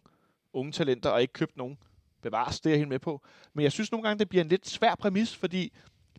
unge 0.53 0.71
talenter, 0.71 1.09
og 1.09 1.21
ikke 1.21 1.33
købt 1.33 1.57
nogen. 1.57 1.77
Bevares, 2.21 2.59
det 2.59 2.69
er 2.69 2.73
jeg 2.73 2.79
helt 2.79 2.89
med 2.89 2.99
på. 2.99 3.21
Men 3.53 3.63
jeg 3.63 3.71
synes 3.71 3.91
nogle 3.91 4.07
gange, 4.07 4.19
det 4.19 4.29
bliver 4.29 4.43
en 4.43 4.49
lidt 4.49 4.69
svær 4.69 4.95
præmis, 4.95 5.35
fordi 5.35 5.73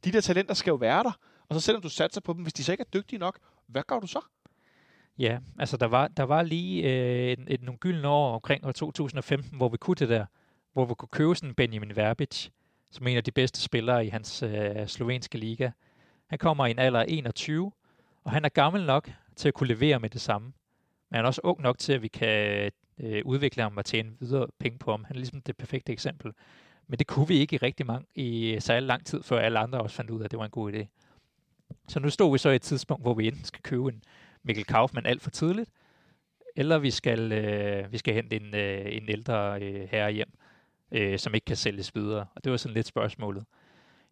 de 0.05 0.13
der 0.13 0.21
talenter 0.21 0.55
skal 0.55 0.71
jo 0.71 0.77
være 0.77 1.03
der. 1.03 1.19
Og 1.49 1.55
så 1.55 1.61
selvom 1.61 1.83
du 1.83 1.89
satser 1.89 2.21
på 2.21 2.33
dem, 2.33 2.43
hvis 2.43 2.53
de 2.53 2.65
så 2.65 2.73
ikke 2.73 2.83
er 2.83 3.01
dygtige 3.01 3.19
nok, 3.19 3.39
hvad 3.69 3.83
gør 3.87 4.01
du 4.01 4.07
så? 4.07 4.21
Ja, 5.19 5.39
altså 5.59 5.77
der 5.77 5.87
var, 5.87 6.09
der 6.09 6.23
var 6.23 6.43
lige 6.43 6.83
øh, 6.83 7.33
et, 7.33 7.45
et, 7.49 7.63
nogle 7.63 7.79
gyldne 7.79 8.09
år 8.09 8.35
omkring 8.35 8.67
år 8.67 8.73
2015, 8.73 9.57
hvor 9.57 9.69
vi 9.69 9.77
kunne 9.77 9.95
det 9.95 10.09
der, 10.09 10.27
hvor 10.73 10.85
vi 10.85 10.95
kunne 10.95 11.09
købe 11.13 11.35
sådan 11.35 11.55
Benjamin 11.55 11.97
Verbic, 11.97 12.49
som 12.91 13.07
er 13.07 13.11
en 13.11 13.17
af 13.17 13.25
de 13.25 13.31
bedste 13.31 13.61
spillere 13.61 14.07
i 14.07 14.09
hans 14.09 14.43
øh, 14.43 14.87
slovenske 14.87 15.39
liga, 15.39 15.71
Han 16.27 16.39
kommer 16.39 16.67
i 16.67 16.71
en 16.71 16.79
alder 16.79 17.01
af 17.01 17.05
21, 17.09 17.73
og 18.25 18.31
han 18.33 18.45
er 18.45 18.49
gammel 18.49 18.87
nok 18.87 19.11
til 19.37 19.49
at 19.49 19.55
kunne 19.55 19.69
levere 19.69 20.01
med 20.01 20.11
det 20.11 20.21
samme. 20.21 20.53
Men 21.11 21.17
han 21.17 21.25
er 21.25 21.27
også 21.27 21.41
ung 21.45 21.61
nok 21.61 21.79
til, 21.79 21.93
at 21.93 22.03
vi 22.03 22.09
kan 22.09 22.71
øh, 22.99 23.23
udvikle 23.25 23.63
ham 23.63 23.77
og 23.77 23.85
tjene 23.85 24.13
videre 24.21 24.47
penge 24.59 24.79
på 24.79 24.91
ham. 24.91 25.05
Han 25.05 25.17
er 25.17 25.19
ligesom 25.19 25.41
det 25.41 25.57
perfekte 25.57 25.93
eksempel. 25.93 26.33
Men 26.87 26.99
det 26.99 27.07
kunne 27.07 27.29
vi 27.29 27.35
ikke 27.35 27.55
i 27.55 27.59
rigtig 27.59 27.87
mange, 27.87 28.07
i 28.15 28.57
særlig 28.61 28.87
lang 28.87 29.07
tid, 29.07 29.23
før 29.23 29.39
alle 29.39 29.59
andre 29.59 29.81
også 29.81 29.97
fandt 29.97 30.11
ud 30.11 30.21
af, 30.21 30.25
at 30.25 30.31
det 30.31 30.39
var 30.39 30.45
en 30.45 30.51
god 30.51 30.73
idé. 30.73 30.87
Så 31.89 32.01
nu 32.01 32.11
står 32.11 32.33
vi 32.33 32.39
så 32.39 32.51
i 32.51 32.57
et 32.57 32.63
tidspunkt, 32.63 33.05
hvor 33.05 33.15
vi 33.15 33.27
enten 33.27 33.45
skal 33.45 33.63
købe 33.63 33.89
en 33.89 34.03
Mikkel 34.43 34.65
Kaufmann 34.65 35.07
alt 35.07 35.23
for 35.23 35.31
tidligt, 35.31 35.71
eller 36.57 36.79
vi 36.79 36.91
skal, 36.91 37.33
øh, 37.33 37.93
vi 37.93 37.99
skal 37.99 38.15
hente 38.15 38.37
en, 38.37 38.55
øh, 38.55 38.87
en 38.87 39.09
ældre 39.09 39.63
øh, 39.63 39.89
herre 39.91 40.11
hjem, 40.11 40.33
øh, 40.93 41.19
som 41.19 41.35
ikke 41.35 41.45
kan 41.45 41.57
sælges 41.57 41.95
videre. 41.95 42.27
Og 42.35 42.45
det 42.45 42.53
var 42.53 42.59
sådan 42.59 42.75
lidt 42.75 42.87
spørgsmålet. 42.87 43.45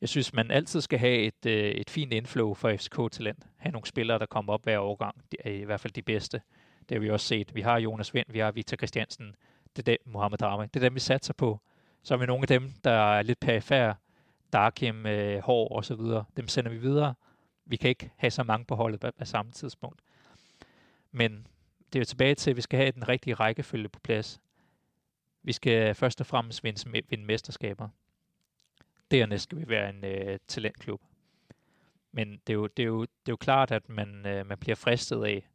Jeg 0.01 0.09
synes, 0.09 0.33
man 0.33 0.51
altid 0.51 0.81
skal 0.81 0.99
have 0.99 1.19
et, 1.19 1.47
øh, 1.47 1.71
et 1.71 1.91
fint 1.91 2.13
inflow 2.13 2.55
for 2.55 2.77
FCK-talent. 2.77 3.47
Have 3.57 3.73
nogle 3.73 3.87
spillere, 3.87 4.19
der 4.19 4.27
kommer 4.27 4.53
op 4.53 4.65
hver 4.65 4.79
årgang. 4.79 5.17
De 5.33 5.37
er 5.45 5.51
i 5.51 5.63
hvert 5.63 5.81
fald 5.81 5.93
de 5.93 6.03
bedste. 6.03 6.41
Det 6.89 6.95
har 6.95 6.99
vi 6.99 7.11
også 7.11 7.27
set. 7.27 7.55
Vi 7.55 7.61
har 7.61 7.79
Jonas 7.79 8.15
Vind, 8.15 8.27
vi 8.29 8.39
har 8.39 8.51
Victor 8.51 8.77
Christiansen, 8.77 9.35
det 9.77 9.89
er 9.89 9.93
dem, 9.93 10.13
Mohamed 10.13 10.43
Rami. 10.43 10.67
Det 10.67 10.77
er 10.77 10.81
dem, 10.81 10.95
vi 10.95 11.01
satser 11.01 11.35
på. 11.35 11.61
Så 12.03 12.15
har 12.15 12.19
vi 12.19 12.27
nogle 12.27 12.43
af 12.43 12.49
dem, 12.49 12.73
der 12.85 12.91
er 12.91 13.23
lidt 13.23 13.41
perifære, 13.41 13.95
Darkim, 14.53 15.07
øh, 15.07 15.43
Hår 15.43 15.69
og 15.69 15.85
så 15.85 15.95
videre. 15.95 16.25
Dem 16.37 16.49
sender 16.49 16.71
vi 16.71 16.77
videre. 16.77 17.15
Vi 17.67 17.77
kan 17.77 17.91
ikke 17.91 18.11
have 18.17 18.31
så 18.31 18.43
mange 18.43 18.65
på 18.65 18.75
holdet 18.75 19.01
på, 19.01 19.11
på 19.19 19.25
samme 19.25 19.53
tidspunkt. 19.53 20.01
Men 21.13 21.47
det 21.93 21.99
er 21.99 22.01
jo 22.01 22.05
tilbage 22.05 22.35
til, 22.35 22.51
at 22.51 22.57
vi 22.57 22.61
skal 22.61 22.79
have 22.79 22.93
den 22.93 23.09
rigtige 23.09 23.35
rækkefølge 23.35 23.89
på 23.89 24.01
plads. 24.01 24.41
Vi 25.43 25.53
skal 25.53 25.95
først 25.95 26.21
og 26.21 26.27
fremmest 26.27 26.65
vinde, 26.65 27.03
vinde 27.09 27.25
mesterskaber. 27.25 27.89
Dernæst 29.11 29.43
skal 29.43 29.59
vi 29.59 29.69
være 29.69 29.91
en 29.91 30.05
øh, 30.05 30.39
talentklub. 30.49 31.03
Men 32.13 32.33
det 32.47 32.53
er, 32.53 32.55
jo, 32.55 32.67
det, 32.67 32.83
er 32.83 32.87
jo, 32.87 33.01
det 33.01 33.29
er 33.29 33.33
jo 33.33 33.37
klart, 33.37 33.71
at 33.71 33.89
man, 33.89 34.27
øh, 34.27 34.47
man 34.47 34.59
bliver 34.59 34.77
fristet 34.77 35.25
af 35.25 35.49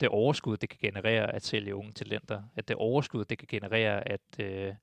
det 0.00 0.08
overskud, 0.08 0.56
det 0.56 0.68
kan 0.68 0.78
generere 0.82 1.34
at 1.34 1.44
sælge 1.44 1.74
unge 1.74 1.92
talenter. 1.92 2.42
At 2.56 2.68
det 2.68 2.76
overskud, 2.76 3.24
det 3.24 3.38
kan 3.38 3.48
generere 3.50 4.08
at, 4.08 4.20
øh, 4.38 4.74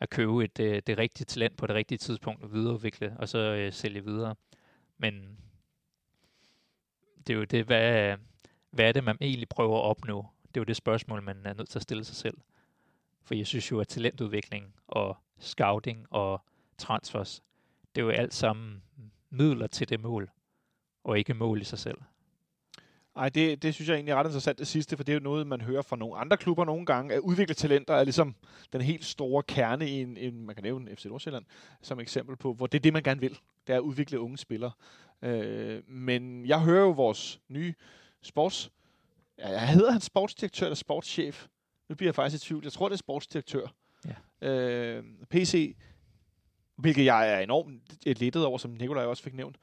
at 0.00 0.10
købe 0.10 0.44
et, 0.44 0.60
øh, 0.60 0.82
det 0.86 0.98
rigtige 0.98 1.24
talent 1.24 1.56
på 1.56 1.66
det 1.66 1.74
rigtige 1.74 1.98
tidspunkt 1.98 2.42
og 2.42 2.52
videreudvikle, 2.52 3.16
og 3.18 3.28
så 3.28 3.38
øh, 3.38 3.72
sælge 3.72 4.04
videre. 4.04 4.34
Men 4.98 5.38
det 7.26 7.32
er 7.32 7.38
jo 7.38 7.44
det, 7.44 7.64
hvad, 7.64 8.16
hvad 8.70 8.88
er 8.88 8.92
det, 8.92 9.04
man 9.04 9.16
egentlig 9.20 9.48
prøver 9.48 9.78
at 9.78 9.84
opnå? 9.84 10.26
Det 10.42 10.56
er 10.56 10.60
jo 10.60 10.64
det 10.64 10.76
spørgsmål, 10.76 11.22
man 11.22 11.36
er 11.44 11.54
nødt 11.54 11.68
til 11.68 11.78
at 11.78 11.82
stille 11.82 12.04
sig 12.04 12.16
selv. 12.16 12.38
For 13.24 13.34
jeg 13.34 13.46
synes 13.46 13.70
jo, 13.70 13.80
at 13.80 13.88
talentudvikling 13.88 14.74
og 14.88 15.16
scouting 15.38 16.06
og 16.10 16.40
transfers, 16.78 17.42
det 17.94 18.00
er 18.00 18.04
jo 18.04 18.10
alt 18.10 18.34
sammen 18.34 18.82
midler 19.30 19.66
til 19.66 19.88
det 19.88 20.00
mål, 20.00 20.30
og 21.04 21.18
ikke 21.18 21.34
mål 21.34 21.60
i 21.60 21.64
sig 21.64 21.78
selv. 21.78 21.98
Ej, 23.16 23.28
det, 23.28 23.62
det 23.62 23.74
synes 23.74 23.88
jeg 23.88 23.94
egentlig 23.94 24.12
er 24.12 24.16
ret 24.16 24.26
interessant 24.26 24.58
det 24.58 24.66
sidste, 24.66 24.96
for 24.96 25.04
det 25.04 25.12
er 25.12 25.16
jo 25.16 25.22
noget, 25.22 25.46
man 25.46 25.60
hører 25.60 25.82
fra 25.82 25.96
nogle 25.96 26.16
andre 26.16 26.36
klubber 26.36 26.64
nogle 26.64 26.86
gange, 26.86 27.14
at 27.14 27.20
udvikle 27.20 27.54
talenter 27.54 27.94
er 27.94 28.04
ligesom 28.04 28.34
den 28.72 28.80
helt 28.80 29.04
store 29.04 29.42
kerne 29.42 29.88
i 29.88 30.00
en, 30.00 30.16
en 30.16 30.46
man 30.46 30.54
kan 30.54 30.62
nævne 30.62 30.96
FC 30.96 31.04
Nordsjælland 31.04 31.44
som 31.82 32.00
eksempel 32.00 32.36
på, 32.36 32.52
hvor 32.52 32.66
det 32.66 32.78
er 32.78 32.82
det, 32.82 32.92
man 32.92 33.02
gerne 33.02 33.20
vil. 33.20 33.38
Det 33.66 33.72
er 33.72 33.76
at 33.76 33.80
udvikle 33.80 34.20
unge 34.20 34.38
spillere. 34.38 34.70
Øh, 35.22 35.82
men 35.88 36.46
jeg 36.46 36.60
hører 36.60 36.82
jo 36.82 36.90
vores 36.90 37.40
nye 37.48 37.74
sports... 38.22 38.70
Ja, 39.38 39.66
hedder 39.66 39.90
han 39.90 40.00
sportsdirektør 40.00 40.66
eller 40.66 40.74
sportschef? 40.74 41.46
Nu 41.88 41.94
bliver 41.94 42.08
jeg 42.08 42.14
faktisk 42.14 42.44
i 42.44 42.46
tvivl. 42.46 42.64
Jeg 42.64 42.72
tror, 42.72 42.88
det 42.88 42.94
er 42.94 42.98
sportsdirektør. 42.98 43.66
Ja. 44.42 44.48
Øh, 44.48 45.04
PC, 45.30 45.76
hvilket 46.76 47.04
jeg 47.04 47.34
er 47.34 47.38
enormt 47.38 48.06
lettet 48.06 48.46
over, 48.46 48.58
som 48.58 48.70
Nikolaj 48.70 49.04
også 49.04 49.22
fik 49.22 49.34
nævnt. 49.34 49.56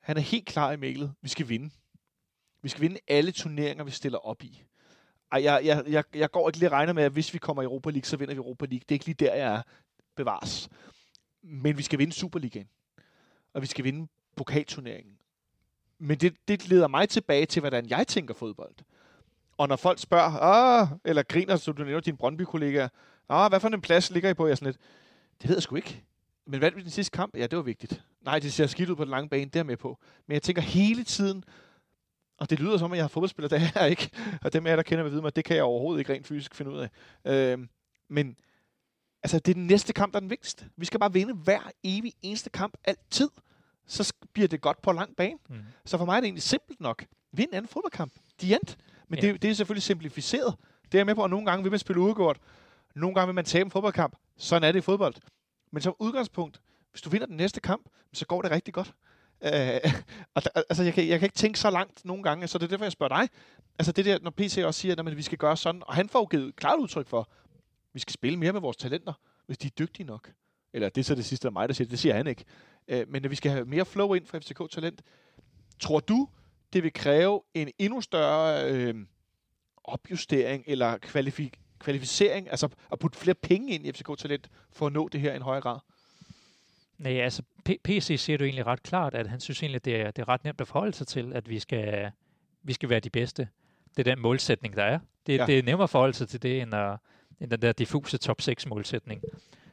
Han 0.00 0.16
er 0.16 0.20
helt 0.20 0.46
klar 0.46 0.72
i 0.72 0.76
mailet. 0.76 1.14
Vi 1.22 1.28
skal 1.28 1.48
vinde. 1.48 1.70
Vi 2.62 2.68
skal 2.68 2.82
vinde 2.82 2.98
alle 3.08 3.32
turneringer, 3.32 3.84
vi 3.84 3.90
stiller 3.90 4.18
op 4.18 4.42
i. 4.42 4.62
Ej, 5.32 5.44
jeg, 5.44 5.60
jeg, 5.64 5.84
jeg, 5.88 6.04
jeg 6.14 6.30
går 6.30 6.48
ikke 6.48 6.58
lige 6.58 6.68
regner 6.68 6.92
med, 6.92 7.02
at 7.02 7.12
hvis 7.12 7.34
vi 7.34 7.38
kommer 7.38 7.62
i 7.62 7.64
Europa 7.64 7.90
League, 7.90 8.04
så 8.04 8.16
vinder 8.16 8.34
vi 8.34 8.38
Europa 8.38 8.64
League. 8.64 8.80
Det 8.80 8.90
er 8.90 8.94
ikke 8.94 9.06
lige 9.06 9.26
der, 9.26 9.34
jeg 9.34 9.54
er 9.54 9.62
bevares. 10.16 10.68
Men 11.42 11.78
vi 11.78 11.82
skal 11.82 11.98
vinde 11.98 12.12
Superligaen. 12.12 12.68
Og 13.54 13.62
vi 13.62 13.66
skal 13.66 13.84
vinde 13.84 14.08
pokalturneringen. 14.36 15.14
Men 15.98 16.18
det, 16.18 16.34
det 16.48 16.68
leder 16.68 16.88
mig 16.88 17.08
tilbage 17.08 17.46
til, 17.46 17.60
hvordan 17.60 17.88
jeg 17.88 18.06
tænker 18.06 18.34
fodbold. 18.34 18.74
Og 19.58 19.68
når 19.68 19.76
folk 19.76 19.98
spørger, 19.98 20.30
ah, 20.42 20.88
eller 21.04 21.22
griner, 21.22 21.56
så 21.56 21.72
du 21.72 21.84
nævner 21.84 22.00
din 22.00 22.16
Brøndby-kollega, 22.16 22.88
ah, 23.28 23.50
hvad 23.50 23.60
for 23.60 23.68
en 23.68 23.80
plads 23.80 24.10
ligger 24.10 24.30
I 24.30 24.34
på? 24.34 24.46
Jeg 24.46 24.56
sådan 24.56 24.66
lidt, 24.66 24.80
det 25.42 25.48
ved 25.48 25.56
jeg 25.56 25.62
sgu 25.62 25.76
ikke. 25.76 26.04
Men 26.46 26.58
hvad 26.58 26.70
vi 26.70 26.82
den 26.82 26.90
sidste 26.90 27.10
kamp? 27.10 27.36
Ja, 27.36 27.46
det 27.46 27.56
var 27.56 27.62
vigtigt. 27.62 28.02
Nej, 28.20 28.38
det 28.38 28.52
ser 28.52 28.66
skidt 28.66 28.90
ud 28.90 28.96
på 28.96 29.04
den 29.04 29.10
lange 29.10 29.28
bane, 29.28 29.44
der 29.44 29.62
med 29.62 29.76
på. 29.76 29.98
Men 30.26 30.34
jeg 30.34 30.42
tænker 30.42 30.62
hele 30.62 31.04
tiden, 31.04 31.44
og 32.38 32.50
det 32.50 32.60
lyder 32.60 32.78
som, 32.78 32.92
at 32.92 32.96
jeg 32.96 33.04
har 33.04 33.08
fodboldspiller, 33.08 33.48
det 33.48 33.58
er 33.74 33.80
jeg 33.80 33.90
ikke. 33.90 34.10
Og 34.42 34.52
dem 34.52 34.66
af 34.66 34.70
jer, 34.70 34.76
der 34.76 34.82
kender 34.82 35.04
mig, 35.04 35.12
ved 35.12 35.20
mig, 35.20 35.36
det 35.36 35.44
kan 35.44 35.56
jeg 35.56 35.64
overhovedet 35.64 35.98
ikke 36.00 36.12
rent 36.12 36.26
fysisk 36.26 36.54
finde 36.54 36.70
ud 36.70 36.78
af. 36.78 36.88
Øh, 37.24 37.58
men 38.08 38.36
altså, 39.22 39.38
det 39.38 39.52
er 39.52 39.54
den 39.54 39.66
næste 39.66 39.92
kamp, 39.92 40.12
der 40.12 40.18
er 40.18 40.20
den 40.20 40.30
vigtigste. 40.30 40.70
Vi 40.76 40.86
skal 40.86 41.00
bare 41.00 41.12
vinde 41.12 41.34
hver 41.34 41.70
evig 41.84 42.12
eneste 42.22 42.50
kamp, 42.50 42.76
altid. 42.84 43.28
Så 43.86 44.12
bliver 44.32 44.48
det 44.48 44.60
godt 44.60 44.82
på 44.82 44.92
lang 44.92 45.16
bane. 45.16 45.38
Mm. 45.48 45.56
Så 45.84 45.98
for 45.98 46.04
mig 46.04 46.16
er 46.16 46.20
det 46.20 46.26
egentlig 46.26 46.42
simpelt 46.42 46.80
nok. 46.80 47.04
Vind 47.32 47.48
en 47.48 47.54
anden 47.54 47.68
fodboldkamp. 47.68 48.12
De 48.40 48.54
end. 48.54 48.76
Men 49.08 49.18
ja. 49.18 49.26
det, 49.26 49.42
det 49.42 49.50
er 49.50 49.54
selvfølgelig 49.54 49.82
simplificeret. 49.82 50.54
Det 50.84 50.94
er 50.94 50.98
jeg 50.98 51.06
med 51.06 51.14
på, 51.14 51.24
at 51.24 51.30
nogle 51.30 51.46
gange 51.46 51.62
vil 51.62 51.72
man 51.72 51.78
spille 51.78 52.02
udgået. 52.02 52.36
Nogle 52.94 53.14
gange 53.14 53.26
vil 53.26 53.34
man 53.34 53.44
tabe 53.44 53.64
en 53.64 53.70
fodboldkamp. 53.70 54.16
Sådan 54.36 54.68
er 54.68 54.72
det 54.72 54.78
i 54.78 54.82
fodbold. 54.82 55.14
Men 55.72 55.82
som 55.82 55.94
udgangspunkt, 55.98 56.60
hvis 56.90 57.02
du 57.02 57.10
vinder 57.10 57.26
den 57.26 57.36
næste 57.36 57.60
kamp, 57.60 57.88
så 58.12 58.26
går 58.26 58.42
det 58.42 58.50
rigtig 58.50 58.74
godt. 58.74 58.94
Øh, 59.44 59.50
altså, 60.68 60.82
jeg 60.82 60.94
kan, 60.94 61.08
jeg 61.08 61.18
kan 61.18 61.26
ikke 61.26 61.36
tænke 61.36 61.58
så 61.58 61.70
langt 61.70 62.04
nogle 62.04 62.22
gange, 62.22 62.46
så 62.46 62.58
det 62.58 62.64
er 62.64 62.68
derfor, 62.68 62.84
jeg 62.84 62.92
spørger 62.92 63.20
dig. 63.20 63.28
Altså 63.78 63.92
det 63.92 64.04
der, 64.04 64.18
når 64.22 64.30
PC 64.30 64.62
også 64.64 64.80
siger, 64.80 64.94
at 64.98 65.16
vi 65.16 65.22
skal 65.22 65.38
gøre 65.38 65.56
sådan, 65.56 65.82
og 65.86 65.94
han 65.94 66.08
får 66.08 66.18
jo 66.18 66.24
givet 66.24 66.56
klart 66.56 66.78
udtryk 66.78 67.06
for, 67.06 67.20
at 67.20 67.26
vi 67.92 68.00
skal 68.00 68.12
spille 68.12 68.38
mere 68.38 68.52
med 68.52 68.60
vores 68.60 68.76
talenter, 68.76 69.12
hvis 69.46 69.58
de 69.58 69.66
er 69.66 69.70
dygtige 69.78 70.06
nok. 70.06 70.32
Eller 70.72 70.88
det 70.88 71.00
er 71.00 71.04
så 71.04 71.14
det 71.14 71.24
sidste 71.24 71.48
af 71.48 71.52
mig, 71.52 71.68
der 71.68 71.74
siger 71.74 71.88
det. 71.88 71.98
siger 71.98 72.14
han 72.14 72.26
ikke. 72.26 72.44
Øh, 72.88 73.08
men 73.08 73.30
vi 73.30 73.34
skal 73.36 73.50
have 73.50 73.64
mere 73.64 73.84
flow 73.84 74.14
ind 74.14 74.26
fra 74.26 74.38
FCK 74.38 74.70
Talent. 74.70 75.02
Tror 75.80 76.00
du, 76.00 76.28
det 76.72 76.82
vil 76.82 76.92
kræve 76.92 77.42
en 77.54 77.70
endnu 77.78 78.00
større 78.00 78.70
øh, 78.72 78.94
opjustering 79.84 80.64
eller 80.66 80.98
kvalifi- 81.06 81.78
kvalificering, 81.78 82.50
altså 82.50 82.68
at 82.92 82.98
putte 82.98 83.18
flere 83.18 83.34
penge 83.34 83.74
ind 83.74 83.86
i 83.86 83.92
FCK 83.92 84.18
Talent 84.18 84.50
for 84.72 84.86
at 84.86 84.92
nå 84.92 85.08
det 85.08 85.20
her 85.20 85.32
i 85.32 85.36
en 85.36 85.42
højere 85.42 85.62
grad? 85.62 85.78
Nej, 86.98 87.12
altså 87.12 87.42
P- 87.68 87.80
PC 87.84 88.14
siger 88.18 88.38
du 88.38 88.44
egentlig 88.44 88.66
ret 88.66 88.82
klart, 88.82 89.14
at 89.14 89.28
han 89.28 89.40
synes 89.40 89.62
egentlig, 89.62 89.84
det 89.84 89.96
er, 90.00 90.10
det 90.10 90.22
er 90.22 90.28
ret 90.28 90.44
nemt 90.44 90.60
at 90.60 90.68
forholde 90.68 90.92
sig 90.92 91.06
til, 91.06 91.32
at 91.32 91.48
vi 91.48 91.58
skal, 91.58 92.10
vi 92.62 92.72
skal 92.72 92.88
være 92.88 93.00
de 93.00 93.10
bedste. 93.10 93.48
Det 93.96 94.08
er 94.08 94.14
den 94.14 94.22
målsætning, 94.22 94.76
der 94.76 94.84
er. 94.84 94.98
Det, 95.26 95.38
ja. 95.38 95.46
det 95.46 95.58
er 95.58 95.62
nemmere 95.62 95.84
at 95.84 95.90
forholde 95.90 96.14
sig 96.14 96.28
til 96.28 96.42
det, 96.42 96.62
end, 96.62 96.74
at, 96.74 96.98
end 97.40 97.50
den 97.50 97.62
der 97.62 97.72
diffuse 97.72 98.18
top 98.18 98.40
6 98.40 98.66
målsætning. 98.66 99.22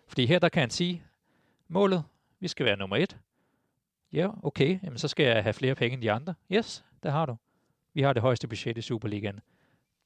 Fordi 0.07 0.26
her, 0.26 0.39
der 0.39 0.49
kan 0.49 0.59
han 0.59 0.70
sige, 0.70 1.03
målet, 1.68 2.03
vi 2.43 2.47
skal 2.47 2.65
være 2.65 2.77
nummer 2.77 2.95
et. 2.95 3.17
Ja, 4.13 4.29
okay, 4.43 4.79
jamen 4.83 4.97
så 4.97 5.07
skal 5.07 5.25
jeg 5.25 5.43
have 5.43 5.53
flere 5.53 5.75
penge 5.75 5.93
end 5.93 6.01
de 6.01 6.11
andre. 6.11 6.33
Yes, 6.51 6.85
det 7.03 7.11
har 7.11 7.25
du. 7.25 7.37
Vi 7.93 8.01
har 8.01 8.13
det 8.13 8.21
højeste 8.21 8.47
budget 8.47 8.77
i 8.77 8.81
Superligaen. 8.81 9.39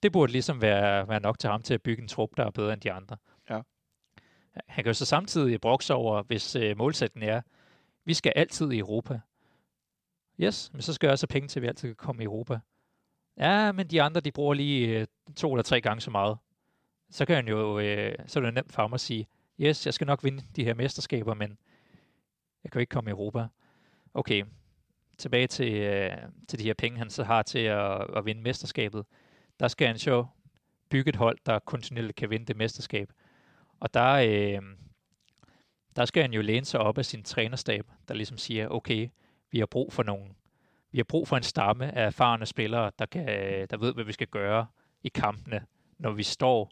Det 0.03 0.11
burde 0.11 0.31
ligesom 0.31 0.61
være, 0.61 1.07
være 1.07 1.19
nok 1.19 1.39
til 1.39 1.49
ham 1.49 1.61
til 1.61 1.73
at 1.73 1.81
bygge 1.81 2.01
en 2.01 2.07
trup, 2.07 2.29
der 2.38 2.45
er 2.45 2.49
bedre 2.49 2.73
end 2.73 2.81
de 2.81 2.91
andre. 2.91 3.17
Ja. 3.49 3.61
Han 4.67 4.83
kan 4.83 4.89
jo 4.89 4.93
så 4.93 5.05
samtidig 5.05 5.61
brokse 5.61 5.93
over, 5.93 6.23
hvis 6.23 6.55
øh, 6.55 6.77
målsætningen 6.77 7.29
er, 7.29 7.41
vi 8.05 8.13
skal 8.13 8.33
altid 8.35 8.71
i 8.71 8.79
Europa. 8.79 9.19
Yes, 10.39 10.69
men 10.73 10.81
så 10.81 10.93
skal 10.93 11.07
jeg 11.07 11.11
også 11.11 11.27
have 11.29 11.33
penge 11.33 11.47
til, 11.47 11.59
at 11.59 11.61
vi 11.61 11.67
altid 11.67 11.89
kan 11.89 11.95
komme 11.95 12.21
i 12.21 12.25
Europa. 12.25 12.59
Ja, 13.38 13.71
men 13.71 13.88
de 13.88 14.01
andre, 14.01 14.21
de 14.21 14.31
bruger 14.31 14.53
lige 14.53 14.99
øh, 14.99 15.07
to 15.35 15.53
eller 15.53 15.63
tre 15.63 15.81
gange 15.81 16.01
så 16.01 16.11
meget. 16.11 16.38
Så 17.09 17.25
kan 17.25 17.35
han 17.35 17.47
jo, 17.47 17.79
øh, 17.79 18.15
så 18.27 18.39
er 18.39 18.43
det 18.43 18.53
nemt 18.53 18.71
for 18.71 18.81
ham 18.81 18.93
at 18.93 19.01
sige, 19.01 19.27
yes, 19.59 19.85
jeg 19.85 19.93
skal 19.93 20.07
nok 20.07 20.23
vinde 20.23 20.43
de 20.55 20.63
her 20.63 20.73
mesterskaber, 20.73 21.33
men 21.33 21.57
jeg 22.68 22.72
kan 22.72 22.80
jo 22.80 22.82
ikke 22.82 22.91
komme 22.91 23.09
i 23.09 23.11
Europa. 23.11 23.47
Okay, 24.13 24.43
tilbage 25.18 25.47
til, 25.47 25.74
øh, 25.74 26.11
til 26.47 26.59
de 26.59 26.63
her 26.63 26.74
penge, 26.74 26.97
han 26.97 27.09
så 27.09 27.24
har 27.24 27.41
til 27.41 27.59
at, 27.59 28.18
at 28.18 28.26
vinde 28.26 28.41
mesterskabet. 28.41 29.05
Der 29.59 29.68
skal 29.68 29.88
han 29.88 29.97
så 29.97 30.26
bygge 30.89 31.09
et 31.09 31.15
hold, 31.15 31.38
der 31.45 31.59
kontinuerligt 31.59 32.15
kan 32.15 32.30
vinde 32.30 32.45
det 32.45 32.57
mesterskab. 32.57 33.09
Og 33.80 33.93
der, 33.93 34.13
øh, 34.13 34.61
der 35.95 36.05
skal 36.05 36.22
han 36.22 36.34
jo 36.34 36.41
læne 36.41 36.65
sig 36.65 36.80
op 36.80 36.97
af 36.97 37.05
sin 37.05 37.24
trænerstab, 37.24 37.86
der 38.07 38.13
ligesom 38.13 38.38
siger, 38.38 38.68
okay, 38.68 39.09
vi 39.51 39.59
har 39.59 39.65
brug 39.65 39.93
for 39.93 40.03
nogen. 40.03 40.36
Vi 40.91 40.97
har 40.97 41.03
brug 41.03 41.28
for 41.28 41.38
en 41.38 41.43
stamme 41.43 41.95
af 41.95 42.05
erfarne 42.05 42.45
spillere, 42.45 42.91
der, 42.99 43.05
kan, 43.05 43.28
der 43.70 43.78
ved, 43.78 43.93
hvad 43.93 44.03
vi 44.03 44.13
skal 44.13 44.28
gøre 44.28 44.68
i 45.03 45.09
kampene, 45.09 45.65
når 45.97 46.11
vi 46.11 46.24
står 46.24 46.72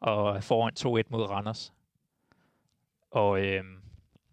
og 0.00 0.44
foran 0.44 1.02
2-1 1.04 1.10
mod 1.10 1.22
Randers. 1.22 1.72
Og 3.10 3.46
øh, 3.46 3.64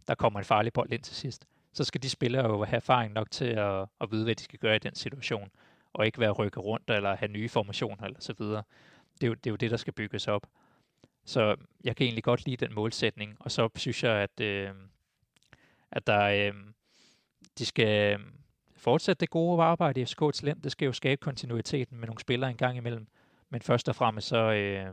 der 0.07 0.15
kommer 0.15 0.39
en 0.39 0.45
farlig 0.45 0.73
bold 0.73 0.93
ind 0.93 1.03
til 1.03 1.15
sidst. 1.15 1.47
Så 1.73 1.83
skal 1.83 2.03
de 2.03 2.09
spillere 2.09 2.47
jo 2.47 2.63
have 2.63 2.75
erfaring 2.75 3.13
nok 3.13 3.31
til 3.31 3.45
at, 3.45 3.85
at 4.01 4.11
vide, 4.11 4.23
hvad 4.23 4.35
de 4.35 4.43
skal 4.43 4.59
gøre 4.59 4.75
i 4.75 4.79
den 4.79 4.95
situation, 4.95 5.51
og 5.93 6.05
ikke 6.05 6.19
være 6.19 6.31
rykket 6.31 6.63
rundt 6.63 6.89
eller 6.89 7.15
have 7.15 7.31
nye 7.31 7.49
formationer 7.49 8.03
eller 8.03 8.19
så 8.19 8.33
videre. 8.37 8.63
Det 9.21 9.23
er, 9.23 9.27
jo, 9.27 9.33
det 9.33 9.47
er 9.47 9.51
jo 9.51 9.55
det, 9.55 9.71
der 9.71 9.77
skal 9.77 9.93
bygges 9.93 10.27
op. 10.27 10.47
Så 11.25 11.55
jeg 11.83 11.95
kan 11.95 12.03
egentlig 12.03 12.23
godt 12.23 12.45
lide 12.45 12.65
den 12.65 12.75
målsætning, 12.75 13.37
og 13.39 13.51
så 13.51 13.69
synes 13.75 14.03
jeg, 14.03 14.11
at, 14.11 14.39
øh, 14.39 14.69
at 15.91 16.07
der, 16.07 16.23
øh, 16.23 16.53
de 17.57 17.65
skal, 17.65 18.19
øh, 18.19 18.19
fortsætte 18.75 19.19
det 19.19 19.29
gode 19.29 19.63
arbejde 19.63 20.01
i 20.01 20.05
FCK 20.05 20.33
Talent. 20.33 20.63
Det 20.63 20.71
skal 20.71 20.85
jo 20.85 20.93
skabe 20.93 21.19
kontinuiteten 21.19 21.99
med 21.99 22.07
nogle 22.07 22.19
spillere 22.19 22.49
en 22.49 22.57
gang 22.57 22.77
imellem. 22.77 23.07
Men 23.49 23.61
først 23.61 23.89
og 23.89 23.95
fremmest 23.95 24.27
så, 24.27 24.51
øh, 24.51 24.87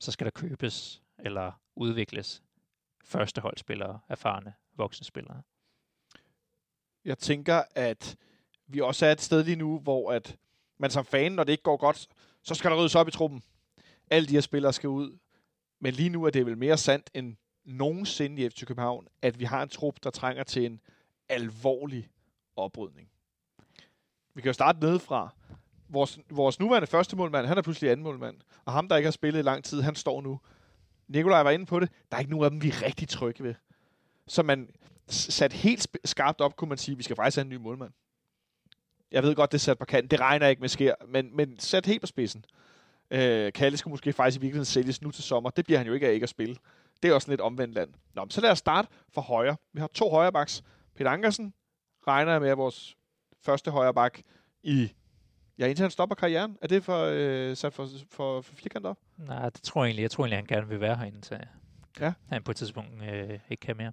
så 0.00 0.12
skal 0.12 0.24
der 0.24 0.30
købes 0.30 1.02
eller 1.18 1.52
udvikles 1.76 2.42
førsteholdsspillere, 3.04 4.00
erfarne 4.08 4.54
voksenspillere. 4.76 5.42
Jeg 7.04 7.18
tænker, 7.18 7.62
at 7.74 8.16
vi 8.66 8.80
også 8.80 9.06
er 9.06 9.12
et 9.12 9.20
sted 9.20 9.44
lige 9.44 9.56
nu, 9.56 9.78
hvor 9.78 10.12
at 10.12 10.36
man 10.78 10.90
som 10.90 11.04
fan, 11.04 11.32
når 11.32 11.44
det 11.44 11.52
ikke 11.52 11.62
går 11.62 11.76
godt, 11.76 12.08
så 12.42 12.54
skal 12.54 12.70
der 12.70 12.76
ryddes 12.76 12.94
op 12.94 13.08
i 13.08 13.10
truppen. 13.10 13.42
Alle 14.10 14.28
de 14.28 14.32
her 14.32 14.40
spillere 14.40 14.72
skal 14.72 14.88
ud. 14.88 15.18
Men 15.80 15.94
lige 15.94 16.08
nu 16.08 16.24
er 16.24 16.30
det 16.30 16.46
vel 16.46 16.58
mere 16.58 16.78
sandt 16.78 17.10
end 17.14 17.36
nogensinde 17.64 18.42
i 18.42 18.50
FC 18.50 18.64
København, 18.66 19.06
at 19.22 19.38
vi 19.38 19.44
har 19.44 19.62
en 19.62 19.68
trup, 19.68 19.94
der 20.02 20.10
trænger 20.10 20.44
til 20.44 20.66
en 20.66 20.80
alvorlig 21.28 22.08
oprydning. 22.56 23.10
Vi 24.34 24.42
kan 24.42 24.48
jo 24.48 24.52
starte 24.52 24.80
nedefra. 24.80 25.34
Vores, 25.88 26.18
vores 26.30 26.60
nuværende 26.60 26.86
første 26.86 27.16
målmand, 27.16 27.46
han 27.46 27.58
er 27.58 27.62
pludselig 27.62 27.90
anden 27.90 28.04
målmand. 28.04 28.36
Og 28.64 28.72
ham, 28.72 28.88
der 28.88 28.96
ikke 28.96 29.06
har 29.06 29.12
spillet 29.12 29.38
i 29.38 29.42
lang 29.42 29.64
tid, 29.64 29.80
han 29.80 29.94
står 29.94 30.20
nu. 30.20 30.40
Nikolaj 31.10 31.42
var 31.42 31.50
inde 31.50 31.66
på 31.66 31.80
det. 31.80 31.90
Der 32.10 32.16
er 32.16 32.20
ikke 32.20 32.30
nogen 32.30 32.44
af 32.44 32.50
dem, 32.50 32.62
vi 32.62 32.68
er 32.68 32.82
rigtig 32.82 33.08
trygge 33.08 33.44
ved. 33.44 33.54
Så 34.26 34.42
man 34.42 34.70
sat 35.08 35.52
helt 35.52 35.88
skarpt 36.04 36.40
op, 36.40 36.56
kunne 36.56 36.68
man 36.68 36.78
sige, 36.78 36.92
at 36.92 36.98
vi 36.98 37.02
skal 37.02 37.16
faktisk 37.16 37.36
have 37.36 37.42
en 37.42 37.48
ny 37.48 37.56
målmand. 37.56 37.92
Jeg 39.10 39.22
ved 39.22 39.34
godt, 39.34 39.52
det 39.52 39.58
er 39.58 39.60
sat 39.60 39.78
på 39.78 39.84
kanten. 39.84 40.10
Det 40.10 40.20
regner 40.20 40.46
ikke 40.46 40.60
med 40.60 40.68
sker, 40.68 40.94
men, 41.08 41.36
men 41.36 41.58
sat 41.58 41.86
helt 41.86 42.00
på 42.00 42.06
spidsen. 42.06 42.44
Øh, 43.10 43.52
Kalle 43.52 43.78
skulle 43.78 43.92
måske 43.92 44.12
faktisk 44.12 44.38
i 44.38 44.40
virkeligheden 44.40 44.64
sælges 44.64 45.02
nu 45.02 45.10
til 45.10 45.24
sommer. 45.24 45.50
Det 45.50 45.64
bliver 45.64 45.78
han 45.78 45.86
jo 45.86 45.92
ikke 45.92 46.08
af 46.08 46.12
ikke 46.12 46.24
at 46.24 46.30
spille. 46.30 46.56
Det 47.02 47.10
er 47.10 47.14
også 47.14 47.30
lidt 47.30 47.40
omvendt 47.40 47.74
land. 47.74 47.90
Nå, 48.14 48.26
så 48.30 48.40
lad 48.40 48.50
os 48.50 48.58
starte 48.58 48.88
for 49.08 49.20
højre. 49.20 49.56
Vi 49.72 49.80
har 49.80 49.86
to 49.86 50.10
højre 50.10 50.32
backs. 50.32 50.62
Peter 50.94 51.10
Ankersen 51.10 51.54
regner 52.06 52.32
jeg 52.32 52.40
med, 52.40 52.48
at 52.48 52.58
vores 52.58 52.96
første 53.42 53.70
højre 53.70 53.94
back 53.94 54.22
i 54.62 54.92
Ja, 55.60 55.66
indtil 55.66 55.82
han 55.82 55.90
stopper 55.90 56.16
karrieren. 56.16 56.58
Er 56.62 56.66
det 56.66 56.84
for, 56.84 57.04
øh, 57.12 57.56
sat 57.56 57.74
for, 57.74 57.88
for, 58.10 58.40
for 58.40 58.54
firkant 58.54 58.86
op? 58.86 58.98
Nej, 59.16 59.50
det 59.50 59.62
tror 59.62 59.84
jeg 59.84 59.88
egentlig. 59.88 60.02
Jeg 60.02 60.10
tror 60.10 60.24
egentlig, 60.24 60.38
han 60.38 60.46
gerne 60.46 60.68
vil 60.68 60.80
være 60.80 60.96
herinde, 60.96 61.24
så 61.24 61.38
ja. 62.00 62.12
han 62.28 62.42
på 62.42 62.50
et 62.50 62.56
tidspunkt 62.56 62.90
øh, 63.12 63.38
ikke 63.50 63.60
kan 63.60 63.76
mere. 63.76 63.92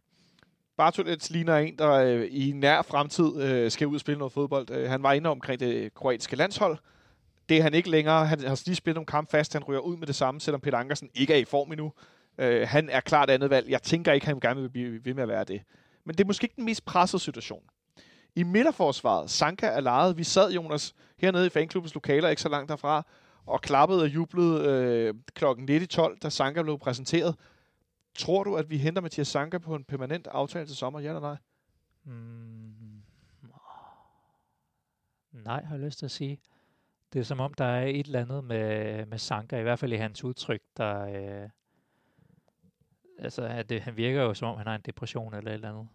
Bartolets 0.77 1.29
ligner 1.29 1.57
en, 1.57 1.77
der 1.77 1.91
øh, 1.91 2.27
i 2.31 2.51
nær 2.51 2.81
fremtid 2.81 3.41
øh, 3.41 3.71
skal 3.71 3.87
ud 3.87 3.95
og 3.95 3.99
spille 3.99 4.17
noget 4.17 4.33
fodbold. 4.33 4.71
Øh, 4.71 4.89
han 4.89 5.03
var 5.03 5.13
inde 5.13 5.29
omkring 5.29 5.59
det 5.59 5.93
kroatiske 5.93 6.35
landshold. 6.35 6.77
Det 7.49 7.57
er 7.57 7.63
han 7.63 7.73
ikke 7.73 7.89
længere. 7.89 8.25
Han 8.25 8.39
har 8.39 8.61
lige 8.65 8.75
spillet 8.75 8.95
nogle 8.95 9.05
kampe 9.05 9.31
fast. 9.31 9.53
Han 9.53 9.63
ryger 9.63 9.79
ud 9.79 9.97
med 9.97 10.07
det 10.07 10.15
samme, 10.15 10.41
selvom 10.41 10.61
Peter 10.61 10.77
Ankersen 10.77 11.09
ikke 11.15 11.33
er 11.33 11.37
i 11.37 11.45
form 11.45 11.71
endnu. 11.71 11.93
Øh, 12.37 12.67
han 12.67 12.89
er 12.89 12.99
klart 12.99 13.29
andet 13.29 13.49
valg. 13.49 13.69
Jeg 13.69 13.81
tænker 13.83 14.13
ikke, 14.13 14.25
han 14.25 14.39
gerne 14.39 14.61
vil 14.61 14.69
blive 14.69 15.05
ved 15.05 15.13
med 15.13 15.23
at 15.23 15.29
være 15.29 15.43
det. 15.43 15.61
Men 16.05 16.15
det 16.15 16.23
er 16.23 16.27
måske 16.27 16.45
ikke 16.45 16.55
den 16.55 16.65
mest 16.65 16.85
pressede 16.85 17.21
situation. 17.21 17.63
I 18.37 18.43
midterforsvaret, 18.43 19.29
Sanka 19.29 19.67
er 19.67 19.79
lejet. 19.79 20.17
Vi 20.17 20.23
sad, 20.23 20.51
Jonas, 20.51 20.95
hernede 21.17 21.45
i 21.45 21.49
fanklubbens 21.49 21.93
lokaler, 21.93 22.29
ikke 22.29 22.41
så 22.41 22.49
langt 22.49 22.69
derfra, 22.69 23.03
og 23.45 23.61
klappede 23.61 24.01
og 24.01 24.07
jublede 24.07 24.69
øh, 24.69 25.15
klokken 25.33 25.69
19.12, 25.69 26.17
da 26.19 26.29
Sanka 26.29 26.61
blev 26.61 26.79
præsenteret. 26.79 27.35
Tror 28.15 28.43
du, 28.43 28.55
at 28.55 28.69
vi 28.69 28.77
henter 28.77 29.01
Mathias 29.01 29.27
Sanka 29.27 29.57
på 29.57 29.75
en 29.75 29.83
permanent 29.83 30.27
aftale 30.27 30.65
til 30.65 30.75
sommer, 30.75 30.99
ja 30.99 31.07
eller 31.07 31.19
nej? 31.19 31.37
Mm. 32.03 33.01
Nej, 35.31 35.63
har 35.63 35.75
jeg 35.75 35.85
lyst 35.85 35.99
til 35.99 36.05
at 36.05 36.11
sige. 36.11 36.39
Det 37.13 37.19
er 37.19 37.23
som 37.23 37.39
om, 37.39 37.53
der 37.53 37.65
er 37.65 37.85
et 37.85 38.05
eller 38.05 38.21
andet 38.21 38.43
med, 38.43 39.05
med 39.05 39.17
Sanka, 39.17 39.59
i 39.59 39.63
hvert 39.63 39.79
fald 39.79 39.93
i 39.93 39.97
hans 39.97 40.23
udtryk, 40.23 40.61
der... 40.77 41.01
Øh, 41.01 41.49
altså, 43.19 43.41
at 43.41 43.69
det, 43.69 43.81
han 43.81 43.97
virker 43.97 44.21
jo 44.21 44.33
som 44.33 44.47
om, 44.47 44.57
han 44.57 44.67
har 44.67 44.75
en 44.75 44.81
depression 44.85 45.33
eller 45.33 45.51
et 45.51 45.53
eller 45.53 45.69
andet. 45.69 45.87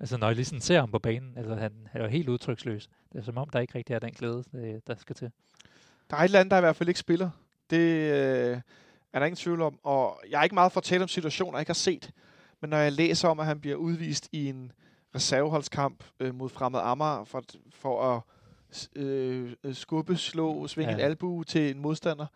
Altså, 0.00 0.16
når 0.16 0.26
jeg 0.26 0.36
lige 0.36 0.44
sådan 0.44 0.60
ser 0.60 0.80
ham 0.80 0.90
på 0.90 0.98
banen, 0.98 1.32
altså, 1.36 1.54
han, 1.54 1.72
han 1.92 2.00
er 2.00 2.04
jo 2.04 2.10
helt 2.10 2.28
udtryksløs. 2.28 2.88
Det 3.12 3.18
er 3.18 3.22
som 3.22 3.38
om, 3.38 3.48
der 3.48 3.60
ikke 3.60 3.78
rigtig 3.78 3.94
er 3.94 3.98
den 3.98 4.12
glæde, 4.12 4.44
det, 4.52 4.86
der 4.86 4.96
skal 4.96 5.16
til. 5.16 5.30
Der 6.10 6.16
er 6.16 6.20
et 6.20 6.24
eller 6.24 6.40
andet, 6.40 6.50
der 6.50 6.56
i 6.56 6.60
hvert 6.60 6.76
fald 6.76 6.88
ikke 6.88 7.00
spiller. 7.00 7.30
Det 7.70 8.12
øh, 8.12 8.60
er 9.12 9.18
der 9.18 9.26
ingen 9.26 9.36
tvivl 9.36 9.62
om. 9.62 9.78
Og 9.82 10.20
jeg 10.30 10.38
er 10.38 10.42
ikke 10.42 10.54
meget 10.54 10.72
for 10.72 10.80
at 10.80 10.84
tale 10.84 11.02
om 11.02 11.08
situationer, 11.08 11.58
jeg 11.58 11.62
ikke 11.62 11.70
har 11.70 11.74
set. 11.74 12.10
Men 12.60 12.70
når 12.70 12.76
jeg 12.76 12.92
læser 12.92 13.28
om, 13.28 13.40
at 13.40 13.46
han 13.46 13.60
bliver 13.60 13.76
udvist 13.76 14.28
i 14.32 14.48
en 14.48 14.72
reserveholdskamp 15.14 16.04
øh, 16.20 16.34
mod 16.34 16.48
Fremad 16.48 16.80
Amager 16.80 17.24
for, 17.24 17.42
for 17.70 18.02
at 18.14 18.22
øh, 18.96 19.54
skubbe, 19.72 20.16
slå, 20.16 20.66
svinge 20.66 20.90
ja. 20.90 20.98
en 20.98 21.04
albu 21.04 21.42
til 21.42 21.70
en 21.70 21.78
modstander, 21.78 22.26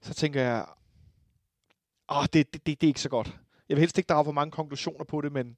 så 0.00 0.14
tænker 0.14 0.42
jeg, 0.42 0.66
åh, 2.08 2.22
det, 2.22 2.32
det, 2.32 2.66
det, 2.66 2.66
det 2.66 2.82
er 2.82 2.88
ikke 2.88 3.00
så 3.00 3.08
godt. 3.08 3.38
Jeg 3.68 3.76
vil 3.76 3.80
helst 3.80 3.98
ikke 3.98 4.08
drage 4.08 4.24
for 4.24 4.32
mange 4.32 4.50
konklusioner 4.50 5.04
på 5.04 5.20
det, 5.20 5.32
men 5.32 5.56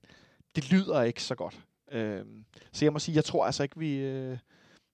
det 0.56 0.70
lyder 0.70 1.02
ikke 1.02 1.22
så 1.22 1.34
godt. 1.34 1.60
Øh, 1.92 2.24
så 2.72 2.84
jeg 2.84 2.92
må 2.92 2.98
sige, 2.98 3.14
jeg 3.14 3.24
tror 3.24 3.46
altså 3.46 3.62
ikke, 3.62 3.78
vi... 3.78 3.96
Øh, 3.96 4.38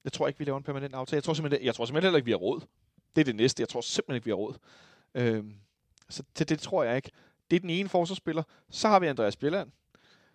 jeg 0.04 0.12
tror 0.12 0.28
ikke, 0.28 0.38
vi 0.38 0.44
laver 0.44 0.59
en 0.59 0.64
permanent 0.64 0.94
aftale. 0.94 1.16
Jeg 1.16 1.24
tror 1.24 1.34
simpelthen, 1.34 1.66
jeg 1.66 1.74
tror 1.74 1.84
simpelthen 1.84 2.06
heller 2.06 2.16
ikke, 2.16 2.24
vi 2.24 2.30
har 2.30 2.38
råd. 2.38 2.61
Det 3.16 3.20
er 3.20 3.24
det 3.24 3.36
næste. 3.36 3.61
Jeg 3.61 3.68
tror 3.68 3.80
simpelthen 3.80 4.16
ikke, 4.16 4.24
vi 4.24 4.30
har 4.30 4.36
råd. 4.36 4.54
Øh, 5.14 5.44
så 6.09 6.22
det, 6.38 6.48
det 6.48 6.61
tror 6.61 6.84
jeg 6.84 6.96
ikke. 6.96 7.11
Det 7.50 7.56
er 7.56 7.61
den 7.61 7.70
ene 7.70 7.88
forsvarsspiller. 7.88 8.42
Så 8.70 8.88
har 8.88 8.98
vi 9.00 9.06
Andreas 9.06 9.36
Bjelland. 9.36 9.70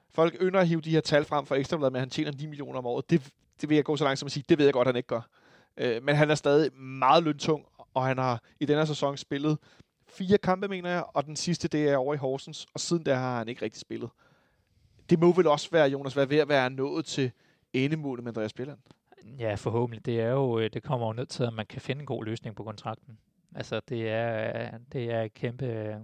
Folk 0.09 0.36
ynder 0.41 0.59
at 0.59 0.67
hive 0.67 0.82
de 0.82 0.89
her 0.89 1.01
tal 1.01 1.26
frem 1.26 1.45
for 1.45 1.55
ekstrabladet 1.55 1.91
med, 1.91 1.99
at 1.99 2.01
han 2.01 2.09
tjener 2.09 2.32
9 2.32 2.45
millioner 2.45 2.80
om 2.80 2.86
året. 2.86 3.09
Det, 3.09 3.30
det 3.61 3.69
vil 3.69 3.76
jeg 3.76 3.86
gå 3.86 3.97
så 3.97 4.03
langt 4.03 4.19
som 4.19 4.26
at 4.26 4.32
sige, 4.32 4.43
det 4.49 4.57
ved 4.57 4.65
jeg 4.65 4.74
godt, 4.74 4.88
han 4.88 4.95
ikke 4.95 5.07
gør. 5.07 5.21
Øh, 5.78 6.03
men 6.03 6.15
han 6.15 6.32
er 6.32 6.36
stadig 6.36 6.74
meget 6.76 7.24
løntung, 7.24 7.65
og 7.93 8.05
han 8.05 8.17
har 8.17 8.43
i 8.59 8.65
denne 8.65 8.88
sæson 8.88 9.17
spillet 9.17 9.57
fire 10.07 10.38
kampe, 10.38 10.67
mener 10.67 10.89
jeg, 10.89 11.03
og 11.13 11.26
den 11.26 11.36
sidste, 11.36 11.67
det 11.67 11.89
er 11.89 11.97
over 11.97 12.13
i 12.13 12.17
Horsens, 12.17 12.67
og 12.74 12.80
siden 12.80 13.05
der 13.05 13.15
har 13.15 13.38
han 13.38 13.49
ikke 13.49 13.61
rigtig 13.61 13.82
spillet 13.82 14.09
det 15.10 15.20
må 15.20 15.32
vel 15.32 15.47
også 15.47 15.70
være, 15.72 15.89
Jonas, 15.89 16.18
være 16.18 16.30
ved 16.30 16.38
at 16.38 16.49
være 16.49 16.70
nået 16.70 17.06
til 17.06 17.32
endemålet 17.74 18.24
med 18.24 18.32
Andreas 18.32 18.54
Bjelland? 18.54 18.80
Ja, 19.39 19.56
forhåbentlig. 19.56 20.06
Det, 20.06 20.20
er 20.22 20.30
jo, 20.30 20.60
øh, 20.60 20.70
det 20.74 20.84
kommer 20.84 21.08
jo 21.08 21.14
ned 21.14 21.26
til, 21.26 21.43
at 21.43 21.54
man 21.54 21.66
kan 21.66 21.82
finde 21.82 21.99
en 21.99 22.06
god 22.06 22.26
løsning 22.26 22.56
på 22.56 22.64
kontrakten. 22.64 23.18
Altså, 23.56 23.82
det 23.89 24.10
er, 24.10 24.72
det 24.93 25.12
er 25.12 25.28
kæmpe... 25.28 25.99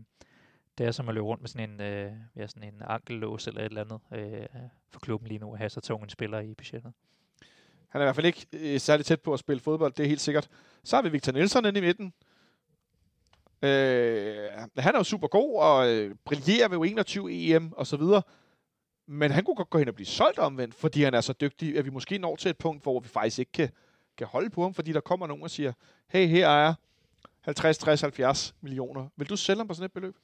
Det 0.77 0.87
er 0.87 0.91
som 0.91 1.09
at 1.09 1.15
løbe 1.15 1.25
rundt 1.25 1.41
med 1.41 1.49
sådan 1.49 1.69
en, 1.69 1.81
øh, 1.81 2.11
ja, 2.35 2.47
sådan 2.47 2.73
en 2.73 2.81
ankellås 2.87 3.47
eller 3.47 3.61
et 3.61 3.65
eller 3.65 3.81
andet 3.83 3.99
øh, 4.13 4.45
for 4.89 4.99
klubben 4.99 5.27
lige 5.27 5.39
nu 5.39 5.53
at 5.53 5.57
have 5.57 5.69
så 5.69 5.81
tung 5.81 6.03
en 6.03 6.09
spiller 6.09 6.39
i 6.39 6.53
budgettet. 6.53 6.93
Han 7.89 8.01
er 8.01 8.05
i 8.05 8.05
hvert 8.05 8.15
fald 8.15 8.25
ikke 8.25 8.47
øh, 8.53 8.79
særlig 8.79 9.05
tæt 9.05 9.21
på 9.21 9.33
at 9.33 9.39
spille 9.39 9.59
fodbold, 9.59 9.93
det 9.93 10.03
er 10.03 10.07
helt 10.07 10.21
sikkert. 10.21 10.49
Så 10.83 10.95
har 10.95 11.03
vi 11.03 11.09
Victor 11.09 11.31
Nielsen 11.31 11.65
inde 11.65 11.79
i 11.79 11.81
midten. 11.81 12.13
Øh, 13.61 14.49
han 14.77 14.95
er 14.95 14.97
jo 14.97 15.03
super 15.03 15.27
god 15.27 15.61
og 15.61 15.89
øh, 15.89 16.15
brillerer 16.25 16.67
ved 16.67 16.89
21 16.89 17.31
EM 17.31 17.73
og 17.73 17.87
så 17.87 17.97
videre. 17.97 18.21
Men 19.11 19.31
han 19.31 19.43
kunne 19.43 19.55
godt 19.55 19.69
gå 19.69 19.77
hen 19.77 19.87
og 19.87 19.95
blive 19.95 20.05
solgt 20.05 20.39
omvendt, 20.39 20.75
fordi 20.75 21.03
han 21.03 21.13
er 21.13 21.21
så 21.21 21.33
dygtig, 21.33 21.77
at 21.77 21.85
vi 21.85 21.89
måske 21.89 22.17
når 22.17 22.35
til 22.35 22.49
et 22.49 22.57
punkt, 22.57 22.83
hvor 22.83 22.99
vi 22.99 23.07
faktisk 23.07 23.39
ikke 23.39 23.51
kan, 23.51 23.69
kan 24.17 24.27
holde 24.27 24.49
på 24.49 24.61
ham, 24.61 24.73
fordi 24.73 24.93
der 24.93 25.01
kommer 25.01 25.27
nogen 25.27 25.43
og 25.43 25.49
siger, 25.49 25.73
hey, 26.07 26.27
her 26.27 26.49
er 26.49 26.73
50, 27.41 27.77
60, 27.77 28.01
70 28.01 28.55
millioner. 28.61 29.07
Vil 29.15 29.29
du 29.29 29.35
sælge 29.37 29.57
ham 29.57 29.67
på 29.67 29.73
sådan 29.73 29.85
et 29.85 29.91
beløb? 29.91 30.15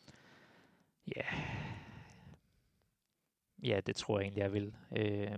Ja. 1.16 1.22
Ja, 3.64 3.80
det 3.86 3.96
tror 3.96 4.20
jeg 4.20 4.24
egentlig, 4.24 4.42
jeg 4.42 4.54
vil. 4.54 4.74
Øh, 4.98 5.38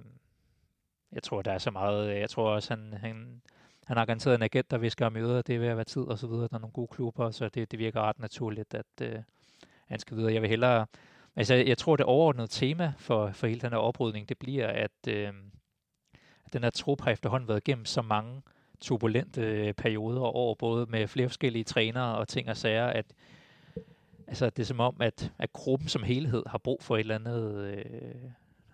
jeg 1.11 1.23
tror, 1.23 1.41
der 1.41 1.51
er 1.51 1.57
så 1.57 1.71
meget. 1.71 2.09
Øh, 2.09 2.19
jeg 2.19 2.29
tror 2.29 2.49
også, 2.49 2.73
han, 2.73 2.93
han, 2.93 3.41
han 3.85 3.97
har 3.97 4.05
garanteret 4.05 4.35
en 4.35 4.43
agent, 4.43 4.71
der 4.71 4.77
visker 4.77 5.05
om 5.05 5.15
og 5.15 5.47
det 5.47 5.55
er 5.55 5.59
ved 5.59 5.67
at 5.67 5.77
være 5.77 5.85
tid 5.85 6.01
og 6.01 6.19
så 6.19 6.27
videre. 6.27 6.47
Der 6.47 6.55
er 6.55 6.59
nogle 6.59 6.73
gode 6.73 6.87
klubber, 6.87 7.31
så 7.31 7.49
det, 7.49 7.71
det 7.71 7.79
virker 7.79 8.01
ret 8.01 8.19
naturligt, 8.19 8.73
at 8.73 9.01
øh, 9.01 9.19
han 9.85 9.99
skal 9.99 10.17
videre. 10.17 10.33
Jeg 10.33 10.41
vil 10.41 10.49
hellere 10.49 10.85
Altså, 11.37 11.53
jeg 11.55 11.77
tror, 11.77 11.95
det 11.95 12.05
overordnede 12.05 12.47
tema 12.47 12.93
for, 12.97 13.31
for 13.31 13.47
hele 13.47 13.61
den 13.61 13.69
her 13.69 13.77
oprydning, 13.77 14.29
det 14.29 14.37
bliver, 14.37 14.67
at, 14.67 15.07
øh, 15.07 15.27
at 16.45 16.53
den 16.53 16.63
her 16.63 16.69
trup 16.69 17.01
har 17.01 17.11
efterhånden 17.11 17.47
været 17.47 17.67
igennem 17.67 17.85
så 17.85 18.01
mange 18.01 18.41
turbulente 18.81 19.41
øh, 19.41 19.73
perioder 19.73 20.21
og 20.21 20.35
år, 20.35 20.53
både 20.53 20.85
med 20.89 21.07
flere 21.07 21.29
forskellige 21.29 21.63
trænere 21.63 22.17
og 22.17 22.27
ting 22.27 22.49
og 22.49 22.57
sager, 22.57 22.87
at 22.87 23.05
altså, 24.27 24.49
det 24.49 24.59
er 24.59 24.65
som 24.65 24.79
om, 24.79 24.95
at, 24.99 25.31
at 25.39 25.53
gruppen 25.53 25.87
som 25.87 26.03
helhed 26.03 26.43
har 26.47 26.57
brug 26.57 26.83
for 26.83 26.95
et 26.95 26.99
eller 26.99 27.15
andet 27.15 27.65
øh, 27.65 27.85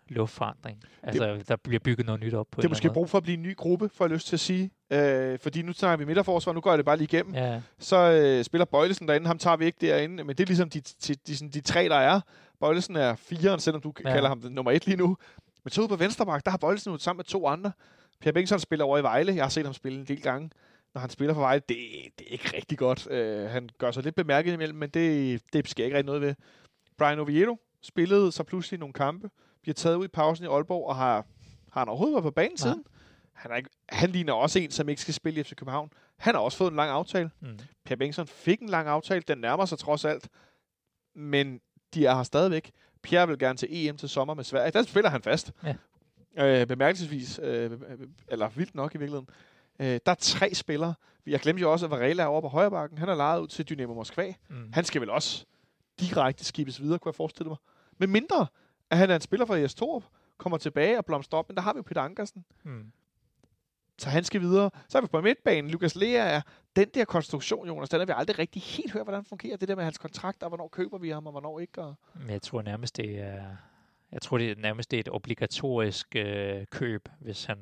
luftforandring. 0.07 0.83
Altså, 1.03 1.33
det, 1.33 1.47
der 1.47 1.55
bliver 1.55 1.79
bygget 1.79 2.05
noget 2.05 2.21
nyt 2.21 2.33
op 2.33 2.47
på 2.51 2.61
Det 2.61 2.65
er 2.67 2.69
måske 2.69 2.89
brug 2.89 3.09
for 3.09 3.17
at 3.17 3.23
blive 3.23 3.37
en 3.37 3.43
ny 3.43 3.55
gruppe, 3.55 3.89
får 3.89 4.05
jeg 4.05 4.11
lyst 4.11 4.27
til 4.27 4.35
at 4.35 4.39
sige. 4.39 4.71
Øh, 4.89 5.39
fordi 5.39 5.61
nu 5.61 5.73
snakker 5.73 5.97
vi 5.97 6.05
midterforsvar, 6.05 6.53
nu 6.53 6.61
går 6.61 6.71
jeg 6.71 6.77
det 6.77 6.85
bare 6.85 6.97
lige 6.97 7.07
igennem. 7.13 7.35
Ja. 7.35 7.61
Så 7.79 7.97
øh, 7.97 8.43
spiller 8.43 8.65
Bøjlesen 8.65 9.07
derinde, 9.07 9.27
ham 9.27 9.37
tager 9.37 9.57
vi 9.57 9.65
ikke 9.65 9.77
derinde, 9.81 10.23
men 10.23 10.35
det 10.35 10.43
er 10.43 10.47
ligesom 10.47 10.69
de, 10.69 10.81
de, 10.81 11.15
de, 11.15 11.35
de, 11.35 11.49
de 11.49 11.61
tre, 11.61 11.89
der 11.89 11.95
er. 11.95 12.21
Bøjlesen 12.63 12.95
er 12.95 13.15
firen, 13.15 13.59
selvom 13.59 13.81
du 13.81 13.93
ja. 14.05 14.13
kalder 14.13 14.29
ham 14.29 14.41
det, 14.41 14.51
nummer 14.51 14.71
et 14.71 14.85
lige 14.85 14.97
nu. 14.97 15.17
Men 15.63 15.71
så 15.71 15.81
ude 15.81 15.89
på 15.89 15.95
Venstremark, 15.95 16.45
der 16.45 16.51
har 16.51 16.57
Bøjlesen 16.57 16.93
ud 16.93 16.99
sammen 16.99 17.17
med 17.17 17.25
to 17.25 17.47
andre. 17.47 17.71
Per 18.21 18.31
Bengtsson 18.31 18.59
spiller 18.59 18.85
over 18.85 18.97
i 18.97 19.03
Vejle. 19.03 19.35
Jeg 19.35 19.43
har 19.43 19.49
set 19.49 19.65
ham 19.65 19.73
spille 19.73 19.99
en 19.99 20.05
del 20.05 20.21
gange. 20.21 20.49
Når 20.93 21.01
han 21.01 21.09
spiller 21.09 21.33
for 21.33 21.41
Vejle, 21.41 21.61
det, 21.69 21.77
det 22.19 22.27
er 22.27 22.31
ikke 22.31 22.57
rigtig 22.57 22.77
godt. 22.77 23.07
Uh, 23.07 23.51
han 23.51 23.69
gør 23.77 23.91
sig 23.91 24.03
lidt 24.03 24.15
bemærket 24.15 24.53
imellem, 24.53 24.77
men 24.77 24.89
det, 24.89 25.41
det 25.53 25.69
sker 25.69 25.85
ikke 25.85 25.97
rigtig 25.97 26.05
noget 26.05 26.21
ved. 26.21 26.35
Brian 26.97 27.19
Oviedo 27.19 27.57
spillede 27.81 28.31
så 28.31 28.43
pludselig 28.43 28.79
nogle 28.79 28.93
kampe, 28.93 29.29
bliver 29.61 29.73
taget 29.73 29.95
ud 29.95 30.05
i 30.05 30.07
pausen 30.07 30.45
i 30.45 30.47
Aalborg, 30.47 30.87
og 30.87 30.95
har, 30.95 31.25
har 31.71 31.81
han 31.81 31.87
overhovedet 31.87 32.13
været 32.13 32.23
på 32.23 32.31
banen 32.31 32.57
siden? 32.57 32.83
Han, 33.33 33.51
er 33.51 33.55
ikke, 33.55 33.69
han 33.89 34.09
ligner 34.09 34.33
også 34.33 34.59
en, 34.59 34.71
som 34.71 34.89
ikke 34.89 35.01
skal 35.01 35.13
spille 35.13 35.39
i 35.39 35.43
FC 35.43 35.55
København. 35.55 35.89
Han 36.17 36.35
har 36.35 36.41
også 36.41 36.57
fået 36.57 36.71
en 36.71 36.75
lang 36.75 36.91
aftale. 36.91 37.31
Mm. 37.39 37.59
Per 37.85 37.95
Bengtsson 37.95 38.27
fik 38.27 38.59
en 38.59 38.69
lang 38.69 38.87
aftale. 38.87 39.21
Den 39.27 39.37
nærmer 39.37 39.65
sig 39.65 39.77
trods 39.77 40.05
alt. 40.05 40.29
Men 41.15 41.61
de 41.93 42.05
er 42.05 42.15
her 42.15 42.23
stadigvæk. 42.23 42.71
Pierre 43.01 43.27
vil 43.27 43.39
gerne 43.39 43.57
til 43.57 43.67
EM 43.71 43.97
til 43.97 44.09
sommer 44.09 44.33
med 44.33 44.43
Sverige. 44.43 44.71
Der 44.71 44.83
spiller 44.83 45.09
han 45.09 45.21
fast. 45.21 45.51
Ja. 45.63 46.61
øh, 46.61 46.67
bemærkelsesvis, 46.67 47.39
øh, 47.43 47.71
eller 48.27 48.49
vildt 48.49 48.75
nok 48.75 48.95
i 48.95 48.97
virkeligheden. 48.97 49.29
Øh, 49.79 49.99
der 50.05 50.11
er 50.11 50.15
tre 50.15 50.53
spillere. 50.53 50.93
Jeg 51.27 51.39
glemte 51.39 51.61
jo 51.61 51.71
også, 51.71 51.85
at 51.85 51.91
Varela 51.91 52.23
er 52.23 52.27
over 52.27 52.41
på 52.41 52.47
højre 52.47 52.71
bakken. 52.71 52.97
Han 52.97 53.09
er 53.09 53.15
lejet 53.15 53.41
ud 53.41 53.47
til 53.47 53.69
Dynamo 53.69 53.93
Moskva. 53.93 54.33
Mm. 54.49 54.69
Han 54.73 54.83
skal 54.83 55.01
vel 55.01 55.09
også 55.09 55.45
direkte 55.99 56.45
skibes 56.45 56.81
videre, 56.81 56.99
kunne 56.99 57.09
jeg 57.09 57.15
forestille 57.15 57.49
mig. 57.49 57.57
Men 57.97 58.11
mindre, 58.11 58.47
at 58.89 58.97
han 58.97 59.09
er 59.09 59.15
en 59.15 59.21
spiller 59.21 59.45
fra 59.45 59.57
ES 59.57 59.75
Torup, 59.75 60.03
kommer 60.37 60.57
tilbage 60.57 60.97
og 60.97 61.05
blomstrer 61.05 61.39
op, 61.39 61.49
men 61.49 61.55
der 61.55 61.61
har 61.61 61.73
vi 61.73 61.77
jo 61.77 61.83
Peter 61.83 62.01
Ankersen. 62.01 62.45
Mm. 62.63 62.91
Så 63.97 64.09
han 64.09 64.23
skal 64.23 64.41
videre. 64.41 64.69
Så 64.87 64.97
er 64.97 65.01
vi 65.01 65.07
på 65.07 65.21
midtbanen. 65.21 65.71
Lukas 65.71 65.95
Lea 65.95 66.35
er 66.35 66.41
den 66.75 66.87
der 66.93 67.05
konstruktion, 67.05 67.67
Jonas, 67.67 67.89
den 67.89 67.99
har 67.99 68.05
vi 68.05 68.13
aldrig 68.15 68.39
rigtig 68.39 68.61
helt 68.61 68.91
hørt, 68.91 69.03
hvordan 69.03 69.25
fungerer. 69.25 69.57
Det 69.57 69.67
der 69.67 69.75
med 69.75 69.83
hans 69.83 69.97
kontrakt, 69.97 70.43
og 70.43 70.49
hvornår 70.49 70.67
køber 70.67 70.97
vi 70.97 71.09
ham, 71.09 71.25
og 71.25 71.31
hvornår 71.31 71.59
ikke. 71.59 71.81
Og... 71.81 71.95
Men 72.13 72.29
jeg 72.29 72.41
tror 72.41 72.61
nærmest, 72.61 72.97
det 72.97 73.19
er, 73.19 73.43
jeg 74.11 74.21
tror 74.21 74.37
det 74.37 74.51
er 74.51 74.55
nærmest 74.55 74.91
det 74.91 74.97
er 74.97 75.01
et 75.01 75.09
obligatorisk 75.09 76.15
øh, 76.15 76.65
køb, 76.71 77.09
hvis 77.19 77.45
han, 77.45 77.57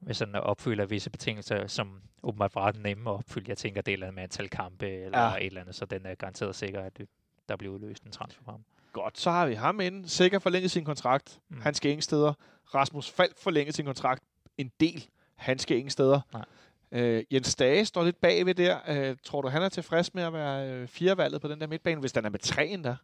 hvis 0.00 0.18
han 0.18 0.34
opfylder 0.34 0.86
visse 0.86 1.10
betingelser, 1.10 1.66
som 1.66 2.00
åbenbart 2.22 2.54
var 2.54 2.62
ret 2.62 2.76
nemme 2.82 3.10
at 3.10 3.14
opfylde. 3.14 3.44
Jeg 3.48 3.58
tænker, 3.58 3.82
det 3.82 3.92
er 3.92 3.92
et 3.92 3.96
eller 3.96 4.06
andet 4.06 4.14
med 4.14 4.22
antal 4.22 4.48
kampe, 4.48 4.88
eller 4.88 5.18
Ja. 5.18 5.36
et 5.36 5.46
eller 5.46 5.60
andet, 5.60 5.74
så 5.74 5.84
den 5.86 6.06
er 6.06 6.14
garanteret 6.14 6.54
sikker, 6.54 6.80
at 6.82 7.00
der 7.48 7.56
bliver 7.56 7.74
udløst 7.74 8.02
en 8.04 8.12
transfer 8.12 8.42
for 8.44 8.52
ham. 8.52 8.64
Godt, 8.92 9.18
så 9.18 9.30
har 9.30 9.46
vi 9.46 9.54
ham 9.54 9.80
inde. 9.80 10.08
Sikker 10.08 10.38
forlænget 10.38 10.70
sin 10.70 10.84
kontrakt. 10.84 11.40
Mm. 11.48 11.60
Han 11.60 11.74
skal 11.74 11.90
ingen 11.90 12.02
steder. 12.02 12.32
Rasmus 12.74 13.10
Falk 13.10 13.38
forlænget 13.38 13.74
sin 13.74 13.84
kontrakt 13.84 14.22
en 14.58 14.70
del. 14.80 15.06
Han 15.34 15.58
skal 15.58 15.76
ingen 15.76 15.90
steder. 15.90 16.20
Nej. 16.32 16.44
Øh, 16.92 17.24
Jens 17.32 17.54
Dage 17.54 17.84
står 17.84 18.04
lidt 18.04 18.20
bagved 18.20 18.54
der. 18.54 18.78
Øh, 18.88 19.16
tror 19.24 19.42
du, 19.42 19.48
han 19.48 19.62
er 19.62 19.68
tilfreds 19.68 20.14
med 20.14 20.22
at 20.22 20.32
være 20.32 20.70
øh, 20.70 20.88
firevalget 20.88 21.40
på 21.40 21.48
den 21.48 21.60
der 21.60 21.66
midtbane, 21.66 22.00
hvis 22.00 22.12
den 22.12 22.24
er 22.24 22.30
med 22.30 22.38
tre 22.38 22.66
endda? 22.66 22.96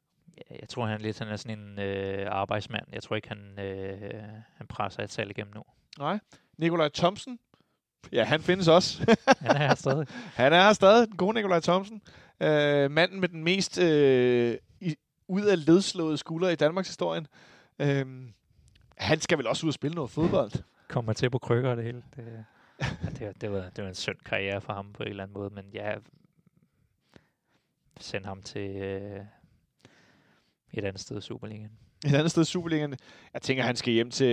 Ja, 0.50 0.56
Jeg 0.60 0.68
tror, 0.68 0.86
han 0.86 1.00
lidt 1.00 1.18
han 1.18 1.28
er 1.28 1.36
sådan 1.36 1.58
en 1.58 1.78
øh, 1.78 2.26
arbejdsmand. 2.30 2.84
Jeg 2.92 3.02
tror 3.02 3.16
ikke, 3.16 3.28
han, 3.28 3.58
øh, 3.64 4.22
han 4.54 4.66
presser 4.66 5.02
et 5.02 5.12
salg 5.12 5.30
igennem 5.30 5.54
nu. 5.54 5.62
Nej. 5.98 6.18
Nikolaj 6.58 6.88
Thomsen. 6.88 7.38
Ja, 8.12 8.24
han 8.24 8.42
findes 8.42 8.68
også. 8.68 9.16
Han 9.40 9.56
er 9.56 9.58
her 9.58 9.74
stadig. 9.74 10.06
Han 10.34 10.52
er 10.52 10.62
her 10.62 10.72
stadig, 10.72 11.08
den 11.08 11.16
gode 11.16 11.34
Nikolaj 11.34 11.60
Thomsen. 11.60 12.02
Øh, 12.40 12.90
manden 12.90 13.20
med 13.20 13.28
den 13.28 13.44
mest 13.44 13.78
øh, 13.78 14.58
i, 14.80 14.96
ud 15.28 15.42
af 15.42 15.66
ledslåede 15.66 16.18
skulder 16.18 16.48
i 16.48 16.54
Danmarks 16.54 16.88
historien. 16.88 17.26
Øh, 17.78 18.06
han 18.96 19.20
skal 19.20 19.38
vel 19.38 19.46
også 19.46 19.66
ud 19.66 19.70
og 19.70 19.74
spille 19.74 19.94
noget 19.94 20.10
fodbold. 20.10 20.52
Kommer 20.92 21.12
til 21.12 21.30
på 21.30 21.38
krykker 21.38 21.70
og 21.70 21.76
det 21.76 21.84
hele. 21.84 22.02
Det, 22.16 22.44
ja, 22.80 22.86
det, 23.10 23.26
var- 23.26 23.32
det, 23.32 23.52
var, 23.52 23.70
det 23.70 23.82
var 23.84 23.88
en 23.88 23.94
synd 23.94 24.18
karriere 24.24 24.60
for 24.60 24.72
ham 24.72 24.92
på 24.92 25.02
en 25.02 25.08
eller 25.08 25.22
anden 25.22 25.34
måde, 25.34 25.50
men 25.50 25.64
ja, 25.74 25.94
send 28.00 28.24
ham 28.24 28.42
til 28.42 28.76
øh, 28.76 29.24
et 30.72 30.84
andet 30.84 31.00
sted 31.00 31.18
i 31.18 31.20
Superligaen. 31.20 31.78
Et 32.06 32.14
andet 32.14 32.30
sted 32.30 32.42
i 32.42 32.46
Superligaen. 32.46 32.96
Jeg 33.32 33.42
tænker, 33.42 33.62
han 33.64 33.76
skal 33.76 33.92
hjem 33.92 34.10
til, 34.10 34.26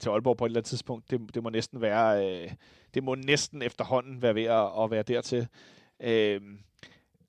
til 0.00 0.08
Aalborg 0.08 0.36
på 0.36 0.44
et 0.44 0.48
eller 0.48 0.58
andet 0.60 0.68
tidspunkt. 0.68 1.10
Det, 1.10 1.34
det 1.34 1.42
må 1.42 1.50
næsten 1.50 1.80
være, 1.80 2.26
øh, 2.44 2.52
det 2.94 3.04
må 3.04 3.14
næsten 3.14 3.62
efterhånden 3.62 4.22
være 4.22 4.34
ved 4.34 4.44
at, 4.44 4.82
at 4.84 4.90
være 4.90 5.02
dertil. 5.02 5.48
Øh, 6.00 6.40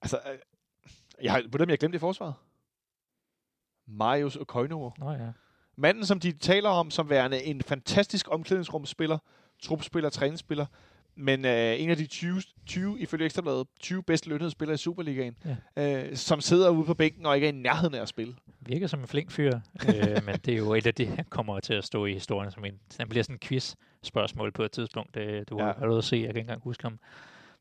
altså, 0.01 0.19
øh, 0.31 0.39
jeg 1.23 1.31
har, 1.31 1.39
om 1.61 1.69
jeg 1.69 1.79
glemte 1.79 1.87
det 1.93 1.95
i 1.95 1.99
forsvaret? 1.99 2.33
Marius 3.85 4.35
og 4.35 4.47
Koinovo. 4.47 4.91
Nå 4.97 5.11
ja. 5.11 5.31
Manden, 5.77 6.05
som 6.05 6.19
de 6.19 6.31
taler 6.31 6.69
om 6.69 6.91
som 6.91 7.09
værende 7.09 7.43
en 7.43 7.61
fantastisk 7.61 8.27
omklædningsrumspiller, 8.31 9.17
trupspiller, 9.63 10.09
træningsspiller, 10.09 10.65
men 11.15 11.45
øh, 11.45 11.81
en 11.81 11.89
af 11.89 11.97
de 11.97 12.05
20, 12.07 12.41
20 12.65 12.99
ifølge 12.99 13.25
Ekstrabladet, 13.25 13.67
20 13.79 14.03
bedst 14.03 14.27
lønnede 14.27 14.51
spillere 14.51 14.73
i 14.73 14.77
Superligaen, 14.77 15.35
ja. 15.77 16.05
øh, 16.09 16.15
som 16.15 16.41
sidder 16.41 16.69
ude 16.69 16.85
på 16.85 16.93
bænken 16.93 17.25
og 17.25 17.35
ikke 17.35 17.47
er 17.47 17.51
i 17.51 17.55
nærheden 17.55 17.95
af 17.95 18.01
at 18.01 18.07
spille. 18.07 18.35
Virker 18.59 18.87
som 18.87 18.99
en 18.99 19.07
flink 19.07 19.31
fyr, 19.31 19.59
øh, 19.89 20.25
men 20.25 20.35
det 20.45 20.53
er 20.53 20.57
jo 20.57 20.73
et 20.73 20.87
af 20.87 20.93
de, 20.95 21.05
han 21.05 21.25
kommer 21.29 21.59
til 21.59 21.73
at 21.73 21.83
stå 21.83 22.05
i 22.05 22.13
historien 22.13 22.51
som 22.51 22.65
en, 22.65 22.79
han 22.99 23.09
bliver 23.09 23.23
sådan 23.23 23.35
en 23.35 23.39
quiz-spørgsmål 23.39 24.51
på 24.51 24.63
et 24.63 24.71
tidspunkt. 24.71 25.17
Øh, 25.17 25.45
du 25.49 25.57
Ja. 25.59 25.65
har 25.65 25.73
allerede 25.73 26.01
se, 26.01 26.15
jeg 26.15 26.21
kan 26.25 26.29
ikke 26.29 26.39
engang 26.39 26.61
huske 26.61 26.83
ham. 26.83 26.99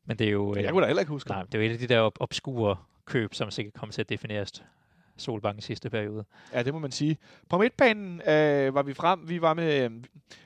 Men 0.05 0.19
det 0.19 0.27
er 0.27 0.31
jo, 0.31 0.55
øh, 0.55 0.63
Jeg 0.63 0.71
kunne 0.71 0.81
da 0.81 0.87
heller 0.87 1.01
ikke 1.01 1.11
huske 1.11 1.29
nej, 1.29 1.43
det 1.43 1.55
er 1.55 1.59
jo 1.59 1.69
et 1.69 1.73
af 1.73 1.79
de 1.79 1.87
der 1.87 2.09
obskure 2.21 2.75
køb, 3.05 3.33
som 3.33 3.51
sikkert 3.51 3.73
kommer 3.73 3.93
til 3.93 4.01
at 4.01 4.09
defineres 4.09 4.63
Solbankens 5.17 5.65
sidste 5.65 5.89
periode. 5.89 6.25
Ja, 6.53 6.63
det 6.63 6.73
må 6.73 6.79
man 6.79 6.91
sige. 6.91 7.17
På 7.49 7.57
midtbanen 7.57 8.21
øh, 8.21 8.75
var 8.75 8.83
vi 8.83 8.93
frem. 8.93 9.29
Vi 9.29 9.41
var 9.41 9.53
med 9.53 9.83
øh, 9.83 9.91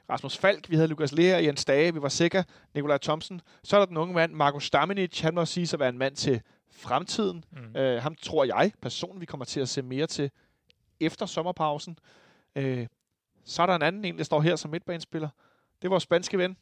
Rasmus 0.10 0.38
Falk, 0.38 0.70
vi 0.70 0.76
havde 0.76 0.88
Lukas 0.88 1.12
Lea, 1.12 1.44
Jens 1.44 1.66
Dage, 1.66 1.94
vi 1.94 2.02
var 2.02 2.10
sikker, 2.10 2.44
Nikolaj 2.74 2.98
Thomsen. 2.98 3.42
Så 3.64 3.76
er 3.76 3.80
der 3.80 3.86
den 3.86 3.98
unge 3.98 4.14
mand, 4.14 4.34
Marco 4.34 4.60
Stamenic. 4.60 5.20
Han 5.20 5.36
må 5.36 5.46
sige 5.46 5.70
at 5.74 5.80
være 5.80 5.90
en 5.90 5.98
mand 5.98 6.16
til 6.16 6.42
fremtiden. 6.72 7.44
Mm. 7.52 7.76
Øh, 7.76 8.02
ham 8.02 8.16
tror 8.16 8.44
jeg 8.44 8.72
personligt, 8.82 9.22
vi 9.22 9.26
kommer 9.26 9.46
til 9.46 9.60
at 9.60 9.70
se 9.70 9.82
mere 9.82 10.08
til 10.08 10.32
efter 11.00 11.26
sommerpausen. 11.26 11.98
Øh, 12.56 12.88
så 13.46 13.62
er 13.62 13.66
der 13.66 13.76
en 13.76 13.82
anden 13.82 14.06
en, 14.06 14.18
der 14.18 14.24
står 14.24 14.42
her 14.42 14.56
som 14.56 14.72
midtbanespiller. 14.72 15.30
Det 15.82 15.88
er 15.88 15.90
vores 15.90 16.04
spanske 16.04 16.38
ven, 16.38 16.58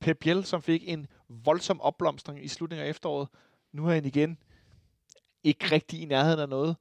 Pep 0.00 0.18
Biel, 0.18 0.44
som 0.44 0.62
fik 0.62 0.82
en 0.88 1.06
voldsom 1.28 1.80
opblomstring 1.80 2.44
i 2.44 2.48
slutningen 2.48 2.86
af 2.86 2.90
efteråret. 2.90 3.28
Nu 3.72 3.86
er 3.86 3.94
han 3.94 4.04
igen 4.04 4.38
ikke 5.44 5.64
rigtig 5.72 6.02
i 6.02 6.04
nærheden 6.04 6.40
af 6.40 6.48
noget. 6.48 6.76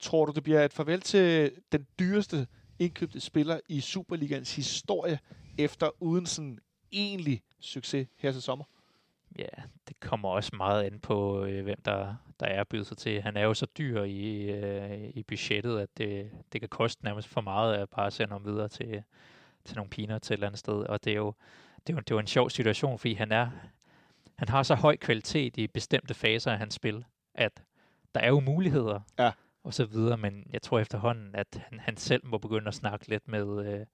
Tror 0.00 0.24
du, 0.24 0.32
det 0.32 0.42
bliver 0.42 0.64
et 0.64 0.72
farvel 0.72 1.00
til 1.00 1.52
den 1.72 1.86
dyreste 1.98 2.46
indkøbte 2.78 3.20
spiller 3.20 3.60
i 3.68 3.80
Superligans 3.80 4.56
historie, 4.56 5.18
efter 5.58 5.90
uden 6.02 6.26
sådan 6.26 6.58
egentlig 6.92 7.42
succes 7.60 8.08
her 8.16 8.32
til 8.32 8.42
sommer? 8.42 8.64
Ja, 9.38 9.62
det 9.88 10.00
kommer 10.00 10.28
også 10.28 10.56
meget 10.56 10.84
an 10.84 11.00
på, 11.00 11.44
øh, 11.44 11.64
hvem 11.64 11.80
der, 11.84 12.14
der 12.40 12.46
er 12.46 12.64
bydet 12.64 12.86
sig 12.86 12.96
til. 12.96 13.22
Han 13.22 13.36
er 13.36 13.42
jo 13.42 13.54
så 13.54 13.66
dyr 13.78 14.02
i, 14.02 14.50
øh, 14.50 15.08
i 15.14 15.22
budgettet, 15.22 15.78
at 15.78 15.88
det, 15.98 16.30
det 16.52 16.60
kan 16.60 16.68
koste 16.68 17.04
nærmest 17.04 17.28
for 17.28 17.40
meget 17.40 17.74
at 17.74 17.88
bare 17.90 18.10
sende 18.10 18.32
ham 18.32 18.44
videre 18.44 18.68
til, 18.68 19.02
til 19.64 19.76
nogle 19.76 19.90
piner 19.90 20.18
til 20.18 20.32
et 20.32 20.36
eller 20.36 20.46
andet 20.46 20.58
sted. 20.58 20.74
Og 20.74 21.04
det 21.04 21.10
er 21.10 21.16
jo, 21.16 21.34
det 21.86 21.92
er 21.92 21.96
jo, 21.96 22.00
det 22.00 22.10
er 22.10 22.14
jo 22.14 22.18
en 22.20 22.26
sjov 22.26 22.50
situation, 22.50 22.98
fordi 22.98 23.14
han, 23.14 23.32
er, 23.32 23.50
han 24.38 24.48
har 24.48 24.62
så 24.62 24.74
høj 24.74 24.96
kvalitet 24.96 25.56
i 25.56 25.66
bestemte 25.66 26.14
faser 26.14 26.52
af 26.52 26.58
hans 26.58 26.74
spil, 26.74 27.04
at 27.34 27.62
der 28.14 28.20
er 28.20 28.28
jo 28.28 28.40
muligheder 28.40 29.00
Ja. 29.18 29.30
Og 29.66 29.74
så 29.74 29.84
videre, 29.84 30.16
men 30.16 30.46
jeg 30.52 30.62
tror 30.62 30.78
efterhånden, 30.78 31.34
at 31.34 31.62
han, 31.70 31.78
han 31.80 31.96
selv 31.96 32.26
må 32.26 32.38
begynde 32.38 32.68
at 32.68 32.74
snakke 32.74 33.08
lidt 33.08 33.28
med 33.28 33.66
øh, 33.66 33.86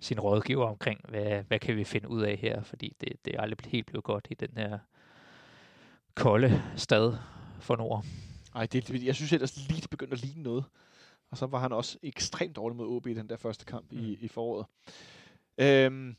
sin 0.00 0.20
rådgiver 0.20 0.66
omkring, 0.66 1.00
hvad, 1.08 1.42
hvad 1.42 1.58
kan 1.58 1.76
vi 1.76 1.84
finde 1.84 2.08
ud 2.08 2.22
af 2.22 2.36
her, 2.36 2.62
fordi 2.62 2.96
det, 3.00 3.12
det 3.24 3.34
er 3.36 3.40
aldrig 3.40 3.70
helt 3.70 3.86
blevet 3.86 4.04
godt 4.04 4.26
i 4.30 4.34
den 4.34 4.48
her 4.56 4.78
kolde 6.14 6.62
stad 6.76 7.16
for 7.60 7.76
Nord. 7.76 8.04
Ej, 8.54 8.66
det, 8.66 8.88
det- 8.88 9.04
jeg 9.04 9.14
synes 9.14 9.32
ellers 9.32 9.68
lige, 9.68 9.80
det 9.80 9.90
begyndte 9.90 10.12
at 10.14 10.22
ligne 10.22 10.42
noget. 10.42 10.64
Og 11.30 11.36
så 11.36 11.46
var 11.46 11.58
han 11.58 11.72
også 11.72 11.98
ekstremt 12.02 12.56
dårlig 12.56 12.76
mod 12.76 12.86
OB 12.96 13.06
i 13.06 13.14
den 13.14 13.28
der 13.28 13.36
første 13.36 13.64
kamp 13.64 13.92
mm. 13.92 13.98
i, 13.98 14.18
i 14.20 14.28
foråret. 14.28 14.66
Øhm, 15.58 16.16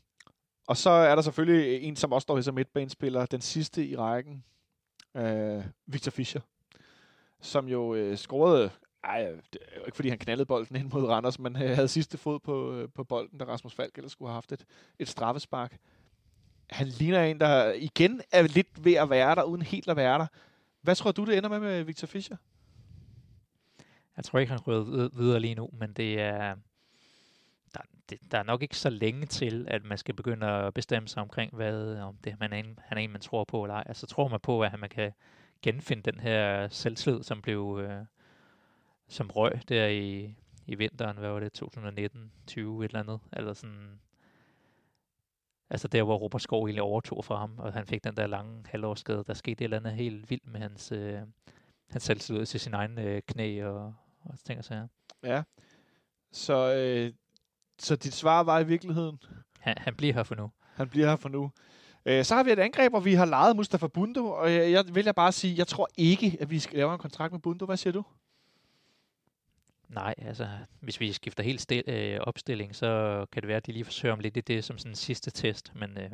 og 0.66 0.76
så 0.76 0.90
er 0.90 1.14
der 1.14 1.22
selvfølgelig 1.22 1.82
en, 1.82 1.96
som 1.96 2.12
også 2.12 2.22
står 2.24 2.34
her 2.36 2.42
som 2.42 2.54
midtbanespiller, 2.54 3.26
den 3.26 3.40
sidste 3.40 3.86
i 3.86 3.96
rækken, 3.96 4.44
øh, 5.16 5.64
Victor 5.86 6.10
Fischer, 6.10 6.40
som 7.42 7.68
jo 7.68 7.94
øh, 7.94 8.16
scorede, 8.16 8.70
ej, 9.04 9.26
øh, 9.30 9.42
det 9.52 9.60
er 9.68 9.76
jo 9.76 9.84
ikke 9.86 9.96
fordi 9.96 10.08
han 10.08 10.18
knaldede 10.18 10.46
bolden 10.46 10.76
ind 10.76 10.90
mod 10.92 11.04
Randers, 11.04 11.38
men 11.38 11.56
øh, 11.56 11.70
havde 11.70 11.88
sidste 11.88 12.18
fod 12.18 12.40
på, 12.40 12.74
øh, 12.74 12.88
på 12.94 13.04
bolden, 13.04 13.38
da 13.38 13.44
Rasmus 13.44 13.74
Falk 13.74 13.98
ellers 13.98 14.12
skulle 14.12 14.28
have 14.28 14.34
haft 14.34 14.52
et, 14.52 14.64
et 14.98 15.08
straffespark. 15.08 15.76
Han 16.70 16.86
ligner 16.86 17.22
en, 17.22 17.40
der 17.40 17.72
igen 17.72 18.20
er 18.32 18.42
lidt 18.42 18.84
ved 18.84 18.94
at 18.94 19.10
være 19.10 19.34
der, 19.34 19.42
uden 19.42 19.62
helt 19.62 19.88
at 19.88 19.96
være 19.96 20.18
der. 20.18 20.26
Hvad 20.82 20.94
tror 20.94 21.12
du, 21.12 21.24
det 21.24 21.36
ender 21.36 21.48
med 21.48 21.60
med 21.60 21.82
Victor 21.84 22.06
Fischer? 22.06 22.36
Jeg 24.16 24.24
tror 24.24 24.38
ikke, 24.38 24.50
han 24.50 24.60
ryger 24.60 25.08
videre 25.08 25.40
lige 25.40 25.54
nu, 25.54 25.68
men 25.72 25.92
det 25.92 26.20
er, 26.20 26.54
der, 27.74 27.80
det, 28.10 28.18
der 28.30 28.38
er 28.38 28.42
nok 28.42 28.62
ikke 28.62 28.76
så 28.76 28.90
længe 28.90 29.26
til, 29.26 29.66
at 29.68 29.84
man 29.84 29.98
skal 29.98 30.14
begynde 30.14 30.46
at 30.46 30.74
bestemme 30.74 31.08
sig 31.08 31.22
omkring, 31.22 31.54
hvad, 31.54 31.98
om 31.98 32.16
det, 32.24 32.40
man 32.40 32.52
er 32.52 32.56
en, 32.56 32.78
han 32.82 32.98
er 32.98 33.02
en, 33.02 33.12
man 33.12 33.20
tror 33.20 33.44
på 33.44 33.64
eller 33.64 33.74
ej. 33.74 33.84
Altså 33.86 34.06
tror 34.06 34.28
man 34.28 34.40
på, 34.40 34.62
at 34.62 34.80
man 34.80 34.90
kan 34.90 35.12
genfinde 35.62 36.12
den 36.12 36.20
her 36.20 36.68
selvtillid, 36.68 37.22
som 37.22 37.42
blev, 37.42 37.80
øh, 37.82 38.04
som 39.08 39.30
røg 39.30 39.60
der 39.68 39.86
i, 39.86 40.34
i 40.66 40.74
vinteren, 40.74 41.16
hvad 41.16 41.30
var 41.30 41.40
det, 41.40 41.52
2019, 41.52 42.32
20, 42.46 42.84
et 42.84 42.88
eller 42.88 43.00
andet, 43.00 43.20
eller 43.32 43.52
sådan, 43.52 44.00
altså 45.70 45.88
der, 45.88 46.02
hvor 46.02 46.16
Robert 46.16 46.42
Skov 46.42 46.64
egentlig 46.64 46.82
overtog 46.82 47.24
fra 47.24 47.36
ham, 47.36 47.58
og 47.58 47.72
han 47.72 47.86
fik 47.86 48.04
den 48.04 48.16
der 48.16 48.26
lange 48.26 48.64
halvårsskade, 48.66 49.24
der 49.26 49.34
skete 49.34 49.52
et 49.52 49.64
eller 49.64 49.76
andet 49.76 49.92
helt 49.92 50.30
vildt 50.30 50.46
med 50.46 50.60
hans, 50.60 50.92
øh, 50.92 51.20
hans 51.90 52.02
selvtillid 52.02 52.46
til 52.46 52.60
sin 52.60 52.74
egen 52.74 52.98
øh, 52.98 53.22
knæ 53.22 53.64
og, 53.64 53.94
og 54.24 54.38
ting 54.44 54.58
og 54.58 54.64
sager. 54.64 54.88
Ja. 55.22 55.42
Så, 56.32 56.74
øh, 56.74 57.12
så 57.78 57.96
dit 57.96 58.14
svar 58.14 58.42
var 58.42 58.60
i 58.60 58.66
virkeligheden, 58.66 59.18
Han, 59.60 59.78
han 59.78 59.94
bliver 59.94 60.14
her 60.14 60.22
for 60.22 60.34
nu. 60.34 60.50
han 60.74 60.88
bliver 60.88 61.08
her 61.08 61.16
for 61.16 61.28
nu. 61.28 61.50
Øh, 62.06 62.24
så 62.24 62.34
har 62.34 62.42
vi 62.42 62.50
et 62.50 62.58
angreb, 62.58 62.92
hvor 62.92 63.00
vi 63.00 63.14
har 63.14 63.24
lejet 63.24 63.56
Mustafa 63.56 63.86
Bundo, 63.86 64.26
og 64.30 64.54
jeg, 64.54 64.70
jeg 64.70 64.84
vil 64.94 65.04
jeg 65.04 65.14
bare 65.14 65.32
sige, 65.32 65.54
jeg 65.58 65.66
tror 65.66 65.88
ikke, 65.96 66.36
at 66.40 66.50
vi 66.50 66.58
skal 66.58 66.76
lave 66.76 66.92
en 66.92 66.98
kontrakt 66.98 67.32
med 67.32 67.40
Bundo. 67.40 67.66
Hvad 67.66 67.76
siger 67.76 67.92
du? 67.92 68.04
Nej, 69.88 70.14
altså, 70.18 70.48
hvis 70.80 71.00
vi 71.00 71.12
skifter 71.12 71.42
helt 71.42 71.60
stil, 71.60 71.84
øh, 71.86 72.20
opstilling, 72.20 72.76
så 72.76 73.24
kan 73.32 73.42
det 73.42 73.48
være, 73.48 73.56
at 73.56 73.66
de 73.66 73.72
lige 73.72 73.84
forsøger 73.84 74.12
om 74.12 74.20
lidt 74.20 74.36
i 74.36 74.40
det 74.40 74.64
som 74.64 74.78
sådan 74.78 74.92
en 74.92 74.96
sidste 74.96 75.30
test, 75.30 75.72
men 75.74 75.98
øh, 75.98 76.10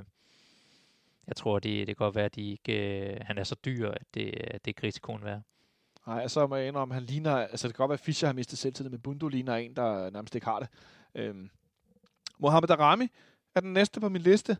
jeg 1.27 1.37
tror, 1.37 1.59
det, 1.59 1.87
det 1.87 1.97
kan 1.97 2.05
godt 2.05 2.15
være, 2.15 2.25
at 2.25 2.35
de 2.35 2.51
ikke, 2.51 3.01
øh, 3.11 3.21
han 3.21 3.39
er 3.39 3.45
så 3.45 3.57
dyr, 3.65 3.91
at 3.91 4.07
det, 4.15 4.35
at 4.35 4.65
det 4.65 4.71
ikke 4.71 4.87
risikoen 4.87 5.25
værd. 5.25 5.43
Nej, 6.07 6.29
så 6.29 6.47
må 6.47 6.57
jeg 6.57 6.69
indrømme, 6.69 6.95
han 6.95 7.03
ligner, 7.03 7.37
altså 7.37 7.69
det 7.69 7.75
kan 7.75 7.83
godt 7.83 7.89
være, 7.89 7.95
at 7.95 8.01
Fischer 8.01 8.29
har 8.29 8.33
mistet 8.33 8.59
selvtillid, 8.59 8.91
men 8.91 9.01
Bundo 9.01 9.29
ligner 9.29 9.57
en, 9.57 9.77
der 9.77 10.11
nærmest 10.11 10.35
ikke 10.35 10.45
har 10.45 10.59
det. 10.59 10.69
Øhm, 11.15 11.51
Mohamed 12.39 12.71
Arami 12.71 13.09
er 13.55 13.61
den 13.61 13.73
næste 13.73 14.01
på 14.01 14.09
min 14.09 14.23
liste. 14.23 14.57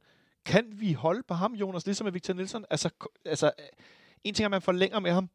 Kan 0.49 0.81
vi 0.81 0.93
holde 0.93 1.23
på 1.23 1.35
ham, 1.35 1.55
Jonas, 1.55 1.87
ligesom 1.87 2.05
med 2.05 2.13
Victor 2.13 2.35
Nielsen? 2.35 2.65
Altså, 2.71 2.91
altså, 3.25 3.53
en 4.25 4.35
ting 4.35 4.45
er, 4.45 4.47
at 4.47 4.51
man 4.51 4.63
forlænger 4.63 5.01
med 5.01 5.11
ham. 5.11 5.31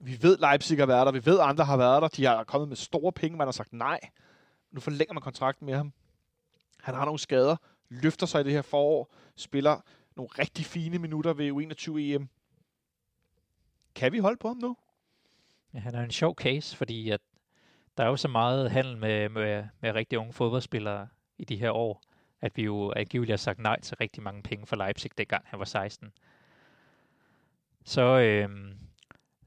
Vi 0.00 0.22
ved, 0.22 0.38
Leipzig 0.38 0.78
har 0.78 0.86
været 0.86 1.06
der. 1.06 1.12
Vi 1.12 1.26
ved, 1.26 1.40
andre 1.40 1.64
har 1.64 1.76
været 1.76 2.02
der. 2.02 2.08
De 2.08 2.24
har 2.24 2.44
kommet 2.44 2.68
med 2.68 2.76
store 2.76 3.12
penge. 3.12 3.38
Man 3.38 3.46
har 3.46 3.52
sagt 3.52 3.72
nej. 3.72 4.00
Nu 4.70 4.80
forlænger 4.80 5.14
man 5.14 5.22
kontrakten 5.22 5.66
med 5.66 5.74
ham. 5.74 5.92
Han 6.80 6.94
har 6.94 7.04
nogle 7.04 7.18
skader. 7.18 7.56
Løfter 7.88 8.26
sig 8.26 8.40
i 8.40 8.44
det 8.44 8.52
her 8.52 8.62
forår. 8.62 9.14
Spiller 9.36 9.80
nogle 10.16 10.28
rigtig 10.38 10.64
fine 10.64 10.98
minutter 10.98 11.32
ved 11.32 11.52
U21-EM. 11.52 12.28
Kan 13.94 14.12
vi 14.12 14.18
holde 14.18 14.36
på 14.36 14.48
ham 14.48 14.56
nu? 14.56 14.76
Ja, 15.74 15.78
han 15.78 15.94
er 15.94 16.02
en 16.02 16.10
sjov 16.10 16.34
case, 16.34 16.76
fordi 16.76 17.10
at 17.10 17.20
der 17.96 18.04
er 18.04 18.08
jo 18.08 18.16
så 18.16 18.28
meget 18.28 18.70
handel 18.70 18.96
med, 18.96 19.28
med, 19.28 19.64
med 19.80 19.92
rigtig 19.92 20.18
unge 20.18 20.32
fodboldspillere 20.32 21.08
i 21.38 21.44
de 21.44 21.56
her 21.56 21.70
år, 21.70 22.02
at 22.40 22.56
vi 22.56 22.62
jo 22.62 22.92
angiveligt 22.96 23.32
har 23.32 23.36
sagt 23.36 23.58
nej 23.58 23.80
til 23.80 23.96
rigtig 24.00 24.22
mange 24.22 24.42
penge 24.42 24.66
for 24.66 24.76
Leipzig, 24.76 25.10
dengang 25.18 25.44
han 25.46 25.58
var 25.58 25.64
16. 25.64 26.12
Så, 27.84 28.02
øh, 28.02 28.48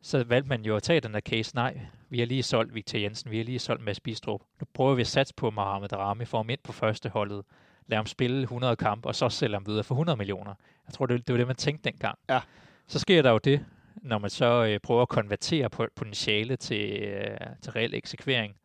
så 0.02 0.24
valgte 0.24 0.50
man 0.50 0.66
jo 0.66 0.76
at 0.76 0.84
tage 0.84 1.00
den 1.00 1.14
der 1.14 1.20
case. 1.20 1.56
Nej, 1.56 1.80
vi 2.10 2.20
har 2.20 2.26
lige 2.26 2.44
solgt 2.44 2.76
Victor 2.76 3.00
Jensen, 3.00 3.32
vi 3.32 3.38
har 3.38 3.44
lige 3.44 3.60
solgt 3.60 3.84
Mads 3.84 4.00
Bistrup. 4.00 4.42
Nu 4.60 4.68
prøver 4.74 4.96
vi 4.96 5.02
at 5.02 5.08
satse 5.08 5.34
på 5.34 5.50
Mohamed 5.50 5.94
Rami, 5.94 6.26
få 6.26 6.38
ham 6.38 6.50
ind 6.50 6.60
på 6.64 6.72
første 6.72 7.10
holdet, 7.10 7.46
lade 7.88 7.98
ham 7.98 8.06
spille 8.06 8.42
100 8.42 8.76
kampe, 8.76 9.08
og 9.10 9.16
så 9.16 9.30
sælge 9.30 9.56
ham 9.56 9.66
videre 9.68 9.84
for 9.84 9.96
100 9.96 10.18
millioner. 10.18 10.54
Jeg 10.88 10.94
tror, 10.94 11.06
det, 11.06 11.28
det 11.28 11.34
var 11.34 11.38
det, 11.38 11.48
man 11.48 11.56
tænkte 11.56 11.90
dengang. 11.90 12.20
Ja. 12.30 12.40
Så 12.88 13.00
sker 13.00 13.22
der 13.22 13.32
jo 13.32 13.38
det, 13.38 13.66
når 13.96 14.18
man 14.18 14.30
så 14.30 14.66
øh, 14.66 14.80
prøver 14.80 15.02
at 15.02 15.10
konvertere 15.10 15.70
på 15.70 15.88
potentiale 15.96 16.56
til, 16.56 17.04
øh, 17.04 17.38
til 17.62 17.72
reel 17.72 17.94
eksekvering, 17.94 18.56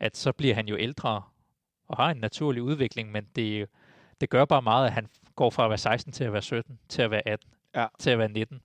at 0.00 0.16
så 0.16 0.32
bliver 0.32 0.54
han 0.54 0.68
jo 0.68 0.76
ældre 0.78 1.22
og 1.92 1.98
har 1.98 2.10
en 2.10 2.16
naturlig 2.16 2.62
udvikling, 2.62 3.12
men 3.12 3.26
det, 3.36 3.68
det 4.20 4.30
gør 4.30 4.44
bare 4.44 4.62
meget, 4.62 4.86
at 4.86 4.92
han 4.92 5.08
går 5.36 5.50
fra 5.50 5.64
at 5.64 5.70
være 5.70 5.78
16 5.78 6.12
til 6.12 6.24
at 6.24 6.32
være 6.32 6.42
17, 6.42 6.78
til 6.88 7.02
at 7.02 7.10
være 7.10 7.28
18, 7.28 7.50
Ja. 7.74 7.86
til 7.98 8.10
at 8.10 8.18
være 8.18 8.28
19. 8.28 8.62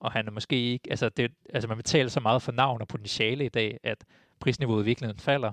Og 0.00 0.12
han 0.12 0.26
er 0.26 0.30
måske 0.30 0.72
ikke, 0.72 0.90
altså, 0.90 1.08
det, 1.08 1.32
altså 1.54 1.68
man 1.68 1.76
betaler 1.76 2.08
så 2.08 2.20
meget 2.20 2.42
for 2.42 2.52
navn 2.52 2.80
og 2.80 2.88
potentiale 2.88 3.44
i 3.44 3.48
dag, 3.48 3.78
at 3.82 4.04
prisniveauet 4.40 4.82
i 4.82 4.84
virkeligheden 4.84 5.20
falder. 5.20 5.52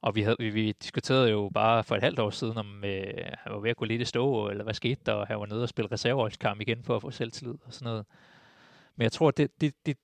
Og 0.00 0.14
vi, 0.14 0.22
havde, 0.22 0.36
vi, 0.38 0.50
vi 0.50 0.72
diskuterede 0.72 1.30
jo 1.30 1.50
bare 1.54 1.84
for 1.84 1.96
et 1.96 2.02
halvt 2.02 2.18
år 2.18 2.30
siden, 2.30 2.58
om 2.58 2.84
øh, 2.84 3.14
han 3.38 3.52
var 3.52 3.58
ved 3.58 3.70
at 3.70 3.76
gå 3.76 3.84
lidt 3.84 4.02
i 4.02 4.04
stå, 4.04 4.48
eller 4.48 4.64
hvad 4.64 4.74
skete 4.74 5.00
der, 5.06 5.12
og 5.12 5.26
han 5.26 5.38
var 5.40 5.46
nede 5.46 5.62
og 5.62 5.68
spille 5.68 5.92
reserveholdskamp 5.92 6.60
igen 6.60 6.82
for 6.84 6.96
at 6.96 7.02
få 7.02 7.10
selvtillid 7.10 7.54
og 7.64 7.72
sådan 7.72 7.86
noget. 7.86 8.06
Men 8.96 9.02
jeg 9.02 9.12
tror, 9.12 9.28
at 9.28 9.36
det, 9.36 9.60
det, 9.60 9.74
det, 9.86 9.96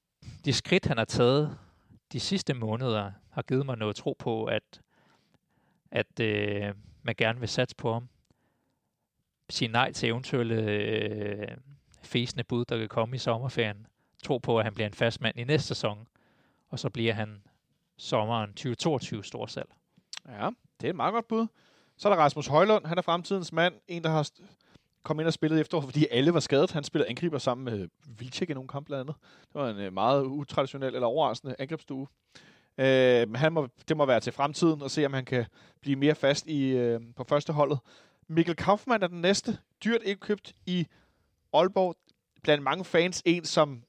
de 0.45 0.53
skridt, 0.53 0.87
han 0.87 0.99
har 0.99 1.05
taget 1.05 1.59
de 2.13 2.21
sidste 2.21 2.55
måneder, 2.55 3.13
har 3.31 3.43
givet 3.43 3.67
mig 3.67 3.77
noget 3.79 3.97
tro 3.97 4.17
på, 4.19 4.45
at, 4.45 4.81
at 5.91 6.21
øh, 6.21 6.75
man 7.03 7.15
gerne 7.19 7.41
vil 7.41 7.49
satse 7.49 7.77
på 7.77 7.93
ham. 7.93 8.09
Sige 9.51 9.69
nej 9.69 9.93
til 9.93 10.09
eventuelle 10.09 10.63
øh, 10.63 11.49
fæsende 12.03 12.45
bud, 12.45 12.65
der 12.65 12.79
kan 12.79 12.89
komme 12.89 13.17
i 13.17 13.19
sommerferien. 13.19 13.87
Tro 14.25 14.39
på, 14.39 14.59
at 14.59 14.65
han 14.65 14.75
bliver 14.75 14.87
en 14.87 14.95
fast 14.95 15.21
mand 15.21 15.39
i 15.39 15.45
næste 15.45 15.69
sæson, 15.69 16.09
og 16.69 16.79
så 16.79 16.91
bliver 16.91 17.13
han 17.13 17.43
sommeren 17.97 18.51
2022 18.51 19.25
storsalg. 19.25 19.69
Ja, 20.29 20.51
det 20.81 20.87
er 20.87 20.91
et 20.91 20.97
meget 20.97 21.13
godt 21.13 21.29
bud. 21.29 21.47
Så 21.97 22.09
er 22.09 22.15
der 22.15 22.23
Rasmus 22.23 22.47
Højlund. 22.47 22.87
Han 22.87 22.99
er 22.99 23.03
fremtidens 23.03 23.53
mand. 23.53 23.75
En, 23.89 24.05
der 24.05 24.11
har 24.11 24.23
st- 24.23 24.45
kommet 25.03 25.23
ind 25.23 25.27
og 25.27 25.33
spillet 25.33 25.61
efterår, 25.61 25.81
fordi 25.81 26.07
alle 26.11 26.35
var 26.35 26.41
skadet. 26.41 26.71
Han 26.73 26.85
spillede 26.85 27.11
angriber 27.11 27.39
sammen 27.39 27.65
med 27.65 27.89
Vilcek 28.19 28.51
i 28.51 28.55
nogle 28.55 28.69
kampe 28.69 28.87
blandt 28.87 29.01
andet. 29.01 29.17
Det 29.43 29.55
var 29.55 29.71
en 29.71 29.77
øh, 29.79 29.93
meget 29.93 30.25
utraditionel 30.25 30.95
eller 30.95 31.07
overraskende 31.07 31.57
angrebsstue. 31.59 32.07
Øh, 32.79 33.35
han 33.35 33.53
må, 33.53 33.69
det 33.89 33.97
må 33.97 34.07
være 34.07 34.21
til 34.21 34.33
fremtiden 34.33 34.83
og 34.83 34.91
se, 34.91 35.07
om 35.07 35.13
han 35.13 35.25
kan 35.25 35.47
blive 35.81 35.97
mere 35.97 36.15
fast 36.15 36.47
i, 36.47 36.69
øh, 36.69 37.01
på 37.17 37.25
første 37.25 37.53
holdet. 37.53 37.79
Mikkel 38.29 38.57
Kaufmann 38.57 39.03
er 39.03 39.07
den 39.07 39.21
næste. 39.21 39.59
Dyrt 39.85 40.03
ikke 40.05 40.21
købt 40.21 40.55
i 40.67 40.87
Aalborg. 41.53 41.97
Blandt 42.43 42.65
mange 42.65 42.85
fans 42.85 43.23
en, 43.27 43.45
som 43.45 43.83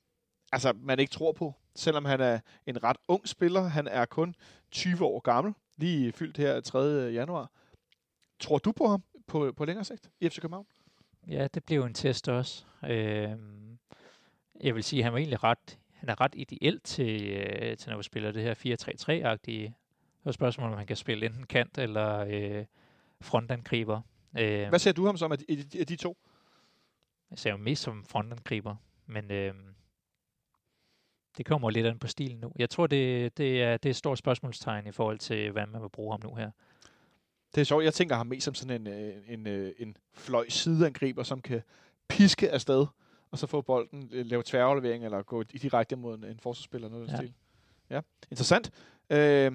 altså, 0.52 0.74
man 0.82 0.99
ikke 0.99 1.11
tror 1.11 1.32
på, 1.32 1.56
selvom 1.76 2.06
han 2.06 2.22
er 2.22 2.40
en 2.66 2.84
ret 2.84 2.98
ung 3.07 3.28
spiller. 3.28 3.61
Han 3.61 3.88
er 3.88 4.06
kun 4.06 4.36
20 4.72 5.06
år 5.06 5.20
gammel, 5.20 5.53
lige 5.78 6.11
fyldt 6.11 6.38
her 6.38 6.61
3. 6.61 6.80
januar. 7.14 7.52
Tror 8.40 8.57
du 8.57 8.72
på 8.72 8.88
ham 8.88 9.03
på, 9.28 9.53
på 9.57 9.66
længere 9.66 9.86
sigt 9.86 10.10
i 10.20 10.30
FC 10.30 10.41
København? 10.41 10.66
Ja, 11.28 11.48
det 11.53 11.64
blev 11.64 11.84
en 11.84 11.94
test 11.94 12.30
også. 12.30 12.64
Øh, 12.84 13.32
jeg 14.61 14.76
vil 14.76 14.84
sige, 14.84 14.99
at 14.99 15.03
han 15.03 15.14
var 15.14 15.20
egentlig 15.20 15.44
ret, 15.44 15.78
han 16.00 16.10
er 16.10 16.22
ret 16.22 16.36
ideelt 16.36 16.84
til, 16.84 17.30
øh, 17.32 17.78
til 17.78 17.90
når 17.90 17.98
vi 17.98 18.04
spiller 18.04 18.32
det 18.32 18.44
her 18.44 18.54
4-3-3-agtige. 18.54 19.74
Det 20.24 20.28
er 20.28 20.32
spørgsmålet, 20.32 20.72
om 20.72 20.78
han 20.78 20.88
kan 20.88 20.96
spille 20.96 21.26
enten 21.26 21.46
kant 21.46 21.78
eller 21.78 22.26
øh, 22.30 22.66
frontangriber. 23.22 24.02
Øh, 24.40 24.70
Hvad 24.70 24.80
ser 24.80 24.92
du 24.92 25.06
ham 25.06 25.18
som 25.18 25.32
af 25.32 25.38
de, 25.38 25.46
af 25.80 25.88
de, 25.88 25.96
to? 25.96 26.18
Jeg 27.32 27.40
ser 27.40 27.52
jo 27.52 27.58
mest 27.58 27.84
som 27.84 28.06
frontangriber, 28.06 28.76
men 29.06 29.32
øh, 29.32 29.54
det 31.38 31.46
kommer 31.46 31.70
lidt 31.70 31.86
an 31.86 32.00
på 32.00 32.08
stilen 32.08 32.40
nu. 32.40 32.52
Jeg 32.60 32.70
tror, 32.70 32.88
det, 32.88 33.38
det, 33.38 33.64
er, 33.64 33.78
det 33.78 33.90
er 33.90 33.90
et 33.90 33.96
stort 33.96 34.18
spørgsmålstegn 34.18 34.88
i 34.88 34.92
forhold 34.92 35.20
til, 35.20 35.52
hvordan 35.52 35.70
man 35.70 35.82
vil 35.82 35.90
bruge 35.90 36.14
ham 36.14 36.20
nu 36.24 36.36
her. 36.36 36.52
Det 37.56 37.62
er 37.62 37.66
sjovt. 37.66 37.84
Jeg 37.84 37.94
tænker 37.94 38.16
ham 38.16 38.28
mest 38.28 38.46
som 38.46 38.54
sådan 38.54 38.82
en, 38.82 38.88
øh, 38.88 39.16
en, 39.28 39.48
en, 39.48 39.74
en 39.78 39.98
fløj 40.14 40.50
sideangriber, 40.50 41.24
som 41.24 41.42
kan 41.42 41.62
piske 42.08 42.50
afsted, 42.52 42.86
og 43.32 43.38
så 43.40 43.48
få 43.48 43.62
bolden, 43.62 44.10
øh, 44.12 44.26
lave 44.26 44.44
tværaflevering, 44.46 45.06
eller 45.06 45.22
gå 45.22 45.42
i 45.42 45.58
direkte 45.58 45.96
mod 45.96 46.18
en, 46.18 46.24
en 46.24 46.40
forsvarsspiller. 46.40 46.90
Noget 46.90 47.08
ja. 47.08 47.16
Stil. 47.16 47.34
ja, 47.90 48.02
interessant. 48.32 48.72
Øh, 49.10 49.52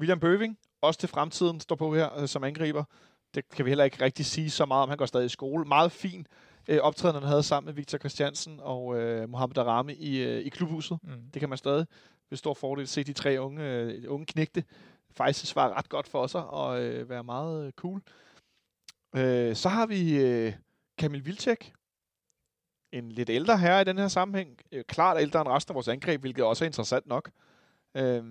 William 0.00 0.20
Bøving, 0.20 0.58
også 0.80 1.00
til 1.00 1.08
fremtiden, 1.08 1.60
står 1.60 1.76
på 1.76 1.94
her 1.94 2.18
øh, 2.18 2.28
som 2.28 2.44
angriber. 2.44 2.84
Det 3.34 3.48
kan 3.48 3.64
vi 3.64 3.70
heller 3.70 3.84
ikke 3.84 4.04
rigtig 4.04 4.26
sige 4.26 4.50
så 4.50 4.66
meget 4.66 4.82
om. 4.82 4.88
Han 4.88 4.98
går 4.98 5.06
stadig 5.06 5.26
i 5.26 5.28
skole. 5.28 5.64
Meget 5.64 5.92
fin 5.92 6.26
øh, 6.68 6.78
optræden, 6.78 7.14
han 7.14 7.28
havde 7.28 7.42
sammen 7.42 7.66
med 7.66 7.74
Victor 7.74 7.98
Christiansen 7.98 8.60
og 8.60 9.00
øh, 9.00 9.28
Mohamed 9.28 9.58
Arami 9.58 9.92
i, 9.92 10.22
øh, 10.22 10.40
i 10.40 10.48
klubhuset. 10.48 10.98
Mm. 11.02 11.30
Det 11.34 11.40
kan 11.40 11.48
man 11.48 11.58
stadig 11.58 11.86
med 12.30 12.38
stor 12.38 12.54
fordel 12.54 12.88
se 12.88 13.04
de 13.04 13.12
tre 13.12 13.36
unge, 13.40 13.64
øh, 13.64 14.04
unge 14.08 14.26
knægte 14.26 14.64
faktisk 15.10 15.46
svare 15.46 15.72
ret 15.72 15.88
godt 15.88 16.08
for 16.08 16.26
sig 16.26 16.46
og 16.46 16.82
øh, 16.82 17.08
være 17.08 17.24
meget 17.24 17.66
øh, 17.66 17.72
cool. 17.72 18.02
Øh, 19.16 19.56
så 19.56 19.68
har 19.68 19.86
vi 19.86 20.16
øh, 20.16 20.52
Kamil 20.98 21.26
Vilcek. 21.26 21.72
En 22.92 23.12
lidt 23.12 23.30
ældre 23.30 23.58
herre 23.58 23.80
i 23.80 23.84
den 23.84 23.98
her 23.98 24.08
sammenhæng. 24.08 24.58
Øh, 24.72 24.84
klart 24.84 25.20
ældre 25.20 25.40
end 25.40 25.48
resten 25.48 25.72
af 25.72 25.74
vores 25.74 25.88
angreb, 25.88 26.20
hvilket 26.20 26.44
også 26.44 26.64
er 26.64 26.66
interessant 26.66 27.06
nok. 27.06 27.30
Øh, 27.94 28.24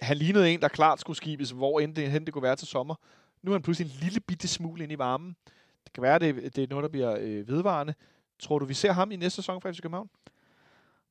han 0.00 0.16
lignede 0.16 0.50
en, 0.50 0.60
der 0.60 0.68
klart 0.68 1.00
skulle 1.00 1.16
skibes, 1.16 1.50
hvor 1.50 1.80
end 1.80 1.94
det, 1.94 2.10
hen 2.10 2.24
det 2.24 2.32
kunne 2.32 2.42
være 2.42 2.56
til 2.56 2.68
sommer. 2.68 2.94
Nu 3.42 3.50
er 3.50 3.54
han 3.54 3.62
pludselig 3.62 3.92
en 3.92 3.98
lille 4.00 4.20
bitte 4.20 4.48
smule 4.48 4.82
ind 4.82 4.92
i 4.92 4.98
varmen. 4.98 5.36
Det 5.84 5.92
kan 5.92 6.02
være, 6.02 6.18
det, 6.18 6.56
det 6.56 6.64
er 6.64 6.68
noget, 6.70 6.82
der 6.82 6.88
bliver 6.88 7.16
øh, 7.20 7.48
vedvarende. 7.48 7.94
Tror 8.38 8.58
du, 8.58 8.64
vi 8.64 8.74
ser 8.74 8.92
ham 8.92 9.10
i 9.10 9.16
næste 9.16 9.36
sæson 9.36 9.60
for 9.60 9.72
FC 9.72 9.80
København? 9.82 10.10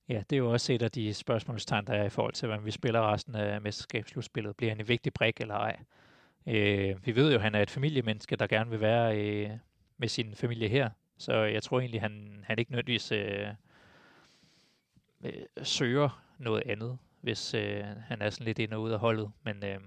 Ja, 0.09 0.23
det 0.29 0.35
er 0.35 0.37
jo 0.37 0.51
også 0.51 0.73
et 0.73 0.81
af 0.81 0.91
de 0.91 1.13
spørgsmålstegn, 1.13 1.87
der 1.87 1.93
er 1.93 2.05
i 2.05 2.09
forhold 2.09 2.33
til, 2.33 2.47
hvordan 2.47 2.65
vi 2.65 2.71
spiller 2.71 3.13
resten 3.13 3.35
af 3.35 3.61
mesterskabsslutspillet. 3.61 4.55
Bliver 4.55 4.71
han 4.71 4.79
en 4.79 4.87
vigtig 4.87 5.13
brik 5.13 5.41
eller 5.41 5.55
ej? 5.55 5.79
Øh, 6.47 7.05
vi 7.05 7.15
ved 7.15 7.31
jo, 7.31 7.35
at 7.35 7.41
han 7.41 7.55
er 7.55 7.61
et 7.61 7.69
familiemenneske, 7.69 8.35
der 8.35 8.47
gerne 8.47 8.69
vil 8.69 8.81
være 8.81 9.17
øh, 9.17 9.49
med 9.97 10.07
sin 10.07 10.35
familie 10.35 10.67
her. 10.67 10.89
Så 11.21 11.33
jeg 11.33 11.63
tror 11.63 11.79
egentlig, 11.79 12.01
han, 12.01 12.43
han 12.47 12.59
ikke 12.59 12.71
nødvendigvis 12.71 13.11
øh, 13.11 13.47
øh, 15.23 15.33
søger 15.63 16.23
noget 16.37 16.63
andet, 16.65 16.97
hvis 17.21 17.53
øh, 17.53 17.83
han 17.83 18.21
er 18.21 18.29
sådan 18.29 18.45
lidt 18.45 18.59
ind 18.59 18.73
og 18.73 18.81
ud 18.81 18.91
af 18.91 18.99
holdet. 18.99 19.31
Men 19.43 19.63
øh, 19.63 19.79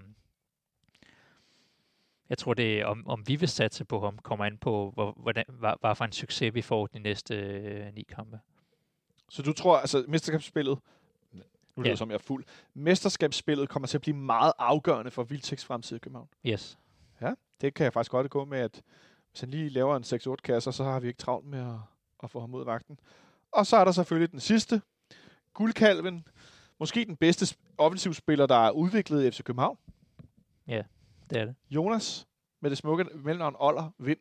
jeg 2.29 2.39
tror, 2.39 2.55
det 2.55 2.81
er, 2.81 2.87
om, 2.87 3.07
om 3.07 3.29
vi 3.29 3.37
vil 3.37 3.49
satse 3.49 3.85
på 3.85 4.01
ham, 4.01 4.19
kommer 4.19 4.45
an 4.45 4.59
på, 4.59 4.91
hvor, 4.95 5.13
hvordan, 5.13 5.45
hvad, 5.49 5.73
hvad 5.81 5.95
for 5.95 6.05
en 6.05 6.13
succes 6.13 6.55
vi 6.55 6.63
får 6.63 6.87
de 6.87 6.99
næste 6.99 7.35
øh, 7.35 7.95
ni 7.95 8.03
kampe. 8.03 8.41
Så 9.29 9.43
du 9.43 9.53
tror, 9.53 9.77
altså 9.77 10.05
mesterskabsspillet, 10.09 10.79
nu 11.33 11.43
lyder 11.83 11.91
Ja. 11.91 11.97
som, 11.97 12.11
jeg 12.11 12.15
er 12.15 12.19
fuld, 12.19 12.45
mesterskabsspillet 12.75 13.69
kommer 13.69 13.87
til 13.87 13.99
at 13.99 14.03
blive 14.03 14.17
meget 14.17 14.53
afgørende 14.59 15.11
for 15.11 15.23
Vildteks 15.23 15.65
fremtid 15.65 15.97
i 15.97 15.99
København. 15.99 16.29
Yes. 16.47 16.79
Det 17.61 17.75
kan 17.75 17.85
jeg 17.85 17.93
faktisk 17.93 18.11
godt 18.11 18.31
gå 18.31 18.45
med, 18.45 18.59
at 18.59 18.83
hvis 19.35 19.41
han 19.41 19.51
lige 19.51 19.69
laver 19.69 19.97
en 19.97 20.03
6-8 20.03 20.35
kasser, 20.45 20.71
så 20.71 20.85
har 20.85 21.01
vi 21.01 21.09
ikke 21.09 21.19
travlt 21.19 21.47
med 21.47 21.59
at, 21.59 21.75
at 22.23 22.31
få 22.31 22.41
ham 22.41 22.55
ud 22.55 22.61
af 22.61 22.67
vagten. 22.67 22.99
Og 23.53 23.67
så 23.67 23.77
er 23.77 23.85
der 23.85 23.93
selvfølgelig 23.93 24.33
den 24.33 24.41
sidste, 24.41 24.83
guldkalven, 25.55 26.27
måske 26.79 27.05
den 27.05 27.17
bedste 27.17 27.45
sp- 27.45 27.75
offensivspiller, 27.79 28.47
der 28.47 28.67
er 28.67 28.71
udviklet 28.71 29.25
i 29.25 29.31
FC 29.31 29.43
København. 29.43 29.79
Det 31.31 31.39
er 31.39 31.45
det. 31.45 31.55
Jonas, 31.71 32.27
med 32.61 32.71
det 32.71 32.79
smukke 32.79 33.05
mellemnavn 33.15 33.57
Oller 33.59 33.91
Vind, 33.99 34.19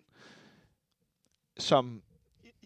som 1.57 2.01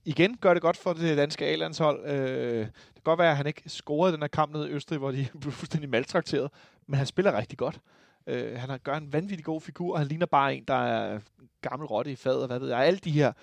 igen 0.06 0.38
gør 0.38 0.54
det 0.54 0.62
godt 0.62 0.78
for 0.78 0.94
det 0.94 1.18
danske 1.18 1.46
A-landshold. 1.46 2.06
Øh, 2.06 2.60
det 2.66 2.74
kan 2.94 3.02
godt 3.04 3.20
være, 3.20 3.32
at 3.32 3.38
han 3.38 3.48
ikke 3.48 3.70
scorede 3.70 4.14
den 4.14 4.22
her 4.22 4.28
kamp 4.28 4.54
nede 4.54 4.70
i 4.70 4.74
Østrig, 4.74 5.00
hvor 5.00 5.12
de 5.12 5.28
blev 5.42 5.52
fuldstændig 5.52 5.90
maltrakteret, 5.90 6.52
men 6.86 6.98
han 6.98 7.06
spiller 7.08 7.38
rigtig 7.38 7.58
godt. 7.58 7.80
Øh, 8.28 8.60
han 8.60 8.70
har 8.70 8.78
gør 8.78 8.96
en 8.96 9.14
vanvittig 9.14 9.46
god 9.46 9.62
figur, 9.62 9.94
og 9.94 10.00
han 10.00 10.08
ligner 10.08 10.26
bare 10.26 10.56
en, 10.56 10.64
der 10.64 10.74
er 10.74 11.20
gammel 11.62 11.88
rotte 11.88 12.12
i 12.12 12.16
fadet, 12.16 12.42
og 12.42 12.48
hvad 12.48 12.60
ved 12.60 12.70
jeg. 12.70 12.80
Alle 12.80 13.00
de 13.00 13.12
her 13.12 13.34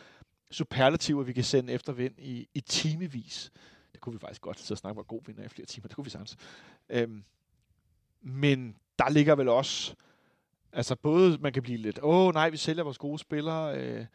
superlativer, 0.51 1.23
vi 1.23 1.32
kan 1.32 1.44
sende 1.44 1.73
efter 1.73 1.93
Vind 1.93 2.15
i, 2.19 2.48
i 2.55 2.61
timevis. 2.61 3.52
Det 3.93 4.01
kunne 4.01 4.12
vi 4.12 4.19
faktisk 4.19 4.43
godt 4.43 4.61
sidde 4.61 4.73
og 4.73 4.78
snakke 4.78 4.93
om, 4.93 4.97
hvor 4.97 5.16
god 5.16 5.20
Vind 5.27 5.39
er 5.39 5.44
i 5.44 5.48
flere 5.48 5.66
timer. 5.66 5.89
Det 5.89 5.97
kunne 5.97 6.05
vi 6.05 6.11
sagtens. 6.11 6.36
Øhm, 6.89 7.24
men 8.23 8.77
der 8.98 9.11
ligger 9.11 9.35
vel 9.35 9.48
også 9.48 9.94
Altså 10.77 10.97
både, 10.97 11.39
man 11.40 11.52
kan 11.52 11.62
blive 11.62 11.78
lidt, 11.78 11.98
åh 12.02 12.35
nej, 12.35 12.51
vi 12.51 12.56
sælger 12.56 12.82
vores 12.82 12.98
gode 12.98 13.19
spillere, 13.19 13.78
øh, 13.78 14.06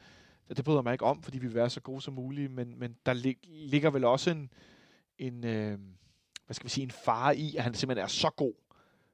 det 0.57 0.65
bryder 0.65 0.81
mig 0.81 0.93
ikke 0.93 1.05
om, 1.05 1.23
fordi 1.23 1.39
vi 1.39 1.47
vil 1.47 1.55
være 1.55 1.69
så 1.69 1.81
gode 1.81 2.01
som 2.01 2.13
muligt, 2.13 2.51
men, 2.51 2.79
men 2.79 2.95
der 3.05 3.13
lig, 3.13 3.37
ligger 3.43 3.89
vel 3.89 4.03
også 4.03 4.31
en, 4.31 4.49
en 5.17 5.45
øh, 5.45 5.79
hvad 6.45 6.53
skal 6.53 6.63
vi 6.63 6.69
sige, 6.69 6.83
en 6.83 6.91
fare 6.91 7.37
i, 7.37 7.55
at 7.55 7.63
han 7.63 7.73
simpelthen 7.73 8.03
er 8.03 8.07
så 8.07 8.29
god, 8.29 8.53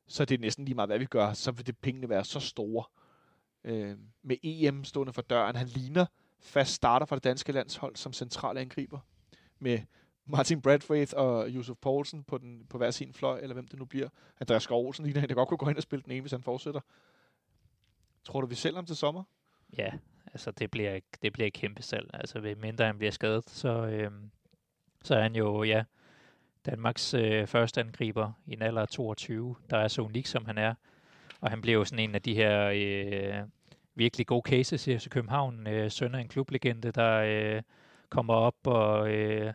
så 0.07 0.25
det 0.25 0.35
er 0.35 0.39
næsten 0.39 0.65
lige 0.65 0.75
meget, 0.75 0.89
hvad 0.89 0.99
vi 0.99 1.05
gør, 1.05 1.33
så 1.33 1.51
vil 1.51 1.67
det 1.67 1.77
pengene 1.77 2.09
være 2.09 2.23
så 2.23 2.39
store. 2.39 2.83
Øh, 3.63 3.97
med 4.23 4.37
EM 4.43 4.83
stående 4.83 5.13
for 5.13 5.21
døren, 5.21 5.55
han 5.55 5.67
ligner 5.67 6.05
fast 6.39 6.73
starter 6.73 7.05
for 7.05 7.15
det 7.15 7.23
danske 7.23 7.51
landshold 7.51 7.95
som 7.95 8.13
central 8.13 8.57
angriber, 8.57 8.99
med 9.59 9.79
Martin 10.25 10.61
Bradfaith 10.61 11.13
og 11.15 11.49
Josef 11.49 11.77
Poulsen 11.81 12.23
på, 12.23 12.37
den, 12.37 12.65
på 12.69 12.77
hver 12.77 12.91
sin 12.91 13.13
fløj, 13.13 13.39
eller 13.39 13.53
hvem 13.53 13.67
det 13.67 13.79
nu 13.79 13.85
bliver. 13.85 14.09
Andreas 14.39 14.63
Skov 14.63 14.85
Olsen 14.85 15.05
ligner 15.05 15.21
en, 15.21 15.29
der 15.29 15.35
godt 15.35 15.49
kunne 15.49 15.57
gå 15.57 15.69
ind 15.69 15.77
og 15.77 15.83
spille 15.83 16.03
den 16.03 16.11
ene, 16.11 16.21
hvis 16.21 16.31
han 16.31 16.43
fortsætter. 16.43 16.81
Tror 18.23 18.41
du, 18.41 18.47
vi 18.47 18.55
sælger 18.55 18.75
ham 18.75 18.85
til 18.85 18.95
sommer? 18.95 19.23
Ja, 19.77 19.91
altså 20.33 20.51
det 20.51 20.71
bliver, 20.71 20.99
det 21.21 21.33
bliver 21.33 21.47
et 21.47 21.53
kæmpe 21.53 21.81
salg. 21.81 22.09
Altså 22.13 22.39
ved 22.39 22.55
mindre 22.55 22.85
han 22.85 22.97
bliver 22.97 23.11
skadet, 23.11 23.49
så, 23.49 23.69
øh, 23.69 24.11
så 25.03 25.15
er 25.15 25.21
han 25.21 25.35
jo, 25.35 25.63
ja, 25.63 25.83
Danmarks 26.65 27.13
øh, 27.13 27.47
første 27.47 27.81
angriber 27.81 28.31
i 28.47 28.53
en 28.53 28.61
alder 28.61 28.81
af 28.81 28.87
22, 28.87 29.55
der 29.69 29.77
er 29.77 29.87
så 29.87 30.01
unik, 30.01 30.25
som 30.25 30.45
han 30.45 30.57
er. 30.57 30.73
Og 31.41 31.49
han 31.49 31.61
bliver 31.61 31.77
jo 31.77 31.85
sådan 31.85 32.09
en 32.09 32.15
af 32.15 32.21
de 32.21 32.35
her 32.35 32.71
øh, 32.73 33.47
virkelig 33.95 34.27
gode 34.27 34.49
cases 34.49 34.87
i 34.87 35.09
København. 35.09 35.67
Øh, 35.67 35.91
søn 35.91 36.15
af 36.15 36.19
en 36.21 36.27
klublegende, 36.27 36.91
der 36.91 37.15
øh, 37.15 37.61
kommer 38.09 38.33
op 38.33 38.55
og 38.63 39.09
øh, 39.09 39.53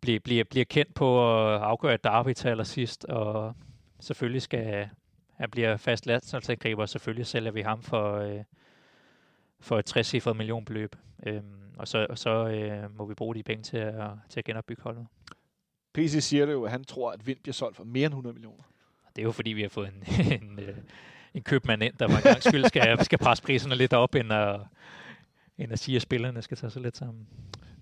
bliver, 0.00 0.20
bliver, 0.20 0.44
bliver 0.44 0.64
kendt 0.64 0.94
på 0.94 1.38
at 1.38 1.60
afgøre 1.60 1.94
et 1.94 2.04
derby 2.04 2.32
til 2.32 2.48
allersidst. 2.48 3.04
Og 3.04 3.54
selvfølgelig 4.00 4.42
skal 4.42 4.88
han 5.38 5.50
bliver 5.50 5.76
fast 5.76 6.06
landsholdsangriber, 6.06 6.82
og 6.82 6.88
selvfølgelig 6.88 7.26
sælger 7.26 7.50
vi 7.50 7.60
ham 7.60 7.82
for, 7.82 8.14
øh, 8.14 8.44
for 9.60 9.78
et 9.78 9.84
60 9.84 10.26
millionbeløb. 10.26 10.96
Øhm, 11.26 11.44
og 11.76 11.88
så, 11.88 12.06
og 12.10 12.18
så 12.18 12.48
øh, 12.48 12.96
må 12.96 13.06
vi 13.06 13.14
bruge 13.14 13.34
de 13.34 13.42
penge 13.42 13.62
til 13.62 13.76
at, 13.76 14.10
til 14.28 14.40
at 14.40 14.44
genopbygge 14.44 14.82
holdet. 14.82 15.06
PC 15.94 16.18
siger 16.20 16.46
det 16.46 16.52
jo, 16.52 16.64
at 16.64 16.70
han 16.70 16.84
tror, 16.84 17.10
at 17.10 17.26
Vind 17.26 17.38
bliver 17.42 17.54
solgt 17.54 17.76
for 17.76 17.84
mere 17.84 18.06
end 18.06 18.12
100 18.12 18.34
millioner. 18.34 18.62
Det 19.16 19.22
er 19.22 19.26
jo 19.26 19.32
fordi, 19.32 19.50
vi 19.50 19.62
har 19.62 19.68
fået 19.68 19.88
en, 19.88 20.24
en, 20.42 20.58
øh, 20.58 20.76
en 21.34 21.42
købmand 21.42 21.82
ind, 21.82 21.94
der 21.98 22.08
var 22.08 22.16
en 22.16 22.22
gang 22.22 22.42
skyld 22.42 22.64
skal, 22.64 22.98
skal 23.04 23.18
presse 23.18 23.44
priserne 23.44 23.74
lidt 23.74 23.92
op, 23.92 24.14
end 24.14 24.32
at, 24.32 24.60
end 25.58 25.72
at 25.72 25.78
sige, 25.78 25.96
at 25.96 26.02
spillerne 26.02 26.42
skal 26.42 26.56
tage 26.56 26.70
sig 26.70 26.82
lidt 26.82 26.96
sammen. 26.96 27.26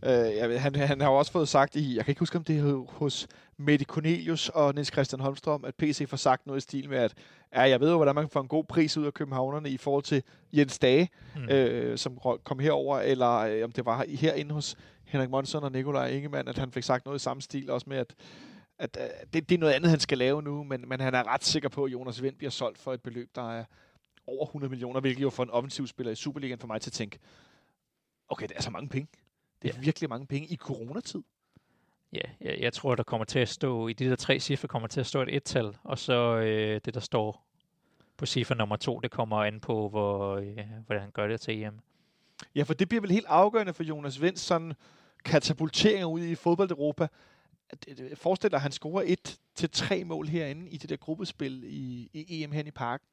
Øh, 0.04 0.60
han, 0.60 0.74
han 0.74 1.00
har 1.00 1.10
jo 1.10 1.18
også 1.18 1.32
fået 1.32 1.48
sagt 1.48 1.76
i, 1.76 1.96
jeg 1.96 2.04
kan 2.04 2.12
ikke 2.12 2.18
huske, 2.18 2.38
om 2.38 2.44
det 2.44 2.58
er 2.58 2.84
hos 2.88 3.28
Mette 3.56 3.84
Cornelius 3.84 4.48
og 4.48 4.74
Niels 4.74 4.92
Christian 4.92 5.20
Holmstrøm, 5.20 5.64
at 5.64 5.74
PC 5.74 6.08
får 6.08 6.16
sagt 6.16 6.46
noget 6.46 6.60
i 6.60 6.62
stil 6.62 6.88
med, 6.88 6.98
at 6.98 7.14
ja, 7.54 7.62
jeg 7.62 7.80
ved 7.80 7.90
jo, 7.90 7.96
hvordan 7.96 8.14
man 8.14 8.24
kan 8.24 8.30
få 8.30 8.40
en 8.40 8.48
god 8.48 8.64
pris 8.64 8.96
ud 8.96 9.06
af 9.06 9.14
københavnerne 9.14 9.70
i 9.70 9.76
forhold 9.76 10.02
til 10.02 10.22
Jens 10.52 10.78
Dage, 10.78 11.08
mm. 11.36 11.48
øh, 11.48 11.98
som 11.98 12.18
kom 12.44 12.58
herover, 12.58 12.98
eller 12.98 13.36
øh, 13.36 13.64
om 13.64 13.72
det 13.72 13.84
var 13.84 14.04
herinde 14.08 14.54
hos 14.54 14.76
Henrik 15.06 15.30
Monson 15.30 15.64
og 15.64 15.72
Nikolaj 15.72 16.08
Ingemann, 16.08 16.48
at 16.48 16.58
han 16.58 16.72
fik 16.72 16.82
sagt 16.82 17.04
noget 17.04 17.18
i 17.18 17.22
samme 17.22 17.42
stil, 17.42 17.70
også 17.70 17.86
med, 17.88 17.96
at, 17.96 18.14
at, 18.78 18.96
at 18.96 19.10
øh, 19.22 19.26
det, 19.32 19.48
det 19.48 19.54
er 19.54 19.58
noget 19.58 19.72
andet, 19.72 19.90
han 19.90 20.00
skal 20.00 20.18
lave 20.18 20.42
nu, 20.42 20.64
men, 20.64 20.88
men 20.88 21.00
han 21.00 21.14
er 21.14 21.26
ret 21.26 21.44
sikker 21.44 21.68
på, 21.68 21.84
at 21.84 21.92
Jonas 21.92 22.22
Vind 22.22 22.36
bliver 22.36 22.50
solgt 22.50 22.78
for 22.78 22.92
et 22.92 23.02
beløb, 23.02 23.30
der 23.34 23.52
er 23.52 23.64
over 24.26 24.46
100 24.46 24.70
millioner, 24.70 25.00
hvilket 25.00 25.22
jo 25.22 25.30
for 25.30 25.42
en 25.42 25.50
offensiv 25.50 25.86
spiller 25.86 26.12
i 26.12 26.14
Superligaen 26.14 26.58
for 26.58 26.66
mig 26.66 26.80
til 26.80 26.90
at 26.90 26.92
tænke, 26.92 27.18
okay, 28.28 28.48
det 28.48 28.56
er 28.56 28.62
så 28.62 28.70
mange 28.70 28.88
penge. 28.88 29.08
Det 29.62 29.70
er 29.70 29.74
ja. 29.76 29.80
virkelig 29.80 30.08
mange 30.08 30.26
penge 30.26 30.48
i 30.48 30.56
coronatid. 30.56 31.22
Ja, 32.12 32.20
jeg, 32.40 32.58
jeg 32.60 32.72
tror, 32.72 32.94
der 32.94 33.02
kommer 33.02 33.24
til 33.24 33.38
at 33.38 33.48
stå, 33.48 33.88
i 33.88 33.92
de 33.92 34.04
der 34.04 34.16
tre 34.16 34.40
cifre 34.40 34.68
kommer 34.68 34.88
til 34.88 35.00
at 35.00 35.06
stå 35.06 35.22
et 35.22 35.36
et-tal, 35.36 35.76
og 35.84 35.98
så 35.98 36.36
øh, 36.36 36.80
det, 36.84 36.94
der 36.94 37.00
står 37.00 37.46
på 38.16 38.26
cifre 38.26 38.54
nummer 38.54 38.76
to, 38.76 39.00
det 39.00 39.10
kommer 39.10 39.36
an 39.36 39.60
på, 39.60 39.88
hvor, 39.88 40.36
øh, 40.36 40.58
hvordan 40.86 41.02
han 41.02 41.10
gør 41.10 41.26
det 41.26 41.40
til 41.40 41.62
EM. 41.62 41.80
Ja, 42.54 42.62
for 42.62 42.74
det 42.74 42.88
bliver 42.88 43.00
vel 43.00 43.10
helt 43.10 43.26
afgørende 43.28 43.74
for 43.74 43.82
Jonas 43.82 44.20
Vinds 44.20 44.40
sådan 44.40 44.72
katapulteringer 45.24 46.06
ud 46.06 46.20
i 46.20 46.34
fodbold-Europa. 46.34 47.08
Øh, 47.88 47.96
øh, 47.98 48.16
forestil 48.16 48.50
dig, 48.50 48.56
at 48.56 48.62
han 48.62 48.72
scorer 48.72 49.02
et 49.06 49.38
til 49.54 49.70
tre 49.70 50.04
mål 50.04 50.28
herinde 50.28 50.70
i 50.70 50.76
det 50.76 50.90
der 50.90 50.96
gruppespil 50.96 51.64
i, 51.64 52.10
i 52.12 52.44
EM 52.44 52.52
hen 52.52 52.66
i 52.66 52.70
parken. 52.70 53.06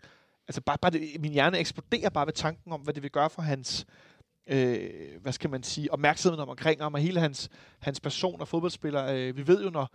Altså 0.47 0.61
bare, 0.61 0.77
bare 0.77 0.91
det, 0.91 1.21
min 1.21 1.31
hjerne 1.31 1.57
eksploderer 1.57 2.09
bare 2.09 2.25
ved 2.25 2.33
tanken 2.33 2.71
om, 2.71 2.81
hvad 2.81 2.93
det 2.93 3.03
vil 3.03 3.11
gøre 3.11 3.29
for 3.29 3.41
hans, 3.41 3.85
øh, 4.47 4.89
hvad 5.21 5.31
skal 5.31 5.49
man 5.49 5.63
sige, 5.63 5.93
opmærksomheden 5.93 6.41
om 6.41 6.49
omkring 6.49 6.81
ham, 6.81 6.93
og 6.93 6.99
hele 6.99 7.19
hans, 7.19 7.49
hans 7.79 7.99
person 7.99 8.41
og 8.41 8.47
fodboldspiller. 8.47 9.05
Øh, 9.05 9.37
vi 9.37 9.47
ved 9.47 9.63
jo, 9.63 9.69
når 9.69 9.89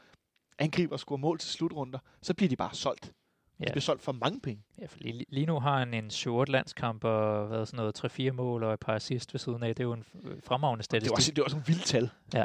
angriber 0.58 0.96
scorer 0.96 1.18
mål 1.18 1.38
til 1.38 1.50
slutrunder, 1.50 1.98
så 2.22 2.34
bliver 2.34 2.48
de 2.48 2.56
bare 2.56 2.74
solgt. 2.74 3.12
Ja. 3.60 3.64
De 3.64 3.72
bliver 3.72 3.80
solgt 3.80 4.02
for 4.02 4.12
mange 4.12 4.40
penge. 4.40 4.62
Ja, 4.78 4.86
for 4.86 4.98
lige, 5.00 5.24
lige 5.28 5.46
nu 5.46 5.60
har 5.60 5.78
han 5.78 5.94
en 5.94 6.10
short 6.10 6.48
landskamp 6.48 7.04
og 7.04 7.50
været 7.50 7.68
sådan 7.68 7.76
noget 7.76 8.20
3-4 8.30 8.32
mål 8.32 8.62
og 8.62 8.72
et 8.74 8.80
par 8.80 8.94
assist 8.94 9.34
ved 9.34 9.38
siden 9.38 9.62
af. 9.62 9.74
Det 9.74 9.82
er 9.82 9.86
jo 9.86 9.92
en 9.92 10.04
fremragende 10.44 10.84
statistik. 10.84 11.06
Det 11.06 11.12
er 11.12 11.16
også, 11.16 11.30
det 11.30 11.38
er 11.38 11.44
også 11.44 11.56
en 11.56 11.64
vild 11.66 11.80
tal. 11.80 12.10
Ja. 12.34 12.44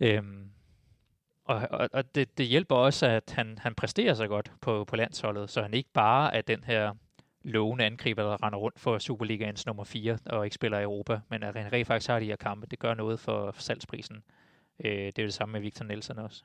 Øhm, 0.00 0.50
og, 1.44 1.68
og, 1.70 1.88
og 1.92 2.14
det, 2.14 2.38
det 2.38 2.46
hjælper 2.46 2.76
også, 2.76 3.06
at 3.06 3.32
han, 3.36 3.58
han 3.58 3.74
præsterer 3.74 4.14
så 4.14 4.26
godt 4.26 4.52
på, 4.60 4.84
på 4.84 4.96
landsholdet, 4.96 5.50
så 5.50 5.62
han 5.62 5.74
ikke 5.74 5.90
bare 5.92 6.34
er 6.34 6.40
den 6.42 6.64
her 6.64 6.94
lovende 7.42 7.84
angriber, 7.84 8.22
der 8.22 8.42
render 8.42 8.58
rundt 8.58 8.80
for 8.80 8.98
Superligaens 8.98 9.66
nummer 9.66 9.84
4 9.84 10.18
og 10.26 10.44
ikke 10.44 10.54
spiller 10.54 10.78
i 10.78 10.82
Europa, 10.82 11.20
men 11.28 11.42
at 11.42 11.56
han 11.56 11.72
rent 11.72 11.86
faktisk 11.86 12.08
har 12.08 12.20
de 12.20 12.26
her 12.26 12.36
kampe, 12.36 12.66
det 12.66 12.78
gør 12.78 12.94
noget 12.94 13.20
for, 13.20 13.50
for 13.50 13.62
salgsprisen. 13.62 14.22
Øh, 14.84 14.92
det 14.92 15.18
er 15.18 15.22
det 15.22 15.34
samme 15.34 15.52
med 15.52 15.60
Victor 15.60 15.84
Nielsen 15.84 16.18
også. 16.18 16.42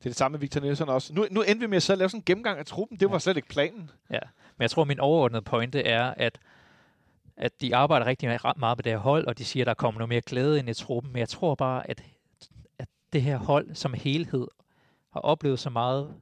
Det 0.00 0.06
er 0.06 0.10
det 0.10 0.16
samme 0.16 0.32
med 0.32 0.40
Victor 0.40 0.60
Nielsen 0.60 0.88
også. 0.88 1.14
Nu, 1.14 1.26
nu 1.30 1.42
endte 1.42 1.60
vi 1.60 1.66
med 1.66 1.90
at 1.90 1.98
lave 1.98 2.08
sådan 2.08 2.18
en 2.18 2.24
gennemgang 2.24 2.58
af 2.58 2.66
truppen. 2.66 3.00
Det 3.00 3.08
var 3.08 3.14
ja. 3.14 3.18
slet 3.18 3.36
ikke 3.36 3.48
planen. 3.48 3.90
Ja, 4.10 4.18
men 4.56 4.62
jeg 4.62 4.70
tror, 4.70 4.84
min 4.84 5.00
overordnede 5.00 5.42
pointe 5.42 5.82
er, 5.82 6.14
at 6.16 6.38
at 7.40 7.60
de 7.60 7.76
arbejder 7.76 8.06
rigtig 8.06 8.40
meget 8.56 8.78
med 8.78 8.82
det 8.82 8.92
her 8.92 8.98
hold, 8.98 9.26
og 9.26 9.38
de 9.38 9.44
siger, 9.44 9.62
at 9.62 9.66
der 9.66 9.74
kommer 9.74 9.98
noget 9.98 10.08
mere 10.08 10.20
glæde 10.20 10.58
ind 10.58 10.68
i 10.68 10.74
truppen, 10.74 11.12
men 11.12 11.20
jeg 11.20 11.28
tror 11.28 11.54
bare, 11.54 11.90
at, 11.90 12.02
at 12.78 12.88
det 13.12 13.22
her 13.22 13.38
hold 13.38 13.74
som 13.74 13.94
helhed 13.94 14.48
har 15.12 15.20
oplevet 15.20 15.58
så 15.58 15.70
meget 15.70 16.14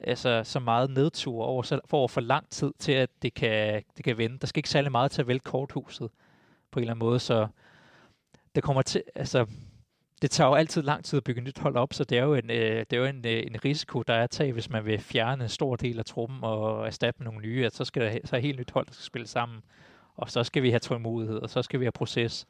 altså 0.00 0.42
så 0.44 0.60
meget 0.60 0.90
nedtur 0.90 1.44
over, 1.44 1.62
så, 1.62 1.80
for 1.86 2.06
for 2.06 2.20
lang 2.20 2.50
tid 2.50 2.72
til, 2.78 2.92
at 2.92 3.10
det 3.22 3.34
kan, 3.34 3.82
det 3.96 4.04
kan 4.04 4.18
vende. 4.18 4.38
Der 4.38 4.46
skal 4.46 4.58
ikke 4.58 4.68
særlig 4.68 4.92
meget 4.92 5.10
til 5.10 5.20
at 5.20 5.26
vælge 5.26 5.40
korthuset 5.40 6.10
på 6.70 6.78
en 6.78 6.82
eller 6.82 6.92
anden 6.92 7.06
måde, 7.06 7.18
så 7.18 7.46
det 8.54 8.62
kommer 8.62 8.82
til, 8.82 9.02
altså, 9.14 9.46
det 10.24 10.30
tager 10.30 10.48
jo 10.48 10.54
altid 10.54 10.82
lang 10.82 11.04
tid 11.04 11.16
at 11.16 11.24
bygge 11.24 11.40
nyt 11.40 11.58
hold 11.58 11.76
op, 11.76 11.94
så 11.94 12.04
det 12.04 12.18
er 12.18 12.22
jo 12.22 12.34
en, 12.34 12.50
øh, 12.50 12.78
det 12.90 12.92
er 12.92 12.96
jo 12.96 13.04
en, 13.04 13.26
øh, 13.26 13.42
en 13.46 13.64
risiko, 13.64 14.02
der 14.02 14.14
er 14.14 14.24
at 14.24 14.30
tage, 14.30 14.52
hvis 14.52 14.70
man 14.70 14.84
vil 14.84 14.98
fjerne 14.98 15.42
en 15.42 15.48
stor 15.48 15.76
del 15.76 15.98
af 15.98 16.04
truppen 16.04 16.38
og 16.42 16.86
erstatte 16.86 17.22
med 17.22 17.24
nogle 17.24 17.46
nye, 17.46 17.66
at 17.66 17.74
så 17.74 17.84
skal 17.84 18.02
der 18.02 18.18
så 18.24 18.36
er 18.36 18.40
helt 18.40 18.58
nyt 18.58 18.70
hold, 18.70 18.86
der 18.86 18.92
skal 18.92 19.04
spille 19.04 19.26
sammen, 19.26 19.62
og 20.16 20.30
så 20.30 20.44
skal 20.44 20.62
vi 20.62 20.70
have 20.70 20.78
tålmodighed, 20.78 21.38
og 21.38 21.50
så 21.50 21.62
skal 21.62 21.80
vi 21.80 21.84
have 21.84 21.92
proces, 21.92 22.46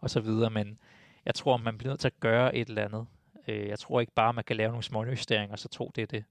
og 0.00 0.10
så 0.10 0.20
videre, 0.20 0.50
men 0.50 0.78
jeg 1.24 1.34
tror, 1.34 1.56
man 1.56 1.78
bliver 1.78 1.90
nødt 1.90 2.00
til 2.00 2.08
at 2.08 2.20
gøre 2.20 2.56
et 2.56 2.68
eller 2.68 2.84
andet. 2.84 3.06
Øh, 3.48 3.68
jeg 3.68 3.78
tror 3.78 4.00
ikke 4.00 4.12
bare, 4.12 4.32
man 4.32 4.44
kan 4.44 4.56
lave 4.56 4.68
nogle 4.68 4.82
små 4.82 5.04
justeringer, 5.04 5.52
og 5.52 5.58
så 5.58 5.68
tro, 5.68 5.90
det 5.96 6.02
er 6.02 6.06
det. 6.06 6.24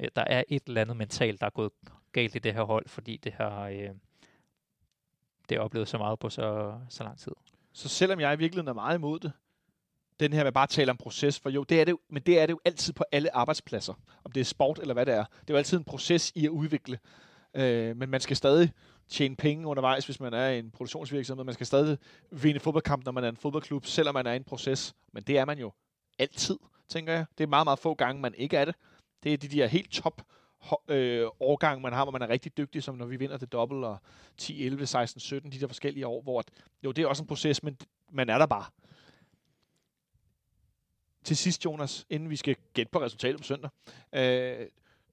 Øh, 0.00 0.08
der 0.16 0.24
er 0.26 0.42
et 0.48 0.62
eller 0.66 0.80
andet 0.80 0.96
mentalt, 0.96 1.40
der 1.40 1.46
er 1.46 1.50
gået 1.50 1.72
galt 2.12 2.34
i 2.34 2.38
det 2.38 2.54
her 2.54 2.62
hold, 2.62 2.88
fordi 2.88 3.16
det 3.16 3.32
har 3.32 3.68
øh, 3.68 3.90
det 5.48 5.56
er 5.56 5.60
oplevet 5.60 5.88
så 5.88 5.98
meget 5.98 6.18
på 6.18 6.30
så, 6.30 6.74
så 6.88 7.04
lang 7.04 7.18
tid. 7.18 7.32
Så 7.72 7.88
selvom 7.88 8.20
jeg 8.20 8.34
i 8.34 8.38
virkeligheden 8.38 8.68
er 8.68 8.72
meget 8.72 8.98
imod 8.98 9.18
det, 9.18 9.32
den 10.20 10.32
her 10.32 10.44
med 10.44 10.52
bare 10.52 10.62
at 10.62 10.68
tale 10.68 10.90
om 10.90 10.96
proces, 10.96 11.40
for 11.40 11.50
jo, 11.50 11.62
det 11.62 11.80
er 11.80 11.84
det 11.84 11.92
jo, 11.92 11.98
men 12.10 12.22
det 12.22 12.38
er 12.38 12.46
det 12.46 12.52
jo 12.52 12.60
altid 12.64 12.92
på 12.92 13.04
alle 13.12 13.34
arbejdspladser, 13.36 13.94
om 14.24 14.32
det 14.32 14.40
er 14.40 14.44
sport 14.44 14.78
eller 14.78 14.94
hvad 14.94 15.06
det 15.06 15.14
er. 15.14 15.24
Det 15.24 15.50
er 15.50 15.54
jo 15.54 15.56
altid 15.56 15.78
en 15.78 15.84
proces 15.84 16.32
i 16.34 16.46
at 16.46 16.50
udvikle, 16.50 16.98
øh, 17.54 17.96
men 17.96 18.10
man 18.10 18.20
skal 18.20 18.36
stadig 18.36 18.72
tjene 19.08 19.36
penge 19.36 19.66
undervejs, 19.66 20.04
hvis 20.04 20.20
man 20.20 20.34
er 20.34 20.48
i 20.48 20.58
en 20.58 20.70
produktionsvirksomhed. 20.70 21.44
Man 21.44 21.54
skal 21.54 21.66
stadig 21.66 21.98
vinde 22.30 22.60
fodboldkamp, 22.60 23.04
når 23.04 23.12
man 23.12 23.24
er 23.24 23.28
en 23.28 23.36
fodboldklub, 23.36 23.86
selvom 23.86 24.14
man 24.14 24.26
er 24.26 24.32
i 24.32 24.36
en 24.36 24.44
proces. 24.44 24.94
Men 25.12 25.22
det 25.22 25.38
er 25.38 25.44
man 25.44 25.58
jo 25.58 25.72
altid, 26.18 26.58
tænker 26.88 27.12
jeg. 27.12 27.24
Det 27.38 27.44
er 27.44 27.48
meget, 27.48 27.66
meget 27.66 27.78
få 27.78 27.94
gange, 27.94 28.22
man 28.22 28.34
ikke 28.34 28.56
er 28.56 28.64
det. 28.64 28.74
Det 29.22 29.32
er 29.32 29.36
de 29.36 29.48
der 29.48 29.66
helt 29.66 29.92
top 29.92 30.22
øh, 30.88 31.26
årgang, 31.40 31.82
man 31.82 31.92
har, 31.92 32.04
hvor 32.04 32.12
man 32.12 32.22
er 32.22 32.28
rigtig 32.28 32.56
dygtig, 32.56 32.82
som 32.82 32.94
når 32.94 33.06
vi 33.06 33.16
vinder 33.16 33.36
det 33.36 33.52
dobbelt, 33.52 33.84
og 33.84 33.98
10, 34.38 34.66
11, 34.66 34.86
16, 34.86 35.20
17, 35.20 35.52
de 35.52 35.60
der 35.60 35.66
forskellige 35.66 36.06
år, 36.06 36.22
hvor 36.22 36.38
at, 36.38 36.46
jo, 36.84 36.92
det 36.92 37.04
er 37.04 37.08
også 37.08 37.22
en 37.22 37.26
proces, 37.26 37.62
men 37.62 37.78
man 38.12 38.28
er 38.30 38.38
der 38.38 38.46
bare. 38.46 38.64
Til 41.24 41.36
sidst, 41.36 41.64
Jonas, 41.64 42.06
inden 42.10 42.30
vi 42.30 42.36
skal 42.36 42.56
gætte 42.74 42.90
på 42.92 43.00
resultatet 43.00 43.36
på 43.36 43.44
søndag, 43.44 43.70
øh, 44.14 44.66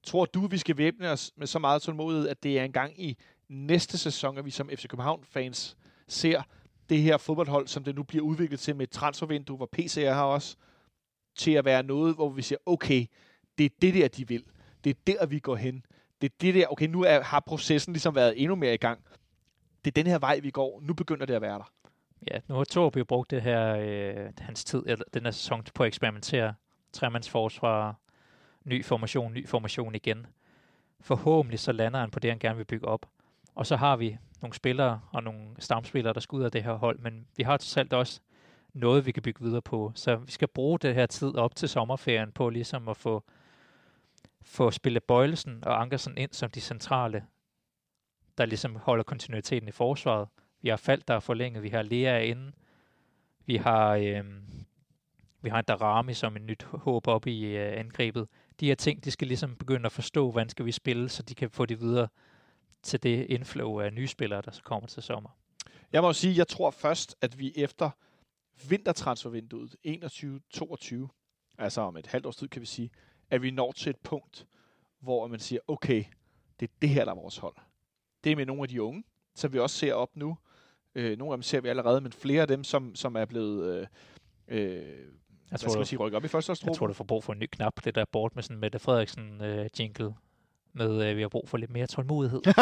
tror 0.04 0.26
du, 0.26 0.48
vi 0.48 0.58
skal 0.58 0.78
væbne 0.78 1.10
os 1.10 1.32
med 1.36 1.48
så 1.48 1.60
meget 1.60 1.82
tålmodighed, 1.82 2.28
at 2.28 2.44
det 2.44 2.60
er 2.60 2.64
en 2.64 2.72
gang 2.72 3.04
i 3.04 3.18
næste 3.50 3.98
sæson, 3.98 4.38
at 4.38 4.46
vi 4.46 4.52
som 4.52 4.70
FC 4.70 4.88
København-fans 4.88 5.78
ser 6.08 6.42
det 6.90 7.02
her 7.02 7.18
fodboldhold, 7.18 7.68
som 7.68 7.84
det 7.84 7.96
nu 7.96 8.04
bliver 8.04 8.24
udviklet 8.24 8.60
til 8.60 8.76
med 8.76 8.84
et 8.84 8.92
transfervindue, 8.92 9.58
hvor 9.58 9.66
PCR 9.66 10.12
har 10.12 10.24
også, 10.24 10.56
til 11.36 11.52
at 11.52 11.66
være 11.66 11.84
noget, 11.84 12.16
hvor 12.16 12.30
vi 12.30 12.42
siger, 12.42 12.60
okay, 12.66 13.06
det 13.58 13.66
er 13.66 13.70
det 13.82 13.94
der, 13.94 14.08
de 14.08 14.28
vil. 14.28 14.44
Det 14.84 14.90
er 14.90 15.00
der, 15.08 15.26
vi 15.26 15.40
går 15.40 15.56
hen. 15.56 15.86
Det 16.22 16.32
er 16.32 16.36
det 16.42 16.56
der, 16.56 16.68
okay, 16.68 16.88
nu 16.88 17.04
er, 17.04 17.22
har 17.22 17.40
processen 17.40 17.94
ligesom 17.94 18.16
været 18.16 18.42
endnu 18.42 18.56
mere 18.56 18.74
i 18.74 18.78
gang. 18.78 19.00
Det 19.86 19.92
er 19.92 20.04
den 20.04 20.08
her 20.08 20.20
vej, 20.20 20.40
vi 20.40 20.52
går. 20.52 20.82
Nu 20.82 20.94
begynder 20.94 21.26
det 21.26 21.34
at 21.34 21.42
være 21.42 21.58
der. 21.58 21.72
Ja, 22.28 22.40
nu 22.48 22.56
har 22.56 22.64
Torb 22.64 22.98
jo 22.98 23.04
brugt 23.04 23.32
det 23.32 23.42
her, 23.42 23.76
øh, 23.76 24.32
hans 24.40 24.64
tid, 24.64 24.84
eller 24.88 25.06
den 25.14 25.24
her 25.24 25.32
sæson, 25.32 25.64
på 25.76 25.84
at 25.84 25.88
eksperimentere. 25.88 26.54
tremandsforsvar, 26.94 27.96
ny 28.64 28.86
formation, 28.86 29.34
ny 29.34 29.48
formation 29.48 29.96
igen. 29.96 30.28
forhåbentlig 31.02 31.60
så 31.60 31.72
lander 31.72 32.00
han 32.00 32.12
på 32.12 32.20
det, 32.20 32.32
han 32.32 32.40
gerne 32.40 32.58
vil 32.58 32.66
bygge 32.66 32.88
op. 32.88 33.06
Og 33.56 33.68
så 33.68 33.76
har 33.76 33.96
vi 33.96 34.18
nogle 34.42 34.54
spillere 34.54 35.02
og 35.12 35.24
nogle 35.24 35.56
stamspillere, 35.60 36.14
der 36.14 36.20
skal 36.20 36.36
ud 36.36 36.44
af 36.44 36.52
det 36.52 36.64
her 36.64 36.74
hold, 36.74 37.00
men 37.00 37.28
vi 37.38 37.44
har 37.44 37.58
til 37.58 37.80
alt 37.80 37.94
også 37.94 38.22
noget, 38.74 39.06
vi 39.06 39.12
kan 39.12 39.24
bygge 39.24 39.42
videre 39.42 39.62
på. 39.62 39.92
Så 39.96 40.16
vi 40.16 40.32
skal 40.32 40.48
bruge 40.48 40.80
det 40.80 40.96
her 40.96 41.06
tid 41.06 41.36
op 41.36 41.56
til 41.56 41.70
sommerferien 41.70 42.32
på 42.32 42.50
ligesom 42.50 42.88
at 42.88 42.98
få, 42.98 43.24
få 44.42 44.72
spillet 44.72 45.04
Bøjlesen 45.04 45.64
og 45.64 45.82
Ankersen 45.82 46.18
ind 46.18 46.34
som 46.34 46.50
de 46.50 46.62
centrale, 46.62 47.26
der 48.38 48.46
ligesom 48.46 48.76
holder 48.76 49.04
kontinuiteten 49.04 49.68
i 49.68 49.72
forsvaret. 49.72 50.28
Vi 50.62 50.70
har 50.70 50.78
Falk, 50.78 51.08
der 51.08 51.14
er 51.14 51.20
forlænget. 51.20 51.64
Vi 51.64 51.70
har 51.70 51.82
Lea 51.82 52.20
inde. 52.20 52.52
Vi 53.46 53.56
har, 53.56 53.96
øh, 53.96 54.24
vi 55.42 55.50
har 55.50 55.62
Darami 55.62 56.14
som 56.14 56.36
en 56.36 56.46
nyt 56.46 56.64
håb 56.64 57.08
op 57.08 57.28
i 57.28 57.46
øh, 57.46 57.80
angrebet. 57.80 58.28
De 58.60 58.68
her 58.68 58.76
ting, 58.76 59.06
de 59.06 59.12
skal 59.12 59.28
ligesom 59.28 59.56
begynde 59.56 59.86
at 59.86 59.92
forstå, 59.92 60.32
hvordan 60.32 60.50
skal 60.50 60.66
vi 60.66 60.72
spille, 60.72 61.10
så 61.10 61.24
de 61.24 61.36
kan 61.36 61.50
få 61.50 61.66
det 61.66 61.80
videre 61.80 62.08
til 62.84 63.04
det 63.04 63.26
inflow 63.30 63.80
af 63.80 63.94
nye 63.94 64.08
spillere, 64.08 64.42
der 64.42 64.52
så 64.52 64.64
kommer 64.64 64.88
til 64.88 65.04
sommer. 65.04 65.30
Jeg 65.94 66.02
må 66.02 66.14
sige, 66.14 66.38
jeg 66.38 66.48
tror 66.48 66.72
først, 66.72 67.16
at 67.22 67.40
vi 67.40 67.54
efter 67.56 67.90
vintertransfervinduet 68.70 69.76
21-22, 69.88 71.08
altså 71.58 71.82
om 71.82 71.98
et 71.98 72.08
halvt 72.08 72.26
års 72.26 72.36
tid 72.36 72.48
kan 72.48 72.62
vi 72.62 72.66
sige, 72.66 72.90
at 73.30 73.42
vi 73.42 73.52
når 73.52 73.72
til 73.72 73.90
et 73.90 73.98
punkt, 73.98 74.48
hvor 75.00 75.28
man 75.28 75.40
siger, 75.40 75.60
okay, 75.68 76.04
det 76.60 76.68
er 76.68 76.74
det 76.82 76.90
her, 76.90 77.06
der 77.06 77.12
er 77.12 77.16
vores 77.16 77.38
hold. 77.38 77.56
Det 78.24 78.32
er 78.32 78.36
med 78.36 78.46
nogle 78.46 78.62
af 78.62 78.70
de 78.70 78.82
unge, 78.82 79.04
som 79.36 79.54
vi 79.54 79.60
også 79.60 79.78
ser 79.78 79.94
op 79.94 80.16
nu. 80.16 80.38
Øh, 80.96 81.18
nogle 81.18 81.34
af 81.34 81.38
dem 81.38 81.44
ser 81.44 81.62
vi 81.62 81.68
allerede, 81.68 82.02
men 82.02 82.12
flere 82.12 82.42
af 82.42 82.48
dem, 82.48 82.64
som, 82.64 82.96
som 82.96 83.16
er 83.16 83.26
blevet... 83.26 83.74
Øh, 83.74 83.88
øh, 84.48 84.84
jeg 85.52 85.60
tror, 85.60 85.70
skal 85.70 85.80
man 85.80 85.86
sige, 85.86 86.00
rykke 86.00 86.18
op 86.18 86.26
i 86.26 86.28
første 86.28 86.56
Jeg 86.66 86.76
tror, 86.76 86.88
du 86.88 86.94
får 86.94 87.04
brug 87.04 87.24
for 87.24 87.34
en 87.34 87.40
ny 87.40 87.46
knap, 87.52 87.74
det 87.84 87.96
der 87.96 88.06
bort 88.12 88.36
med 88.36 88.44
sådan 88.44 88.58
Mette 88.58 88.80
Frederiksen 88.80 89.42
øh, 89.42 89.70
jingle 89.80 90.14
med, 90.74 91.10
øh, 91.10 91.18
vi 91.18 91.22
har 91.22 91.30
brug 91.30 91.50
for 91.50 91.58
lidt 91.58 91.72
mere 91.72 91.88
tålmodighed. 91.88 92.42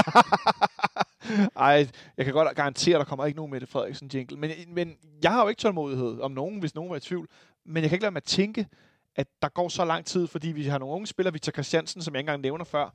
Ej, 1.55 1.87
jeg 2.17 2.25
kan 2.25 2.33
godt 2.33 2.55
garantere, 2.55 2.95
at 2.95 2.99
der 2.99 3.05
kommer 3.05 3.25
ikke 3.25 3.37
nogen 3.37 3.51
Mette 3.51 3.67
Frederiksen 3.67 4.09
jingle. 4.13 4.37
Men, 4.37 4.51
men 4.67 4.97
jeg 5.23 5.31
har 5.31 5.41
jo 5.41 5.47
ikke 5.47 5.59
tålmodighed 5.59 6.19
om 6.19 6.31
nogen, 6.31 6.59
hvis 6.59 6.75
nogen 6.75 6.89
var 6.89 6.97
i 6.97 6.99
tvivl. 6.99 7.27
Men 7.65 7.83
jeg 7.83 7.89
kan 7.89 7.95
ikke 7.95 8.03
lade 8.03 8.11
mig 8.11 8.17
at 8.19 8.23
tænke, 8.23 8.67
at 9.15 9.27
der 9.41 9.49
går 9.49 9.69
så 9.69 9.85
lang 9.85 10.05
tid, 10.05 10.27
fordi 10.27 10.47
vi 10.47 10.63
har 10.63 10.77
nogle 10.77 10.95
unge 10.95 11.07
spillere, 11.07 11.33
Victor 11.33 11.51
Christiansen, 11.51 12.01
som 12.01 12.13
jeg 12.13 12.19
ikke 12.19 12.29
engang 12.29 12.41
nævner 12.41 12.65
før, 12.65 12.89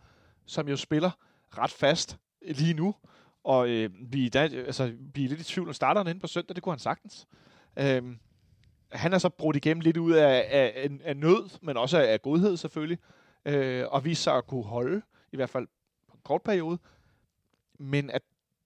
som 0.46 0.68
jo 0.68 0.76
spiller 0.76 1.10
ret 1.58 1.70
fast 1.70 2.16
lige 2.42 2.74
nu. 2.74 2.94
Og 3.44 3.68
øh, 3.68 3.90
vi, 4.00 4.28
da, 4.28 4.48
øh, 4.52 4.66
altså, 4.66 4.92
vi 5.14 5.24
er 5.24 5.28
lidt 5.28 5.40
i 5.40 5.44
tvivl, 5.44 5.68
om 5.68 5.74
starter 5.74 6.04
inde 6.04 6.20
på 6.20 6.26
søndag, 6.26 6.54
det 6.54 6.62
kunne 6.62 6.72
han 6.72 6.78
sagtens. 6.78 7.26
Øhm, 7.76 8.18
han 8.92 9.12
er 9.12 9.18
så 9.18 9.28
brudt 9.28 9.56
igennem 9.56 9.80
lidt 9.80 9.96
ud 9.96 10.12
af, 10.12 10.48
af, 10.50 10.72
af, 10.76 10.90
af 11.04 11.16
nød, 11.16 11.58
men 11.62 11.76
også 11.76 11.98
af, 11.98 12.12
af 12.12 12.22
godhed 12.22 12.56
selvfølgelig. 12.56 12.98
Øh, 13.44 13.84
og 13.90 14.04
viser 14.04 14.22
sig 14.22 14.36
at 14.36 14.46
kunne 14.46 14.64
holde, 14.64 15.02
i 15.32 15.36
hvert 15.36 15.50
fald 15.50 15.66
på 16.08 16.14
en 16.14 16.20
kort 16.24 16.42
periode. 16.42 16.78
Men 17.78 18.10
at 18.10 18.22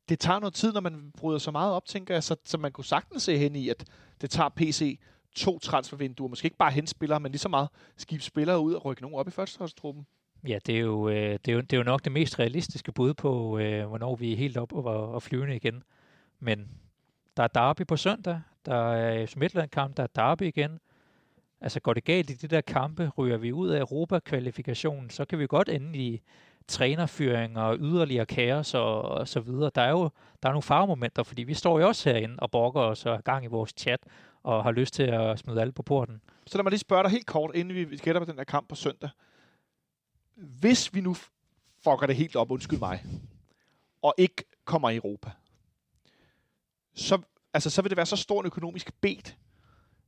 det 0.09 0.19
tager 0.19 0.39
noget 0.39 0.55
tid, 0.55 0.73
når 0.73 0.81
man 0.81 1.13
bryder 1.19 1.39
så 1.39 1.51
meget 1.51 1.73
op, 1.73 1.87
tænker 1.87 2.15
jeg, 2.15 2.23
så, 2.23 2.37
så 2.45 2.59
man 2.59 2.73
kunne 2.73 2.85
sagtens 2.85 3.23
se 3.23 3.39
hen 3.39 3.57
i, 3.57 3.69
at 3.69 3.85
det 4.21 4.31
tager 4.31 4.49
PC 4.57 4.99
to 5.37 5.59
transfervinduer, 5.59 6.29
måske 6.29 6.47
ikke 6.47 6.57
bare 6.57 6.71
henspillere, 6.71 7.21
men 7.21 7.33
lige 7.33 7.39
så 7.39 7.49
meget 7.49 7.69
skib 7.97 8.21
spillere 8.21 8.61
ud 8.61 8.75
og 8.75 8.85
rykke 8.85 9.03
nogen 9.03 9.17
op 9.19 9.29
i 9.29 9.31
førsteholdstruppen. 9.31 10.07
Ja, 10.47 10.59
det 10.67 10.77
er, 10.77 10.81
jo, 10.81 11.09
øh, 11.09 11.39
det, 11.45 11.49
er 11.49 11.53
jo, 11.53 11.61
det 11.61 11.73
er 11.73 11.77
jo 11.77 11.83
nok 11.83 12.05
det 12.05 12.13
mest 12.13 12.39
realistiske 12.39 12.93
bud 12.93 13.15
på, 13.15 13.59
øh, 13.59 13.87
hvornår 13.87 14.17
vi 14.17 14.33
er 14.33 14.37
helt 14.37 14.57
op 14.57 14.73
og, 14.73 15.13
og 15.13 15.23
flyvende 15.23 15.57
igen. 15.57 15.83
Men 16.41 16.69
der 17.37 17.43
er 17.43 17.49
derby 17.49 17.87
på 17.87 17.97
søndag, 17.97 18.41
der 18.67 18.93
er 18.93 19.35
Midtland-kamp, 19.37 19.97
der 19.97 20.03
er 20.03 20.07
derby 20.07 20.43
igen. 20.43 20.81
Altså 21.61 21.81
går 21.81 21.95
det 21.95 22.05
galt 22.05 22.31
i 22.31 22.35
de 22.35 22.49
der 22.49 22.61
kampe, 22.61 23.11
ryger 23.19 23.37
vi 23.37 23.53
ud 23.53 23.69
af 23.69 23.81
Europa-kvalifikationen, 23.81 25.11
så 25.11 25.25
kan 25.25 25.39
vi 25.39 25.47
godt 25.47 25.69
ende 25.69 25.99
i 25.99 26.23
trænerfyring 26.69 27.59
og 27.59 27.77
yderligere 27.81 28.27
kaos 28.27 28.75
og, 28.75 29.03
og 29.03 29.29
så 29.29 29.41
videre. 29.41 29.71
Der 29.75 29.83
er 29.83 29.91
jo 29.91 30.11
der 30.43 30.49
er 30.49 30.53
nogle 30.53 30.63
faremomenter, 30.63 31.23
fordi 31.23 31.43
vi 31.43 31.55
står 31.55 31.81
jo 31.81 31.87
også 31.87 32.11
herinde 32.11 32.35
og 32.39 32.51
brokker 32.51 32.81
os 32.81 33.07
og 33.07 33.15
er 33.15 33.21
gang 33.21 33.45
i 33.45 33.49
vores 33.49 33.75
chat 33.77 34.01
og 34.43 34.63
har 34.63 34.73
lyst 34.73 34.95
til 34.95 35.03
at 35.03 35.39
smide 35.39 35.61
alt 35.61 35.75
på 35.75 35.83
porten. 35.83 36.21
Så 36.47 36.59
lad 36.59 36.63
mig 36.63 36.71
lige 36.71 36.81
spørge 36.81 37.03
dig 37.03 37.11
helt 37.11 37.27
kort, 37.27 37.51
inden 37.55 37.91
vi 37.91 37.97
gætter 37.97 38.21
på 38.21 38.31
den 38.31 38.39
der 38.39 38.45
kamp 38.45 38.69
på 38.69 38.75
søndag. 38.75 39.11
Hvis 40.39 40.95
vi 40.95 41.01
nu 41.01 41.15
fucker 41.85 42.07
det 42.07 42.17
helt 42.17 42.37
op, 42.37 42.51
undskyld 42.51 42.79
mig, 42.79 43.05
og 44.03 44.15
ikke 44.19 44.45
kommer 44.65 44.91
i 44.91 44.97
Europa, 44.97 45.31
så, 46.95 47.19
altså, 47.55 47.71
så 47.71 47.83
vil 47.83 47.91
det 47.91 47.97
være 47.97 48.07
så 48.07 48.17
stor 48.17 48.41
en 48.41 48.47
økonomisk 48.47 48.93
bet. 49.01 49.37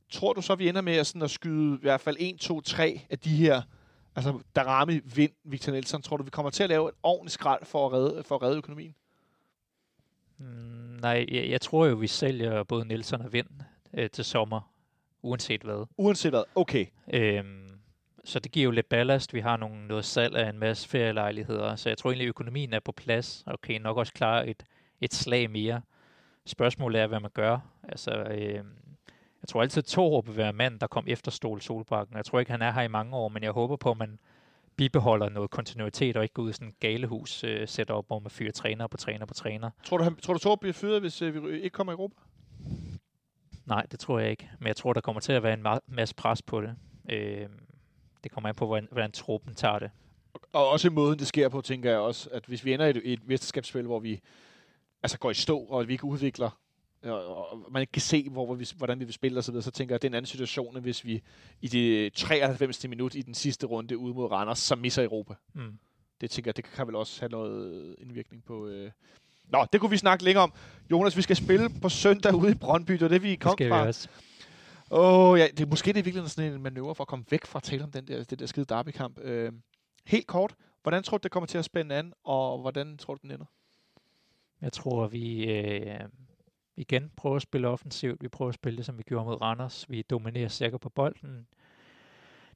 Tror 0.09 0.33
du 0.33 0.41
så, 0.41 0.55
vi 0.55 0.69
ender 0.69 0.81
med 0.81 0.95
at, 0.95 1.07
sådan 1.07 1.21
at 1.21 1.31
skyde 1.31 1.75
i 1.75 1.81
hvert 1.81 2.01
fald 2.01 2.17
1, 2.19 2.39
2, 2.39 2.61
3 2.61 3.01
af 3.09 3.19
de 3.19 3.35
her 3.35 3.61
Altså, 4.15 4.39
Darami, 4.55 4.99
Vind, 5.15 5.31
Victor 5.43 5.71
Nelson, 5.71 6.01
tror 6.01 6.17
du, 6.17 6.23
vi 6.23 6.29
kommer 6.29 6.49
til 6.49 6.63
at 6.63 6.69
lave 6.69 6.89
et 6.89 6.95
ordentligt 7.03 7.33
skrald 7.33 7.65
for 7.65 7.85
at 7.85 7.93
redde, 7.93 8.23
for 8.23 8.35
at 8.35 8.41
redde 8.41 8.57
økonomien? 8.57 8.95
Mm, 10.37 10.45
nej, 11.01 11.25
jeg, 11.31 11.49
jeg 11.49 11.61
tror 11.61 11.85
jo, 11.85 11.95
vi 11.95 12.07
sælger 12.07 12.63
både 12.63 12.85
Nelson 12.85 13.21
og 13.21 13.33
Vind 13.33 13.47
øh, 13.93 14.09
til 14.09 14.25
sommer, 14.25 14.71
uanset 15.21 15.61
hvad. 15.61 15.85
Uanset 15.97 16.31
hvad, 16.31 16.43
okay. 16.55 16.85
Øhm, 17.13 17.70
så 18.23 18.39
det 18.39 18.51
giver 18.51 18.63
jo 18.63 18.71
lidt 18.71 18.89
ballast. 18.89 19.33
Vi 19.33 19.39
har 19.39 19.57
nogle, 19.57 19.87
noget 19.87 20.05
salg 20.05 20.35
af 20.35 20.49
en 20.49 20.59
masse 20.59 20.89
ferielejligheder, 20.89 21.75
så 21.75 21.89
jeg 21.89 21.97
tror 21.97 22.09
egentlig, 22.09 22.25
at 22.25 22.29
økonomien 22.29 22.73
er 22.73 22.79
på 22.79 22.91
plads, 22.91 23.43
og 23.45 23.61
kan 23.61 23.81
nok 23.81 23.97
også 23.97 24.13
klare 24.13 24.47
et, 24.47 24.63
et 25.01 25.13
slag 25.13 25.49
mere. 25.49 25.81
Spørgsmålet 26.45 27.01
er, 27.01 27.07
hvad 27.07 27.19
man 27.19 27.31
gør. 27.33 27.59
Altså, 27.83 28.11
øhm, 28.11 28.71
jeg 29.41 29.47
tror 29.47 29.61
altid, 29.61 29.83
at 29.83 29.85
Torup 29.85 30.27
vil 30.27 30.37
være 30.37 30.53
mand, 30.53 30.79
der 30.79 30.87
kom 30.87 31.03
efter 31.07 31.31
Stol 31.31 31.61
Solbakken. 31.61 32.17
Jeg 32.17 32.25
tror 32.25 32.39
ikke, 32.39 32.51
han 32.51 32.61
er 32.61 32.71
her 32.71 32.81
i 32.81 32.87
mange 32.87 33.15
år, 33.15 33.29
men 33.29 33.43
jeg 33.43 33.51
håber 33.51 33.75
på, 33.75 33.91
at 33.91 33.97
man 33.97 34.19
bibeholder 34.75 35.29
noget 35.29 35.49
kontinuitet 35.49 36.17
og 36.17 36.23
ikke 36.23 36.33
går 36.33 36.43
ud 36.43 36.49
i 36.49 36.53
sådan 36.53 36.67
en 36.67 36.73
galehus 36.79 37.43
uh, 37.43 37.49
setup, 37.65 38.07
hvor 38.07 38.19
man 38.19 38.31
fyrer 38.31 38.51
træner 38.51 38.87
på 38.87 38.97
træner 38.97 39.25
på 39.25 39.33
træner. 39.33 39.69
Tror 39.83 39.97
du, 39.97 40.03
han, 40.03 40.15
tror 40.15 40.33
du 40.33 40.39
Torup 40.39 40.59
bliver 40.59 40.73
fyret, 40.73 41.01
hvis 41.01 41.21
uh, 41.21 41.45
vi 41.45 41.55
ikke 41.55 41.69
kommer 41.69 41.93
i 41.93 41.95
Europa? 41.95 42.15
Nej, 43.65 43.85
det 43.91 43.99
tror 43.99 44.19
jeg 44.19 44.29
ikke. 44.29 44.49
Men 44.59 44.67
jeg 44.67 44.75
tror, 44.75 44.93
der 44.93 45.01
kommer 45.01 45.19
til 45.19 45.33
at 45.33 45.43
være 45.43 45.53
en 45.53 45.65
masse 45.87 46.15
pres 46.15 46.41
på 46.41 46.61
det. 46.61 46.75
Uh, 47.03 47.51
det 48.23 48.31
kommer 48.31 48.49
an 48.49 48.55
på, 48.55 48.65
hvordan, 48.65 48.87
hvordan 48.91 49.11
truppen 49.11 49.55
tager 49.55 49.79
det. 49.79 49.91
Og 50.53 50.69
også 50.69 50.87
i 50.87 50.91
måden, 50.91 51.19
det 51.19 51.27
sker 51.27 51.49
på, 51.49 51.61
tænker 51.61 51.89
jeg 51.89 51.99
også, 51.99 52.29
at 52.29 52.45
hvis 52.45 52.65
vi 52.65 52.73
ender 52.73 52.85
i 52.85 52.89
et, 52.89 53.01
et 53.03 53.27
mesterskabsspil, 53.27 53.85
hvor 53.85 53.99
vi 53.99 54.21
altså 55.03 55.19
går 55.19 55.31
i 55.31 55.33
stå, 55.33 55.59
og 55.59 55.87
vi 55.87 55.93
ikke 55.93 56.05
udvikler 56.05 56.49
og 57.03 57.71
man 57.71 57.81
ikke 57.81 57.91
kan 57.91 58.01
se, 58.01 58.29
hvor, 58.29 58.45
hvor 58.45 58.55
vi, 58.55 58.67
hvordan 58.77 58.99
vi 58.99 59.05
vil 59.05 59.13
spille 59.13 59.39
osv., 59.39 59.53
så, 59.53 59.61
så 59.61 59.71
tænker 59.71 59.93
jeg, 59.93 59.95
at 59.95 60.01
det 60.01 60.07
er 60.07 60.11
en 60.11 60.15
anden 60.15 60.27
situation, 60.27 60.81
hvis 60.81 61.05
vi 61.05 61.21
i 61.61 61.67
det 61.67 62.13
93. 62.13 62.87
minut 62.87 63.15
i 63.15 63.21
den 63.21 63.33
sidste 63.33 63.65
runde 63.65 63.97
ude 63.97 64.13
mod 64.13 64.31
Randers, 64.31 64.59
så 64.59 64.75
misser 64.75 65.03
Europa. 65.03 65.33
Mm. 65.53 65.79
Det 66.21 66.31
tænker 66.31 66.49
jeg, 66.49 66.57
det 66.57 66.65
kan 66.75 66.87
vel 66.87 66.95
også 66.95 67.19
have 67.19 67.29
noget 67.29 67.95
indvirkning 67.99 68.43
på... 68.43 68.67
Øh... 68.67 68.91
Nå, 69.47 69.65
det 69.73 69.79
kunne 69.79 69.89
vi 69.89 69.97
snakke 69.97 70.23
længere 70.23 70.43
om. 70.43 70.53
Jonas, 70.91 71.17
vi 71.17 71.21
skal 71.21 71.35
spille 71.35 71.69
på 71.81 71.89
søndag 71.89 72.35
ude 72.35 72.51
i 72.51 72.55
Brøndby, 72.55 72.93
det 72.93 73.01
er 73.01 73.07
det, 73.07 73.23
vi 73.23 73.35
kom 73.35 73.57
det 73.57 73.69
fra. 73.69 73.81
Vi 73.81 73.87
også. 73.87 74.09
Åh, 74.93 75.29
oh, 75.29 75.39
ja, 75.39 75.47
det 75.47 75.59
er 75.59 75.69
måske 75.69 75.93
det 75.93 75.99
er 75.99 76.03
virkelig 76.03 76.29
sådan 76.29 76.53
en 76.53 76.61
manøvre 76.61 76.95
for 76.95 77.03
at 77.03 77.07
komme 77.07 77.25
væk 77.29 77.45
fra 77.45 77.59
at 77.59 77.63
tale 77.63 77.83
om 77.83 77.91
den 77.91 78.07
der, 78.07 78.23
det 78.23 78.39
der 78.39 78.45
skide 78.45 78.65
derbykamp. 78.65 79.19
Øh, 79.19 79.51
helt 80.05 80.27
kort, 80.27 80.55
hvordan 80.81 81.03
tror 81.03 81.17
du, 81.17 81.21
det 81.23 81.31
kommer 81.31 81.47
til 81.47 81.57
at 81.57 81.65
spænde 81.65 81.95
an, 81.95 82.13
og 82.23 82.61
hvordan 82.61 82.97
tror 82.97 83.15
du, 83.15 83.19
den 83.21 83.31
ender? 83.31 83.45
Jeg 84.61 84.73
tror, 84.73 85.07
vi... 85.07 85.51
Øh 85.51 85.99
igen 86.81 87.11
prøver 87.15 87.35
at 87.35 87.41
spille 87.41 87.67
offensivt. 87.67 88.23
Vi 88.23 88.27
prøver 88.27 88.49
at 88.49 88.55
spille 88.55 88.77
det, 88.77 88.85
som 88.85 88.97
vi 88.97 89.03
gjorde 89.03 89.25
mod 89.25 89.41
Randers. 89.41 89.85
Vi 89.89 90.01
dominerer 90.01 90.47
sikkert 90.47 90.81
på 90.81 90.89
bolden. 90.89 91.47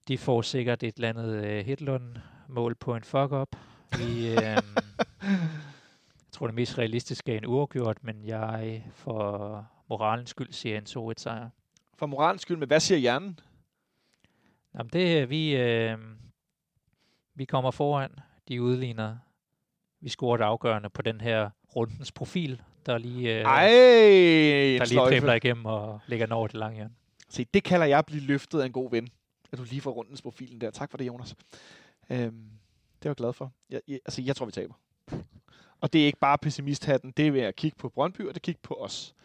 De 0.07 0.18
får 0.18 0.41
sikkert 0.41 0.84
et 0.84 0.95
eller 0.95 1.10
andet 1.10 1.60
uh, 1.60 1.66
Hitlund-mål 1.66 2.76
på 2.76 2.95
en 2.95 3.03
fuck-up. 3.03 3.56
Vi, 3.98 4.32
uh, 4.32 4.44
jeg 4.44 4.62
tror, 6.32 6.48
det 6.48 6.56
mest 6.56 6.78
realistiske 6.78 7.34
er 7.34 7.38
en 7.38 7.45
uafgjort, 7.45 8.03
men 8.03 8.26
jeg 8.26 8.86
for 8.94 9.68
moralens 9.90 10.30
skyld 10.30 10.52
siger 10.52 10.78
en 10.78 11.12
2-1 11.12 11.14
sejr. 11.18 11.49
For 11.96 12.06
moralens 12.06 12.42
skyld, 12.42 12.58
men 12.58 12.68
hvad 12.68 12.80
siger 12.80 12.98
hjernen? 12.98 13.40
Jamen 14.78 14.90
det, 14.94 15.30
vi, 15.30 15.56
uh, 15.56 16.00
vi 17.36 17.46
kommer 17.46 17.72
foran. 17.72 18.12
De 18.48 18.62
udligner. 18.62 19.18
Vi 20.02 20.10
scorer 20.10 20.38
et 20.38 20.42
afgørende 20.42 20.90
på 20.90 21.02
den 21.02 21.22
her 21.22 21.50
rundens 21.76 22.12
profil, 22.12 22.62
der 22.86 22.98
lige, 22.98 23.36
øh, 23.36 23.42
Ej, 23.42 23.68
der 23.68 24.90
lige 24.90 25.00
dribler 25.00 25.34
igennem 25.34 25.66
og 25.66 26.00
lægger 26.08 26.26
den 26.26 26.34
over 26.34 26.48
til 26.48 26.60
lange 26.60 26.76
hjørne. 26.76 26.94
Se, 27.30 27.46
det 27.54 27.64
kalder 27.64 27.86
jeg 27.86 28.00
at 28.00 28.06
blive 28.06 28.22
løftet 28.22 28.62
af 28.62 28.66
en 28.66 28.72
god 28.72 28.92
ven. 28.92 29.10
At 29.52 29.58
du 29.58 29.64
lige 29.64 29.82
får 29.82 29.92
rundens 29.92 30.22
profilen 30.22 30.62
der. 30.62 30.72
Tak 30.72 30.92
for 30.92 30.98
det, 30.98 31.08
Jonas. 31.08 31.36
Øhm, 32.10 32.50
det 33.04 33.04
var 33.04 33.10
jeg 33.10 33.16
glad 33.16 33.34
for. 33.34 33.52
Jeg, 33.70 33.82
jeg, 33.88 34.00
altså, 34.06 34.22
jeg 34.22 34.36
tror, 34.36 34.46
vi 34.46 34.52
taber. 34.52 34.74
Og 35.82 35.94
det 35.94 36.02
er 36.02 36.06
ikke 36.06 36.20
bare 36.20 36.38
pessimisthatten. 36.38 37.12
Det 37.12 37.28
er 37.28 37.32
ved 37.32 37.42
at 37.42 37.56
kigge 37.56 37.78
på 37.78 37.90
Brøndby, 37.90 38.22
og 38.22 38.34
det 38.34 38.42
kigge 38.42 38.62
på 38.64 38.74
os. 38.74 39.16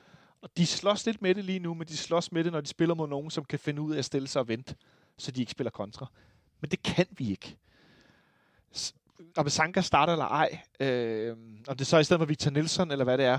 Og 0.43 0.51
de 0.57 0.67
slås 0.67 1.07
lidt 1.07 1.23
med 1.23 1.35
det 1.35 1.45
lige 1.45 1.59
nu, 1.59 1.75
men 1.75 1.87
de 1.87 1.97
slås 1.97 2.33
med 2.33 2.45
det, 2.45 2.53
når 2.53 2.61
de 2.61 2.67
spiller 2.67 2.95
mod 2.95 3.09
nogen, 3.09 3.31
som 3.31 3.45
kan 3.45 3.59
finde 3.59 3.83
ud 3.83 3.95
af 3.95 3.99
at 3.99 4.05
stille 4.05 4.29
sig 4.29 4.41
og 4.41 4.49
vente, 4.49 4.75
så 5.19 5.31
de 5.31 5.41
ikke 5.41 5.53
spiller 5.53 5.71
kontra. 5.71 6.07
Men 6.61 6.71
det 6.71 6.83
kan 6.83 7.07
vi 7.11 7.31
ikke 7.31 7.57
om 9.37 9.49
Sanka 9.49 9.81
starter 9.81 10.13
eller 10.13 10.27
ej, 10.27 10.61
øh, 10.81 11.37
om 11.69 11.77
det 11.77 11.87
så 11.87 11.97
er 11.97 12.01
i 12.01 12.05
stedet 12.05 12.21
for 12.21 12.27
Victor 12.27 12.51
Nielsen, 12.51 12.91
eller 12.91 13.05
hvad 13.05 13.19
det 13.19 13.27
er, 13.27 13.39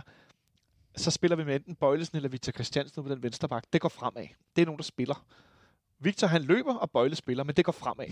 så 0.96 1.12
spiller 1.12 1.38
vi 1.38 1.44
med 1.44 1.56
enten 1.56 1.76
Bøjlesen 1.76 2.16
eller 2.16 2.30
Victor 2.30 2.52
Christiansen 2.52 3.04
på 3.04 3.10
den 3.10 3.24
venstre 3.24 3.48
bak. 3.50 3.64
Det 3.74 3.82
går 3.82 3.90
fremad. 3.90 4.28
Det 4.56 4.62
er 4.62 4.66
nogen, 4.66 4.78
der 4.78 4.84
spiller. 4.84 5.26
Victor 6.00 6.28
han 6.28 6.42
løber, 6.42 6.76
og 6.76 6.92
Bøjle 6.92 7.16
spiller, 7.16 7.44
men 7.44 7.56
det 7.56 7.66
går 7.66 7.72
fremad. 7.72 8.08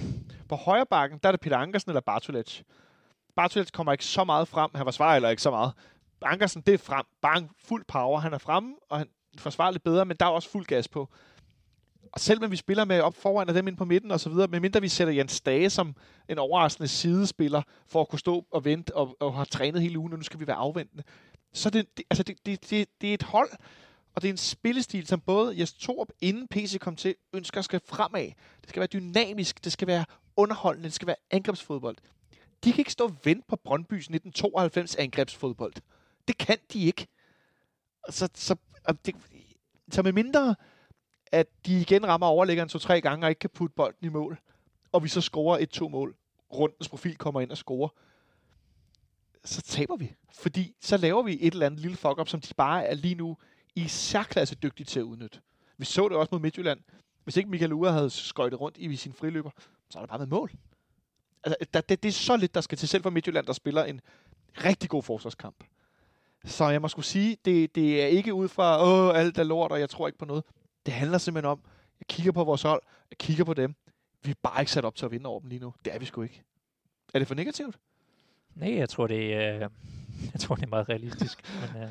På 0.49 0.55
højre 0.55 0.85
bakken, 0.85 1.19
der 1.23 1.29
er 1.29 1.31
det 1.31 1.41
Peter 1.41 1.57
Ankersen 1.57 1.91
eller 1.91 2.01
Bartolaj. 2.01 2.43
Bartolets 3.35 3.71
kommer 3.71 3.91
ikke 3.91 4.05
så 4.05 4.23
meget 4.23 4.47
frem. 4.47 4.71
Han 4.75 4.85
forsvarer 4.85 5.13
heller 5.13 5.29
ikke 5.29 5.41
så 5.41 5.51
meget. 5.51 5.73
Ankersen, 6.21 6.61
det 6.61 6.73
er 6.73 6.77
frem. 6.77 7.05
Bang, 7.21 7.51
fuld 7.65 7.85
power. 7.87 8.19
Han 8.19 8.33
er 8.33 8.37
fremme, 8.37 8.75
og 8.89 8.97
han 8.97 9.07
forsvarer 9.37 9.71
lidt 9.71 9.83
bedre, 9.83 10.05
men 10.05 10.17
der 10.19 10.25
er 10.25 10.29
også 10.29 10.49
fuld 10.49 10.65
gas 10.65 10.87
på. 10.87 11.09
Og 12.11 12.19
selv 12.19 12.39
når 12.39 12.47
vi 12.47 12.55
spiller 12.55 12.85
med 12.85 13.01
op 13.01 13.15
foran 13.15 13.49
og 13.49 13.55
dem 13.55 13.67
ind 13.67 13.77
på 13.77 13.85
midten 13.85 14.11
og 14.11 14.19
så 14.19 14.29
videre, 14.29 14.47
medmindre 14.47 14.81
vi 14.81 14.87
sætter 14.87 15.13
Jens 15.13 15.41
Dage 15.41 15.69
som 15.69 15.95
en 16.29 16.37
overraskende 16.37 16.87
sidespiller, 16.87 17.61
for 17.87 18.01
at 18.01 18.09
kunne 18.09 18.19
stå 18.19 18.45
og 18.51 18.65
vente 18.65 18.95
og, 18.95 19.17
og 19.19 19.33
har 19.33 19.45
trænet 19.45 19.81
hele 19.81 19.99
ugen, 19.99 20.13
og 20.13 20.19
nu 20.19 20.23
skal 20.23 20.39
vi 20.39 20.47
være 20.47 20.55
afventende. 20.55 21.03
Så 21.53 21.69
det, 21.69 21.97
det, 21.97 22.05
altså 22.09 22.23
det, 22.23 22.45
det, 22.45 22.69
det, 22.69 22.87
det 23.01 23.09
er 23.09 23.13
et 23.13 23.23
hold, 23.23 23.49
og 24.15 24.21
det 24.21 24.27
er 24.27 24.33
en 24.33 24.37
spillestil, 24.37 25.07
som 25.07 25.19
både 25.19 25.59
Jes 25.59 25.73
Torp, 25.73 26.07
inden 26.21 26.47
PC 26.47 26.79
kom 26.79 26.95
til, 26.95 27.15
ønsker 27.33 27.61
skal 27.61 27.81
fremad. 27.85 28.31
Det 28.61 28.69
skal 28.69 28.79
være 28.79 28.87
dynamisk, 28.87 29.63
det 29.63 29.71
skal 29.71 29.87
være 29.87 30.05
underholdende, 30.35 30.85
det 30.85 30.93
skal 30.93 31.07
være 31.07 31.15
angrebsfodbold. 31.31 31.97
De 32.63 32.71
kan 32.71 32.79
ikke 32.79 32.91
stå 32.91 33.03
og 33.03 33.15
vente 33.23 33.45
på 33.47 33.55
Brøndbys 33.55 34.03
1992 34.03 34.95
angrebsfodbold. 34.95 35.73
Det 36.29 36.37
kan 36.37 36.57
de 36.73 36.85
ikke. 36.85 37.07
Så, 38.09 38.29
så, 38.35 38.55
det, 39.05 39.15
så 39.91 40.01
med 40.01 40.11
mindre, 40.11 40.55
at 41.31 41.47
de 41.65 41.81
igen 41.81 42.07
rammer 42.07 42.27
overlæggeren 42.27 42.69
to-tre 42.69 43.01
gange 43.01 43.25
og 43.25 43.29
ikke 43.29 43.39
kan 43.39 43.49
putte 43.49 43.75
bolden 43.75 44.05
i 44.05 44.09
mål, 44.09 44.39
og 44.91 45.03
vi 45.03 45.07
så 45.07 45.21
scorer 45.21 45.57
et-to 45.57 45.87
mål, 45.87 46.15
rundens 46.53 46.89
profil 46.89 47.17
kommer 47.17 47.41
ind 47.41 47.51
og 47.51 47.57
scorer, 47.57 47.89
så 49.43 49.61
taber 49.61 49.95
vi. 49.95 50.15
Fordi 50.33 50.75
så 50.81 50.97
laver 50.97 51.23
vi 51.23 51.37
et 51.41 51.53
eller 51.53 51.65
andet 51.65 51.79
lille 51.79 51.97
fuck-up, 51.97 52.27
som 52.27 52.41
de 52.41 52.53
bare 52.53 52.85
er 52.85 52.93
lige 52.93 53.15
nu 53.15 53.37
i 53.75 53.87
særklasse 53.87 54.55
dygtige 54.55 54.85
til 54.85 54.99
at 54.99 55.03
udnytte. 55.03 55.41
Vi 55.77 55.85
så 55.85 56.07
det 56.07 56.17
også 56.17 56.29
mod 56.31 56.39
Midtjylland. 56.39 56.79
Hvis 57.23 57.37
ikke 57.37 57.49
Michael 57.49 57.73
Ure 57.73 57.91
havde 57.91 58.09
skøjtet 58.09 58.61
rundt 58.61 58.77
i 58.77 58.95
sin 58.95 59.13
friløber, 59.13 59.51
så 59.89 59.99
er 59.99 60.01
det 60.01 60.09
bare 60.09 60.19
med 60.19 60.27
mål. 60.27 60.51
Altså, 61.43 61.65
der, 61.73 61.81
det, 61.81 62.03
det 62.03 62.09
er 62.09 62.13
så 62.13 62.37
lidt, 62.37 62.55
der 62.55 62.61
skal 62.61 62.77
til 62.77 62.87
selv 62.87 63.03
for 63.03 63.09
Midtjylland, 63.09 63.45
der 63.45 63.53
spiller 63.53 63.83
en 63.83 64.01
rigtig 64.63 64.89
god 64.89 65.03
forsvarskamp. 65.03 65.63
Så 66.45 66.69
jeg 66.69 66.81
må 66.81 66.87
skulle 66.87 67.05
sige, 67.05 67.37
det, 67.45 67.75
det 67.75 68.03
er 68.03 68.07
ikke 68.07 68.33
ud 68.33 68.47
fra, 68.47 68.83
åh, 68.83 69.19
alt 69.19 69.37
er 69.37 69.43
lort, 69.43 69.71
og 69.71 69.79
jeg 69.79 69.89
tror 69.89 70.07
ikke 70.07 70.19
på 70.19 70.25
noget. 70.25 70.43
Det 70.85 70.93
handler 70.93 71.17
simpelthen 71.17 71.51
om, 71.51 71.59
jeg 71.99 72.07
kigger 72.07 72.31
på 72.31 72.43
vores 72.43 72.61
hold, 72.61 72.81
jeg 73.11 73.17
kigger 73.17 73.43
på 73.43 73.53
dem. 73.53 73.75
Vi 74.23 74.31
er 74.31 74.35
bare 74.43 74.61
ikke 74.61 74.71
sat 74.71 74.85
op 74.85 74.95
til 74.95 75.05
at 75.05 75.11
vinde 75.11 75.29
over 75.29 75.39
dem 75.39 75.49
lige 75.49 75.59
nu. 75.59 75.73
Det 75.85 75.95
er 75.95 75.99
vi 75.99 76.05
sgu 76.05 76.21
ikke. 76.21 76.43
Er 77.13 77.19
det 77.19 77.27
for 77.27 77.35
negativt? 77.35 77.79
Nej, 78.55 78.75
jeg 78.75 78.89
tror, 78.89 79.07
det 79.07 79.33
er, 79.33 79.69
jeg 80.33 80.39
tror, 80.39 80.55
det 80.55 80.63
er 80.63 80.67
meget 80.67 80.89
realistisk. 80.89 81.41
men, 81.73 81.83
uh, 81.83 81.89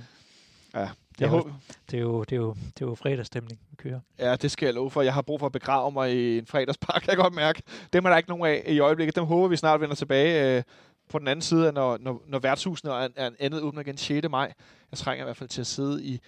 ja, 0.74 0.88
det, 1.18 1.26
er 1.26 1.30
jo, 1.30 1.52
det, 1.90 1.96
er 1.96 2.00
jo, 2.00 2.24
det, 2.24 2.32
er 2.32 2.36
jo, 2.36 2.54
det 2.54 2.82
er 2.82 2.86
jo 2.86 2.94
fredagsstemning, 2.94 3.60
vi 3.70 3.76
kører. 3.76 4.00
Ja, 4.18 4.36
det 4.36 4.50
skal 4.50 4.66
jeg 4.66 4.74
love 4.74 4.90
for. 4.90 5.02
Jeg 5.02 5.14
har 5.14 5.22
brug 5.22 5.40
for 5.40 5.46
at 5.46 5.52
begrave 5.52 5.92
mig 5.92 6.14
i 6.14 6.38
en 6.38 6.46
fredagspark, 6.46 7.02
kan 7.02 7.10
jeg 7.10 7.16
godt 7.16 7.34
mærke. 7.34 7.62
Dem 7.92 8.04
er 8.04 8.10
der 8.10 8.16
ikke 8.16 8.28
nogen 8.28 8.46
af 8.46 8.64
i 8.66 8.78
øjeblikket. 8.78 9.16
Dem 9.16 9.24
håber 9.24 9.48
vi 9.48 9.56
snart 9.56 9.80
vender 9.80 9.94
tilbage 9.94 10.56
øh, 10.56 10.62
på 11.08 11.18
den 11.18 11.28
anden 11.28 11.42
side, 11.42 11.72
når, 11.72 11.98
når, 12.00 12.22
når 12.26 12.38
værtshusene 12.38 12.90
er, 12.90 13.08
er 13.16 13.30
andet 13.38 13.62
åbner 13.62 13.80
igen 13.80 13.96
6. 13.96 14.28
maj. 14.30 14.52
Jeg 14.90 14.98
trænger 14.98 15.24
i 15.24 15.26
hvert 15.26 15.36
fald 15.36 15.48
til 15.48 15.60
at 15.60 15.66
sidde 15.66 16.04
i 16.04 16.20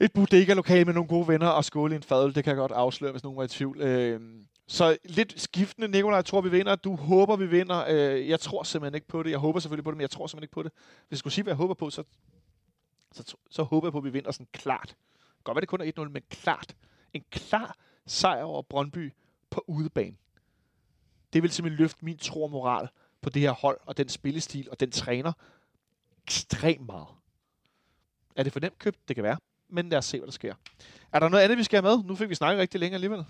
et 0.00 0.12
bodega-lokale 0.12 0.84
med 0.84 0.94
nogle 0.94 1.08
gode 1.08 1.28
venner 1.28 1.48
og 1.48 1.64
skåle 1.64 1.94
i 1.94 1.96
en 1.96 2.02
fadøl. 2.02 2.34
Det 2.34 2.44
kan 2.44 2.50
jeg 2.50 2.56
godt 2.56 2.72
afsløre, 2.72 3.10
hvis 3.12 3.22
nogen 3.22 3.36
var 3.36 3.44
i 3.44 3.48
tvivl. 3.48 3.80
Øh, 3.80 4.20
så 4.66 4.96
lidt 5.04 5.40
skiftende. 5.40 5.88
Nikolaj, 5.88 6.16
jeg 6.16 6.24
tror, 6.24 6.40
vi 6.40 6.50
vinder. 6.50 6.76
Du 6.76 6.96
håber, 6.96 7.36
vi 7.36 7.46
vinder. 7.46 7.84
Øh, 7.88 8.28
jeg 8.28 8.40
tror 8.40 8.62
simpelthen 8.62 8.94
ikke 8.94 9.06
på 9.06 9.22
det. 9.22 9.30
Jeg 9.30 9.38
håber 9.38 9.60
selvfølgelig 9.60 9.84
på 9.84 9.90
det, 9.90 9.96
men 9.96 10.02
jeg 10.02 10.10
tror 10.10 10.26
simpelthen 10.26 10.44
ikke 10.44 10.54
på 10.54 10.62
det. 10.62 10.72
Hvis 11.08 11.10
jeg 11.10 11.18
skulle 11.18 11.34
sige, 11.34 11.42
hvad 11.42 11.50
jeg 11.50 11.56
håber 11.56 11.74
på, 11.74 11.90
så, 11.90 12.04
så, 13.12 13.36
så 13.50 13.62
håber 13.62 13.86
jeg 13.86 13.92
på, 13.92 13.98
at 13.98 14.04
vi 14.04 14.10
vinder 14.10 14.32
sådan 14.32 14.48
klart. 14.52 14.96
Godt 15.44 15.56
være, 15.56 15.60
det 15.60 15.68
kun 15.68 15.80
er 15.80 15.92
1-0, 15.98 16.08
men 16.08 16.22
klart. 16.30 16.74
En 17.12 17.24
klar 17.30 17.76
sejr 18.06 18.42
over 18.42 18.62
Brøndby 18.62 19.12
på 19.50 19.64
udebane. 19.66 20.16
Det 21.32 21.42
vil 21.42 21.50
simpelthen 21.50 21.82
løfte 21.82 22.04
min 22.04 22.18
tro 22.18 22.42
og 22.42 22.50
moral 22.50 22.88
på 23.24 23.30
det 23.30 23.42
her 23.42 23.50
hold, 23.50 23.80
og 23.86 23.96
den 23.96 24.08
spillestil, 24.08 24.68
og 24.70 24.80
den 24.80 24.90
træner 24.90 25.32
ekstremt 26.26 26.86
meget. 26.86 27.06
Er 28.36 28.42
det 28.42 28.52
for 28.52 28.60
nemt 28.60 28.78
købt? 28.78 29.08
Det 29.08 29.16
kan 29.16 29.22
være. 29.22 29.36
Men 29.68 29.88
lad 29.88 29.98
os 29.98 30.04
se, 30.04 30.18
hvad 30.18 30.26
der 30.26 30.32
sker. 30.32 30.54
Er 31.12 31.18
der 31.18 31.28
noget 31.28 31.44
andet, 31.44 31.58
vi 31.58 31.64
skal 31.64 31.82
have 31.82 31.96
med? 31.96 32.04
Nu 32.04 32.16
fik 32.16 32.28
vi 32.28 32.34
snakket 32.34 32.60
rigtig 32.60 32.80
længe 32.80 32.94
alligevel. 32.94 33.24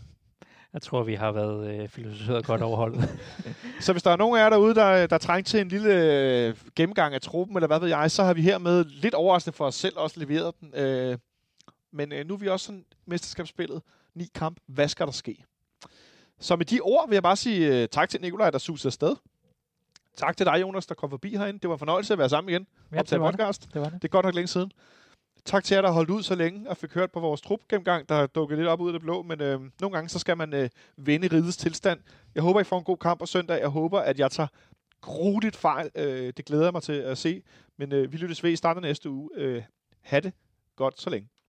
Jeg 0.72 0.82
tror, 0.82 1.02
vi 1.02 1.14
har 1.14 1.32
været 1.32 1.80
øh, 1.80 1.88
filosoferet 1.88 2.44
godt 2.44 2.62
overholdet. 2.62 3.18
så 3.80 3.92
hvis 3.92 4.02
der 4.02 4.10
er 4.10 4.16
nogen 4.16 4.38
af 4.38 4.42
jer 4.42 4.50
derude, 4.50 4.74
der, 4.74 5.06
der 5.06 5.18
trænger 5.18 5.44
til 5.44 5.60
en 5.60 5.68
lille 5.68 5.94
øh, 5.94 6.56
gennemgang 6.76 7.14
af 7.14 7.20
truppen, 7.20 7.56
eller 7.56 7.66
hvad 7.66 7.80
ved 7.80 7.88
jeg, 7.88 8.10
så 8.10 8.24
har 8.24 8.34
vi 8.34 8.42
her 8.42 8.58
med 8.58 8.84
lidt 8.84 9.14
overraskende 9.14 9.56
for 9.56 9.66
os 9.66 9.74
selv 9.74 9.98
også 9.98 10.20
leveret 10.20 10.54
den. 10.60 10.74
Øh, 10.74 11.18
men 11.92 12.12
øh, 12.12 12.26
nu 12.26 12.34
er 12.34 12.38
vi 12.38 12.48
også 12.48 12.66
sådan 12.66 12.84
mesterskabsspillet. 13.06 13.82
Ni 14.14 14.28
kamp. 14.34 14.58
Hvad 14.66 14.88
skal 14.88 15.06
der 15.06 15.12
ske? 15.12 15.44
Så 16.40 16.56
med 16.56 16.66
de 16.66 16.80
ord 16.80 17.08
vil 17.08 17.14
jeg 17.16 17.22
bare 17.22 17.36
sige 17.36 17.82
øh, 17.82 17.88
tak 17.88 18.08
til 18.08 18.20
Nikolaj, 18.20 18.50
der 18.50 18.58
susede 18.58 18.88
afsted. 18.88 19.16
Tak 20.16 20.36
til 20.36 20.46
dig, 20.46 20.60
Jonas, 20.60 20.86
der 20.86 20.94
kom 20.94 21.10
forbi 21.10 21.36
herinde. 21.36 21.60
Det 21.60 21.68
var 21.68 21.74
en 21.74 21.78
fornøjelse 21.78 22.12
at 22.12 22.18
være 22.18 22.28
sammen 22.28 22.48
igen. 22.50 22.66
Ja, 22.92 23.02
det 23.02 23.20
var 23.20 23.30
podcast. 23.30 23.62
Det. 23.62 23.74
det 23.74 23.80
var 23.80 23.88
det. 23.88 24.02
Det 24.02 24.08
er 24.08 24.12
godt 24.12 24.24
nok 24.24 24.34
længe 24.34 24.48
siden. 24.48 24.72
Tak 25.44 25.64
til 25.64 25.74
jer, 25.74 25.80
der 25.80 25.88
har 25.88 25.94
holdt 25.94 26.10
ud 26.10 26.22
så 26.22 26.34
længe 26.34 26.70
og 26.70 26.76
fik 26.76 26.94
hørt 26.94 27.12
på 27.12 27.20
vores 27.20 27.40
trup 27.40 27.60
gennemgang, 27.68 28.08
der 28.08 28.26
dukkede 28.26 28.60
lidt 28.60 28.68
op 28.68 28.80
ud 28.80 28.88
af 28.88 28.92
det 28.92 29.02
blå, 29.02 29.22
men 29.22 29.40
øh, 29.40 29.60
nogle 29.80 29.94
gange 29.94 30.08
så 30.08 30.18
skal 30.18 30.36
man 30.36 30.54
øh, 30.54 30.68
vende 30.96 31.28
ridets 31.28 31.56
tilstand. 31.56 32.00
Jeg 32.34 32.42
håber, 32.42 32.60
I 32.60 32.64
får 32.64 32.78
en 32.78 32.84
god 32.84 32.96
kamp 32.96 33.20
på 33.20 33.26
søndag. 33.26 33.60
Jeg 33.60 33.68
håber, 33.68 34.00
at 34.00 34.18
jeg 34.18 34.30
tager 34.30 34.48
grueligt 35.00 35.56
fejl. 35.56 35.90
Øh, 35.94 36.32
det 36.36 36.44
glæder 36.44 36.64
jeg 36.64 36.72
mig 36.72 36.82
til 36.82 36.92
at 36.92 37.18
se. 37.18 37.42
Men 37.76 37.92
øh, 37.92 38.12
vi 38.12 38.16
lyttes 38.16 38.44
ved 38.44 38.50
i 38.50 38.56
starten 38.56 38.82
næste 38.82 39.10
uge. 39.10 39.30
Øh, 39.34 39.62
ha' 40.00 40.20
det 40.20 40.32
godt 40.76 41.00
så 41.00 41.10
længe. 41.10 41.28